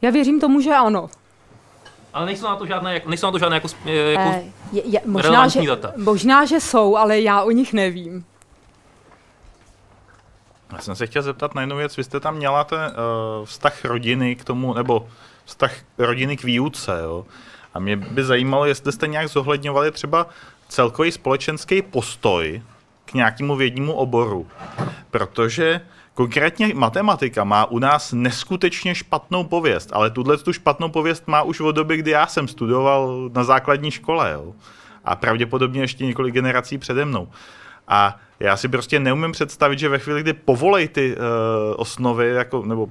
Já 0.01 0.09
věřím 0.11 0.39
tomu, 0.39 0.61
že 0.61 0.73
ano. 0.73 1.09
Ale 2.13 2.25
nejsou 2.25 2.45
na 2.45 2.55
to 2.55 2.65
žádné, 2.65 3.01
nejsou 3.05 3.27
na 3.27 3.31
to 3.31 3.39
žádné 3.39 3.55
jako, 3.55 3.67
eh, 3.85 3.91
jako 3.91 4.29
eh, 4.35 4.43
je, 4.71 4.81
je, 4.85 5.01
možná, 5.05 5.47
že, 5.47 5.67
data. 5.67 5.93
možná, 5.97 6.45
že 6.45 6.59
jsou, 6.59 6.95
ale 6.95 7.21
já 7.21 7.43
o 7.43 7.51
nich 7.51 7.73
nevím. 7.73 8.25
Já 10.73 10.79
jsem 10.79 10.95
se 10.95 11.07
chtěl 11.07 11.21
zeptat 11.21 11.55
na 11.55 11.61
jednu 11.61 11.77
věc. 11.77 11.97
Vy 11.97 12.03
jste 12.03 12.19
tam 12.19 12.35
měla 12.35 12.63
ten 12.63 12.79
uh, 12.79 13.45
vztah 13.45 13.85
rodiny 13.85 14.35
k 14.35 14.43
tomu, 14.43 14.73
nebo 14.73 15.07
vztah 15.45 15.73
rodiny 15.97 16.37
k 16.37 16.43
výuce, 16.43 16.99
jo? 17.03 17.25
A 17.73 17.79
mě 17.79 17.95
by 17.95 18.23
zajímalo, 18.23 18.65
jestli 18.65 18.91
jste 18.91 19.07
nějak 19.07 19.27
zohledňovali 19.27 19.91
třeba 19.91 20.27
celkový 20.67 21.11
společenský 21.11 21.81
postoj 21.81 22.61
k 23.09 23.13
nějakému 23.13 23.55
vědnímu 23.55 23.93
oboru. 23.93 24.47
Protože 25.11 25.81
konkrétně 26.13 26.71
matematika 26.73 27.43
má 27.43 27.65
u 27.65 27.79
nás 27.79 28.13
neskutečně 28.13 28.95
špatnou 28.95 29.43
pověst, 29.43 29.89
ale 29.93 30.09
tuhle 30.09 30.37
tu 30.37 30.53
špatnou 30.53 30.89
pověst 30.89 31.27
má 31.27 31.41
už 31.41 31.59
od 31.59 31.71
doby, 31.71 31.97
kdy 31.97 32.11
já 32.11 32.27
jsem 32.27 32.47
studoval 32.47 33.29
na 33.33 33.43
základní 33.43 33.91
škole. 33.91 34.31
Jo? 34.33 34.53
A 35.05 35.15
pravděpodobně 35.15 35.81
ještě 35.81 36.05
několik 36.05 36.33
generací 36.33 36.77
přede 36.77 37.05
mnou. 37.05 37.27
A 37.87 38.19
já 38.39 38.57
si 38.57 38.67
prostě 38.67 38.99
neumím 38.99 39.31
představit, 39.31 39.79
že 39.79 39.89
ve 39.89 39.99
chvíli, 39.99 40.21
kdy 40.21 40.33
povolej 40.33 40.87
ty 40.87 41.15
uh, 41.15 41.23
osnovy, 41.77 42.29
jako, 42.29 42.65
nebo 42.65 42.89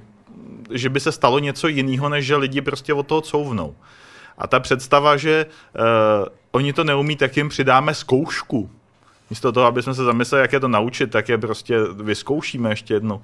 že 0.71 0.89
by 0.89 0.99
se 0.99 1.11
stalo 1.11 1.39
něco 1.39 1.67
jiného, 1.67 2.09
než 2.09 2.25
že 2.25 2.35
lidi 2.35 2.61
prostě 2.61 2.93
od 2.93 3.07
toho 3.07 3.21
couvnou. 3.21 3.75
A 4.37 4.47
ta 4.47 4.59
představa, 4.59 5.17
že 5.17 5.45
uh, 5.45 6.27
oni 6.51 6.73
to 6.73 6.83
neumí, 6.83 7.15
tak 7.15 7.37
jim 7.37 7.49
přidáme 7.49 7.93
zkoušku. 7.93 8.69
Místo 9.29 9.51
toho, 9.51 9.65
aby 9.65 9.83
jsme 9.83 9.93
se 9.93 10.03
zamysleli, 10.03 10.41
jak 10.41 10.53
je 10.53 10.59
to 10.59 10.67
naučit, 10.67 11.11
tak 11.11 11.29
je 11.29 11.37
prostě 11.37 11.79
vyzkoušíme 11.83 12.69
ještě 12.69 12.93
jednou. 12.93 13.21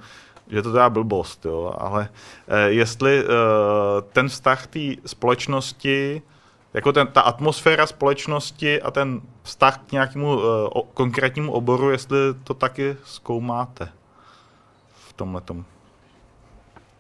Že 0.48 0.62
to 0.62 0.72
teda 0.72 0.90
blbost, 0.90 1.46
jo. 1.46 1.74
Ale 1.78 2.10
uh, 2.48 2.56
jestli 2.68 3.24
uh, 3.24 3.30
ten 4.14 4.30
vztah 4.30 4.68
té 4.68 4.80
společnosti 5.06 6.22
jako 6.74 6.92
ten, 6.92 7.08
ta 7.08 7.22
atmosféra 7.22 7.88
společnosti 7.88 8.82
a 8.82 8.92
ten 8.92 9.22
vztah 9.44 9.78
k 9.78 9.92
nějakému 9.92 10.36
uh, 10.36 10.42
konkrétnímu 10.94 11.52
oboru, 11.52 11.90
jestli 11.90 12.18
to 12.44 12.54
taky 12.54 12.98
zkoumáte 13.04 13.90
v 15.10 15.14
tomhle 15.14 15.42
tom. 15.42 15.66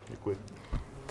Děkuji. 0.10 0.55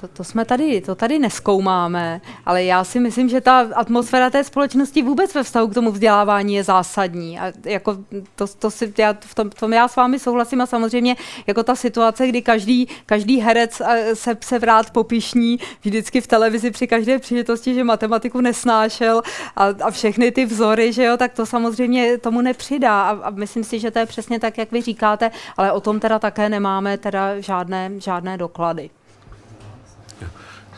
To, 0.04 0.08
to 0.08 0.24
jsme 0.24 0.44
tady, 0.44 0.80
to 0.80 0.94
tady 0.94 1.18
neskoumáme, 1.18 2.20
ale 2.46 2.64
já 2.64 2.84
si 2.84 3.00
myslím, 3.00 3.28
že 3.28 3.40
ta 3.40 3.58
atmosféra 3.74 4.30
té 4.30 4.44
společnosti 4.44 5.02
vůbec 5.02 5.34
ve 5.34 5.42
vztahu 5.42 5.68
k 5.68 5.74
tomu 5.74 5.90
vzdělávání 5.92 6.54
je 6.54 6.64
zásadní. 6.64 7.38
A 7.38 7.52
jako 7.64 7.96
to, 8.34 8.46
to 8.46 8.70
si, 8.70 8.94
já, 8.98 9.16
v, 9.20 9.34
tom, 9.34 9.50
v 9.50 9.54
tom 9.54 9.72
já 9.72 9.88
s 9.88 9.96
vámi 9.96 10.18
souhlasím 10.18 10.60
a 10.60 10.66
samozřejmě 10.66 11.16
jako 11.46 11.62
ta 11.62 11.74
situace, 11.74 12.26
kdy 12.26 12.42
každý, 12.42 12.88
každý 13.06 13.40
herec 13.40 13.82
se, 14.14 14.36
se 14.40 14.58
vrát 14.58 14.90
popišní 14.90 15.58
vždycky 15.82 16.20
v 16.20 16.26
televizi 16.26 16.70
při 16.70 16.86
každé 16.86 17.18
příležitosti, 17.18 17.74
že 17.74 17.84
matematiku 17.84 18.40
nesnášel 18.40 19.22
a, 19.56 19.64
a 19.64 19.90
všechny 19.90 20.32
ty 20.32 20.44
vzory, 20.44 20.92
že 20.92 21.04
jo, 21.04 21.16
tak 21.16 21.32
to 21.32 21.46
samozřejmě 21.46 22.18
tomu 22.18 22.40
nepřidá 22.40 23.02
a, 23.02 23.10
a 23.10 23.30
myslím 23.30 23.64
si, 23.64 23.78
že 23.78 23.90
to 23.90 23.98
je 23.98 24.06
přesně 24.06 24.40
tak, 24.40 24.58
jak 24.58 24.72
vy 24.72 24.82
říkáte, 24.82 25.30
ale 25.56 25.72
o 25.72 25.80
tom 25.80 26.00
teda 26.00 26.18
také 26.18 26.48
nemáme 26.48 26.98
teda 26.98 27.40
žádné, 27.40 27.90
žádné 27.98 28.38
doklady. 28.38 28.90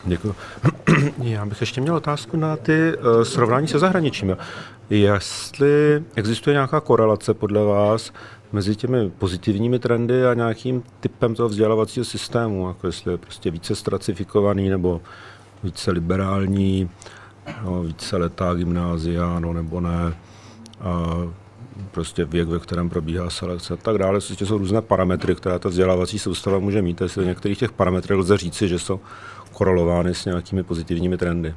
Děkuji. 0.05 0.35
Já 1.23 1.47
bych 1.47 1.61
ještě 1.61 1.81
měl 1.81 1.95
otázku 1.95 2.37
na 2.37 2.57
ty 2.57 2.93
uh, 2.97 3.23
srovnání 3.23 3.69
se 3.69 3.79
zahraničím. 3.79 4.37
Jestli 4.91 6.05
existuje 6.15 6.55
nějaká 6.55 6.81
korelace 6.81 7.35
podle 7.35 7.65
vás 7.65 8.13
mezi 8.53 8.77
těmi 8.77 9.11
pozitivními 9.11 9.79
trendy 9.79 10.27
a 10.27 10.35
nějakým 10.35 10.83
typem 11.01 11.35
toho 11.35 11.49
vzdělávacího 11.49 12.05
systému, 12.05 12.69
jako 12.69 12.87
jestli 12.87 13.13
je 13.13 13.19
prostě 13.19 13.51
více 13.51 13.75
stracifikovaný 13.75 14.69
nebo 14.69 15.01
více 15.63 15.91
liberální, 15.91 16.91
no, 17.65 17.83
více 17.83 18.17
letá 18.17 18.55
gymnázia, 18.55 19.41
no, 19.41 19.53
nebo 19.53 19.81
ne. 19.81 20.15
A 20.81 21.17
prostě 21.91 22.25
věk, 22.25 22.49
ve 22.49 22.59
kterém 22.59 22.91
probíhá 22.91 23.31
selekce 23.31 23.75
a 23.75 23.77
tak 23.77 23.99
dále. 23.99 24.13
Prostě 24.13 24.47
jsou 24.47 24.59
různé 24.59 24.83
parametry, 24.83 25.35
které 25.35 25.59
ta 25.59 25.69
vzdělávací 25.69 26.19
soustava 26.19 26.59
může 26.59 26.83
mít. 26.83 27.01
Jestli 27.01 27.27
některých 27.27 27.59
těch 27.59 27.73
parametrů 27.73 28.19
lze 28.19 28.37
říci, 28.37 28.69
že 28.69 28.79
jsou 28.79 29.01
korelovány 29.57 30.15
s 30.15 30.25
nějakými 30.25 30.63
pozitivními 30.63 31.17
trendy. 31.17 31.55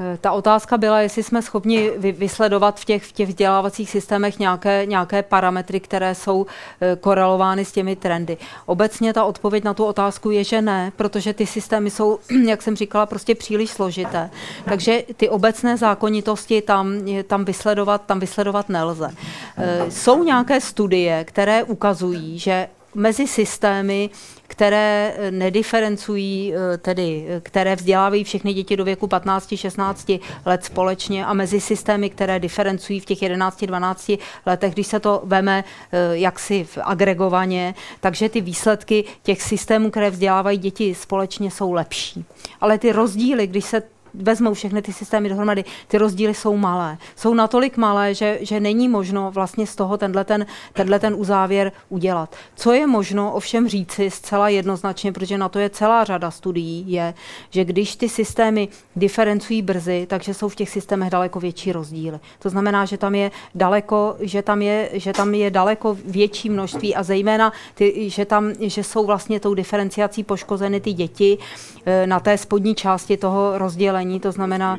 Eh, 0.00 0.18
ta 0.20 0.32
otázka 0.32 0.78
byla, 0.78 1.00
jestli 1.00 1.22
jsme 1.22 1.42
schopni 1.42 1.90
vysledovat 1.98 2.80
v 2.80 2.84
těch, 2.84 3.04
v 3.04 3.12
těch 3.12 3.28
vzdělávacích 3.28 3.90
systémech 3.90 4.38
nějaké, 4.38 4.86
nějaké 4.86 5.22
parametry, 5.22 5.80
které 5.80 6.14
jsou 6.14 6.46
eh, 6.80 6.96
korelovány 6.96 7.64
s 7.64 7.72
těmi 7.72 7.96
trendy. 7.96 8.36
Obecně 8.66 9.12
ta 9.12 9.24
odpověď 9.24 9.64
na 9.64 9.74
tu 9.74 9.84
otázku 9.84 10.30
je, 10.30 10.44
že 10.44 10.62
ne, 10.62 10.92
protože 10.96 11.32
ty 11.32 11.46
systémy 11.46 11.90
jsou, 11.90 12.18
jak 12.46 12.62
jsem 12.62 12.76
říkala, 12.76 13.06
prostě 13.06 13.34
příliš 13.34 13.70
složité. 13.70 14.30
Takže 14.64 15.02
ty 15.16 15.28
obecné 15.28 15.76
zákonitosti 15.76 16.62
tam, 16.62 16.98
tam, 17.26 17.44
vysledovat, 17.44 18.02
tam 18.06 18.20
vysledovat 18.20 18.68
nelze. 18.68 19.10
Eh, 19.56 19.90
jsou 19.90 20.24
nějaké 20.24 20.60
studie, 20.60 21.24
které 21.24 21.62
ukazují, 21.62 22.38
že 22.38 22.68
mezi 22.94 23.26
systémy, 23.26 24.10
které 24.46 25.14
eh, 25.16 25.30
nediferencují, 25.30 26.54
eh, 26.54 26.78
tedy 26.78 27.26
eh, 27.28 27.40
které 27.40 27.76
vzdělávají 27.76 28.24
všechny 28.24 28.52
děti 28.54 28.76
do 28.76 28.84
věku 28.84 29.06
15-16 29.06 30.20
let 30.46 30.64
společně 30.64 31.26
a 31.26 31.32
mezi 31.32 31.60
systémy, 31.60 32.10
které 32.10 32.40
diferencují 32.40 33.00
v 33.00 33.04
těch 33.04 33.18
11-12 33.22 34.18
letech, 34.46 34.72
když 34.74 34.86
se 34.86 35.00
to 35.00 35.22
veme 35.24 35.64
jaksi 36.12 36.66
agregovaně, 36.82 37.74
takže 38.00 38.28
ty 38.28 38.40
výsledky 38.40 39.04
těch 39.22 39.42
systémů, 39.42 39.90
které 39.90 40.10
vzdělávají 40.10 40.58
děti 40.58 40.94
společně, 40.94 41.50
jsou 41.50 41.72
lepší. 41.72 42.24
Ale 42.60 42.78
ty 42.78 42.92
rozdíly, 42.92 43.46
když 43.46 43.64
se 43.64 43.82
vezmou 44.14 44.54
všechny 44.54 44.82
ty 44.82 44.92
systémy 44.92 45.28
dohromady, 45.28 45.64
ty 45.88 45.98
rozdíly 45.98 46.34
jsou 46.34 46.56
malé. 46.56 46.98
Jsou 47.16 47.34
natolik 47.34 47.76
malé, 47.76 48.14
že, 48.14 48.38
že 48.40 48.60
není 48.60 48.88
možno 48.88 49.30
vlastně 49.30 49.66
z 49.66 49.76
toho 49.76 49.96
tenhle 49.98 50.24
ten, 50.24 50.46
tenhle 50.72 50.98
ten 50.98 51.14
uzávěr 51.16 51.72
udělat. 51.88 52.36
Co 52.56 52.72
je 52.72 52.86
možno 52.86 53.32
ovšem 53.32 53.68
říci 53.68 54.10
zcela 54.10 54.48
jednoznačně, 54.48 55.12
protože 55.12 55.38
na 55.38 55.48
to 55.48 55.58
je 55.58 55.70
celá 55.70 56.04
řada 56.04 56.30
studií, 56.30 56.84
je, 56.92 57.14
že 57.50 57.64
když 57.64 57.96
ty 57.96 58.08
systémy 58.08 58.68
diferencují 58.96 59.62
brzy, 59.62 60.06
takže 60.10 60.34
jsou 60.34 60.48
v 60.48 60.56
těch 60.56 60.70
systémech 60.70 61.10
daleko 61.10 61.40
větší 61.40 61.72
rozdíly. 61.72 62.18
To 62.38 62.48
znamená, 62.50 62.84
že 62.84 62.98
tam 62.98 63.14
je 63.14 63.30
daleko, 63.54 64.16
že 64.20 64.42
tam 64.42 64.62
je, 64.62 64.90
že 64.92 65.12
tam 65.12 65.34
je 65.34 65.50
daleko 65.50 65.96
větší 66.04 66.50
množství 66.50 66.94
a 66.94 67.02
zejména, 67.02 67.52
ty, 67.74 68.10
že 68.10 68.24
tam, 68.24 68.52
že 68.60 68.84
jsou 68.84 69.06
vlastně 69.06 69.40
tou 69.40 69.54
diferenciací 69.54 70.24
poškozeny 70.24 70.80
ty 70.80 70.92
děti 70.92 71.38
eh, 71.86 72.06
na 72.06 72.20
té 72.20 72.38
spodní 72.38 72.74
části 72.74 73.16
toho 73.16 73.58
rozdělení 73.58 74.03
rozdělení, 74.04 74.20
to 74.20 74.32
znamená 74.32 74.78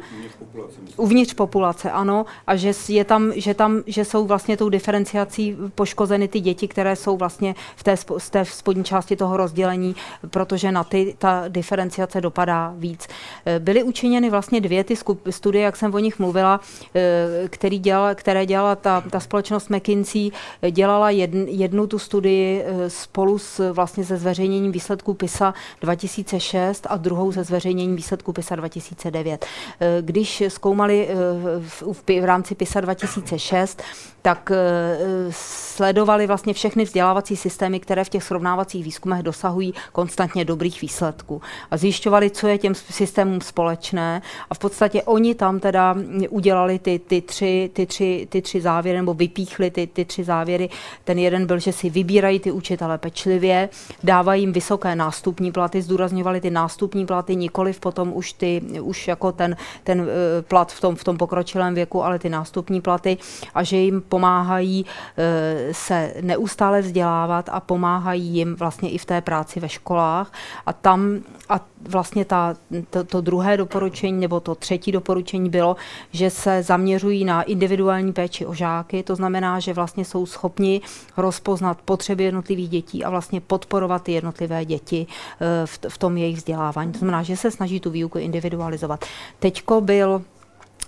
uvnitř 0.98 1.34
populace, 1.34 1.92
ano, 1.92 2.26
a 2.48 2.56
že, 2.56 2.74
je 2.90 3.04
tam, 3.06 3.32
že, 3.36 3.54
tam, 3.54 3.82
že 3.88 4.06
jsou 4.06 4.26
vlastně 4.26 4.58
tou 4.58 4.70
diferenciací 4.70 5.58
poškozeny 5.76 6.28
ty 6.28 6.40
děti, 6.40 6.68
které 6.68 6.96
jsou 6.96 7.18
vlastně 7.18 7.56
v 7.76 7.84
té, 7.84 7.96
v 7.96 8.30
té 8.30 8.46
spodní 8.46 8.84
části 8.84 9.16
toho 9.16 9.38
rozdělení, 9.38 9.96
protože 10.30 10.72
na 10.72 10.84
ty 10.84 11.16
ta 11.18 11.46
diferenciace 11.48 12.22
dopadá 12.22 12.74
víc. 12.78 13.08
Eh, 13.46 13.60
byly 13.60 13.84
učiněny 13.84 14.30
vlastně 14.30 14.62
dvě 14.62 14.84
ty 14.84 14.96
studie, 15.30 15.64
jak 15.64 15.76
jsem 15.76 15.94
o 15.94 16.00
nich 16.00 16.20
mluvila, 16.20 16.60
eh, 16.96 17.48
který 17.50 17.80
dělala, 17.80 18.16
které 18.16 18.46
dělala 18.46 18.76
ta, 18.76 19.02
ta 19.02 19.20
společnost 19.20 19.70
McKinsey, 19.70 20.32
eh, 20.62 20.72
dělala 20.72 21.10
jedn, 21.10 21.48
jednu 21.48 21.88
tu 21.88 22.00
studii 22.00 22.64
spolu 22.88 23.38
s 23.38 23.72
vlastně 23.74 24.06
se 24.06 24.18
zveřejněním 24.18 24.72
výsledků 24.72 25.14
PISA 25.14 25.54
2006 25.82 26.88
a 26.90 26.98
druhou 26.98 27.32
se 27.32 27.44
zveřejněním 27.44 27.96
výsledků 27.96 28.34
PISA 28.34 28.56
2009. 28.56 29.15
2009. 29.24 29.46
Eh, 29.80 30.02
když 30.02 30.44
zkoumali 30.48 31.08
eh, 31.08 31.16
v, 31.60 31.84
v, 31.94 32.22
v 32.22 32.26
rámci 32.26 32.56
PISA 32.56 32.82
2006, 32.82 33.82
tak 34.26 34.52
eh, 34.52 34.98
sledovali 35.30 36.28
vlastně 36.28 36.54
všechny 36.54 36.84
vzdělávací 36.84 37.36
systémy, 37.36 37.80
které 37.80 38.04
v 38.04 38.10
těch 38.10 38.24
srovnávacích 38.24 38.84
výzkumech 38.84 39.24
dosahují 39.24 39.74
konstantně 39.92 40.46
dobrých 40.46 40.82
výsledků. 40.82 41.42
A 41.72 41.78
zjišťovali, 41.78 42.30
co 42.30 42.48
je 42.48 42.58
těm 42.58 42.76
systémům 42.76 43.42
společné. 43.42 44.22
A 44.50 44.54
v 44.54 44.60
podstatě 44.60 45.04
oni 45.04 45.36
tam 45.36 45.60
teda 45.60 45.96
udělali 46.30 46.80
ty, 46.80 47.00
ty, 47.00 47.22
tři, 47.22 47.70
ty, 47.74 47.86
tři, 47.86 48.28
ty 48.30 48.42
tři 48.42 48.62
závěry, 48.62 48.98
nebo 48.98 49.14
vypíchli 49.14 49.72
ty, 49.72 49.88
ty 49.88 50.06
tři 50.06 50.24
závěry. 50.24 50.70
Ten 51.04 51.20
jeden 51.20 51.46
byl, 51.46 51.60
že 51.60 51.72
si 51.72 51.90
vybírají 51.90 52.40
ty 52.40 52.52
učitele 52.52 52.98
pečlivě, 52.98 53.70
dávají 54.04 54.42
jim 54.42 54.54
vysoké 54.54 54.96
nástupní 54.96 55.52
platy, 55.52 55.82
zdůrazňovali 55.82 56.42
ty 56.42 56.50
nástupní 56.50 57.06
platy, 57.06 57.36
nikoliv 57.36 57.80
potom 57.80 58.12
už 58.14 58.34
ty, 58.34 58.62
už 58.82 59.08
jako 59.08 59.32
ten, 59.32 59.56
ten 59.84 60.02
eh, 60.02 60.42
plat 60.42 60.72
v 60.72 60.82
tom, 60.82 60.96
v 60.96 61.04
tom 61.04 61.18
pokročilém 61.18 61.76
věku, 61.76 62.04
ale 62.04 62.20
ty 62.20 62.30
nástupní 62.30 62.82
platy 62.82 63.18
a 63.54 63.64
že 63.64 63.78
jim 63.78 64.02
pomáhají 64.16 64.86
eh, 65.18 65.74
se 65.74 66.14
neustále 66.22 66.82
vzdělávat 66.82 67.50
a 67.52 67.60
pomáhají 67.60 68.24
jim 68.24 68.56
vlastně 68.56 68.90
i 68.90 68.98
v 68.98 69.06
té 69.06 69.22
práci 69.22 69.60
ve 69.60 69.70
školách 69.70 70.32
a 70.66 70.74
tam 70.74 71.20
a 71.50 71.60
vlastně 71.90 72.26
ta, 72.26 72.56
to, 72.90 73.04
to 73.04 73.22
druhé 73.22 73.58
doporučení 73.58 74.20
nebo 74.20 74.40
to 74.40 74.56
třetí 74.56 74.92
doporučení 74.92 75.50
bylo, 75.50 75.76
že 76.12 76.30
se 76.30 76.64
zaměřují 76.64 77.26
na 77.26 77.42
individuální 77.42 78.14
péči 78.14 78.46
o 78.46 78.54
žáky, 78.54 79.04
to 79.04 79.16
znamená, 79.16 79.60
že 79.60 79.74
vlastně 79.74 80.06
jsou 80.06 80.26
schopni 80.26 80.82
rozpoznat 81.18 81.78
potřeby 81.86 82.24
jednotlivých 82.24 82.70
dětí 82.70 83.04
a 83.04 83.10
vlastně 83.10 83.42
podporovat 83.42 84.04
ty 84.04 84.12
jednotlivé 84.12 84.66
děti 84.66 85.08
eh, 85.08 85.68
v, 85.68 85.80
v 85.90 85.98
tom 85.98 86.18
jejich 86.18 86.38
vzdělávání. 86.38 86.92
To 86.92 87.00
znamená, 87.00 87.24
že 87.24 87.38
se 87.38 87.52
snaží 87.52 87.80
tu 87.80 87.92
výuku 87.92 88.18
individualizovat. 88.18 89.06
Teďko 89.40 89.82
byl 89.82 90.22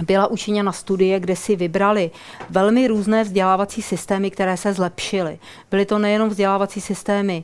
byla 0.03 0.27
učiněna 0.27 0.71
studie, 0.71 1.19
kde 1.19 1.35
si 1.35 1.55
vybrali 1.55 2.11
velmi 2.49 2.87
různé 2.87 3.23
vzdělávací 3.23 3.81
systémy, 3.81 4.31
které 4.31 4.57
se 4.57 4.73
zlepšily. 4.73 5.39
Byly 5.71 5.85
to 5.85 5.99
nejenom 5.99 6.29
vzdělávací 6.29 6.81
systémy 6.81 7.43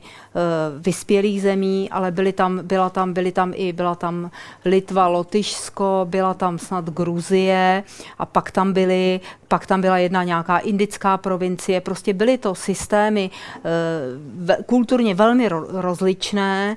vyspělých 0.78 1.42
zemí, 1.42 1.90
ale 1.90 2.10
byly 2.10 2.32
tam, 2.32 2.60
byla 2.62 2.90
tam, 2.90 3.12
byly 3.12 3.32
tam 3.32 3.52
i 3.56 3.72
byla 3.72 3.94
tam 3.94 4.30
Litva, 4.64 5.06
Lotyšsko, 5.06 6.06
byla 6.10 6.34
tam 6.34 6.58
snad 6.58 6.84
Gruzie 6.90 7.82
a 8.18 8.26
pak 8.26 8.50
tam 8.50 8.72
byly, 8.72 9.20
pak 9.48 9.66
tam 9.66 9.80
byla 9.80 9.98
jedna 9.98 10.24
nějaká 10.24 10.58
indická 10.58 11.16
provincie. 11.16 11.80
Prostě 11.80 12.12
byly 12.12 12.38
to 12.38 12.54
systémy 12.54 13.30
e, 13.64 14.62
kulturně 14.62 15.14
velmi 15.14 15.48
ro, 15.48 15.66
rozličné. 15.68 16.76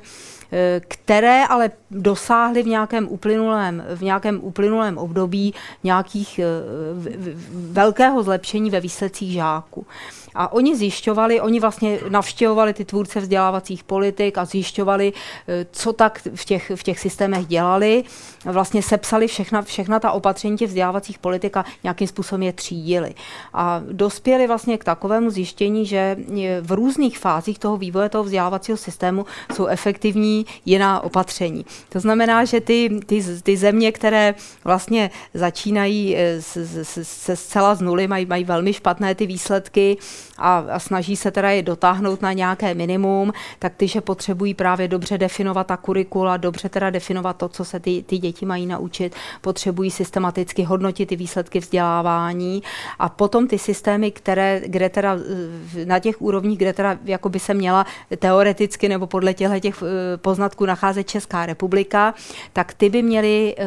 Které 0.88 1.46
ale 1.46 1.72
dosáhly 1.92 2.64
v 2.64 2.68
nějakém 2.68 3.08
uplynulém, 3.08 3.84
v 3.96 4.02
nějakém 4.02 4.40
uplynulém 4.44 4.98
období 4.98 5.54
nějakých 5.84 6.40
eh, 6.40 6.46
velkého 7.54 8.24
zlepšení 8.24 8.70
ve 8.70 8.80
výsledcích 8.80 9.32
žáků. 9.32 9.86
A 10.38 10.54
oni 10.54 10.76
zjišťovali, 10.76 11.42
oni 11.42 11.60
vlastně 11.60 12.00
navštěvovali 12.10 12.74
ty 12.74 12.86
tvůrce 12.86 13.20
vzdělávacích 13.20 13.84
politik 13.84 14.38
a 14.38 14.46
zjišťovali, 14.46 15.14
eh, 15.48 15.66
co 15.72 15.94
tak 15.94 16.28
v 16.36 16.46
těch, 16.46 16.72
v 16.76 16.84
těch 16.84 17.00
systémech 17.00 17.46
dělali. 17.46 18.04
Vlastně 18.46 18.82
sepsali 18.82 19.28
všechna, 19.28 19.62
všechna 19.62 20.00
ta 20.00 20.12
opatření 20.12 20.58
těch 20.58 20.68
vzdělávacích 20.68 21.20
politik 21.20 21.58
a 21.58 21.66
nějakým 21.84 22.08
způsobem 22.08 22.44
je 22.44 22.54
třídili. 22.54 23.16
A 23.54 23.82
dospěli 23.92 24.48
vlastně 24.48 24.78
k 24.78 24.84
takovému 24.84 25.30
zjištění, 25.30 25.86
že 25.86 26.18
v 26.62 26.72
různých 26.72 27.20
fázích 27.20 27.60
toho 27.60 27.78
vývoje 27.78 28.10
toho 28.10 28.24
vzdělávacího 28.24 28.78
systému 28.78 29.26
jsou 29.56 29.66
efektivní 29.66 30.46
jiná 30.66 31.04
opatření. 31.04 31.66
To 31.90 32.00
znamená, 32.00 32.46
že 32.46 32.62
ty, 32.62 33.00
ty, 33.06 33.24
ty 33.44 33.58
země, 33.58 33.92
které 33.92 34.36
vlastně 34.64 35.12
začínají 35.34 36.16
se 36.40 37.32
eh, 37.32 37.36
zcela 37.36 37.76
z 37.76 37.82
nuly, 37.82 38.08
mají, 38.08 38.26
mají 38.26 38.44
velmi 38.44 38.74
špatné 38.74 39.16
ty 39.16 39.26
výsledky, 39.26 39.98
a, 40.38 40.58
a 40.72 40.80
snaží 40.80 41.16
se 41.16 41.32
teda 41.32 41.50
je 41.50 41.62
dotáhnout 41.64 42.22
na 42.22 42.34
nějaké 42.34 42.74
minimum, 42.74 43.34
tak 43.60 43.74
ty, 43.76 43.88
že 43.88 44.02
potřebují 44.02 44.54
právě 44.54 44.88
dobře 44.88 45.18
definovat 45.18 45.68
ta 45.68 45.78
kurikula, 45.78 46.38
dobře 46.38 46.70
teda 46.70 46.90
definovat 46.90 47.38
to, 47.38 47.50
co 47.50 47.66
se 47.66 47.80
ty, 47.80 48.04
ty 48.08 48.18
děti 48.18 48.46
mají 48.46 48.66
naučit, 48.66 49.16
potřebují 49.42 49.92
systematicky 49.92 50.64
hodnotit 50.64 51.06
ty 51.06 51.16
výsledky 51.16 51.60
vzdělávání 51.60 52.64
a 53.00 53.10
potom 53.10 53.48
ty 53.48 53.60
systémy, 53.60 54.12
které, 54.12 54.62
kde 54.66 54.90
teda 54.90 55.18
na 55.86 56.00
těch 56.00 56.22
úrovních, 56.22 56.58
kde 56.58 56.74
teda 56.74 56.98
jako 57.06 57.30
by 57.30 57.40
se 57.40 57.54
měla 57.54 57.86
teoreticky 58.20 58.90
nebo 58.90 59.08
podle 59.08 59.34
těchto 59.34 59.60
těch 59.60 59.84
eh, 59.84 60.18
poznatků 60.18 60.66
nacházet 60.66 61.10
Česká 61.10 61.46
republika, 61.46 62.14
tak 62.54 62.74
ty 62.74 62.90
by 62.90 63.04
měly 63.04 63.56
eh, 63.58 63.66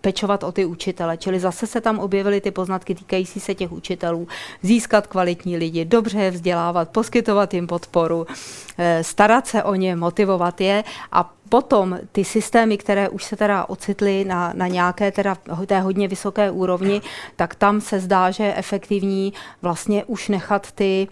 pečovat 0.00 0.44
o 0.44 0.52
ty 0.52 0.64
učitele. 0.64 1.16
Čili 1.16 1.40
zase 1.40 1.66
se 1.66 1.80
tam 1.80 1.98
objevily 1.98 2.40
ty 2.40 2.50
poznatky 2.50 2.94
týkající 2.94 3.40
se 3.40 3.54
těch 3.54 3.72
učitelů, 3.72 4.28
získat 4.62 5.06
kvalitní 5.06 5.53
lidi, 5.56 5.84
dobře 5.84 6.30
vzdělávat, 6.30 6.88
poskytovat 6.88 7.54
jim 7.54 7.66
podporu, 7.66 8.26
eh, 8.78 9.04
starat 9.04 9.46
se 9.46 9.62
o 9.62 9.74
ně, 9.74 9.96
motivovat 9.96 10.60
je 10.60 10.84
a 11.12 11.34
potom 11.48 11.98
ty 12.12 12.24
systémy, 12.24 12.78
které 12.78 13.08
už 13.08 13.24
se 13.24 13.36
teda 13.36 13.64
ocitly 13.64 14.24
na, 14.24 14.52
na 14.54 14.66
nějaké 14.66 15.12
teda 15.12 15.36
té 15.66 15.80
hodně 15.80 16.08
vysoké 16.08 16.50
úrovni, 16.50 17.02
tak 17.36 17.54
tam 17.54 17.80
se 17.80 18.00
zdá, 18.00 18.30
že 18.30 18.44
je 18.44 18.54
efektivní 18.54 19.32
vlastně 19.62 20.04
už 20.04 20.28
nechat 20.28 20.72
ty 20.72 21.08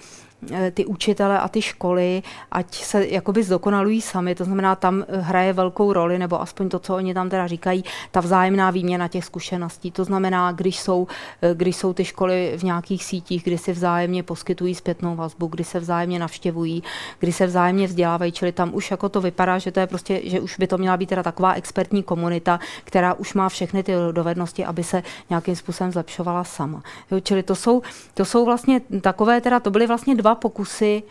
ty 0.75 0.87
učitele 0.87 1.39
a 1.39 1.49
ty 1.49 1.63
školy, 1.63 2.23
ať 2.51 2.75
se 2.75 3.07
jakoby 3.07 3.43
zdokonalují 3.43 4.01
sami, 4.01 4.35
to 4.35 4.45
znamená, 4.45 4.75
tam 4.77 5.05
eh, 5.09 5.21
hraje 5.21 5.53
velkou 5.53 5.93
roli, 5.93 6.19
nebo 6.19 6.41
aspoň 6.41 6.69
to, 6.69 6.79
co 6.79 6.97
oni 6.97 7.15
tam 7.15 7.31
teda 7.31 7.47
říkají, 7.47 7.85
ta 8.11 8.21
vzájemná 8.21 8.71
výměna 8.71 9.09
těch 9.09 9.25
zkušeností. 9.25 9.91
To 9.91 10.05
znamená, 10.05 10.53
když 10.53 10.81
jsou, 10.81 11.07
eh, 11.43 11.55
když 11.55 11.77
jsou 11.77 11.93
ty 11.93 12.05
školy 12.05 12.53
v 12.57 12.63
nějakých 12.63 13.05
sítích, 13.05 13.45
kdy 13.45 13.59
si 13.59 13.73
vzájemně 13.73 14.23
poskytují 14.23 14.75
zpětnou 14.75 15.17
vazbu, 15.17 15.47
kdy 15.47 15.65
se 15.65 15.81
vzájemně 15.81 16.19
navštěvují, 16.19 16.83
kdy 17.19 17.33
se 17.33 17.47
vzájemně 17.47 17.87
vzdělávají, 17.87 18.33
čili 18.33 18.53
tam 18.53 18.75
už 18.75 18.91
jako 18.91 19.09
to 19.09 19.21
vypadá, 19.21 19.59
že 19.59 19.73
to 19.73 19.81
je 19.81 19.87
prostě, 19.87 20.21
že 20.25 20.41
už 20.41 20.59
by 20.59 20.67
to 20.67 20.79
měla 20.79 20.97
být 20.97 21.09
teda 21.09 21.23
taková 21.23 21.53
expertní 21.53 22.03
komunita, 22.03 22.61
která 22.85 23.15
už 23.15 23.35
má 23.35 23.49
všechny 23.49 23.83
ty 23.83 23.93
dovednosti, 24.13 24.65
aby 24.65 24.85
se 24.85 25.03
nějakým 25.31 25.57
způsobem 25.57 25.93
zlepšovala 25.93 26.45
sama. 26.45 26.83
Jo, 27.11 27.21
čili 27.21 27.43
to 27.43 27.55
jsou, 27.55 27.83
to 28.15 28.25
jsou 28.25 28.45
vlastně 28.45 28.81
takové, 29.01 29.41
teda 29.41 29.61
to 29.61 29.71
byly 29.71 29.87
vlastně 29.87 30.15
dva 30.15 30.32
pokusy, 30.35 31.03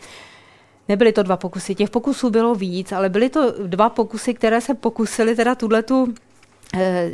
Nebyly 0.88 1.12
to 1.12 1.22
dva 1.22 1.36
pokusy, 1.36 1.74
těch 1.74 1.90
pokusů 1.90 2.30
bylo 2.30 2.54
víc, 2.54 2.92
ale 2.92 3.08
byly 3.08 3.28
to 3.28 3.54
dva 3.66 3.88
pokusy, 3.88 4.34
které 4.34 4.60
se 4.60 4.74
pokusily 4.74 5.36
teda 5.36 5.54
tuhle 5.54 5.82
tu 5.82 6.14
Eh, 6.31 6.31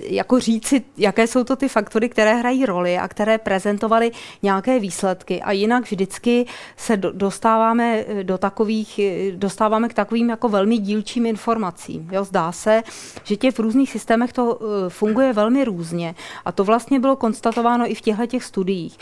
jako 0.03 0.41
říci, 0.41 0.83
jaké 0.97 1.27
jsou 1.27 1.45
to 1.45 1.57
ty 1.57 1.69
faktory, 1.69 2.09
které 2.09 2.35
hrají 2.35 2.67
roli 2.67 2.99
a 2.99 3.09
které 3.09 3.39
prezentovaly 3.39 4.11
nějaké 4.43 4.81
výsledky. 4.81 5.43
A 5.43 5.53
jinak 5.53 5.85
vždycky 5.85 6.47
se 6.77 6.97
dostáváme 6.97 8.05
eh, 8.09 8.25
do 8.25 8.39
takových, 8.39 8.99
eh, 8.99 9.33
dostáváme 9.33 9.89
k 9.89 9.95
takovým 9.95 10.31
jako 10.31 10.49
velmi 10.49 10.79
dílčím 10.79 11.27
informacím. 11.27 12.09
Jo, 12.13 12.25
zdá 12.25 12.53
se, 12.53 12.83
že 13.25 13.37
těch 13.37 13.55
v 13.55 13.59
různých 13.59 13.91
systémech 13.91 14.33
to 14.33 14.59
funguje 14.89 15.33
velmi 15.33 15.65
různě. 15.65 16.15
A 16.45 16.53
to 16.53 16.65
vlastně 16.65 17.01
bylo 17.01 17.17
konstatováno 17.17 17.91
i 17.91 17.95
v 17.95 18.01
těchto 18.01 18.27
těch 18.27 18.45
studiích. 18.45 18.99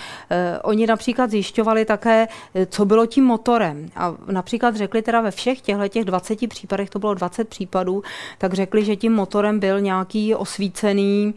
Oni 0.62 0.86
například 0.86 1.30
zjišťovali 1.30 1.84
také, 1.84 2.28
co 2.68 2.84
bylo 2.84 3.06
tím 3.06 3.24
motorem. 3.24 3.88
A 3.96 4.14
například 4.30 4.76
řekli 4.76 5.02
teda 5.02 5.20
ve 5.20 5.30
všech 5.30 5.60
těchto 5.60 5.88
těch 5.88 6.04
20 6.04 6.48
případech, 6.48 6.90
to 6.90 6.98
bylo 6.98 7.14
20 7.14 7.48
případů, 7.48 8.02
tak 8.38 8.54
řekli, 8.54 8.84
že 8.84 8.96
tím 8.96 9.12
motorem 9.12 9.60
byl 9.60 9.80
nějaký 9.80 10.34
osvícený 10.46 11.34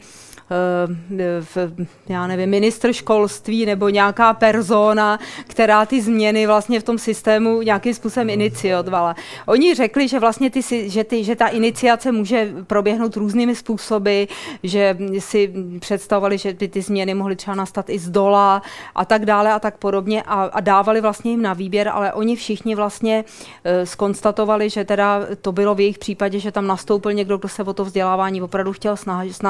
Eh, 0.51 1.89
já 2.09 2.27
nevím, 2.27 2.49
ministr 2.49 2.93
školství 2.93 3.65
nebo 3.65 3.89
nějaká 3.89 4.33
persona, 4.33 5.19
která 5.47 5.85
ty 5.85 6.01
změny 6.01 6.47
vlastně 6.47 6.79
v 6.79 6.83
tom 6.83 6.97
systému 6.97 7.61
nějakým 7.61 7.93
způsobem 7.93 8.29
iniciovala. 8.29 9.15
Oni 9.45 9.75
řekli, 9.75 10.07
že 10.07 10.19
vlastně 10.19 10.49
ty, 10.49 10.89
že, 10.89 11.03
ty, 11.03 11.23
že 11.23 11.35
ta 11.35 11.47
iniciace 11.47 12.11
může 12.11 12.53
proběhnout 12.67 13.15
různými 13.15 13.55
způsoby, 13.55 14.23
že 14.63 14.97
si 15.19 15.53
představovali, 15.79 16.37
že 16.37 16.53
by 16.53 16.67
ty 16.67 16.81
změny 16.81 17.13
mohly 17.13 17.35
třeba 17.35 17.55
nastat 17.55 17.89
i 17.89 17.99
z 17.99 18.09
dola 18.09 18.61
a 18.95 19.05
tak 19.05 19.25
dále 19.25 19.53
a 19.53 19.59
tak 19.59 19.77
podobně 19.77 20.23
a, 20.23 20.43
a 20.43 20.59
dávali 20.59 21.01
vlastně 21.01 21.31
jim 21.31 21.41
na 21.41 21.53
výběr, 21.53 21.89
ale 21.89 22.13
oni 22.13 22.35
všichni 22.35 22.75
vlastně 22.75 23.23
uh, 23.25 23.85
skonstatovali, 23.85 24.69
že 24.69 24.85
teda 24.85 25.21
to 25.41 25.51
bylo 25.51 25.75
v 25.75 25.79
jejich 25.79 25.97
případě, 25.97 26.39
že 26.39 26.51
tam 26.51 26.67
nastoupil 26.67 27.13
někdo, 27.13 27.37
kdo 27.37 27.47
se 27.47 27.63
o 27.63 27.73
to 27.73 27.85
vzdělávání 27.85 28.41
opravdu 28.41 28.73
chtěl 28.73 28.97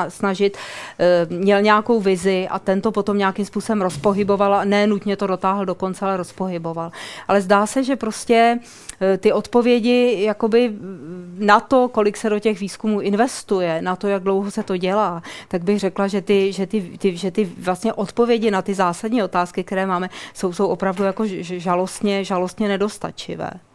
snažit, 0.10 0.58
Eh, 1.00 1.26
měl 1.30 1.62
nějakou 1.62 2.00
vizi 2.00 2.48
a 2.50 2.60
tento 2.60 2.92
potom 2.92 3.18
nějakým 3.18 3.46
způsobem 3.46 3.82
rozpohyboval 3.82 4.66
ne 4.66 4.88
nutně 4.88 5.18
to 5.18 5.28
dotáhl 5.28 5.66
do 5.66 5.76
konce, 5.76 6.06
ale 6.06 6.18
rozpohyboval. 6.18 6.92
Ale 7.28 7.42
zdá 7.42 7.66
se, 7.66 7.84
že 7.84 7.96
prostě 7.96 8.60
eh, 9.02 9.18
ty 9.18 9.34
odpovědi 9.34 10.24
jakoby 10.24 10.74
na 11.38 11.60
to, 11.60 11.88
kolik 11.88 12.18
se 12.18 12.30
do 12.30 12.40
těch 12.40 12.60
výzkumů 12.60 13.02
investuje, 13.02 13.82
na 13.82 13.96
to, 13.96 14.08
jak 14.08 14.24
dlouho 14.24 14.52
se 14.52 14.64
to 14.64 14.78
dělá, 14.78 15.24
tak 15.48 15.64
bych 15.64 15.80
řekla, 15.80 16.08
že 16.08 16.22
ty, 16.22 16.54
že 16.54 16.68
ty, 16.68 16.82
ty, 16.82 17.18
že 17.18 17.32
ty 17.32 17.46
vlastně 17.46 17.94
odpovědi 17.94 18.52
na 18.52 18.62
ty 18.62 18.74
zásadní 18.74 19.24
otázky, 19.24 19.64
které 19.64 19.86
máme, 19.86 20.10
jsou, 20.34 20.54
jsou 20.54 20.68
opravdu 20.68 21.04
jako 21.04 21.24
žalostně, 21.42 22.24
žalostně 22.24 22.68
nedostačivé. 22.68 23.69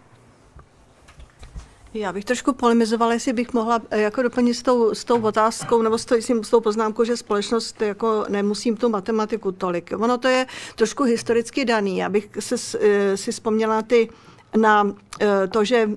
Já 1.95 2.13
bych 2.13 2.25
trošku 2.25 2.53
polemizovala, 2.53 3.13
jestli 3.13 3.33
bych 3.33 3.53
mohla 3.53 3.81
eh, 3.91 4.01
jako 4.01 4.23
doplnit 4.23 4.55
s 4.55 4.63
tou, 4.63 4.95
s 4.95 5.05
tou 5.05 5.23
otázkou 5.23 5.83
nebo 5.83 5.99
s, 5.99 6.05
tou, 6.05 6.17
s 6.43 6.51
tou 6.51 6.61
poznámkou, 6.61 7.05
že 7.05 7.17
společnost 7.17 7.83
jako 7.83 8.25
nemusím 8.29 8.77
tu 8.77 8.89
matematiku 8.89 9.53
tolik. 9.53 9.93
Ono 9.99 10.19
to 10.19 10.29
je 10.29 10.47
trošku 10.75 11.03
historicky 11.03 11.65
daný. 11.65 11.97
Já 11.97 12.09
bych 12.09 12.29
se, 12.41 12.79
eh, 12.81 13.17
si 13.17 13.33
vzpomněla 13.33 13.83
ty 13.83 14.09
na 14.57 14.95
eh, 15.21 15.47
to, 15.49 15.65
že 15.65 15.91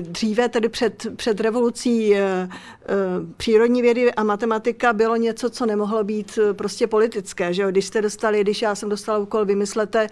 dříve, 0.00 0.48
tedy 0.48 0.68
před, 0.68 1.06
před 1.16 1.40
revolucí 1.40 2.14
eh, 2.14 2.20
eh, 2.20 2.94
přírodní 3.36 3.82
vědy 3.82 4.14
a 4.14 4.22
matematika 4.22 4.92
bylo 4.92 5.16
něco, 5.16 5.50
co 5.50 5.66
nemohlo 5.66 6.04
být 6.04 6.38
eh, 6.42 6.54
prostě 6.54 6.86
politické. 6.86 7.54
Že 7.54 7.62
jo? 7.62 7.70
Když 7.70 7.86
jste 7.86 8.02
dostali, 8.02 8.40
když 8.40 8.62
já 8.62 8.74
jsem 8.74 8.88
dostala 8.88 9.18
úkol, 9.18 9.44
vymyslete 9.44 10.06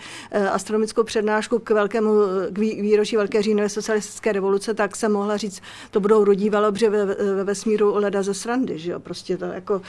astronomickou 0.52 1.02
přednášku 1.02 1.59
k 1.59 1.70
velkému 1.70 2.11
k 2.51 2.59
výročí 2.59 3.16
Velké 3.16 3.43
říjnové 3.43 3.69
socialistické 3.69 4.32
revoluce, 4.32 4.74
tak 4.74 4.97
jsem 4.97 5.12
mohla 5.12 5.36
říct, 5.36 5.62
to 5.90 6.01
budou 6.01 6.24
rudí 6.24 6.51
velobře 6.51 6.90
ve, 6.90 7.05
ve 7.05 7.44
vesmíru 7.44 7.94
leda 7.94 8.23
ze 8.23 8.35
srandy. 8.35 8.78
Že 8.78 8.93
jo? 8.93 9.01
Prostě 9.01 9.36
to 9.36 9.44
jako 9.44 9.82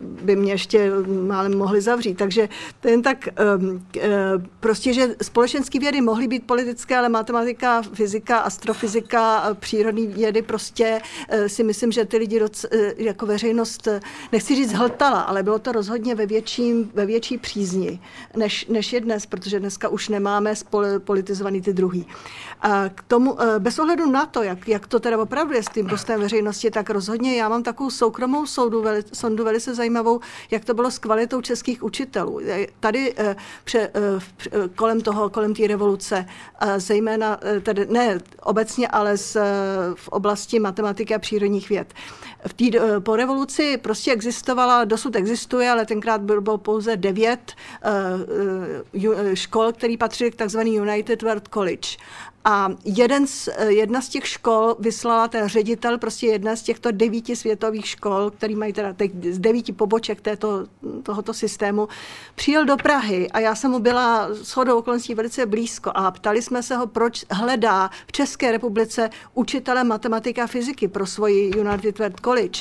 by 0.00 0.36
mě 0.36 0.52
ještě 0.52 0.90
málem 1.26 1.58
mohli 1.58 1.80
zavřít. 1.80 2.14
Takže 2.14 2.48
ten 2.80 3.02
tak 3.02 3.28
prostě, 4.60 4.92
že 4.92 5.14
společenské 5.22 5.78
vědy 5.78 6.00
mohly 6.00 6.28
být 6.28 6.46
politické, 6.46 6.96
ale 6.96 7.08
matematika, 7.08 7.82
fyzika, 7.82 8.38
astro 8.38 8.73
astrofyzika, 8.74 9.54
přírodní 9.54 10.06
vědy, 10.06 10.42
prostě 10.42 11.00
si 11.46 11.64
myslím, 11.64 11.92
že 11.92 12.04
ty 12.04 12.16
lidi 12.16 12.40
doc, 12.40 12.66
jako 12.96 13.26
veřejnost, 13.26 13.88
nechci 14.32 14.54
říct 14.54 14.72
hltala, 14.72 15.20
ale 15.20 15.42
bylo 15.42 15.58
to 15.58 15.72
rozhodně 15.72 16.14
ve, 16.14 16.26
větším, 16.26 16.90
ve 16.94 17.06
větší 17.06 17.38
přízni, 17.38 18.00
než, 18.36 18.66
než 18.66 18.92
je 18.92 19.00
dnes, 19.00 19.26
protože 19.26 19.60
dneska 19.60 19.88
už 19.88 20.08
nemáme 20.08 20.54
politizovaný 20.98 21.62
ty 21.62 21.72
druhý. 21.72 22.06
A 22.60 22.88
k 22.88 23.02
tomu, 23.02 23.38
bez 23.58 23.78
ohledu 23.78 24.10
na 24.10 24.26
to, 24.26 24.42
jak, 24.42 24.68
jak 24.68 24.86
to 24.86 25.00
teda 25.00 25.18
opravdu 25.18 25.54
je 25.54 25.62
s 25.62 25.68
tím 25.68 25.86
postem 25.86 26.20
veřejnosti, 26.20 26.70
tak 26.70 26.90
rozhodně 26.90 27.36
já 27.36 27.48
mám 27.48 27.62
takovou 27.62 27.90
soukromou 27.90 28.46
soudu, 28.46 28.82
veli, 28.82 29.02
sondu 29.12 29.44
velice 29.44 29.74
zajímavou, 29.74 30.20
jak 30.50 30.64
to 30.64 30.74
bylo 30.74 30.90
s 30.90 30.98
kvalitou 30.98 31.40
českých 31.40 31.82
učitelů. 31.82 32.40
Tady 32.80 33.14
pře, 33.64 33.90
kolem 34.74 35.00
toho, 35.00 35.30
kolem 35.30 35.54
té 35.54 35.66
revoluce, 35.66 36.26
zejména, 36.76 37.38
tedy 37.62 37.86
ne 37.86 38.18
obecně, 38.42 38.63
ale 38.88 39.16
z, 39.16 39.36
v 39.94 40.08
oblasti 40.08 40.58
matematiky 40.58 41.14
a 41.14 41.18
přírodních 41.18 41.68
věd. 41.68 41.94
V 42.46 42.52
tý, 42.52 42.70
po 42.98 43.16
revoluci 43.16 43.76
prostě 43.76 44.12
existovala, 44.12 44.84
dosud 44.84 45.16
existuje, 45.16 45.70
ale 45.70 45.86
tenkrát 45.86 46.20
bylo 46.20 46.58
pouze 46.58 46.96
devět 46.96 47.52
škol, 49.34 49.72
které 49.72 49.94
patřily 49.98 50.30
k 50.30 50.34
takzvaný 50.34 50.74
United 50.74 51.22
World 51.22 51.48
College. 51.48 51.88
A 52.46 52.68
jeden 52.84 53.26
z, 53.26 53.48
jedna 53.68 54.00
z 54.00 54.08
těch 54.08 54.28
škol 54.28 54.76
vyslala 54.78 55.28
ten 55.28 55.48
ředitel, 55.48 55.98
prostě 55.98 56.26
jedna 56.26 56.56
z 56.56 56.62
těchto 56.62 56.90
devíti 56.92 57.36
světových 57.36 57.86
škol, 57.86 58.30
který 58.30 58.54
mají 58.54 58.72
teda 58.72 58.92
teď 58.92 59.12
z 59.30 59.38
devíti 59.38 59.72
poboček 59.72 60.20
této, 60.20 60.66
tohoto 61.02 61.34
systému, 61.34 61.88
přijel 62.34 62.64
do 62.64 62.76
Prahy 62.76 63.30
a 63.30 63.40
já 63.40 63.54
jsem 63.54 63.70
mu 63.70 63.78
byla 63.78 64.28
shodou 64.34 64.78
okolností 64.78 65.14
velice 65.14 65.46
blízko 65.46 65.90
a 65.94 66.10
ptali 66.10 66.42
jsme 66.42 66.62
se 66.62 66.76
ho, 66.76 66.86
proč 66.86 67.24
hledá 67.30 67.90
v 68.06 68.12
České 68.12 68.52
republice 68.52 69.10
učitele 69.34 69.84
matematika 69.84 70.44
a 70.44 70.46
fyziky 70.46 70.88
pro 70.88 71.06
svoji 71.06 71.58
United 71.58 71.98
World 71.98 72.20
College 72.20 72.60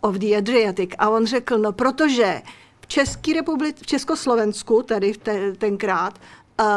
of 0.00 0.14
the 0.14 0.36
Adriatic. 0.36 0.90
A 0.98 1.08
on 1.08 1.26
řekl, 1.26 1.58
no 1.58 1.72
protože 1.72 2.42
v 2.80 2.86
České 2.86 3.32
republice, 3.32 3.84
v 3.84 3.86
Československu, 3.86 4.82
tedy 4.82 5.12
te, 5.12 5.52
tenkrát, 5.52 6.18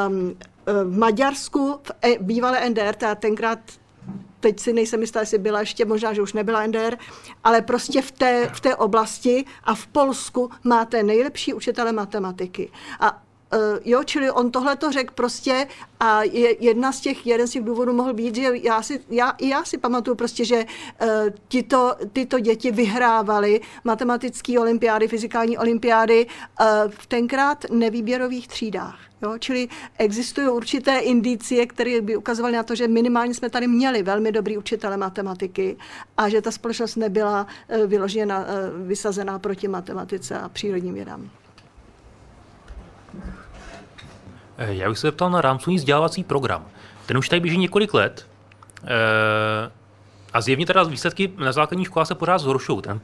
um, 0.08 0.36
v 0.66 0.98
Maďarsku, 0.98 1.80
v 1.84 1.92
e, 2.02 2.18
bývalé 2.20 2.70
NDR, 2.70 2.96
ta 2.96 3.16
tenkrát 3.16 3.60
teď 4.40 4.60
si 4.60 4.74
nejsem 4.74 5.02
jistá, 5.02 5.20
jestli 5.20 5.38
byla 5.38 5.60
ještě, 5.60 5.86
možná, 5.86 6.14
že 6.14 6.22
už 6.22 6.34
nebyla 6.34 6.68
NDR, 6.68 6.98
ale 7.44 7.62
prostě 7.62 8.02
v 8.02 8.12
té, 8.12 8.50
v 8.54 8.60
té 8.60 8.76
oblasti 8.76 9.46
a 9.64 9.76
v 9.76 9.88
Polsku 9.88 10.50
máte 10.64 11.04
nejlepší 11.04 11.54
učitele 11.54 11.92
matematiky. 11.92 12.72
A 13.00 13.24
jo, 13.86 14.04
čili 14.04 14.32
on 14.32 14.52
tohle 14.52 14.76
to 14.76 14.92
řekl 14.92 15.14
prostě 15.14 15.68
a 16.00 16.24
je, 16.24 16.64
jedna 16.64 16.92
z 16.92 17.00
těch, 17.00 17.28
jeden 17.28 17.48
z 17.48 17.52
těch 17.52 17.64
důvodů 17.64 17.94
mohl 17.94 18.14
být, 18.14 18.36
že 18.36 18.52
já 18.62 18.82
si, 18.82 19.00
já, 19.10 19.30
i 19.30 19.50
já 19.50 19.64
si 19.64 19.78
pamatuju 19.78 20.16
prostě, 20.16 20.46
že 20.46 20.66
uh, 20.66 21.08
tyto, 21.48 21.96
tyto 22.14 22.40
děti 22.40 22.72
vyhrávaly 22.72 23.62
matematické 23.84 24.60
olympiády, 24.60 25.08
fyzikální 25.08 25.58
olympiády 25.58 26.26
uh, 26.26 26.68
v 26.90 27.08
tenkrát 27.08 27.66
nevýběrových 27.72 28.48
třídách. 28.48 29.00
Jo? 29.22 29.38
Čili 29.40 29.68
existují 29.98 30.48
určité 30.48 31.00
indicie, 31.00 31.66
které 31.66 32.02
by 32.02 32.16
ukazovaly 32.16 32.56
na 32.56 32.64
to, 32.64 32.76
že 32.76 32.88
minimálně 32.88 33.34
jsme 33.34 33.50
tady 33.50 33.68
měli 33.68 34.04
velmi 34.04 34.32
dobrý 34.32 34.58
učitele 34.58 34.98
matematiky 34.98 35.78
a 36.18 36.30
že 36.30 36.42
ta 36.42 36.52
společnost 36.52 36.96
nebyla 36.96 37.48
uh, 37.68 37.86
vyložená, 37.86 38.40
uh, 38.40 38.88
vysazená 38.88 39.40
proti 39.40 39.68
matematice 39.68 40.40
a 40.40 40.50
přírodním 40.50 40.94
vědám. 40.94 41.30
Eh, 44.58 44.74
já 44.74 44.90
bych 44.90 44.98
se 44.98 45.08
zeptal 45.08 45.30
na 45.30 45.42
rámcový 45.42 45.76
vzdělávací 45.76 46.24
program. 46.24 46.66
Ten 47.06 47.18
už 47.18 47.30
tady 47.30 47.40
běží 47.40 47.58
několik 47.58 47.94
let. 47.94 48.28
E- 48.86 49.72
a 50.34 50.42
zjevně 50.42 50.66
teda 50.66 50.84
výsledky 50.84 51.32
na 51.38 51.52
základních 51.52 51.88
školách 51.88 52.08
se 52.08 52.16
pořád 52.16 52.38
zhoršují. 52.38 52.82
Ten 52.82 53.02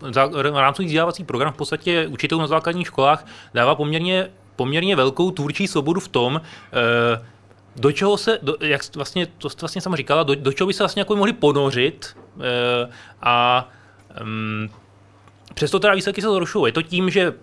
rámcový 0.53 0.85
vzdělávací 0.85 1.23
program 1.23 1.53
v 1.53 1.57
podstatě 1.57 2.07
učitelům 2.07 2.41
na 2.41 2.47
základních 2.47 2.88
školách 2.88 3.26
dává 3.53 3.76
poměrně, 3.76 4.30
poměrně 4.55 4.95
velkou 4.95 5.31
tvůrčí 5.31 5.67
svobodu 5.67 5.99
v 5.99 6.07
tom, 6.07 6.41
e- 6.73 7.39
do 7.76 7.91
čeho 7.91 8.17
se, 8.17 8.39
do, 8.41 8.55
jak 8.61 8.95
vlastně, 8.95 9.26
to 9.26 9.49
jste 9.49 9.61
vlastně 9.61 9.81
sama 9.81 9.97
říkala, 9.97 10.23
do, 10.23 10.35
do 10.35 10.53
čeho 10.53 10.67
by 10.67 10.73
se 10.73 10.84
vlastně 10.84 11.01
jako 11.01 11.15
mohli 11.15 11.34
ponořit 11.34 12.17
a 13.21 13.67
um, 14.21 14.69
přesto 15.53 15.80
teda 15.80 15.93
výsledky 15.93 16.21
se 16.21 16.27
zhoršují. 16.27 16.65
Je 16.67 16.71
to 16.71 16.81
tím, 16.81 17.09
že 17.09 17.34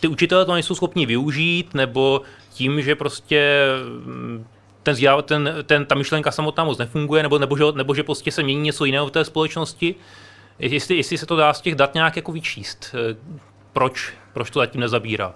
ty 0.00 0.08
učitelé 0.08 0.44
to 0.44 0.54
nejsou 0.54 0.74
schopni 0.74 1.06
využít, 1.06 1.74
nebo 1.74 2.22
tím, 2.56 2.82
že 2.82 2.94
prostě 2.94 3.66
mm, 4.04 4.46
ten, 4.82 4.96
ten, 5.22 5.54
ten, 5.66 5.86
ta 5.86 5.94
myšlenka 5.94 6.30
samotná 6.30 6.64
moc 6.64 6.78
nefunguje, 6.78 7.22
nebo, 7.22 7.38
nebo, 7.38 7.56
že, 7.56 7.64
nebo 7.74 7.94
že 7.94 8.02
prostě 8.02 8.32
se 8.32 8.42
mění 8.42 8.60
něco 8.60 8.84
jiného 8.84 9.06
v 9.06 9.10
té 9.10 9.24
společnosti. 9.24 9.94
Jestli, 10.58 10.96
jestli 10.96 11.18
se 11.18 11.26
to 11.26 11.36
dá 11.36 11.52
z 11.52 11.60
těch 11.60 11.74
dat 11.74 11.94
nějak 11.94 12.16
jako 12.16 12.32
vyčíst, 12.32 12.94
eh, 12.94 13.16
proč, 13.72 14.12
proč 14.32 14.50
to 14.50 14.58
zatím 14.58 14.80
nezabírá? 14.80 15.34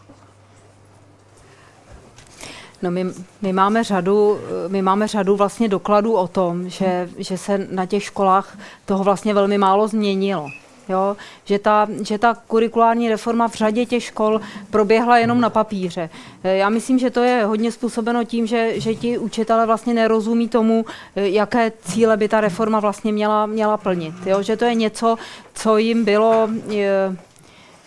No 2.83 2.91
my, 2.91 3.07
my, 3.43 3.53
máme 3.53 3.85
řadu, 3.85 4.41
my 4.69 4.83
máme 4.83 5.09
řadu 5.09 5.37
vlastně 5.37 5.69
dokladů 5.69 6.15
o 6.15 6.29
tom, 6.29 6.69
že, 6.69 7.09
že 7.19 7.39
se 7.39 7.67
na 7.71 7.87
těch 7.87 8.03
školách 8.05 8.59
toho 8.85 9.05
vlastně 9.05 9.35
velmi 9.35 9.59
málo 9.59 9.89
změnilo 9.89 10.51
jo? 10.89 11.17
Že, 11.45 11.59
ta, 11.59 11.89
že 12.03 12.19
ta 12.19 12.35
kurikulární 12.47 13.09
reforma 13.09 13.49
v 13.49 13.55
řadě 13.55 13.87
těch 13.87 14.03
škol 14.03 14.41
proběhla 14.71 15.19
jenom 15.19 15.41
na 15.41 15.51
papíře. 15.51 16.11
Eh, 16.45 16.57
já 16.57 16.69
myslím, 16.69 16.99
že 16.99 17.11
to 17.11 17.23
je 17.23 17.45
hodně 17.45 17.73
způsobeno 17.73 18.25
tím, 18.25 18.47
že, 18.47 18.81
že 18.81 18.95
ti 18.95 19.19
učitelé 19.19 19.67
vlastně 19.67 19.95
nerozumí 19.95 20.49
tomu, 20.49 20.85
eh, 21.17 21.29
jaké 21.29 21.73
cíle 21.85 22.17
by 22.17 22.29
ta 22.29 22.41
reforma 22.41 22.81
vlastně 22.81 23.13
měla, 23.13 23.47
měla 23.47 23.77
plnit. 23.77 24.15
Jo? 24.27 24.43
Že 24.43 24.57
to 24.57 24.65
je 24.65 24.75
něco, 24.75 25.17
co 25.55 25.79
jim 25.79 26.05
bylo 26.05 26.49
eh, 26.75 27.17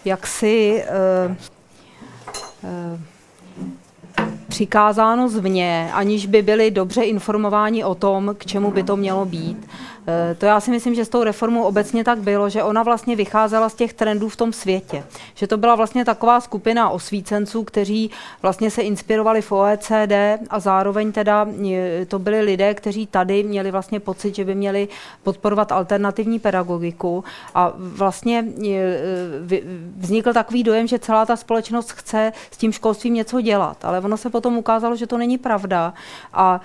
jaksi 0.06 0.84
přikázáno 4.48 5.30
zvně, 5.30 5.90
aniž 5.94 6.26
by 6.26 6.42
byli 6.42 6.72
dobře 6.72 7.04
informováni 7.04 7.84
o 7.84 7.96
tom, 7.96 8.36
k 8.38 8.46
čemu 8.46 8.72
by 8.72 8.84
to 8.84 8.96
mělo 8.96 9.26
být. 9.26 9.68
Eh, 10.08 10.36
to 10.36 10.46
já 10.46 10.60
si 10.60 10.72
myslím, 10.72 10.96
že 10.96 11.06
s 11.06 11.10
tou 11.10 11.24
reformou 11.24 11.64
obecně 11.64 12.04
tak 12.04 12.20
bylo, 12.20 12.50
že 12.50 12.64
ona 12.64 12.84
vlastně 12.84 13.16
vycházela 13.16 13.70
z 13.70 13.74
těch 13.74 13.94
trendů 13.94 14.30
v 14.30 14.36
tom 14.36 14.54
světě. 14.54 15.04
Že 15.36 15.48
to 15.48 15.58
byla 15.58 15.76
vlastně 15.76 16.06
taková 16.06 16.42
skupina 16.42 16.90
osvícenců, 16.90 17.64
kteří 17.64 18.12
vlastně 18.42 18.72
se 18.72 18.82
inspirovali 18.82 19.42
v 19.42 19.52
OECD 19.52 20.14
a 20.50 20.60
zároveň 20.60 21.12
teda 21.12 21.48
eh, 21.72 22.06
to 22.06 22.20
byli 22.20 22.42
lidé, 22.42 22.74
kteří 22.74 23.08
tady 23.08 23.44
měli 23.44 23.72
vlastně 23.72 24.00
pocit, 24.00 24.36
že 24.36 24.46
by 24.46 24.56
měli 24.56 24.88
podporovat 25.24 25.72
alternativní 25.72 26.40
pedagogiku. 26.40 27.24
A 27.56 27.74
vlastně 27.78 28.46
eh, 28.72 29.62
vznikl 29.98 30.34
takový 30.34 30.64
dojem, 30.64 30.88
že 30.88 31.00
celá 31.00 31.26
ta 31.26 31.36
společnost 31.36 31.92
chce 31.92 32.32
s 32.52 32.58
tím 32.58 32.72
školstvím 32.72 33.14
něco 33.14 33.42
dělat, 33.42 33.86
ale 33.86 34.00
ono 34.00 34.18
se 34.18 34.30
potom 34.30 34.58
ukázalo, 34.58 34.96
že 34.96 35.08
to 35.08 35.18
není 35.18 35.38
pravda. 35.38 35.94
A 36.34 36.62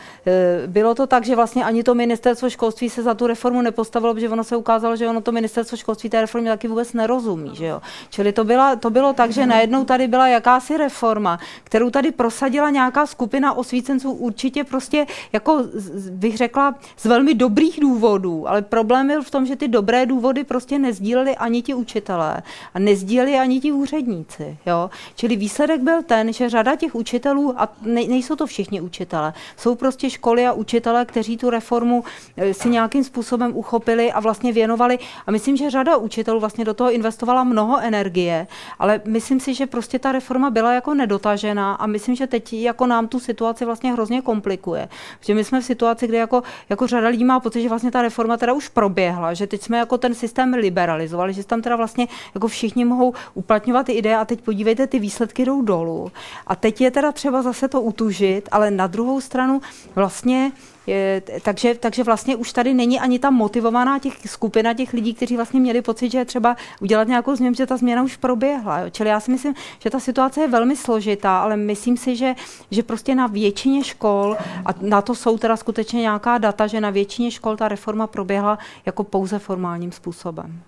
bylo 0.67 0.95
to 0.95 1.07
tak, 1.07 1.27
že 1.27 1.37
vlastně 1.37 1.65
ani 1.65 1.83
to 1.83 1.95
ministerstvo 1.95 2.51
školství 2.51 2.91
se 2.91 3.03
za 3.03 3.15
tu 3.15 3.28
reformu 3.29 3.63
nepostavilo, 3.63 4.15
protože 4.15 4.29
ono 4.29 4.45
se 4.45 4.57
ukázalo, 4.57 4.97
že 4.97 5.09
ono 5.09 5.21
to 5.21 5.33
ministerstvo 5.33 5.77
školství 5.77 6.11
té 6.11 6.21
reformě 6.21 6.51
taky 6.51 6.69
vůbec 6.69 6.93
nerozumí. 6.93 7.51
Že 7.57 7.67
jo? 7.67 7.83
Čili 8.11 8.33
to, 8.33 8.45
byla, 8.45 8.77
to 8.77 8.91
bylo 8.91 9.13
tak, 9.13 9.31
že 9.31 9.47
najednou 9.47 9.85
tady 9.85 10.09
byla 10.09 10.29
jakási 10.29 10.77
reforma, 10.77 11.39
kterou 11.65 11.91
tady 11.91 12.13
prosadila 12.13 12.71
nějaká 12.71 13.07
skupina 13.07 13.53
osvícenců 13.53 14.13
určitě 14.13 14.65
prostě, 14.65 15.07
jako 15.33 15.65
bych 16.11 16.37
řekla, 16.37 16.75
z 16.97 17.05
velmi 17.05 17.35
dobrých 17.35 17.81
důvodů, 17.81 18.49
ale 18.49 18.63
problém 18.63 19.07
byl 19.07 19.23
v 19.23 19.31
tom, 19.31 19.47
že 19.47 19.57
ty 19.57 19.69
dobré 19.69 20.07
důvody 20.07 20.45
prostě 20.45 20.79
nezdíleli 20.79 21.37
ani 21.37 21.63
ti 21.63 21.75
učitelé 21.75 22.43
a 22.75 22.79
nezdíleli 22.79 23.39
ani 23.39 23.61
ti 23.61 23.73
úředníci. 23.73 24.57
Jo? 24.67 24.91
Čili 25.15 25.37
výsledek 25.37 25.81
byl 25.81 26.03
ten, 26.03 26.33
že 26.33 26.49
řada 26.49 26.77
těch 26.77 26.95
učitelů, 26.95 27.55
a 27.57 27.69
ne, 27.83 28.05
nejsou 28.09 28.37
to 28.37 28.47
všichni 28.47 28.81
učitelé, 28.81 29.33
jsou 29.57 29.75
prostě 29.75 30.11
školy 30.11 30.47
a 30.47 30.53
učitelé, 30.53 31.05
kteří 31.05 31.37
tu 31.37 31.51
reformu 31.51 32.05
eh, 32.37 32.55
si 32.55 32.69
nějakým 32.69 33.05
způsobem 33.05 33.18
způsobem 33.19 33.57
uchopili 33.57 34.13
a 34.13 34.21
vlastně 34.21 34.53
věnovali. 34.53 34.99
A 35.27 35.31
myslím, 35.31 35.57
že 35.57 35.71
řada 35.71 35.97
učitelů 35.97 36.41
vlastně 36.41 36.65
do 36.65 36.75
toho 36.75 36.91
investovala 36.91 37.45
mnoho 37.45 37.81
energie, 37.81 38.47
ale 38.79 39.01
myslím 39.05 39.41
si, 39.41 39.55
že 39.55 39.67
prostě 39.67 39.99
ta 39.99 40.13
reforma 40.13 40.51
byla 40.51 40.73
jako 40.73 40.95
nedotažená 40.95 41.75
a 41.75 41.87
myslím, 41.87 42.15
že 42.15 42.27
teď 42.27 42.53
jako 42.53 42.87
nám 42.87 43.09
tu 43.09 43.21
situaci 43.21 43.65
vlastně 43.65 43.93
hrozně 43.93 44.23
komplikuje. 44.23 44.89
Že 45.21 45.35
my 45.35 45.45
jsme 45.45 45.61
v 45.61 45.65
situaci, 45.65 46.07
kde 46.07 46.19
jako, 46.19 46.43
jako 46.69 46.87
řada 46.87 47.09
lidí 47.09 47.25
má 47.25 47.41
pocit, 47.41 47.63
že 47.63 47.69
vlastně 47.69 47.91
ta 47.91 48.03
reforma 48.03 48.37
teda 48.37 48.53
už 48.53 48.69
proběhla, 48.69 49.35
že 49.35 49.47
teď 49.47 49.63
jsme 49.63 49.79
jako 49.79 49.99
ten 49.99 50.15
systém 50.15 50.55
liberalizovali, 50.55 51.33
že 51.33 51.45
tam 51.45 51.63
teda 51.63 51.77
vlastně 51.77 52.09
jako 52.35 52.49
všichni 52.49 52.85
mohou 52.85 53.13
uplatňovat 53.35 53.87
ty 53.87 53.93
ideje 53.93 54.17
a 54.17 54.25
teď 54.25 54.41
podívejte, 54.41 54.87
ty 54.87 54.99
výsledky 54.99 55.45
jdou 55.45 55.63
dolů. 55.63 56.13
A 56.47 56.57
teď 56.57 56.81
je 56.81 56.91
teda 56.91 57.13
třeba 57.13 57.43
zase 57.43 57.69
to 57.69 57.81
utužit, 57.83 58.49
ale 58.51 58.71
na 58.71 58.87
druhou 58.87 59.21
stranu 59.21 59.61
vlastně 59.95 60.53
Je, 60.89 61.23
takže, 61.43 61.75
takže 61.75 62.05
vlastně 62.05 62.37
už 62.37 62.53
tady 62.53 62.75
není 62.75 63.01
ani 63.01 63.19
ta 63.19 63.31
motivovaná 63.31 63.99
těch 63.99 64.15
skupina 64.27 64.75
těch 64.75 64.93
lidí, 64.93 65.15
kteří 65.15 65.37
vlastně 65.37 65.61
měli 65.61 65.83
pocit, 65.83 66.11
že 66.11 66.19
je 66.19 66.25
třeba 66.25 66.57
udělat 66.81 67.09
nějakou 67.09 67.37
změnu, 67.37 67.55
že 67.55 67.67
ta 67.67 67.77
změna 67.77 68.03
už 68.03 68.17
proběhla. 68.17 68.79
Jo. 68.79 68.91
Čili 68.91 69.09
já 69.09 69.21
si 69.21 69.31
myslím, 69.31 69.55
že 69.79 69.91
ta 69.91 70.01
situace 70.01 70.41
je 70.41 70.49
velmi 70.49 70.77
složitá, 70.77 71.39
ale 71.39 71.57
myslím 71.57 71.97
si, 71.97 72.17
že, 72.17 72.35
že 72.71 72.83
prostě 72.83 73.15
na 73.15 73.27
většině 73.27 73.85
škol, 73.85 74.37
a 74.67 74.71
na 74.81 75.03
to 75.03 75.15
jsou 75.15 75.39
teda 75.39 75.57
skutečně 75.57 76.01
nějaká 76.01 76.39
data, 76.39 76.67
že 76.67 76.81
na 76.81 76.91
většině 76.91 77.31
škol 77.31 77.57
ta 77.57 77.69
reforma 77.69 78.07
proběhla 78.07 78.59
jako 78.87 79.05
pouze 79.05 79.39
formálním 79.39 79.93
způsobem. 79.93 80.63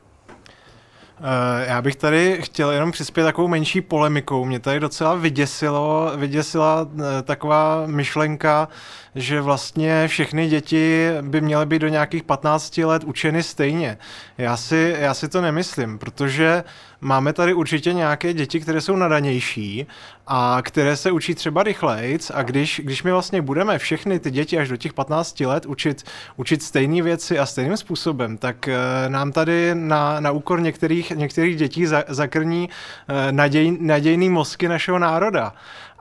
Eh, 1.22 1.66
já 1.68 1.82
bych 1.82 1.96
tady 1.96 2.38
chtěl 2.42 2.70
jenom 2.70 2.92
přispět 2.92 3.24
takovou 3.24 3.48
menší 3.48 3.80
polemikou. 3.80 4.44
Mě 4.44 4.60
tady 4.60 4.80
docela 4.80 5.14
vyděsilo, 5.14 6.12
vyděsila 6.16 6.88
eh, 6.98 7.22
taková 7.22 7.82
myšlenka, 7.86 8.68
že 9.14 9.40
vlastně 9.40 10.08
všechny 10.08 10.48
děti 10.48 11.10
by 11.20 11.40
měly 11.40 11.66
být 11.66 11.78
do 11.78 11.88
nějakých 11.88 12.22
15 12.22 12.78
let 12.78 13.04
učeny 13.04 13.42
stejně. 13.42 13.98
Já 14.38 14.56
si, 14.56 14.96
já 14.98 15.14
si 15.14 15.28
to 15.28 15.40
nemyslím, 15.40 15.98
protože 15.98 16.64
máme 17.00 17.32
tady 17.32 17.54
určitě 17.54 17.92
nějaké 17.92 18.32
děti, 18.34 18.60
které 18.60 18.80
jsou 18.80 18.96
nadanější 18.96 19.86
a 20.26 20.58
které 20.62 20.96
se 20.96 21.10
učí 21.10 21.34
třeba 21.34 21.62
rychlejc 21.62 22.30
a 22.34 22.42
když, 22.42 22.80
když 22.84 23.02
my 23.02 23.12
vlastně 23.12 23.42
budeme 23.42 23.78
všechny 23.78 24.18
ty 24.18 24.30
děti 24.30 24.58
až 24.58 24.68
do 24.68 24.76
těch 24.76 24.92
15 24.92 25.40
let 25.40 25.66
učit, 25.66 26.02
učit 26.36 26.62
stejné 26.62 27.02
věci 27.02 27.38
a 27.38 27.46
stejným 27.46 27.76
způsobem, 27.76 28.38
tak 28.38 28.68
uh, 28.68 29.10
nám 29.12 29.32
tady 29.32 29.74
na, 29.74 30.20
na 30.20 30.30
úkor 30.30 30.60
některých, 30.60 31.10
některých 31.10 31.56
dětí 31.56 31.86
za, 31.86 32.04
zakrní 32.08 32.68
uh, 32.68 33.32
naděj, 33.32 33.76
nadějný 33.80 34.28
mozky 34.28 34.68
našeho 34.68 34.98
národa. 34.98 35.52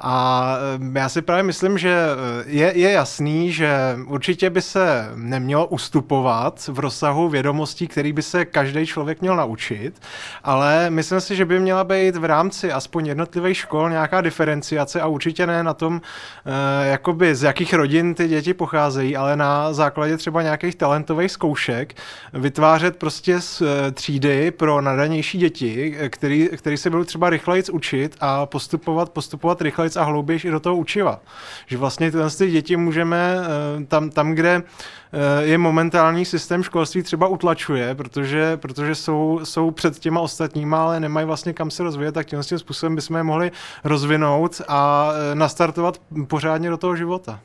A 0.02 0.56
eh, 0.96 1.00
já 1.00 1.10
si 1.10 1.22
právě 1.22 1.44
myslím, 1.44 1.78
že 1.78 1.90
eh, 1.90 2.44
je, 2.48 2.78
je 2.78 2.92
jasný, 2.92 3.52
že 3.52 3.98
určitě 4.08 4.50
by 4.50 4.62
se 4.62 5.12
nemělo 5.16 5.68
ustupovat 5.68 6.68
v 6.68 6.80
rozsahu 6.80 7.30
vědomostí, 7.30 7.88
který 7.88 8.14
by 8.14 8.22
se 8.22 8.46
každý 8.46 8.86
člověk 8.86 9.22
měl 9.22 9.36
naučit, 9.36 10.02
ale 10.44 10.90
myslím 10.90 11.22
si, 11.22 11.36
že 11.36 11.46
by 11.46 11.60
měla 11.60 11.84
být 11.84 12.16
v 12.16 12.26
rámci 12.26 12.72
aspoň 12.72 13.08
jednotlivých 13.08 13.58
škol 13.58 13.90
nějaká 13.90 14.22
diferenciace 14.22 15.02
a 15.02 15.08
určitě 15.08 15.48
ne 15.48 15.64
na 15.64 15.74
tom, 15.74 16.02
eh, 16.46 16.88
jakoby 16.88 17.36
z 17.36 17.44
jakých 17.44 17.74
rodin 17.74 18.14
ty 18.14 18.28
děti 18.28 18.54
pocházejí, 18.54 19.18
ale 19.18 19.36
na 19.36 19.74
základě 19.74 20.18
třeba 20.18 20.42
nějakých 20.42 20.76
talentových 20.76 21.32
zkoušek 21.32 21.94
vytvářet 22.34 22.98
prostě 22.98 23.42
z 23.42 23.64
třídy 23.94 24.52
pro 24.52 24.82
nadanější 24.82 25.38
děti, 25.38 25.98
který, 26.10 26.50
který 26.58 26.78
se 26.78 26.90
budou 26.90 27.04
třeba 27.04 27.30
rychleji 27.30 27.64
učit 27.72 28.16
a 28.22 28.46
postupovat, 28.46 29.10
postupovat 29.10 29.62
rychleji 29.62 29.89
rychlejc 29.90 29.98
a 29.98 30.04
hloubějš 30.04 30.46
i 30.46 30.52
do 30.52 30.60
toho 30.60 30.76
učiva. 30.76 31.20
Že 31.68 31.78
vlastně 31.78 32.12
tyhle 32.12 32.30
ty 32.30 32.52
děti 32.52 32.78
můžeme 32.78 33.36
eh, 33.38 33.86
tam, 33.86 34.10
tam 34.10 34.32
kde 34.36 34.62
eh, 34.62 35.44
je 35.44 35.58
momentální 35.58 36.26
systém 36.26 36.64
školství 36.64 37.04
třeba 37.04 37.28
utlačuje, 37.28 37.96
protože, 37.96 38.58
protože 38.58 38.96
jsou, 38.96 39.40
jsou 39.44 39.72
před 39.72 40.00
těma 40.00 40.22
ostatníma, 40.22 40.84
ale 40.84 41.00
nemají 41.00 41.26
vlastně 41.28 41.54
kam 41.54 41.72
se 41.72 41.84
rozvíjet, 41.84 42.12
tak 42.12 42.28
tím 42.28 42.44
způsobem 42.44 42.96
bychom 42.96 43.18
je 43.18 43.24
mohli 43.24 43.52
rozvinout 43.84 44.62
a 44.68 45.12
eh, 45.12 45.36
nastartovat 45.36 46.02
pořádně 46.28 46.70
do 46.70 46.78
toho 46.78 46.96
života. 46.96 47.40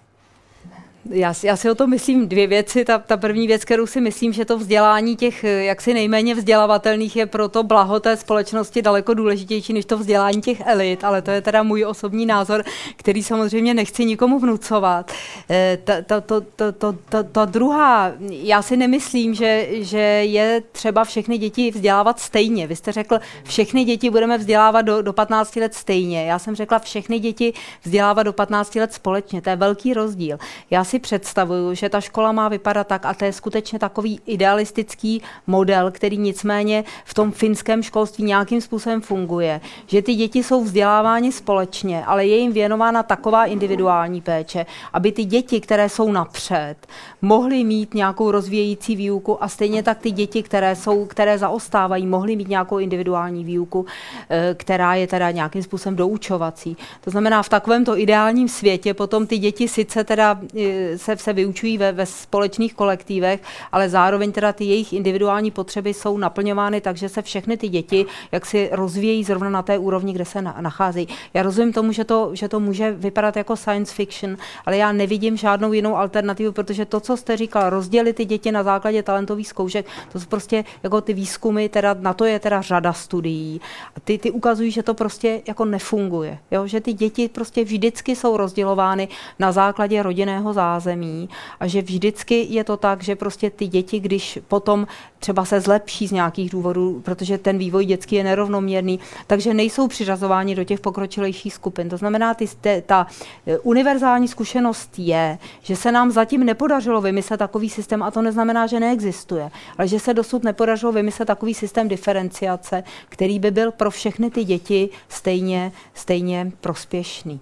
Já 1.11 1.35
si, 1.35 1.47
já 1.47 1.57
si 1.57 1.71
o 1.71 1.75
to 1.75 1.87
myslím 1.87 2.29
dvě 2.29 2.47
věci. 2.47 2.85
Ta, 2.85 2.99
ta 2.99 3.17
první 3.17 3.47
věc, 3.47 3.65
kterou 3.65 3.87
si 3.87 4.01
myslím, 4.01 4.33
že 4.33 4.45
to 4.45 4.59
vzdělání 4.59 5.17
těch 5.17 5.45
jaksi 5.45 5.95
nejméně 5.95 6.35
vzdělavatelných 6.35 7.17
je 7.17 7.27
pro 7.27 7.49
to 7.49 7.63
blaho 7.63 8.01
té 8.01 8.17
společnosti 8.17 8.83
daleko 8.83 9.15
důležitější 9.15 9.73
než 9.73 9.85
to 9.85 9.99
vzdělání 9.99 10.41
těch 10.41 10.63
elit, 10.67 11.05
ale 11.05 11.23
to 11.23 11.31
je 11.31 11.41
teda 11.41 11.63
můj 11.63 11.85
osobní 11.85 12.27
názor, 12.27 12.65
který 12.97 13.23
samozřejmě 13.23 13.75
nechci 13.75 14.05
nikomu 14.05 14.39
vnucovat. 14.39 15.13
Eh, 15.51 15.79
ta, 15.85 16.03
ta, 16.03 16.21
to, 16.21 16.41
to, 16.41 16.73
to, 16.73 16.93
to, 17.09 17.23
ta 17.23 17.45
druhá, 17.45 18.13
já 18.31 18.63
si 18.63 18.77
nemyslím, 18.77 19.35
že, 19.35 19.69
že 19.71 19.99
je 19.99 20.63
třeba 20.73 21.05
všechny 21.05 21.39
děti 21.39 21.71
vzdělávat 21.71 22.21
stejně. 22.21 22.67
Vy 22.67 22.77
jste 22.77 22.93
řekl, 22.93 23.19
všechny 23.45 23.85
děti 23.85 24.11
budeme 24.11 24.39
vzdělávat 24.39 24.83
do, 24.83 25.03
do 25.03 25.13
15 25.13 25.57
let 25.57 25.75
stejně. 25.75 26.25
Já 26.25 26.39
jsem 26.39 26.55
řekla, 26.55 26.79
všechny 26.79 27.19
děti 27.19 27.53
vzdělávat 27.83 28.23
do 28.23 28.33
15 28.33 28.75
let 28.75 28.93
společně. 28.93 29.43
To 29.43 29.51
je 29.51 29.57
velký 29.57 29.95
rozdíl. 29.95 30.39
Já 30.71 30.85
si 30.85 30.94
si 30.95 30.99
představuju, 30.99 31.75
že 31.75 31.89
ta 31.89 32.01
škola 32.01 32.33
má 32.33 32.49
vypadat 32.49 32.87
tak, 32.87 33.07
a 33.07 33.15
to 33.15 33.25
je 33.25 33.33
skutečně 33.33 33.79
takový 33.79 34.21
idealistický 34.27 35.23
model, 35.47 35.91
který 35.91 36.19
nicméně 36.19 36.85
v 37.05 37.15
tom 37.15 37.33
finském 37.33 37.83
školství 37.83 38.25
nějakým 38.25 38.61
způsobem 38.61 39.01
funguje, 39.01 39.61
že 39.87 40.03
ty 40.03 40.15
děti 40.15 40.43
jsou 40.43 40.65
vzdělávány 40.65 41.33
společně, 41.33 42.05
ale 42.05 42.27
je 42.27 42.37
jim 42.37 42.53
věnována 42.53 43.03
taková 43.03 43.45
individuální 43.45 44.21
péče, 44.21 44.67
aby 44.93 45.13
ty 45.13 45.25
děti, 45.25 45.61
které 45.61 45.89
jsou 45.89 46.13
napřed, 46.13 46.77
mohly 47.25 47.65
mít 47.65 47.95
nějakou 47.95 48.31
rozvíjející 48.31 48.97
výuku 48.97 49.45
a 49.45 49.49
stejně 49.49 49.83
tak 49.83 49.99
ty 49.99 50.11
děti, 50.11 50.43
které, 50.43 50.77
jsou, 50.77 51.07
které 51.07 51.39
zaostávají, 51.39 52.07
mohly 52.07 52.37
mít 52.37 52.49
nějakou 52.49 52.79
individuální 52.79 53.45
výuku, 53.45 53.87
eh, 54.31 54.55
která 54.59 54.95
je 54.95 55.07
teda 55.07 55.31
nějakým 55.31 55.63
způsobem 55.63 55.97
doučovací. 55.97 56.77
To 57.01 57.11
znamená, 57.11 57.43
v 57.43 57.49
takovémto 57.49 57.99
ideálním 57.99 58.49
světě 58.49 58.95
potom 58.95 59.27
ty 59.27 59.39
děti 59.39 59.69
sice 59.69 60.05
teda 60.05 60.41
eh, 60.59 60.99
se, 60.99 61.17
se 61.17 61.33
vyučují 61.33 61.79
ve, 61.79 61.93
ve 61.93 62.07
společných 62.07 62.75
kolektivech, 62.75 63.41
ale 63.73 63.89
zároveň 63.89 64.33
teda 64.33 64.53
ty 64.53 64.65
jejich 64.65 64.93
individuální 64.93 65.51
potřeby 65.51 65.95
jsou 65.95 66.19
naplňovány 66.19 66.81
tak, 66.81 66.97
že 66.97 67.09
se 67.09 67.23
všechny 67.23 67.57
ty 67.57 67.69
děti 67.69 68.07
jak 68.33 68.47
si 68.47 68.69
rozvíjejí 68.73 69.25
zrovna 69.25 69.51
na 69.51 69.63
té 69.63 69.79
úrovni, 69.79 70.13
kde 70.13 70.25
se 70.25 70.43
na, 70.43 70.57
nacházejí. 70.61 71.09
Já 71.35 71.43
rozumím 71.43 71.73
tomu, 71.73 71.93
že 71.93 72.05
to, 72.05 72.31
že 72.33 72.49
to 72.49 72.61
může 72.61 72.91
vypadat 72.91 73.37
jako 73.37 73.57
science 73.57 73.95
fiction, 73.95 74.37
ale 74.67 74.77
já 74.77 74.93
nevidím 74.93 75.37
žádnou 75.37 75.73
jinou 75.73 75.97
alternativu, 75.97 76.53
protože 76.53 76.85
to, 76.85 77.01
co 77.01 77.14
jste 77.17 77.37
říkal, 77.37 77.71
rozdělit 77.71 78.17
ty 78.17 78.25
děti 78.25 78.53
na 78.53 78.63
základě 78.63 79.03
talentových 79.03 79.49
zkoušek, 79.49 79.87
to 80.13 80.21
jsou 80.21 80.27
prostě 80.27 80.65
jako 80.83 81.01
ty 81.01 81.13
výzkumy, 81.13 81.69
teda 81.69 81.97
na 82.01 82.15
to 82.15 82.25
je 82.25 82.39
teda 82.39 82.63
řada 82.63 82.93
studií. 82.93 83.61
A 83.97 84.01
ty, 84.01 84.19
ty 84.19 84.31
ukazují, 84.31 84.71
že 84.71 84.83
to 84.83 84.95
prostě 84.95 85.43
jako 85.49 85.65
nefunguje. 85.65 86.39
Jo? 86.51 86.67
Že 86.67 86.81
ty 86.81 86.93
děti 86.93 87.29
prostě 87.29 87.65
vždycky 87.65 88.17
jsou 88.17 88.37
rozdělovány 88.37 89.09
na 89.39 89.53
základě 89.53 90.03
rodinného 90.03 90.53
zázemí 90.53 91.29
a 91.61 91.67
že 91.67 91.83
vždycky 91.83 92.47
je 92.51 92.65
to 92.65 92.77
tak, 92.77 93.03
že 93.03 93.17
prostě 93.17 93.51
ty 93.51 93.67
děti, 93.67 94.01
když 94.01 94.39
potom 94.49 94.87
třeba 95.25 95.45
se 95.45 95.61
zlepší 95.61 96.09
z 96.09 96.13
nějakých 96.13 96.51
důvodů, 96.51 97.01
protože 97.05 97.39
ten 97.39 97.59
vývoj 97.59 97.85
dětský 97.87 98.17
je 98.17 98.25
nerovnoměrný, 98.25 99.01
takže 99.27 99.55
nejsou 99.55 99.89
přiřazováni 99.89 100.55
do 100.55 100.65
těch 100.65 100.81
pokročilejších 100.81 101.55
skupin. 101.55 101.89
To 101.89 101.97
znamená, 101.97 102.35
ty, 102.35 102.47
ta 102.87 103.07
eh, 103.47 103.59
univerzální 103.59 104.29
zkušenost 104.29 104.99
je, 104.99 105.39
že 105.63 105.77
se 105.77 105.93
nám 105.93 106.11
zatím 106.11 106.45
nepodařilo 106.45 107.01
vymyslet 107.01 107.39
takový 107.39 107.71
systém 107.71 108.03
a 108.03 108.11
to 108.11 108.23
neznamená, 108.23 108.67
že 108.67 108.81
neexistuje, 108.81 109.51
ale 109.79 109.89
že 109.89 110.01
se 110.01 110.15
dosud 110.15 110.45
nepodařilo 110.45 110.93
vymyslet 110.93 111.27
takový 111.27 111.55
systém 111.55 111.89
diferenciace, 111.89 112.85
který 113.09 113.39
by 113.39 113.51
byl 113.51 113.73
pro 113.73 113.91
všechny 113.91 114.31
ty 114.31 114.45
děti 114.45 114.89
stejně, 115.09 115.73
stejně 115.95 116.53
prospěšný. 116.61 117.41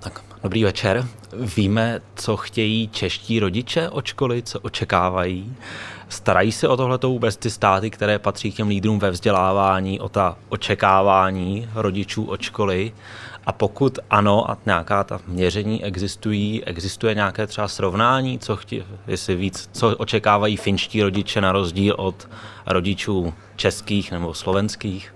Tak, 0.00 0.24
dobrý 0.42 0.64
večer. 0.64 1.06
Víme, 1.56 2.00
co 2.14 2.36
chtějí 2.36 2.88
čeští 2.88 3.40
rodiče 3.40 3.88
od 3.88 4.06
školy, 4.06 4.42
co 4.42 4.60
očekávají. 4.60 5.56
Starají 6.10 6.52
se 6.52 6.68
o 6.68 6.76
tohleto 6.76 7.08
vůbec 7.08 7.36
ty 7.36 7.50
státy, 7.50 7.90
které 7.90 8.18
patří 8.18 8.52
k 8.52 8.54
těm 8.54 8.68
lídrům 8.68 8.98
ve 8.98 9.10
vzdělávání, 9.10 10.00
o 10.00 10.08
ta 10.08 10.36
očekávání 10.48 11.68
rodičů 11.74 12.24
od 12.24 12.40
školy? 12.40 12.92
A 13.46 13.52
pokud 13.52 13.98
ano, 14.10 14.50
a 14.50 14.58
nějaká 14.66 15.04
ta 15.04 15.20
měření 15.26 15.84
existují, 15.84 16.64
existuje 16.64 17.14
nějaké 17.14 17.46
třeba 17.46 17.68
srovnání, 17.68 18.38
co 18.38 18.56
chtě, 18.56 18.84
jestli 19.06 19.34
víc, 19.34 19.68
co 19.72 19.96
očekávají 19.96 20.56
finští 20.56 21.02
rodiče 21.02 21.40
na 21.40 21.52
rozdíl 21.52 21.94
od 21.98 22.28
rodičů 22.66 23.34
českých 23.56 24.12
nebo 24.12 24.34
slovenských? 24.34 25.14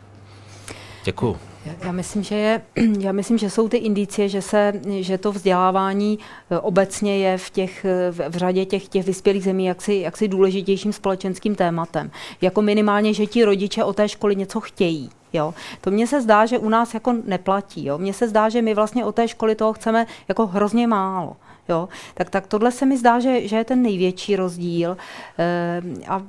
Děkuju. 1.04 1.53
Já 1.84 1.92
myslím, 1.92 2.22
že 2.22 2.34
je, 2.34 2.62
já 2.98 3.12
myslím, 3.12 3.38
že 3.38 3.50
jsou 3.50 3.68
ty 3.68 3.76
indicie, 3.76 4.28
že, 4.28 4.42
se, 4.42 4.72
že 5.00 5.18
to 5.18 5.32
vzdělávání 5.32 6.18
eh, 6.50 6.58
obecně 6.58 7.18
je 7.18 7.38
v, 7.38 7.50
těch, 7.50 7.86
v 8.10 8.36
řadě 8.36 8.64
těch, 8.64 8.88
těch 8.88 9.06
vyspělých 9.06 9.44
zemí 9.44 9.64
jaksi, 9.64 9.94
jaksi 9.94 10.28
důležitějším 10.28 10.92
společenským 10.92 11.54
tématem. 11.54 12.10
Jako 12.40 12.62
minimálně, 12.62 13.14
že 13.14 13.26
ti 13.26 13.44
rodiče 13.44 13.84
o 13.84 13.92
té 13.92 14.08
školy 14.08 14.36
něco 14.36 14.60
chtějí. 14.60 15.10
Jo. 15.32 15.54
To 15.80 15.90
mně 15.90 16.06
se 16.06 16.20
zdá, 16.20 16.46
že 16.46 16.58
u 16.58 16.68
nás 16.68 16.94
jako 16.94 17.14
neplatí. 17.24 17.86
Jo. 17.86 17.98
Mně 17.98 18.12
se 18.12 18.28
zdá, 18.28 18.48
že 18.48 18.62
my 18.62 18.74
vlastně 18.74 19.04
o 19.04 19.12
té 19.12 19.28
školy 19.28 19.54
toho 19.54 19.72
chceme 19.72 20.06
jako 20.28 20.46
hrozně 20.46 20.86
málo. 20.86 21.36
Jo? 21.68 21.88
Tak, 22.14 22.30
tak 22.30 22.46
tohle 22.46 22.72
se 22.72 22.86
mi 22.86 22.98
zdá, 22.98 23.20
že, 23.20 23.48
že 23.48 23.56
je 23.56 23.64
ten 23.64 23.82
největší 23.82 24.36
rozdíl 24.36 24.96
e, 25.38 25.82
a 26.08 26.22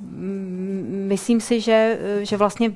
myslím 1.07 1.41
si, 1.41 1.61
že, 1.61 1.99
že 2.21 2.37
vlastně 2.37 2.71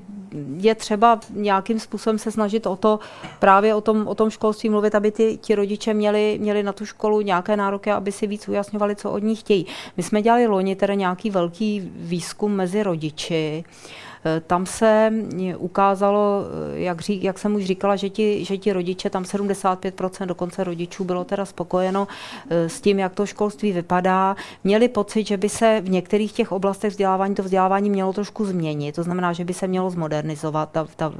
je 0.58 0.76
třeba 0.76 1.20
nějakým 1.30 1.80
způsobem 1.80 2.20
se 2.20 2.32
snažit 2.32 2.68
o 2.68 2.76
to, 2.76 3.00
právě 3.40 3.76
o 3.76 3.82
tom, 3.82 4.08
o 4.08 4.16
tom 4.16 4.30
školství 4.30 4.70
mluvit, 4.70 4.96
aby 4.96 5.12
ty, 5.12 5.38
ti 5.42 5.56
rodiče 5.56 5.94
měli, 5.94 6.38
měli 6.42 6.64
na 6.64 6.74
tu 6.74 6.86
školu 6.86 7.22
nějaké 7.22 7.58
nároky, 7.58 7.92
aby 7.92 8.12
si 8.12 8.28
víc 8.28 8.48
ujasňovali, 8.48 8.96
co 8.96 9.12
od 9.12 9.24
ní 9.24 9.36
chtějí. 9.36 9.66
My 9.98 10.04
jsme 10.04 10.22
dělali 10.22 10.48
loni 10.48 10.76
teda 10.76 10.94
nějaký 10.94 11.30
velký 11.30 11.92
výzkum 11.96 12.52
mezi 12.52 12.84
rodiči, 12.84 13.64
Tam 14.48 14.66
se 14.66 15.14
ukázalo, 15.58 16.44
jak, 16.74 17.02
řík, 17.02 17.24
jak 17.24 17.40
jsem 17.40 17.56
už 17.56 17.66
říkala, 17.66 17.96
že 17.96 18.10
ti, 18.10 18.46
že 18.46 18.58
ti 18.58 18.74
rodiče, 18.74 19.10
tam 19.10 19.24
75% 19.24 20.26
dokonce 20.26 20.64
rodičů 20.64 21.04
bylo 21.04 21.24
teda 21.24 21.46
spokojeno 21.46 22.08
s 22.50 22.82
tím, 22.82 23.00
jak 23.00 23.16
to 23.16 23.26
školství 23.26 23.72
vypadá. 23.72 24.36
Měli 24.64 24.88
pocit, 24.88 25.28
že 25.28 25.38
by 25.38 25.50
se 25.50 25.82
v 25.82 25.90
některých 25.90 26.32
těch 26.34 26.52
oblastech 26.52 26.92
vzdělávání 26.92 27.36
to 27.36 27.44
vzdělávání 27.44 27.90
mělo 27.90 28.14
trošku 28.14 28.46
změnit. 28.46 28.96
To 28.96 29.04
znamená, 29.04 29.34
že 29.34 29.46
by 29.46 29.54
se 29.54 29.68
mělo 29.68 29.90
zmodernizovat. 29.90 30.72
Ta, 30.72 30.88
ta, 30.96 31.14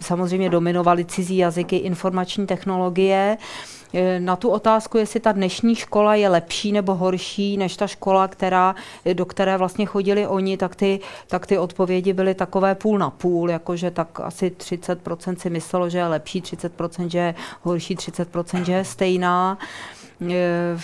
samozřejmě 0.00 0.50
dominovaly 0.50 1.04
cizí 1.04 1.36
jazyky, 1.36 1.76
informační 1.76 2.46
technologie. 2.46 3.36
E, 3.94 4.20
na 4.20 4.36
tu 4.36 4.48
otázku, 4.48 4.98
jestli 4.98 5.20
ta 5.20 5.32
dnešní 5.32 5.74
škola 5.74 6.14
je 6.14 6.28
lepší 6.28 6.72
nebo 6.72 6.94
horší 6.94 7.56
než 7.56 7.76
ta 7.76 7.86
škola, 7.86 8.28
která, 8.28 8.74
do 9.12 9.26
které 9.26 9.56
vlastně 9.56 9.86
chodili 9.86 10.26
oni, 10.26 10.56
tak 10.56 10.76
ty, 10.76 11.00
tak 11.26 11.46
ty 11.46 11.58
odpovědi 11.58 12.12
byly 12.12 12.34
takové 12.34 12.74
půl 12.74 12.98
na 12.98 13.10
půl, 13.10 13.50
jakože 13.50 13.90
tak 13.90 14.20
asi 14.20 14.50
30% 14.50 15.36
si 15.36 15.50
myslelo, 15.50 15.88
že 15.88 15.98
je 15.98 16.06
lepší, 16.06 16.42
30% 16.42 17.08
že 17.08 17.18
je 17.18 17.34
horší, 17.62 17.96
30% 17.96 18.64
že 18.64 18.72
je 18.72 18.84
stejná. 18.84 19.58
E, 20.30 20.78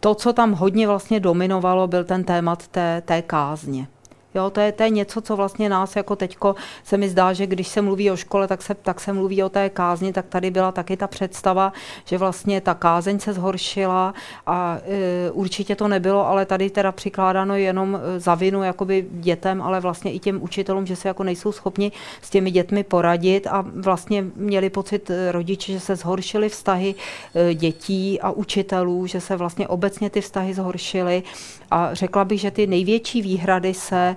to, 0.00 0.14
co 0.14 0.32
tam 0.32 0.52
hodně 0.52 0.86
vlastně 0.86 1.20
dominovalo, 1.20 1.86
byl 1.86 2.04
ten 2.04 2.24
témat 2.24 2.68
té, 2.68 3.02
té 3.04 3.22
kázně. 3.22 3.86
Jo, 4.34 4.50
to, 4.50 4.60
je, 4.60 4.72
to 4.72 4.82
je 4.82 4.90
něco, 4.90 5.20
co 5.20 5.36
vlastně 5.36 5.68
nás 5.68 5.96
jako 5.96 6.16
teďko 6.16 6.54
se 6.84 6.96
mi 6.96 7.08
zdá, 7.08 7.32
že 7.32 7.46
když 7.46 7.68
se 7.68 7.82
mluví 7.82 8.10
o 8.10 8.16
škole, 8.16 8.48
tak 8.48 8.62
se, 8.62 8.74
tak 8.74 9.00
se 9.00 9.12
mluví 9.12 9.42
o 9.42 9.48
té 9.48 9.70
kázni, 9.70 10.12
tak 10.12 10.26
tady 10.26 10.50
byla 10.50 10.72
taky 10.72 10.96
ta 10.96 11.06
představa, 11.06 11.72
že 12.04 12.18
vlastně 12.18 12.60
ta 12.60 12.74
kázeň 12.74 13.18
se 13.18 13.32
zhoršila 13.32 14.14
a 14.46 14.78
e, 14.82 15.30
určitě 15.30 15.76
to 15.76 15.88
nebylo, 15.88 16.26
ale 16.26 16.46
tady 16.46 16.70
teda 16.70 16.92
přikládáno 16.92 17.56
jenom 17.56 18.00
e, 18.02 18.20
za 18.20 18.34
vinu 18.34 18.62
jakoby 18.62 19.06
dětem, 19.10 19.62
ale 19.62 19.80
vlastně 19.80 20.12
i 20.12 20.18
těm 20.18 20.42
učitelům, 20.42 20.86
že 20.86 20.96
se 20.96 21.08
jako 21.08 21.24
nejsou 21.24 21.52
schopni 21.52 21.92
s 22.22 22.30
těmi 22.30 22.50
dětmi 22.50 22.84
poradit 22.84 23.46
a 23.46 23.64
vlastně 23.74 24.24
měli 24.36 24.70
pocit 24.70 25.10
e, 25.10 25.32
rodiče, 25.32 25.72
že 25.72 25.80
se 25.80 25.96
zhoršily 25.96 26.48
vztahy 26.48 26.94
e, 27.34 27.54
dětí 27.54 28.20
a 28.20 28.30
učitelů, 28.30 29.06
že 29.06 29.20
se 29.20 29.36
vlastně 29.36 29.68
obecně 29.68 30.10
ty 30.10 30.20
vztahy 30.20 30.54
zhoršily. 30.54 31.22
A 31.70 31.94
řekla 31.94 32.24
bych, 32.24 32.40
že 32.40 32.50
ty 32.50 32.66
největší 32.66 33.22
výhrady 33.22 33.74
se 33.74 34.16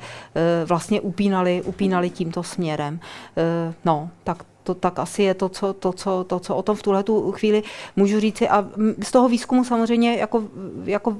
vlastně 0.66 1.02
upínali, 1.02 1.62
upínali 1.66 2.10
tímto 2.10 2.44
směrem. 2.44 3.00
Eh, 3.38 3.74
no, 3.86 4.10
tak 4.24 4.44
to 4.64 4.76
tak 4.76 5.00
asi 5.00 5.24
je 5.24 5.34
to, 5.34 5.50
co, 5.50 5.74
to, 5.74 5.94
co, 5.94 6.24
to, 6.24 6.40
co 6.40 6.56
o 6.56 6.62
tom 6.62 6.76
v 6.76 6.84
tuhle 6.84 7.04
tu 7.04 7.32
chvíli 7.32 7.64
můžu 7.96 8.20
říci. 8.20 8.50
A 8.50 8.68
z 9.04 9.12
toho 9.12 9.30
výzkumu 9.30 9.64
samozřejmě 9.64 10.18
jako, 10.18 10.44
jako 10.84 11.18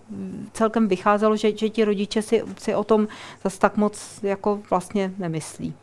celkem 0.54 0.88
vycházelo, 0.88 1.36
že, 1.36 1.58
že 1.58 1.70
ti 1.70 1.86
rodiče 1.86 2.22
si, 2.22 2.44
si 2.58 2.76
o 2.76 2.84
tom 2.84 3.08
zase 3.44 3.60
tak 3.60 3.78
moc 3.78 4.20
jako 4.24 4.60
vlastně 4.70 5.14
nemyslí. 5.18 5.74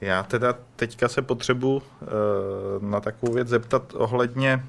Já 0.00 0.22
teda 0.22 0.54
teďka 0.76 1.08
se 1.08 1.22
potřebuji 1.22 1.76
uh, 1.76 1.82
na 2.80 3.00
takovou 3.00 3.32
věc 3.32 3.48
zeptat 3.48 3.82
ohledně 3.94 4.64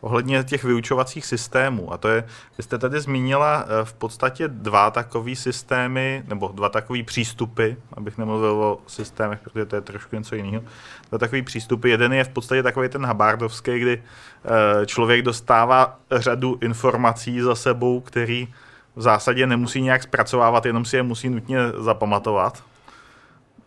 ohledně 0.00 0.44
těch 0.44 0.64
vyučovacích 0.64 1.26
systémů. 1.26 1.92
A 1.92 1.98
to 1.98 2.08
je, 2.08 2.24
vy 2.58 2.62
jste 2.62 2.78
tady 2.78 3.00
zmínila 3.00 3.64
eh, 3.64 3.84
v 3.84 3.92
podstatě 3.92 4.48
dva 4.48 4.90
takové 4.90 5.36
systémy, 5.36 6.22
nebo 6.28 6.48
dva 6.54 6.68
takové 6.68 7.02
přístupy, 7.02 7.70
abych 7.92 8.18
nemluvil 8.18 8.50
o 8.50 8.78
systémech, 8.86 9.40
protože 9.40 9.64
to 9.64 9.76
je 9.76 9.80
trošku 9.80 10.16
něco 10.16 10.34
jiného. 10.34 10.64
Dva 11.08 11.18
takové 11.18 11.42
přístupy. 11.42 11.90
Jeden 11.90 12.12
je 12.12 12.24
v 12.24 12.28
podstatě 12.28 12.62
takový 12.62 12.88
ten 12.88 13.06
habardovský, 13.06 13.78
kdy 13.78 14.02
eh, 14.02 14.86
člověk 14.86 15.22
dostává 15.22 15.98
řadu 16.10 16.58
informací 16.60 17.40
za 17.40 17.54
sebou, 17.54 18.00
který 18.00 18.48
v 18.96 19.02
zásadě 19.02 19.46
nemusí 19.46 19.82
nějak 19.82 20.02
zpracovávat, 20.02 20.66
jenom 20.66 20.84
si 20.84 20.96
je 20.96 21.02
musí 21.02 21.28
nutně 21.28 21.58
zapamatovat. 21.78 22.62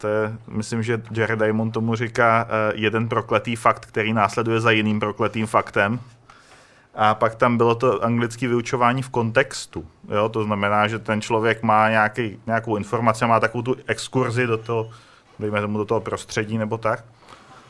To 0.02 0.08
je, 0.08 0.34
myslím, 0.48 0.84
že 0.84 1.02
Jared 1.12 1.40
Diamond 1.40 1.74
tomu 1.74 1.96
říká 1.96 2.46
uh, 2.46 2.80
jeden 2.80 3.10
prokletý 3.10 3.56
fakt, 3.56 3.86
který 3.86 4.14
následuje 4.14 4.60
za 4.60 4.72
jiným 4.72 5.00
prokletým 5.00 5.48
faktem. 5.48 6.00
A 6.96 7.16
pak 7.16 7.36
tam 7.36 7.58
bylo 7.58 7.76
to 7.76 8.04
anglické 8.04 8.48
vyučování 8.48 9.02
v 9.02 9.10
kontextu. 9.10 9.86
Jo? 10.10 10.30
To 10.30 10.44
znamená, 10.44 10.88
že 10.88 11.00
ten 11.00 11.22
člověk 11.22 11.64
má 11.64 11.90
nějaký, 11.90 12.40
nějakou 12.48 12.76
informaci, 12.76 13.26
má 13.26 13.40
takovou 13.40 13.62
tu 13.62 13.76
exkurzi 13.88 14.48
do 14.48 14.58
toho, 14.58 14.90
dejme 15.40 15.62
tomu 15.62 15.78
do 15.78 15.86
toho 15.86 16.02
prostředí 16.02 16.58
nebo 16.58 16.78
tak, 16.78 17.04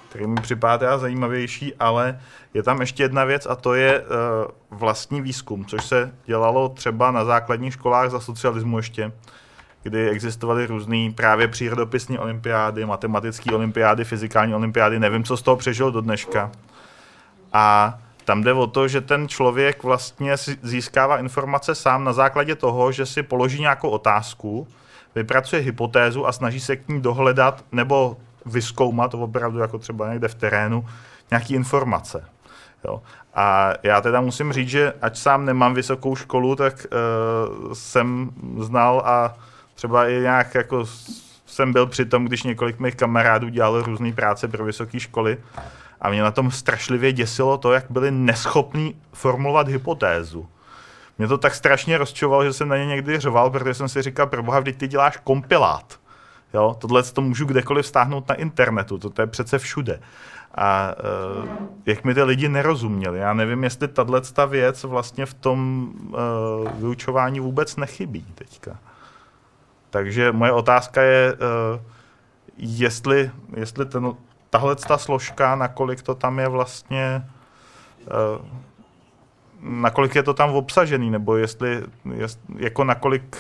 který 0.09 0.27
mi 0.27 0.41
připadá 0.41 0.97
zajímavější, 0.97 1.75
ale 1.75 2.19
je 2.53 2.63
tam 2.63 2.81
ještě 2.81 3.03
jedna 3.03 3.25
věc 3.25 3.47
a 3.49 3.55
to 3.55 3.73
je 3.73 4.01
uh, 4.01 4.07
vlastní 4.79 5.21
výzkum, 5.21 5.65
což 5.65 5.85
se 5.85 6.11
dělalo 6.25 6.69
třeba 6.69 7.11
na 7.11 7.25
základních 7.25 7.73
školách 7.73 8.09
za 8.09 8.19
socialismu 8.19 8.77
ještě, 8.77 9.11
kdy 9.83 10.09
existovaly 10.09 10.65
různé 10.65 11.11
právě 11.15 11.47
přírodopisní 11.47 12.19
olympiády, 12.19 12.85
matematické 12.85 13.55
olympiády, 13.55 14.03
fyzikální 14.03 14.55
olympiády, 14.55 14.99
nevím, 14.99 15.23
co 15.23 15.37
z 15.37 15.41
toho 15.41 15.57
přežil 15.57 15.91
do 15.91 16.01
dneška. 16.01 16.51
A 17.53 17.97
tam 18.25 18.43
jde 18.43 18.53
o 18.53 18.67
to, 18.67 18.87
že 18.87 19.01
ten 19.01 19.27
člověk 19.27 19.83
vlastně 19.83 20.37
získává 20.61 21.17
informace 21.17 21.75
sám 21.75 22.03
na 22.03 22.13
základě 22.13 22.55
toho, 22.55 22.91
že 22.91 23.05
si 23.05 23.23
položí 23.23 23.61
nějakou 23.61 23.89
otázku, 23.89 24.67
vypracuje 25.15 25.61
hypotézu 25.61 26.27
a 26.27 26.31
snaží 26.31 26.59
se 26.59 26.75
k 26.75 26.87
ní 26.87 27.01
dohledat 27.01 27.65
nebo 27.71 28.17
vyskoumat 28.45 29.13
opravdu 29.13 29.59
jako 29.59 29.77
třeba 29.77 30.09
někde 30.09 30.27
v 30.27 30.35
terénu 30.35 30.85
nějaké 31.31 31.53
informace. 31.53 32.25
Jo. 32.85 33.01
A 33.33 33.73
já 33.83 34.01
teda 34.01 34.21
musím 34.21 34.53
říct, 34.53 34.69
že 34.69 34.93
ať 35.01 35.17
sám 35.17 35.45
nemám 35.45 35.73
vysokou 35.73 36.15
školu, 36.15 36.55
tak 36.55 36.73
uh, 36.73 37.73
jsem 37.73 38.31
znal 38.59 39.01
a 39.05 39.35
třeba 39.81 40.07
i 40.07 40.21
nějak 40.21 40.55
jako 40.55 40.85
jsem 41.45 41.73
byl 41.73 41.87
při 41.87 42.05
tom, 42.05 42.25
když 42.25 42.43
několik 42.43 42.79
mých 42.79 42.95
kamarádů 42.95 43.49
dělalo 43.49 43.81
různé 43.81 44.13
práce 44.13 44.47
pro 44.47 44.65
vysoké 44.65 44.99
školy 44.99 45.37
a 46.01 46.09
mě 46.09 46.21
na 46.21 46.31
tom 46.31 46.51
strašlivě 46.51 47.13
děsilo 47.13 47.57
to, 47.57 47.73
jak 47.73 47.85
byli 47.89 48.11
neschopní 48.11 48.95
formulovat 49.13 49.67
hypotézu. 49.67 50.47
Mě 51.17 51.27
to 51.27 51.37
tak 51.37 51.55
strašně 51.55 51.97
rozčovalo, 51.97 52.43
že 52.43 52.53
jsem 52.53 52.67
na 52.67 52.77
ně 52.77 52.85
někdy 52.85 53.19
řval, 53.19 53.49
protože 53.49 53.73
jsem 53.73 53.89
si 53.89 54.01
říkal, 54.01 54.27
proboha, 54.27 54.59
vždyť 54.59 54.77
ty 54.77 54.87
děláš 54.87 55.17
kompilát. 55.17 55.99
Jo, 56.53 56.75
tohle 56.79 57.03
to 57.03 57.21
můžu 57.21 57.45
kdekoliv 57.45 57.85
stáhnout 57.85 58.29
na 58.29 58.35
internetu, 58.35 58.97
to, 58.97 59.09
to 59.09 59.21
je 59.21 59.27
přece 59.27 59.59
všude. 59.59 59.99
A 60.55 60.95
uh, 61.43 61.49
jak 61.85 62.03
mi 62.03 62.13
ty 62.13 62.23
lidi 62.23 62.49
nerozuměli. 62.49 63.19
Já 63.19 63.33
nevím, 63.33 63.63
jestli 63.63 63.87
tahle 63.87 64.21
věc 64.47 64.83
vlastně 64.83 65.25
v 65.25 65.33
tom 65.33 65.91
uh, 65.97 66.17
vyučování 66.79 67.39
vůbec 67.39 67.75
nechybí 67.75 68.25
teďka. 68.35 68.77
Takže 69.91 70.31
moje 70.31 70.51
otázka 70.51 71.01
je, 71.01 71.34
uh, 71.34 71.39
jestli, 72.57 73.31
jestli 73.55 73.85
ten, 73.85 74.13
tahle 74.49 74.76
ta 74.76 74.97
složka, 74.97 75.55
nakolik 75.55 76.01
to 76.01 76.15
tam 76.15 76.39
je 76.39 76.47
vlastně, 76.47 77.30
uh, 78.07 78.45
nakolik 79.61 80.15
je 80.15 80.23
to 80.23 80.34
tam 80.34 80.49
obsažený, 80.49 81.11
nebo 81.11 81.38
jestli, 81.38 81.84
jest, 82.15 82.39
jako 82.57 82.84
nakolik 82.84 83.38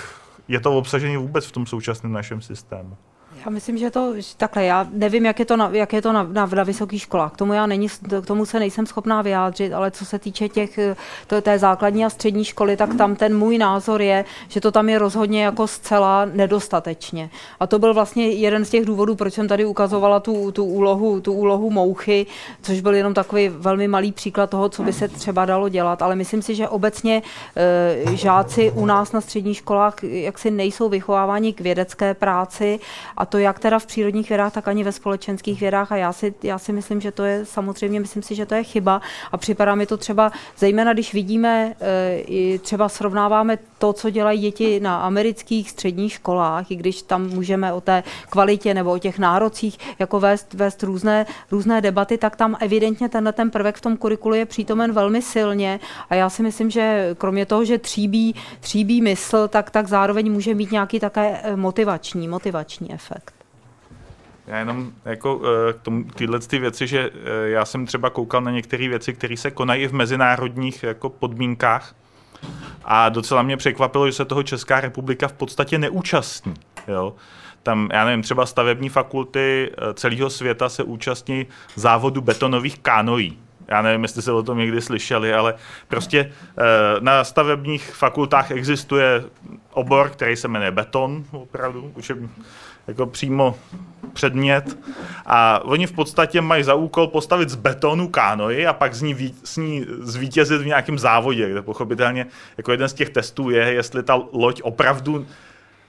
je 0.47 0.59
to 0.59 0.77
obsažený 0.77 1.17
vůbec 1.17 1.45
v 1.45 1.51
tom 1.51 1.65
současném 1.65 2.11
našem 2.11 2.41
systému. 2.41 2.97
Já 3.45 3.51
myslím, 3.51 3.77
že 3.77 3.91
to 3.91 4.13
takhle. 4.37 4.65
Já 4.65 4.87
nevím, 4.91 5.25
jak 5.25 5.39
je 5.39 5.45
to 5.45 5.57
na, 5.57 5.69
jak 5.73 5.93
je 5.93 6.01
to 6.01 6.11
na, 6.11 6.23
na, 6.23 6.45
na 6.45 6.63
vysokých 6.63 7.01
školách. 7.01 7.33
K 7.33 7.37
tomu, 7.37 7.53
já 7.53 7.65
není, 7.65 7.87
k 8.21 8.25
tomu 8.25 8.45
se 8.45 8.59
nejsem 8.59 8.85
schopná 8.85 9.21
vyjádřit, 9.21 9.73
ale 9.73 9.91
co 9.91 10.05
se 10.05 10.19
týče 10.19 10.49
těch, 10.49 10.79
to, 11.27 11.41
té 11.41 11.59
základní 11.59 12.05
a 12.05 12.09
střední 12.09 12.45
školy, 12.45 12.77
tak 12.77 12.95
tam 12.95 13.15
ten 13.15 13.37
můj 13.37 13.57
názor 13.57 14.01
je, 14.01 14.25
že 14.47 14.61
to 14.61 14.71
tam 14.71 14.89
je 14.89 14.99
rozhodně 14.99 15.43
jako 15.43 15.67
zcela 15.67 16.25
nedostatečně. 16.25 17.29
A 17.59 17.67
to 17.67 17.79
byl 17.79 17.93
vlastně 17.93 18.29
jeden 18.29 18.65
z 18.65 18.69
těch 18.69 18.85
důvodů, 18.85 19.15
proč 19.15 19.33
jsem 19.33 19.47
tady 19.47 19.65
ukazovala 19.65 20.19
tu, 20.19 20.51
tu, 20.51 20.65
úlohu, 20.65 21.21
tu 21.21 21.33
úlohu 21.33 21.69
mouchy, 21.69 22.25
což 22.61 22.81
byl 22.81 22.93
jenom 22.93 23.13
takový 23.13 23.49
velmi 23.49 23.87
malý 23.87 24.11
příklad 24.11 24.49
toho, 24.49 24.69
co 24.69 24.83
by 24.83 24.93
se 24.93 25.07
třeba 25.07 25.45
dalo 25.45 25.69
dělat. 25.69 26.01
Ale 26.01 26.15
myslím 26.15 26.41
si, 26.41 26.55
že 26.55 26.67
obecně 26.67 27.21
e, 27.55 28.15
žáci 28.15 28.71
u 28.71 28.85
nás 28.85 29.11
na 29.11 29.21
středních 29.21 29.57
školách 29.57 30.03
jaksi 30.03 30.51
nejsou 30.51 30.89
vychováváni 30.89 31.53
k 31.53 31.61
vědecké 31.61 32.13
práci 32.13 32.79
a 33.17 33.25
to 33.31 33.37
jak 33.37 33.59
teda 33.59 33.79
v 33.79 33.85
přírodních 33.85 34.29
vědách, 34.29 34.53
tak 34.53 34.67
ani 34.67 34.83
ve 34.83 34.91
společenských 34.91 35.59
vědách. 35.59 35.91
A 35.91 35.95
já 35.95 36.13
si, 36.13 36.33
já 36.43 36.59
si 36.59 36.73
myslím, 36.73 37.01
že 37.01 37.11
to 37.11 37.23
je 37.23 37.45
samozřejmě, 37.45 37.99
myslím 37.99 38.23
si, 38.23 38.35
že 38.35 38.45
to 38.45 38.55
je 38.55 38.63
chyba. 38.63 39.01
A 39.31 39.37
připadá 39.37 39.75
mi 39.75 39.85
to 39.85 39.97
třeba, 39.97 40.31
zejména 40.57 40.93
když 40.93 41.13
vidíme, 41.13 41.73
eh, 41.81 42.59
třeba 42.59 42.89
srovnáváme 42.89 43.57
to, 43.81 43.93
co 43.93 44.09
dělají 44.09 44.41
děti 44.41 44.79
na 44.79 45.01
amerických 45.01 45.69
středních 45.71 46.13
školách, 46.13 46.71
i 46.71 46.75
když 46.75 47.01
tam 47.01 47.27
můžeme 47.27 47.73
o 47.73 47.81
té 47.81 48.03
kvalitě 48.29 48.73
nebo 48.73 48.91
o 48.91 48.97
těch 48.97 49.19
nárocích 49.19 49.77
jako 49.99 50.19
vést, 50.19 50.53
vést 50.53 50.83
různé, 50.83 51.25
různé 51.51 51.81
debaty, 51.81 52.17
tak 52.17 52.35
tam 52.35 52.57
evidentně 52.59 53.09
tenhle 53.09 53.33
ten 53.33 53.51
prvek 53.51 53.75
v 53.77 53.81
tom 53.81 53.97
kurikulu 53.97 54.35
je 54.35 54.45
přítomen 54.45 54.91
velmi 54.91 55.21
silně 55.21 55.79
a 56.09 56.15
já 56.15 56.29
si 56.29 56.43
myslím, 56.43 56.69
že 56.69 57.15
kromě 57.17 57.45
toho, 57.45 57.65
že 57.65 57.77
tříbí, 57.77 58.35
tříbí 58.59 59.01
mysl, 59.01 59.47
tak, 59.47 59.71
tak 59.71 59.87
zároveň 59.87 60.31
může 60.31 60.53
mít 60.53 60.71
nějaký 60.71 60.99
také 60.99 61.41
eh, 61.43 61.55
motivační, 61.55 62.27
motivační 62.27 62.93
efekt. 62.93 63.33
Já 64.47 64.57
jenom 64.57 64.91
jako 65.05 65.41
eh, 65.43 65.73
k 65.73 65.81
tomu, 65.81 66.03
tyhle 66.03 66.39
ty 66.39 66.59
věci, 66.59 66.87
že 66.87 67.09
eh, 67.09 67.49
já 67.49 67.65
jsem 67.65 67.85
třeba 67.85 68.09
koukal 68.09 68.41
na 68.41 68.51
některé 68.51 68.87
věci, 68.87 69.13
které 69.13 69.37
se 69.37 69.51
konají 69.51 69.87
v 69.87 69.93
mezinárodních 69.93 70.83
jako 70.83 71.09
podmínkách 71.09 71.95
A 72.85 73.09
docela 73.09 73.41
mě 73.41 73.57
překvapilo, 73.57 74.07
že 74.07 74.13
se 74.13 74.25
toho 74.25 74.43
Česká 74.43 74.81
republika 74.81 75.27
v 75.27 75.33
podstatě 75.33 75.77
neúčastní. 75.77 76.53
Jo? 76.87 77.13
Tam, 77.63 77.89
já 77.93 78.05
nevím, 78.05 78.21
třeba 78.21 78.45
stavební 78.45 78.89
fakulty 78.89 79.71
eh, 79.71 79.93
celého 79.93 80.29
světa 80.29 80.69
se 80.69 80.83
účastní 80.83 81.45
závodu 81.75 82.21
betonových 82.21 82.79
kánoí. 82.79 83.37
Já 83.67 83.81
nevím, 83.81 84.03
jestli 84.03 84.21
se 84.21 84.31
o 84.31 84.43
tom 84.43 84.57
někdy 84.57 84.81
slyšeli, 84.81 85.33
ale 85.33 85.53
prostě 85.87 86.19
eh, 86.57 86.63
na 86.99 87.23
stavebních 87.23 87.93
fakultách 87.93 88.51
existuje 88.51 89.23
obor, 89.73 90.09
který 90.09 90.35
se 90.35 90.47
jmenuje 90.47 90.71
beton, 90.71 91.23
opravdu, 91.31 91.91
učební, 91.95 92.29
jako 92.87 93.05
přímo 93.05 93.55
předmět. 94.13 94.77
A 95.25 95.65
oni 95.65 95.87
v 95.87 95.91
podstatě 95.91 96.41
mají 96.41 96.63
za 96.63 96.73
úkol 96.73 97.07
postavit 97.07 97.49
z 97.49 97.55
betonu 97.55 98.07
kánoji 98.07 98.67
a 98.67 98.73
pak 98.73 98.93
z 98.93 99.01
ní, 99.01 99.13
ví, 99.13 99.35
s 99.43 99.57
ní 99.57 99.85
zvítězit 99.99 100.61
v 100.61 100.65
nějakém 100.65 100.99
závodě, 100.99 101.49
kde 101.49 101.61
pochopitelně 101.61 102.25
jako 102.57 102.71
jeden 102.71 102.89
z 102.89 102.93
těch 102.93 103.09
testů 103.09 103.49
je, 103.49 103.73
jestli 103.73 104.03
ta 104.03 104.21
loď 104.33 104.61
opravdu 104.61 105.25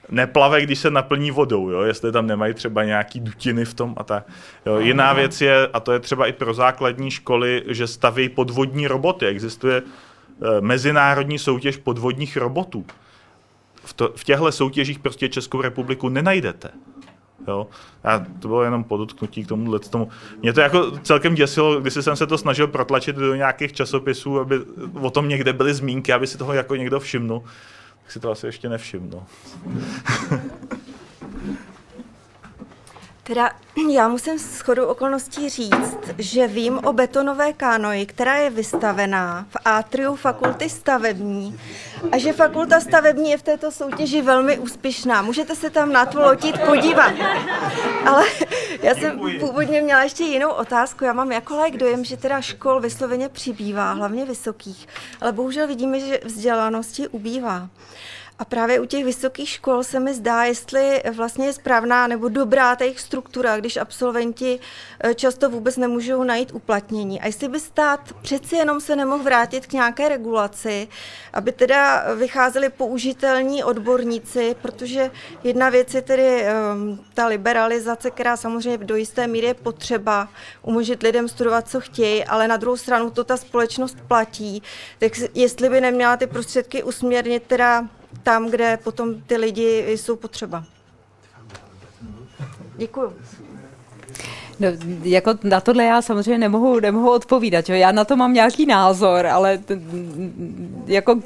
neplave, 0.09 0.61
když 0.61 0.79
se 0.79 0.91
naplní 0.91 1.31
vodou, 1.31 1.69
jo? 1.69 1.81
jestli 1.81 2.11
tam 2.11 2.27
nemají 2.27 2.53
třeba 2.53 2.83
nějaký 2.83 3.19
dutiny 3.19 3.65
v 3.65 3.73
tom 3.73 3.93
a 3.97 4.03
tak. 4.03 4.27
Jo? 4.65 4.79
Jiná 4.79 5.13
věc 5.13 5.41
je, 5.41 5.67
a 5.73 5.79
to 5.79 5.91
je 5.91 5.99
třeba 5.99 6.27
i 6.27 6.31
pro 6.31 6.53
základní 6.53 7.11
školy, 7.11 7.63
že 7.67 7.87
staví 7.87 8.29
podvodní 8.29 8.87
roboty. 8.87 9.25
Existuje 9.25 9.77
e, 9.77 9.81
mezinárodní 10.61 11.39
soutěž 11.39 11.77
podvodních 11.77 12.37
robotů. 12.37 12.85
V, 13.83 13.93
to, 13.93 14.11
v 14.15 14.23
těchto 14.23 14.51
soutěžích 14.51 14.99
prostě 14.99 15.29
Českou 15.29 15.61
republiku 15.61 16.09
nenajdete. 16.09 16.69
Jo? 17.47 17.67
A 18.03 18.19
to 18.19 18.47
bylo 18.47 18.63
jenom 18.63 18.83
podotknutí 18.83 19.43
k 19.43 19.47
tomu 19.47 19.71
tomu. 19.89 20.09
Mě 20.41 20.53
to 20.53 20.61
jako 20.61 20.91
celkem 20.91 21.35
děsilo, 21.35 21.81
když 21.81 21.93
jsem 21.93 22.15
se 22.15 22.27
to 22.27 22.37
snažil 22.37 22.67
protlačit 22.67 23.15
do 23.15 23.35
nějakých 23.35 23.73
časopisů, 23.73 24.39
aby 24.39 24.59
o 25.01 25.09
tom 25.09 25.29
někde 25.29 25.53
byly 25.53 25.73
zmínky, 25.73 26.13
aby 26.13 26.27
si 26.27 26.37
toho 26.37 26.53
jako 26.53 26.75
někdo 26.75 26.99
všimnul 26.99 27.43
tak 28.03 28.11
si 28.11 28.19
to 28.19 28.31
asi 28.31 28.45
ještě 28.45 28.69
nevšimnu. 28.69 29.23
Teda 33.23 33.51
já 33.91 34.07
musím 34.07 34.39
s 34.39 34.61
chodou 34.61 34.85
okolností 34.85 35.49
říct, 35.49 35.97
že 36.17 36.47
vím 36.47 36.77
o 36.77 36.93
betonové 36.93 37.53
kánoji, 37.53 38.05
která 38.05 38.35
je 38.35 38.49
vystavená 38.49 39.45
v 39.49 39.57
atriu 39.65 40.15
fakulty 40.15 40.69
stavební 40.69 41.59
a 42.11 42.17
že 42.17 42.33
fakulta 42.33 42.79
stavební 42.79 43.31
je 43.31 43.37
v 43.37 43.43
této 43.43 43.71
soutěži 43.71 44.21
velmi 44.21 44.59
úspěšná. 44.59 45.21
Můžete 45.21 45.55
se 45.55 45.69
tam 45.69 45.91
na 45.91 46.05
tu 46.05 46.19
lotit 46.19 46.61
podívat. 46.61 47.13
Ale 48.05 48.25
já 48.83 48.95
jsem 48.95 49.19
původně 49.39 49.81
měla 49.81 50.03
ještě 50.03 50.23
jinou 50.23 50.49
otázku. 50.49 51.05
Já 51.05 51.13
mám 51.13 51.31
jako 51.31 51.55
lajk 51.55 51.77
dojem, 51.77 52.05
že 52.05 52.17
teda 52.17 52.41
škol 52.41 52.79
vysloveně 52.79 53.29
přibývá, 53.29 53.93
hlavně 53.93 54.25
vysokých, 54.25 54.87
ale 55.21 55.31
bohužel 55.31 55.67
vidíme, 55.67 55.99
že 55.99 56.19
vzdělanosti 56.23 57.07
ubývá. 57.07 57.69
A 58.39 58.45
právě 58.45 58.79
u 58.79 58.85
těch 58.85 59.05
vysokých 59.05 59.49
škol 59.49 59.83
se 59.83 59.99
mi 59.99 60.13
zdá, 60.13 60.43
jestli 60.43 61.03
vlastně 61.11 61.45
je 61.45 61.53
správná 61.53 62.07
nebo 62.07 62.29
dobrá 62.29 62.75
ta 62.75 62.83
jejich 62.83 62.99
struktura, 62.99 63.57
když 63.57 63.77
absolventi 63.77 64.59
eh, 65.03 65.13
často 65.15 65.49
vůbec 65.49 65.77
nemůžou 65.77 66.23
najít 66.23 66.51
uplatnění. 66.53 67.21
A 67.21 67.25
jestli 67.25 67.47
by 67.47 67.59
stát 67.59 68.13
přeci 68.21 68.55
jenom 68.55 68.81
se 68.81 68.95
nemohl 68.95 69.23
vrátit 69.23 69.67
k 69.67 69.73
nějaké 69.73 70.09
regulaci, 70.09 70.87
aby 71.33 71.51
teda 71.51 72.05
vycházeli 72.15 72.69
použitelní 72.69 73.63
odborníci, 73.63 74.55
protože 74.61 75.11
jedna 75.43 75.69
věc 75.69 75.93
je 75.93 76.01
tedy 76.01 76.45
um, 76.73 77.05
ta 77.13 77.27
liberalizace, 77.27 78.11
která 78.11 78.37
samozřejmě 78.37 78.77
do 78.77 78.95
jisté 78.95 79.27
míry 79.27 79.47
je 79.47 79.53
potřeba 79.53 80.29
umožnit 80.61 81.03
lidem 81.03 81.27
studovat, 81.27 81.69
co 81.69 81.79
chtějí, 81.79 82.25
ale 82.25 82.47
na 82.47 82.57
druhou 82.57 82.77
stranu 82.77 83.09
to 83.09 83.23
ta 83.23 83.37
společnost 83.37 83.97
platí. 84.07 84.63
Tak 84.99 85.11
jestli 85.33 85.69
by 85.69 85.81
neměla 85.81 86.17
ty 86.17 86.27
prostředky 86.27 86.83
usměrnit 86.83 87.43
teda 87.47 87.87
tam, 88.23 88.49
kde 88.49 88.77
potom 88.83 89.21
ty 89.21 89.37
lidi 89.37 89.85
jsou 89.87 90.15
potřeba. 90.15 90.63
Děkuju. 92.77 93.13
No, 94.59 94.67
jako 95.03 95.33
na 95.43 95.61
tohle 95.61 95.83
já 95.83 96.01
samozřejmě 96.01 96.37
nemohu, 96.37 96.79
nemohu 96.79 97.11
odpovídat. 97.11 97.69
Jo? 97.69 97.75
Já 97.75 97.91
na 97.91 98.05
to 98.05 98.15
mám 98.15 98.33
nějaký 98.33 98.65
názor, 98.65 99.27
ale 99.27 99.57
t- 99.57 99.79
jako 100.85 101.21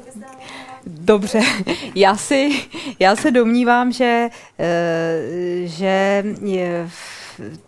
Dobře, 0.90 1.40
já 1.94 2.16
si, 2.16 2.50
já 2.98 3.16
se 3.16 3.30
domnívám, 3.30 3.92
že, 3.92 4.28
eh, 4.58 5.20
že 5.64 6.24
je 6.42 6.90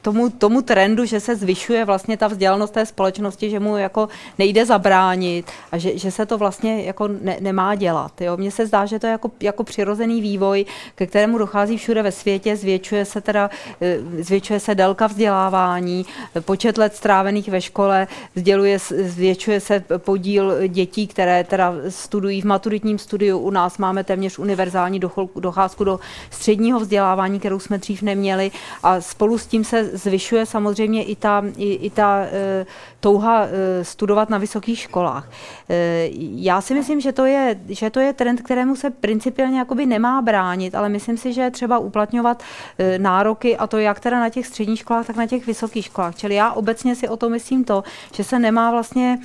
tomu, 0.02 0.30
tomu 0.30 0.62
trendu, 0.62 1.04
že 1.04 1.20
se 1.20 1.36
zvyšuje 1.36 1.84
vlastně 1.84 2.16
ta 2.16 2.28
vzdělanost 2.28 2.70
té 2.70 2.86
společnosti, 2.86 3.50
že 3.50 3.60
mu 3.60 3.76
jako 3.76 4.08
nejde 4.38 4.66
zabránit 4.66 5.46
a 5.72 5.78
že, 5.78 5.98
že 5.98 6.10
se 6.10 6.26
to 6.26 6.38
vlastně 6.38 6.82
jako 6.82 7.08
ne, 7.08 7.36
nemá 7.40 7.74
dělat. 7.74 8.20
Jo? 8.20 8.36
Mně 8.36 8.50
se 8.50 8.66
zdá, 8.66 8.86
že 8.86 8.98
to 8.98 9.06
je 9.06 9.10
jako, 9.12 9.30
jako 9.40 9.64
přirozený 9.64 10.20
vývoj, 10.20 10.64
ke 10.94 11.06
kterému 11.06 11.38
dochází 11.38 11.76
všude 11.76 12.02
ve 12.02 12.12
světě, 12.12 12.56
zvětšuje 12.56 13.04
se 13.04 13.20
teda, 13.20 13.50
eh, 13.80 13.98
zvětšuje 14.22 14.60
se 14.60 14.74
délka 14.74 15.06
vzdělávání, 15.06 16.06
počet 16.40 16.78
let 16.78 16.96
strávených 16.96 17.48
ve 17.48 17.60
škole, 17.60 18.06
vzděluje, 18.34 18.78
zvětšuje 19.04 19.60
se 19.60 19.84
podíl 19.98 20.68
dětí, 20.68 21.06
které 21.06 21.44
teda 21.44 21.74
studují 21.88 22.40
v 22.40 22.44
maturitním 22.44 22.98
studiu. 22.98 23.38
U 23.38 23.50
nás 23.50 23.78
máme 23.78 24.04
téměř 24.04 24.38
univerzální 24.38 25.00
docházku 25.36 25.84
do 25.84 26.00
středního 26.30 26.80
vzdělávání, 26.80 27.38
kterou 27.38 27.58
jsme 27.58 27.78
dřív 27.78 28.02
neměli 28.02 28.50
a 28.82 29.00
spolu 29.00 29.38
s 29.38 29.46
tím 29.46 29.59
tím 29.60 29.64
se 29.64 29.84
zvyšuje 29.84 30.46
samozřejmě 30.46 31.04
i 31.04 31.16
ta, 31.16 31.44
i, 31.56 31.72
i 31.72 31.90
ta 31.90 32.20
e, 32.20 32.66
touha 33.00 33.44
e, 33.44 33.84
studovat 33.84 34.30
na 34.30 34.38
vysokých 34.38 34.78
školách. 34.78 35.28
E, 35.70 36.08
já 36.36 36.60
si 36.60 36.74
myslím, 36.74 37.00
že 37.00 37.12
to, 37.12 37.24
je, 37.24 37.60
že 37.68 37.90
to 37.90 38.00
je 38.00 38.12
trend, 38.12 38.42
kterému 38.42 38.76
se 38.76 38.90
principiálně 38.90 39.58
jakoby 39.58 39.86
nemá 39.86 40.22
bránit, 40.22 40.74
ale 40.74 40.88
myslím 40.88 41.16
si, 41.16 41.32
že 41.32 41.40
je 41.40 41.50
třeba 41.50 41.78
uplatňovat 41.78 42.42
nároky 42.98 43.56
a 43.56 43.66
to 43.66 43.78
jak 43.78 44.00
teda 44.00 44.20
na 44.20 44.28
těch 44.28 44.46
středních 44.46 44.78
školách, 44.78 45.06
tak 45.06 45.16
na 45.16 45.26
těch 45.26 45.46
vysokých 45.46 45.84
školách. 45.84 46.16
Čili 46.16 46.34
já 46.34 46.52
obecně 46.52 46.96
si 46.96 47.08
o 47.08 47.16
to 47.16 47.28
myslím 47.28 47.64
to, 47.64 47.84
že 48.14 48.24
se 48.24 48.38
nemá 48.38 48.70
vlastně 48.70 49.18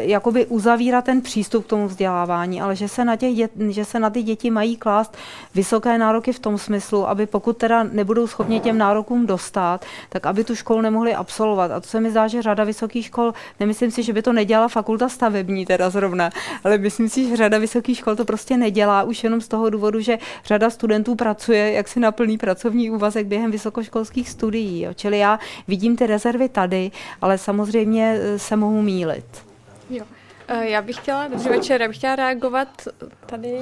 jakoby 0.00 0.46
uzavírat 0.46 1.04
ten 1.04 1.20
přístup 1.20 1.64
k 1.64 1.68
tomu 1.68 1.88
vzdělávání, 1.88 2.60
ale 2.60 2.76
že 2.76 2.88
se 2.88 3.04
na, 3.04 3.16
těch 3.16 3.34
dět, 3.34 3.50
že 3.68 3.84
se 3.84 4.00
na 4.00 4.10
ty 4.10 4.22
děti 4.22 4.50
mají 4.50 4.76
klást 4.76 5.16
vysoké 5.54 5.98
nároky 5.98 6.32
v 6.32 6.38
tom 6.38 6.58
smyslu, 6.58 7.08
aby 7.08 7.26
pokud 7.26 7.56
teda 7.56 7.82
nebudou 7.82 8.26
schopni 8.26 8.60
těm 8.60 8.78
nárokům 8.78 9.26
dostat, 9.26 9.84
tak 10.08 10.26
aby 10.26 10.44
tu 10.44 10.54
školu 10.54 10.80
nemohli 10.80 11.14
absolvovat. 11.14 11.70
A 11.70 11.80
to 11.80 11.88
se 11.88 12.00
mi 12.00 12.10
zdá, 12.10 12.28
že 12.28 12.42
řada 12.42 12.64
vysokých 12.64 13.06
škol, 13.06 13.32
nemyslím 13.60 13.90
si, 13.90 14.02
že 14.02 14.12
by 14.12 14.22
to 14.22 14.32
nedělala 14.32 14.68
fakulta 14.68 15.08
stavební 15.08 15.66
teda 15.66 15.90
zrovna, 15.90 16.30
ale 16.64 16.78
myslím 16.78 17.08
si, 17.08 17.28
že 17.28 17.36
řada 17.36 17.58
vysokých 17.58 17.98
škol 17.98 18.16
to 18.16 18.24
prostě 18.24 18.56
nedělá 18.56 19.02
už 19.02 19.24
jenom 19.24 19.40
z 19.40 19.48
toho 19.48 19.70
důvodu, 19.70 20.00
že 20.00 20.18
řada 20.44 20.70
studentů 20.70 21.14
pracuje 21.14 21.72
jaksi 21.72 22.00
na 22.00 22.12
plný 22.12 22.38
pracovní 22.38 22.90
úvazek 22.90 23.26
během 23.26 23.50
vysokoškolských 23.50 24.30
studií. 24.30 24.82
Jo. 24.82 24.94
Čili 24.94 25.18
já 25.18 25.38
vidím 25.68 25.96
ty 25.96 26.06
rezervy 26.06 26.48
tady, 26.48 26.90
ale 27.22 27.38
samozřejmě 27.38 28.18
eh, 28.20 28.38
se 28.38 28.56
mohu 28.56 28.82
mílit. 28.82 29.50
Jo. 29.90 30.04
Eh, 30.48 30.68
já 30.68 30.82
bych 30.82 30.96
chtěla, 30.96 31.28
dobrý 31.28 31.48
večer, 31.48 31.82
já 31.82 31.88
bych 31.88 31.96
chtěla 31.96 32.16
reagovat 32.16 32.88
tady 33.26 33.60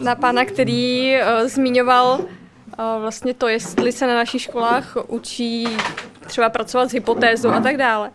na 0.00 0.14
pána, 0.14 0.44
který 0.44 1.14
uh, 1.14 1.48
zmiňoval 1.48 2.18
uh, 2.18 2.26
vlastně 3.00 3.34
to, 3.34 3.48
jestli 3.48 3.92
se 3.92 4.06
na 4.06 4.14
našich 4.14 4.42
školách 4.42 4.96
učí 5.06 5.68
třeba 6.26 6.50
pracovat 6.50 6.90
s 6.90 6.92
hypotézou 6.92 7.48
a 7.48 7.60
tak 7.60 7.76
dále. 7.76 8.10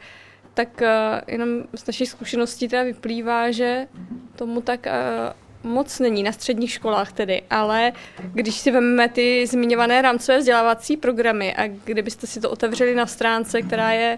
Tak 0.53 0.81
uh, 0.81 0.87
jenom 1.27 1.49
z 1.75 1.87
naší 1.87 2.05
zkušeností 2.05 2.67
teda 2.67 2.83
vyplývá, 2.83 3.51
že 3.51 3.87
tomu 4.35 4.61
tak 4.61 4.85
uh, 4.85 5.71
moc 5.71 5.99
není 5.99 6.23
na 6.23 6.31
středních 6.31 6.71
školách 6.71 7.11
tedy, 7.11 7.43
ale 7.49 7.91
když 8.33 8.55
si 8.55 8.71
vezmeme 8.71 9.09
ty 9.09 9.47
zmiňované 9.47 10.01
rámcové 10.01 10.37
vzdělávací 10.37 10.97
programy 10.97 11.55
a 11.55 11.67
kdybyste 11.67 12.27
si 12.27 12.39
to 12.39 12.49
otevřeli 12.49 12.95
na 12.95 13.05
stránce, 13.05 13.61
která 13.61 13.91
je 13.91 14.17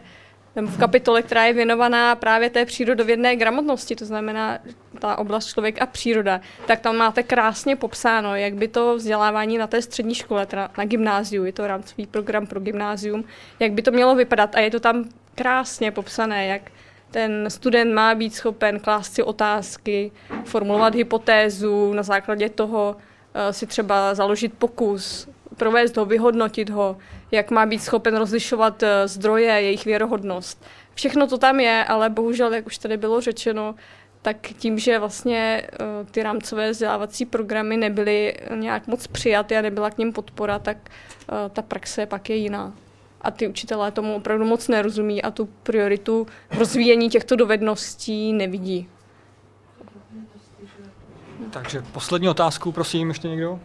v 0.66 0.78
kapitole, 0.78 1.22
která 1.22 1.46
je 1.46 1.54
věnovaná 1.54 2.16
právě 2.16 2.50
té 2.50 2.66
přírodovědné 2.66 3.36
gramotnosti, 3.36 3.96
to 3.96 4.06
znamená 4.06 4.60
ta 5.00 5.18
oblast 5.18 5.48
člověk 5.48 5.82
a 5.82 5.86
příroda, 5.86 6.42
tak 6.66 6.80
tam 6.80 6.96
máte 6.96 7.24
krásně 7.24 7.76
popsáno, 7.76 8.36
jak 8.36 8.54
by 8.54 8.68
to 8.68 8.96
vzdělávání 8.96 9.58
na 9.58 9.68
té 9.68 9.82
střední 9.82 10.16
škole, 10.16 10.46
teda 10.46 10.70
na 10.78 10.86
gymnáziu, 10.86 11.46
je 11.46 11.54
to 11.54 11.68
rámcový 11.68 12.08
program 12.08 12.48
pro 12.48 12.60
gymnázium, 12.60 13.24
jak 13.60 13.72
by 13.72 13.82
to 13.82 13.92
mělo 13.92 14.16
vypadat 14.16 14.56
a 14.56 14.60
je 14.60 14.72
to 14.72 14.80
tam 14.80 15.06
krásně 15.36 15.92
popsané, 15.92 16.48
jak 16.48 16.62
ten 17.12 17.50
student 17.50 17.94
má 17.94 18.16
být 18.16 18.36
schopen 18.36 18.80
klást 18.80 19.14
si 19.14 19.24
otázky, 19.24 20.12
formulovat 20.44 20.96
hypotézu, 20.96 21.94
na 21.94 22.04
základě 22.04 22.50
toho 22.50 22.96
uh, 22.98 23.52
si 23.52 23.68
třeba 23.68 24.16
založit 24.16 24.54
pokus, 24.54 25.30
provést 25.58 25.98
ho, 25.98 26.06
vyhodnotit 26.06 26.70
ho, 26.70 26.98
jak 27.32 27.52
má 27.52 27.66
být 27.66 27.84
schopen 27.84 28.16
rozlišovat 28.16 28.84
eh, 28.84 29.08
zdroje, 29.08 29.46
jejich 29.46 29.86
věrohodnost. 29.86 30.66
Všechno 30.94 31.28
to 31.28 31.38
tam 31.38 31.60
je, 31.60 31.86
ale 31.86 32.10
bohužel, 32.10 32.54
jak 32.54 32.66
už 32.66 32.78
tady 32.78 32.98
bylo 32.98 33.22
řečeno, 33.22 33.76
tak 34.22 34.38
tím, 34.42 34.80
že 34.80 35.00
vlastně 35.00 35.68
eh, 35.72 35.78
ty 36.12 36.24
rámcové 36.24 36.72
vzdělávací 36.72 37.26
programy 37.26 37.78
nebyly 37.78 38.38
nějak 38.56 38.88
moc 38.88 39.08
přijaty 39.08 39.58
a 39.58 39.62
nebyla 39.62 39.90
k 39.90 39.98
ním 39.98 40.14
podpora, 40.14 40.60
tak 40.60 40.78
eh, 40.88 41.50
ta 41.50 41.62
praxe 41.62 42.06
pak 42.06 42.30
je 42.30 42.36
jiná. 42.36 42.74
A 43.22 43.32
ty 43.32 43.48
učitelé 43.48 43.92
tomu 43.92 44.16
opravdu 44.16 44.46
moc 44.46 44.68
nerozumí 44.68 45.22
a 45.22 45.32
tu 45.32 45.50
prioritu 45.64 46.28
rozvíjení 46.58 47.10
těchto 47.10 47.36
dovedností 47.36 48.34
nevidí. 48.34 48.90
Takže 51.50 51.84
poslední 51.92 52.30
otázku, 52.30 52.72
prosím, 52.72 53.08
ještě 53.08 53.28
někdo? 53.28 53.60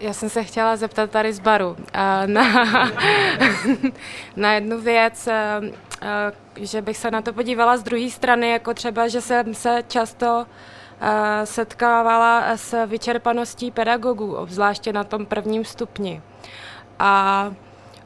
Já 0.00 0.12
jsem 0.12 0.28
se 0.28 0.44
chtěla 0.44 0.76
zeptat 0.76 1.10
tady 1.10 1.32
z 1.32 1.40
baru 1.40 1.76
na, 2.26 2.44
na 4.36 4.52
jednu 4.52 4.80
věc, 4.80 5.28
že 6.56 6.82
bych 6.82 6.96
se 6.96 7.10
na 7.10 7.22
to 7.22 7.32
podívala 7.32 7.76
z 7.76 7.82
druhé 7.82 8.10
strany, 8.10 8.50
jako 8.50 8.74
třeba, 8.74 9.08
že 9.08 9.20
jsem 9.20 9.54
se 9.54 9.82
často 9.88 10.46
setkávala 11.44 12.56
s 12.56 12.86
vyčerpaností 12.86 13.70
pedagogů, 13.70 14.34
obzvláště 14.34 14.92
na 14.92 15.04
tom 15.04 15.26
prvním 15.26 15.64
stupni. 15.64 16.22
A 16.98 17.52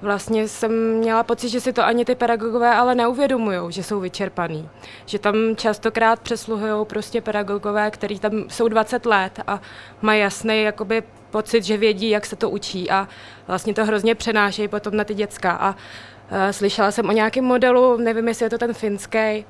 vlastně 0.02 0.48
jsem 0.48 0.94
měla 0.94 1.22
pocit, 1.22 1.48
že 1.48 1.60
si 1.60 1.72
to 1.72 1.84
ani 1.84 2.04
ty 2.04 2.14
pedagogové 2.14 2.74
ale 2.74 2.94
neuvědomují, 2.94 3.72
že 3.72 3.82
jsou 3.82 4.00
vyčerpaný. 4.00 4.68
Že 5.06 5.18
tam 5.18 5.34
častokrát 5.56 6.20
přesluhují 6.20 6.86
prostě 6.86 7.20
pedagogové, 7.20 7.90
kteří 7.90 8.18
tam 8.18 8.32
jsou 8.48 8.68
20 8.68 9.06
let 9.06 9.40
a 9.46 9.60
mají 10.02 10.20
jasný 10.20 10.62
jakoby 10.62 11.02
pocit, 11.30 11.64
že 11.64 11.76
vědí, 11.76 12.10
jak 12.10 12.26
se 12.26 12.36
to 12.36 12.50
učí 12.50 12.90
a 12.90 13.08
vlastně 13.46 13.74
to 13.74 13.84
hrozně 13.84 14.14
přenášejí 14.14 14.68
potom 14.68 14.96
na 14.96 15.04
ty 15.04 15.14
děcka. 15.14 15.52
A 15.52 15.70
uh, 15.70 16.50
slyšela 16.50 16.90
jsem 16.90 17.08
o 17.08 17.12
nějakém 17.12 17.44
modelu, 17.44 17.96
nevím, 17.96 18.28
jestli 18.28 18.46
je 18.46 18.50
to 18.50 18.58
ten 18.58 18.74
finský, 18.74 19.44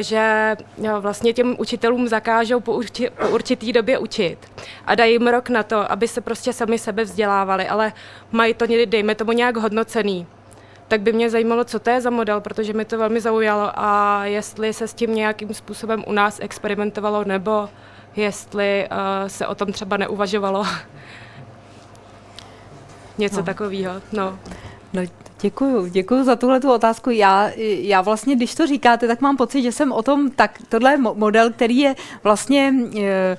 že 0.00 0.56
vlastně 1.00 1.32
těm 1.32 1.56
učitelům 1.58 2.08
zakážou 2.08 2.60
po, 2.60 2.72
urči, 2.72 3.10
po 3.10 3.28
určitý 3.28 3.72
době 3.72 3.98
učit 3.98 4.38
a 4.86 4.94
dají 4.94 5.12
jim 5.12 5.26
rok 5.26 5.48
na 5.48 5.62
to, 5.62 5.92
aby 5.92 6.08
se 6.08 6.20
prostě 6.20 6.52
sami 6.52 6.78
sebe 6.78 7.04
vzdělávali, 7.04 7.68
ale 7.68 7.92
mají 8.32 8.54
to, 8.54 8.66
dejme 8.86 9.14
tomu, 9.14 9.32
nějak 9.32 9.56
hodnocený. 9.56 10.26
Tak 10.88 11.00
by 11.00 11.12
mě 11.12 11.30
zajímalo, 11.30 11.64
co 11.64 11.78
to 11.78 11.90
je 11.90 12.00
za 12.00 12.10
model, 12.10 12.40
protože 12.40 12.72
mi 12.72 12.84
to 12.84 12.98
velmi 12.98 13.20
zaujalo 13.20 13.70
a 13.74 14.20
jestli 14.24 14.72
se 14.72 14.88
s 14.88 14.94
tím 14.94 15.14
nějakým 15.14 15.54
způsobem 15.54 16.04
u 16.06 16.12
nás 16.12 16.40
experimentovalo, 16.42 17.24
nebo 17.24 17.68
jestli 18.16 18.88
uh, 18.90 19.28
se 19.28 19.46
o 19.46 19.54
tom 19.54 19.72
třeba 19.72 19.96
neuvažovalo. 19.96 20.66
Něco 23.18 23.36
no. 23.36 23.42
takového. 23.42 23.94
No. 24.12 24.38
No, 24.92 25.02
Děkuju, 25.40 25.86
děkuju 25.86 26.24
za 26.24 26.36
tuhle 26.36 26.60
otázku. 26.60 27.10
Já, 27.10 27.50
já 27.56 28.00
vlastně, 28.00 28.36
když 28.36 28.54
to 28.54 28.66
říkáte, 28.66 29.06
tak 29.06 29.20
mám 29.20 29.36
pocit, 29.36 29.62
že 29.62 29.72
jsem 29.72 29.92
o 29.92 30.02
tom, 30.02 30.30
tak 30.30 30.58
tohle 30.68 30.92
je 30.92 30.98
model, 30.98 31.50
který 31.50 31.78
je 31.78 31.96
vlastně 32.22 32.74
e, 33.00 33.36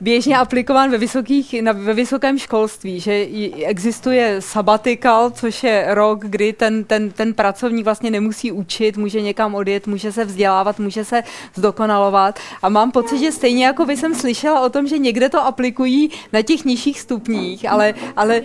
běžně 0.00 0.36
aplikován 0.38 0.90
ve, 0.90 0.98
vysokých, 0.98 1.62
na, 1.62 1.72
ve 1.72 1.94
vysokém 1.94 2.38
školství, 2.38 3.00
že 3.00 3.26
existuje 3.64 4.36
sabbatical, 4.40 5.30
což 5.30 5.64
je 5.64 5.86
rok, 5.88 6.24
kdy 6.24 6.52
ten, 6.52 6.84
ten, 6.84 7.10
ten 7.10 7.34
pracovník 7.34 7.84
vlastně 7.84 8.10
nemusí 8.10 8.52
učit, 8.52 8.96
může 8.96 9.20
někam 9.20 9.54
odjet, 9.54 9.86
může 9.86 10.12
se 10.12 10.24
vzdělávat, 10.24 10.78
může 10.78 11.04
se 11.04 11.22
zdokonalovat. 11.54 12.38
A 12.62 12.68
mám 12.68 12.90
pocit, 12.90 13.18
že 13.18 13.32
stejně 13.32 13.66
jako 13.66 13.84
by 13.84 13.96
jsem 13.96 14.14
slyšela 14.14 14.60
o 14.60 14.68
tom, 14.68 14.86
že 14.86 14.98
někde 14.98 15.28
to 15.28 15.44
aplikují 15.46 16.10
na 16.32 16.42
těch 16.42 16.64
nižších 16.64 17.00
stupních, 17.00 17.70
ale, 17.70 17.94
ale 18.16 18.42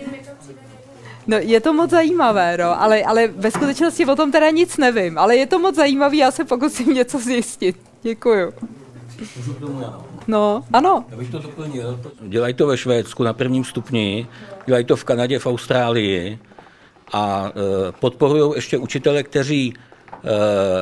No, 1.26 1.36
je 1.40 1.60
to 1.60 1.72
moc 1.72 1.90
zajímavé, 1.90 2.56
no, 2.56 2.82
ale, 2.82 3.02
ale 3.02 3.28
ve 3.28 3.50
skutečnosti 3.50 4.06
o 4.06 4.16
tom 4.16 4.32
teda 4.32 4.50
nic 4.50 4.76
nevím, 4.76 5.18
ale 5.18 5.36
je 5.36 5.46
to 5.46 5.58
moc 5.58 5.74
zajímavé, 5.74 6.16
já 6.16 6.30
se 6.30 6.44
pokusím 6.44 6.94
něco 6.94 7.18
zjistit. 7.18 7.76
Děkuju. 8.02 8.52
No, 10.28 10.64
ano. 10.72 11.04
Já 11.10 11.16
bych 11.16 11.30
to 11.30 11.38
doplnil. 11.38 12.00
Dělají 12.20 12.54
to 12.54 12.66
ve 12.66 12.76
Švédsku 12.76 13.22
na 13.22 13.32
prvním 13.32 13.64
stupni, 13.64 14.26
dělají 14.66 14.84
to 14.84 14.96
v 14.96 15.04
Kanadě, 15.04 15.38
v 15.38 15.46
Austrálii 15.46 16.38
a 17.12 17.52
e, 17.88 17.92
podporují 17.92 18.52
ještě 18.54 18.78
učitele, 18.78 19.22
kteří 19.22 19.74
e, 19.74 19.74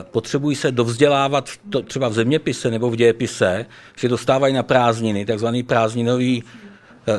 potřebují 0.02 0.56
se 0.56 0.70
dovzdělávat 0.70 1.48
v 1.48 1.60
to, 1.70 1.82
třeba 1.82 2.08
v 2.08 2.12
zeměpise 2.12 2.70
nebo 2.70 2.90
v 2.90 2.96
dějepise, 2.96 3.66
že 3.96 4.08
dostávají 4.08 4.54
na 4.54 4.62
prázdniny, 4.62 5.26
takzvaný 5.26 5.62
prázdninový 5.62 6.42
e, 6.42 7.12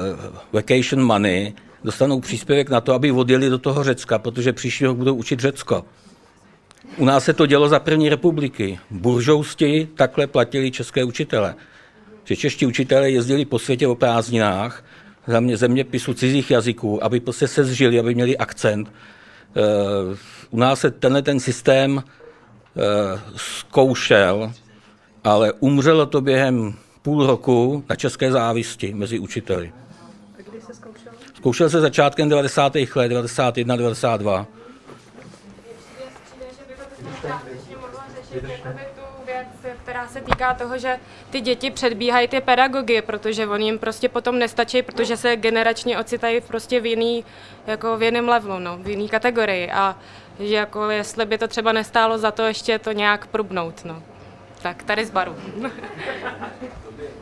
vacation 0.52 1.04
money, 1.04 1.54
dostanou 1.84 2.20
příspěvek 2.20 2.70
na 2.70 2.82
to, 2.82 2.94
aby 2.94 3.12
odjeli 3.12 3.50
do 3.50 3.58
toho 3.58 3.84
Řecka, 3.84 4.20
protože 4.20 4.54
příští 4.54 4.86
rok 4.86 4.98
budou 4.98 5.16
učit 5.16 5.40
Řecko. 5.40 5.86
U 6.98 7.06
nás 7.06 7.24
se 7.24 7.34
to 7.34 7.46
dělo 7.46 7.70
za 7.70 7.80
první 7.80 8.10
republiky. 8.10 8.80
Buržousti 8.92 9.88
takhle 9.96 10.28
platili 10.28 10.72
české 10.72 11.04
učitele. 11.04 11.56
Že 12.24 12.36
čeští 12.36 12.66
učitelé 12.66 13.12
jezdili 13.12 13.46
po 13.46 13.60
světě 13.60 13.88
o 13.88 13.96
prázdninách, 13.96 14.84
za 15.28 15.40
mě 15.40 15.58
zeměpisu 15.58 16.14
cizích 16.14 16.52
jazyků, 16.52 17.04
aby 17.04 17.20
prostě 17.20 17.48
se 17.48 17.64
zžili, 17.64 18.00
aby 18.00 18.16
měli 18.16 18.38
akcent. 18.38 18.92
Eh, 18.92 20.18
u 20.50 20.58
nás 20.58 20.80
se 20.80 20.92
tenhle 20.92 21.22
ten 21.22 21.40
systém 21.40 22.04
eh, 22.04 22.82
zkoušel, 23.36 24.52
ale 25.24 25.54
umřelo 25.54 26.06
to 26.06 26.22
během 26.22 26.74
půl 27.02 27.28
roku 27.28 27.84
na 27.90 27.96
české 27.96 28.32
závisti 28.32 28.94
mezi 28.94 29.20
učiteli. 29.20 29.72
Zkoušel 31.40 31.70
se 31.70 31.82
začátkem 31.82 32.30
90. 32.30 32.76
let, 32.96 33.08
91, 33.08 33.76
92. 33.76 34.46
která 39.84 40.08
se 40.08 40.22
týká 40.22 40.54
toho, 40.54 40.78
že 40.78 41.00
ty 41.30 41.42
děti 41.42 41.72
předbíhají 41.72 42.28
ty 42.28 42.42
pedagogy, 42.42 43.02
protože 43.02 43.48
oni 43.48 43.66
jim 43.66 43.80
prostě 43.80 44.10
potom 44.10 44.40
nestačí, 44.40 44.82
protože 44.82 45.18
se 45.18 45.36
generačně 45.36 46.00
ocitají 46.00 46.42
prostě 46.42 46.80
v 46.80 46.86
jiný, 46.86 47.26
jako 47.68 47.98
v 47.98 48.04
jiném 48.04 48.30
levelu, 48.30 48.60
no, 48.60 48.78
v 48.78 48.88
jiný 48.88 49.10
kategorii 49.10 49.72
a 49.72 49.98
že 50.40 50.56
jako 50.56 50.90
jestli 50.90 51.26
by 51.26 51.38
to 51.38 51.48
třeba 51.48 51.72
nestálo 51.72 52.18
za 52.18 52.32
to 52.32 52.44
ještě 52.44 52.80
to 52.80 52.92
nějak 52.92 53.28
prubnout, 53.28 53.86
no. 53.86 54.04
Tak 54.62 54.84
tady 54.84 55.06
z 55.06 55.12
baru. 55.12 55.36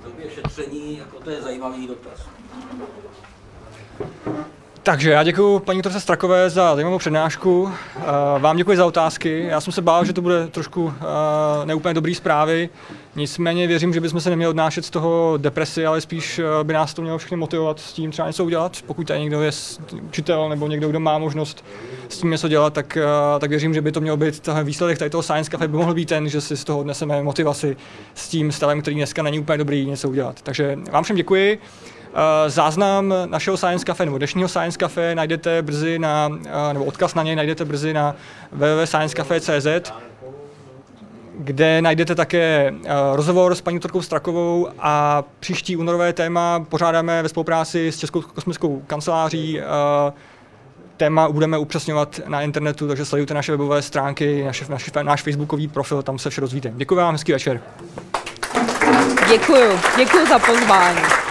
Době 0.03 0.29
šetření, 0.35 0.97
jako 0.97 1.19
to 1.19 1.29
je 1.29 1.41
zajímavý 1.41 1.87
dotaz. 1.87 2.27
Takže 4.87 5.11
já 5.11 5.23
děkuji 5.23 5.59
paní 5.59 5.77
doktorce 5.77 5.99
Strakové 5.99 6.49
za 6.49 6.75
zajímavou 6.75 6.97
přednášku. 6.97 7.71
Eh, 7.97 8.01
vám 8.39 8.57
děkuji 8.57 8.77
za 8.77 8.85
otázky. 8.85 9.45
Já 9.49 9.61
jsem 9.61 9.73
se 9.73 9.81
bál, 9.81 10.05
že 10.05 10.13
to 10.13 10.21
bude 10.21 10.47
trošku 10.47 10.93
eh, 10.97 11.65
neúplně 11.65 11.93
dobrý 11.93 12.15
zprávy. 12.15 12.69
Nicméně 13.15 13.67
věřím, 13.67 13.93
že 13.93 14.01
bychom 14.01 14.21
se 14.21 14.29
neměli 14.29 14.49
odnášet 14.49 14.85
z 14.85 14.89
toho 14.89 15.33
depresi, 15.37 15.85
ale 15.85 16.01
spíš 16.01 16.39
eh, 16.39 16.63
by 16.63 16.73
nás 16.73 16.93
to 16.93 17.01
mělo 17.01 17.17
všechny 17.17 17.37
motivovat 17.37 17.79
s 17.79 17.93
tím 17.93 18.11
třeba 18.11 18.27
něco 18.27 18.45
udělat. 18.45 18.77
Pokud 18.85 19.07
tady 19.07 19.19
někdo 19.19 19.41
je 19.41 19.51
učitel 20.07 20.49
nebo 20.49 20.67
někdo, 20.67 20.89
kdo 20.89 20.99
má 20.99 21.17
možnost 21.17 21.65
s 22.09 22.17
tím 22.17 22.31
něco 22.31 22.47
dělat, 22.47 22.73
tak, 22.73 22.97
tak 23.39 23.49
věřím, 23.49 23.73
že 23.73 23.81
by 23.81 23.91
to 23.91 24.01
mělo 24.01 24.17
být 24.17 24.39
ten 24.39 24.65
výsledek 24.65 24.97
tady 24.97 25.09
toho 25.09 25.23
Science 25.23 25.51
Cafe 25.51 25.67
by 25.67 25.77
mohl 25.77 25.93
být 25.93 26.09
ten, 26.09 26.29
že 26.29 26.41
si 26.41 26.57
z 26.57 26.63
toho 26.63 26.79
odneseme 26.79 27.23
motivaci 27.23 27.77
s 28.15 28.29
tím 28.29 28.51
stavem, 28.51 28.81
který 28.81 28.95
dneska 28.95 29.23
není 29.23 29.39
úplně 29.39 29.57
dobrý 29.57 29.85
něco 29.85 30.09
udělat. 30.09 30.41
Takže 30.41 30.79
vám 30.91 31.03
všem 31.03 31.15
děkuji. 31.15 31.59
Eh, 32.13 32.49
záznam 32.49 33.13
našeho 33.25 33.57
Science 33.57 33.85
Cafe 33.85 34.05
nebo 34.05 34.17
dnešního 34.17 34.49
Science 34.49 34.77
Cafe 34.77 35.15
najdete 35.15 35.61
brzy 35.61 35.99
na, 35.99 36.29
eh, 36.45 36.73
nebo 36.73 36.85
odkaz 36.85 37.15
na 37.15 37.23
něj 37.23 37.35
najdete 37.35 37.65
brzy 37.65 37.93
na 37.93 38.15
www.sciencecafe.cz 38.51 39.91
kde 41.39 41.81
najdete 41.81 42.15
také 42.15 42.73
eh, 42.85 42.93
rozhovor 43.13 43.55
s 43.55 43.61
paní 43.61 43.77
doktorkou 43.77 44.01
Strakovou 44.01 44.69
a 44.79 45.23
příští 45.39 45.77
únorové 45.77 46.13
téma 46.13 46.65
pořádáme 46.69 47.23
ve 47.23 47.29
spolupráci 47.29 47.91
s 47.91 47.97
Českou 47.97 48.21
kosmickou 48.21 48.81
kanceláří. 48.87 49.59
Téma 50.97 51.29
budeme 51.29 51.57
upřesňovat 51.57 52.19
na 52.27 52.41
internetu, 52.41 52.87
takže 52.87 53.05
sledujte 53.05 53.33
naše 53.33 53.51
webové 53.51 53.81
stránky, 53.81 54.43
naše, 54.43 54.65
naš, 54.69 54.91
náš 55.03 55.21
facebookový 55.21 55.67
profil, 55.67 56.03
tam 56.03 56.19
se 56.19 56.29
vše 56.29 56.41
dozvíte. 56.41 56.71
Děkuji 56.75 56.95
vám, 56.95 57.13
hezký 57.13 57.31
večer. 57.31 57.61
Děkuji, 59.29 59.79
děkuji 59.97 60.27
za 60.27 60.39
pozvání. 60.39 61.26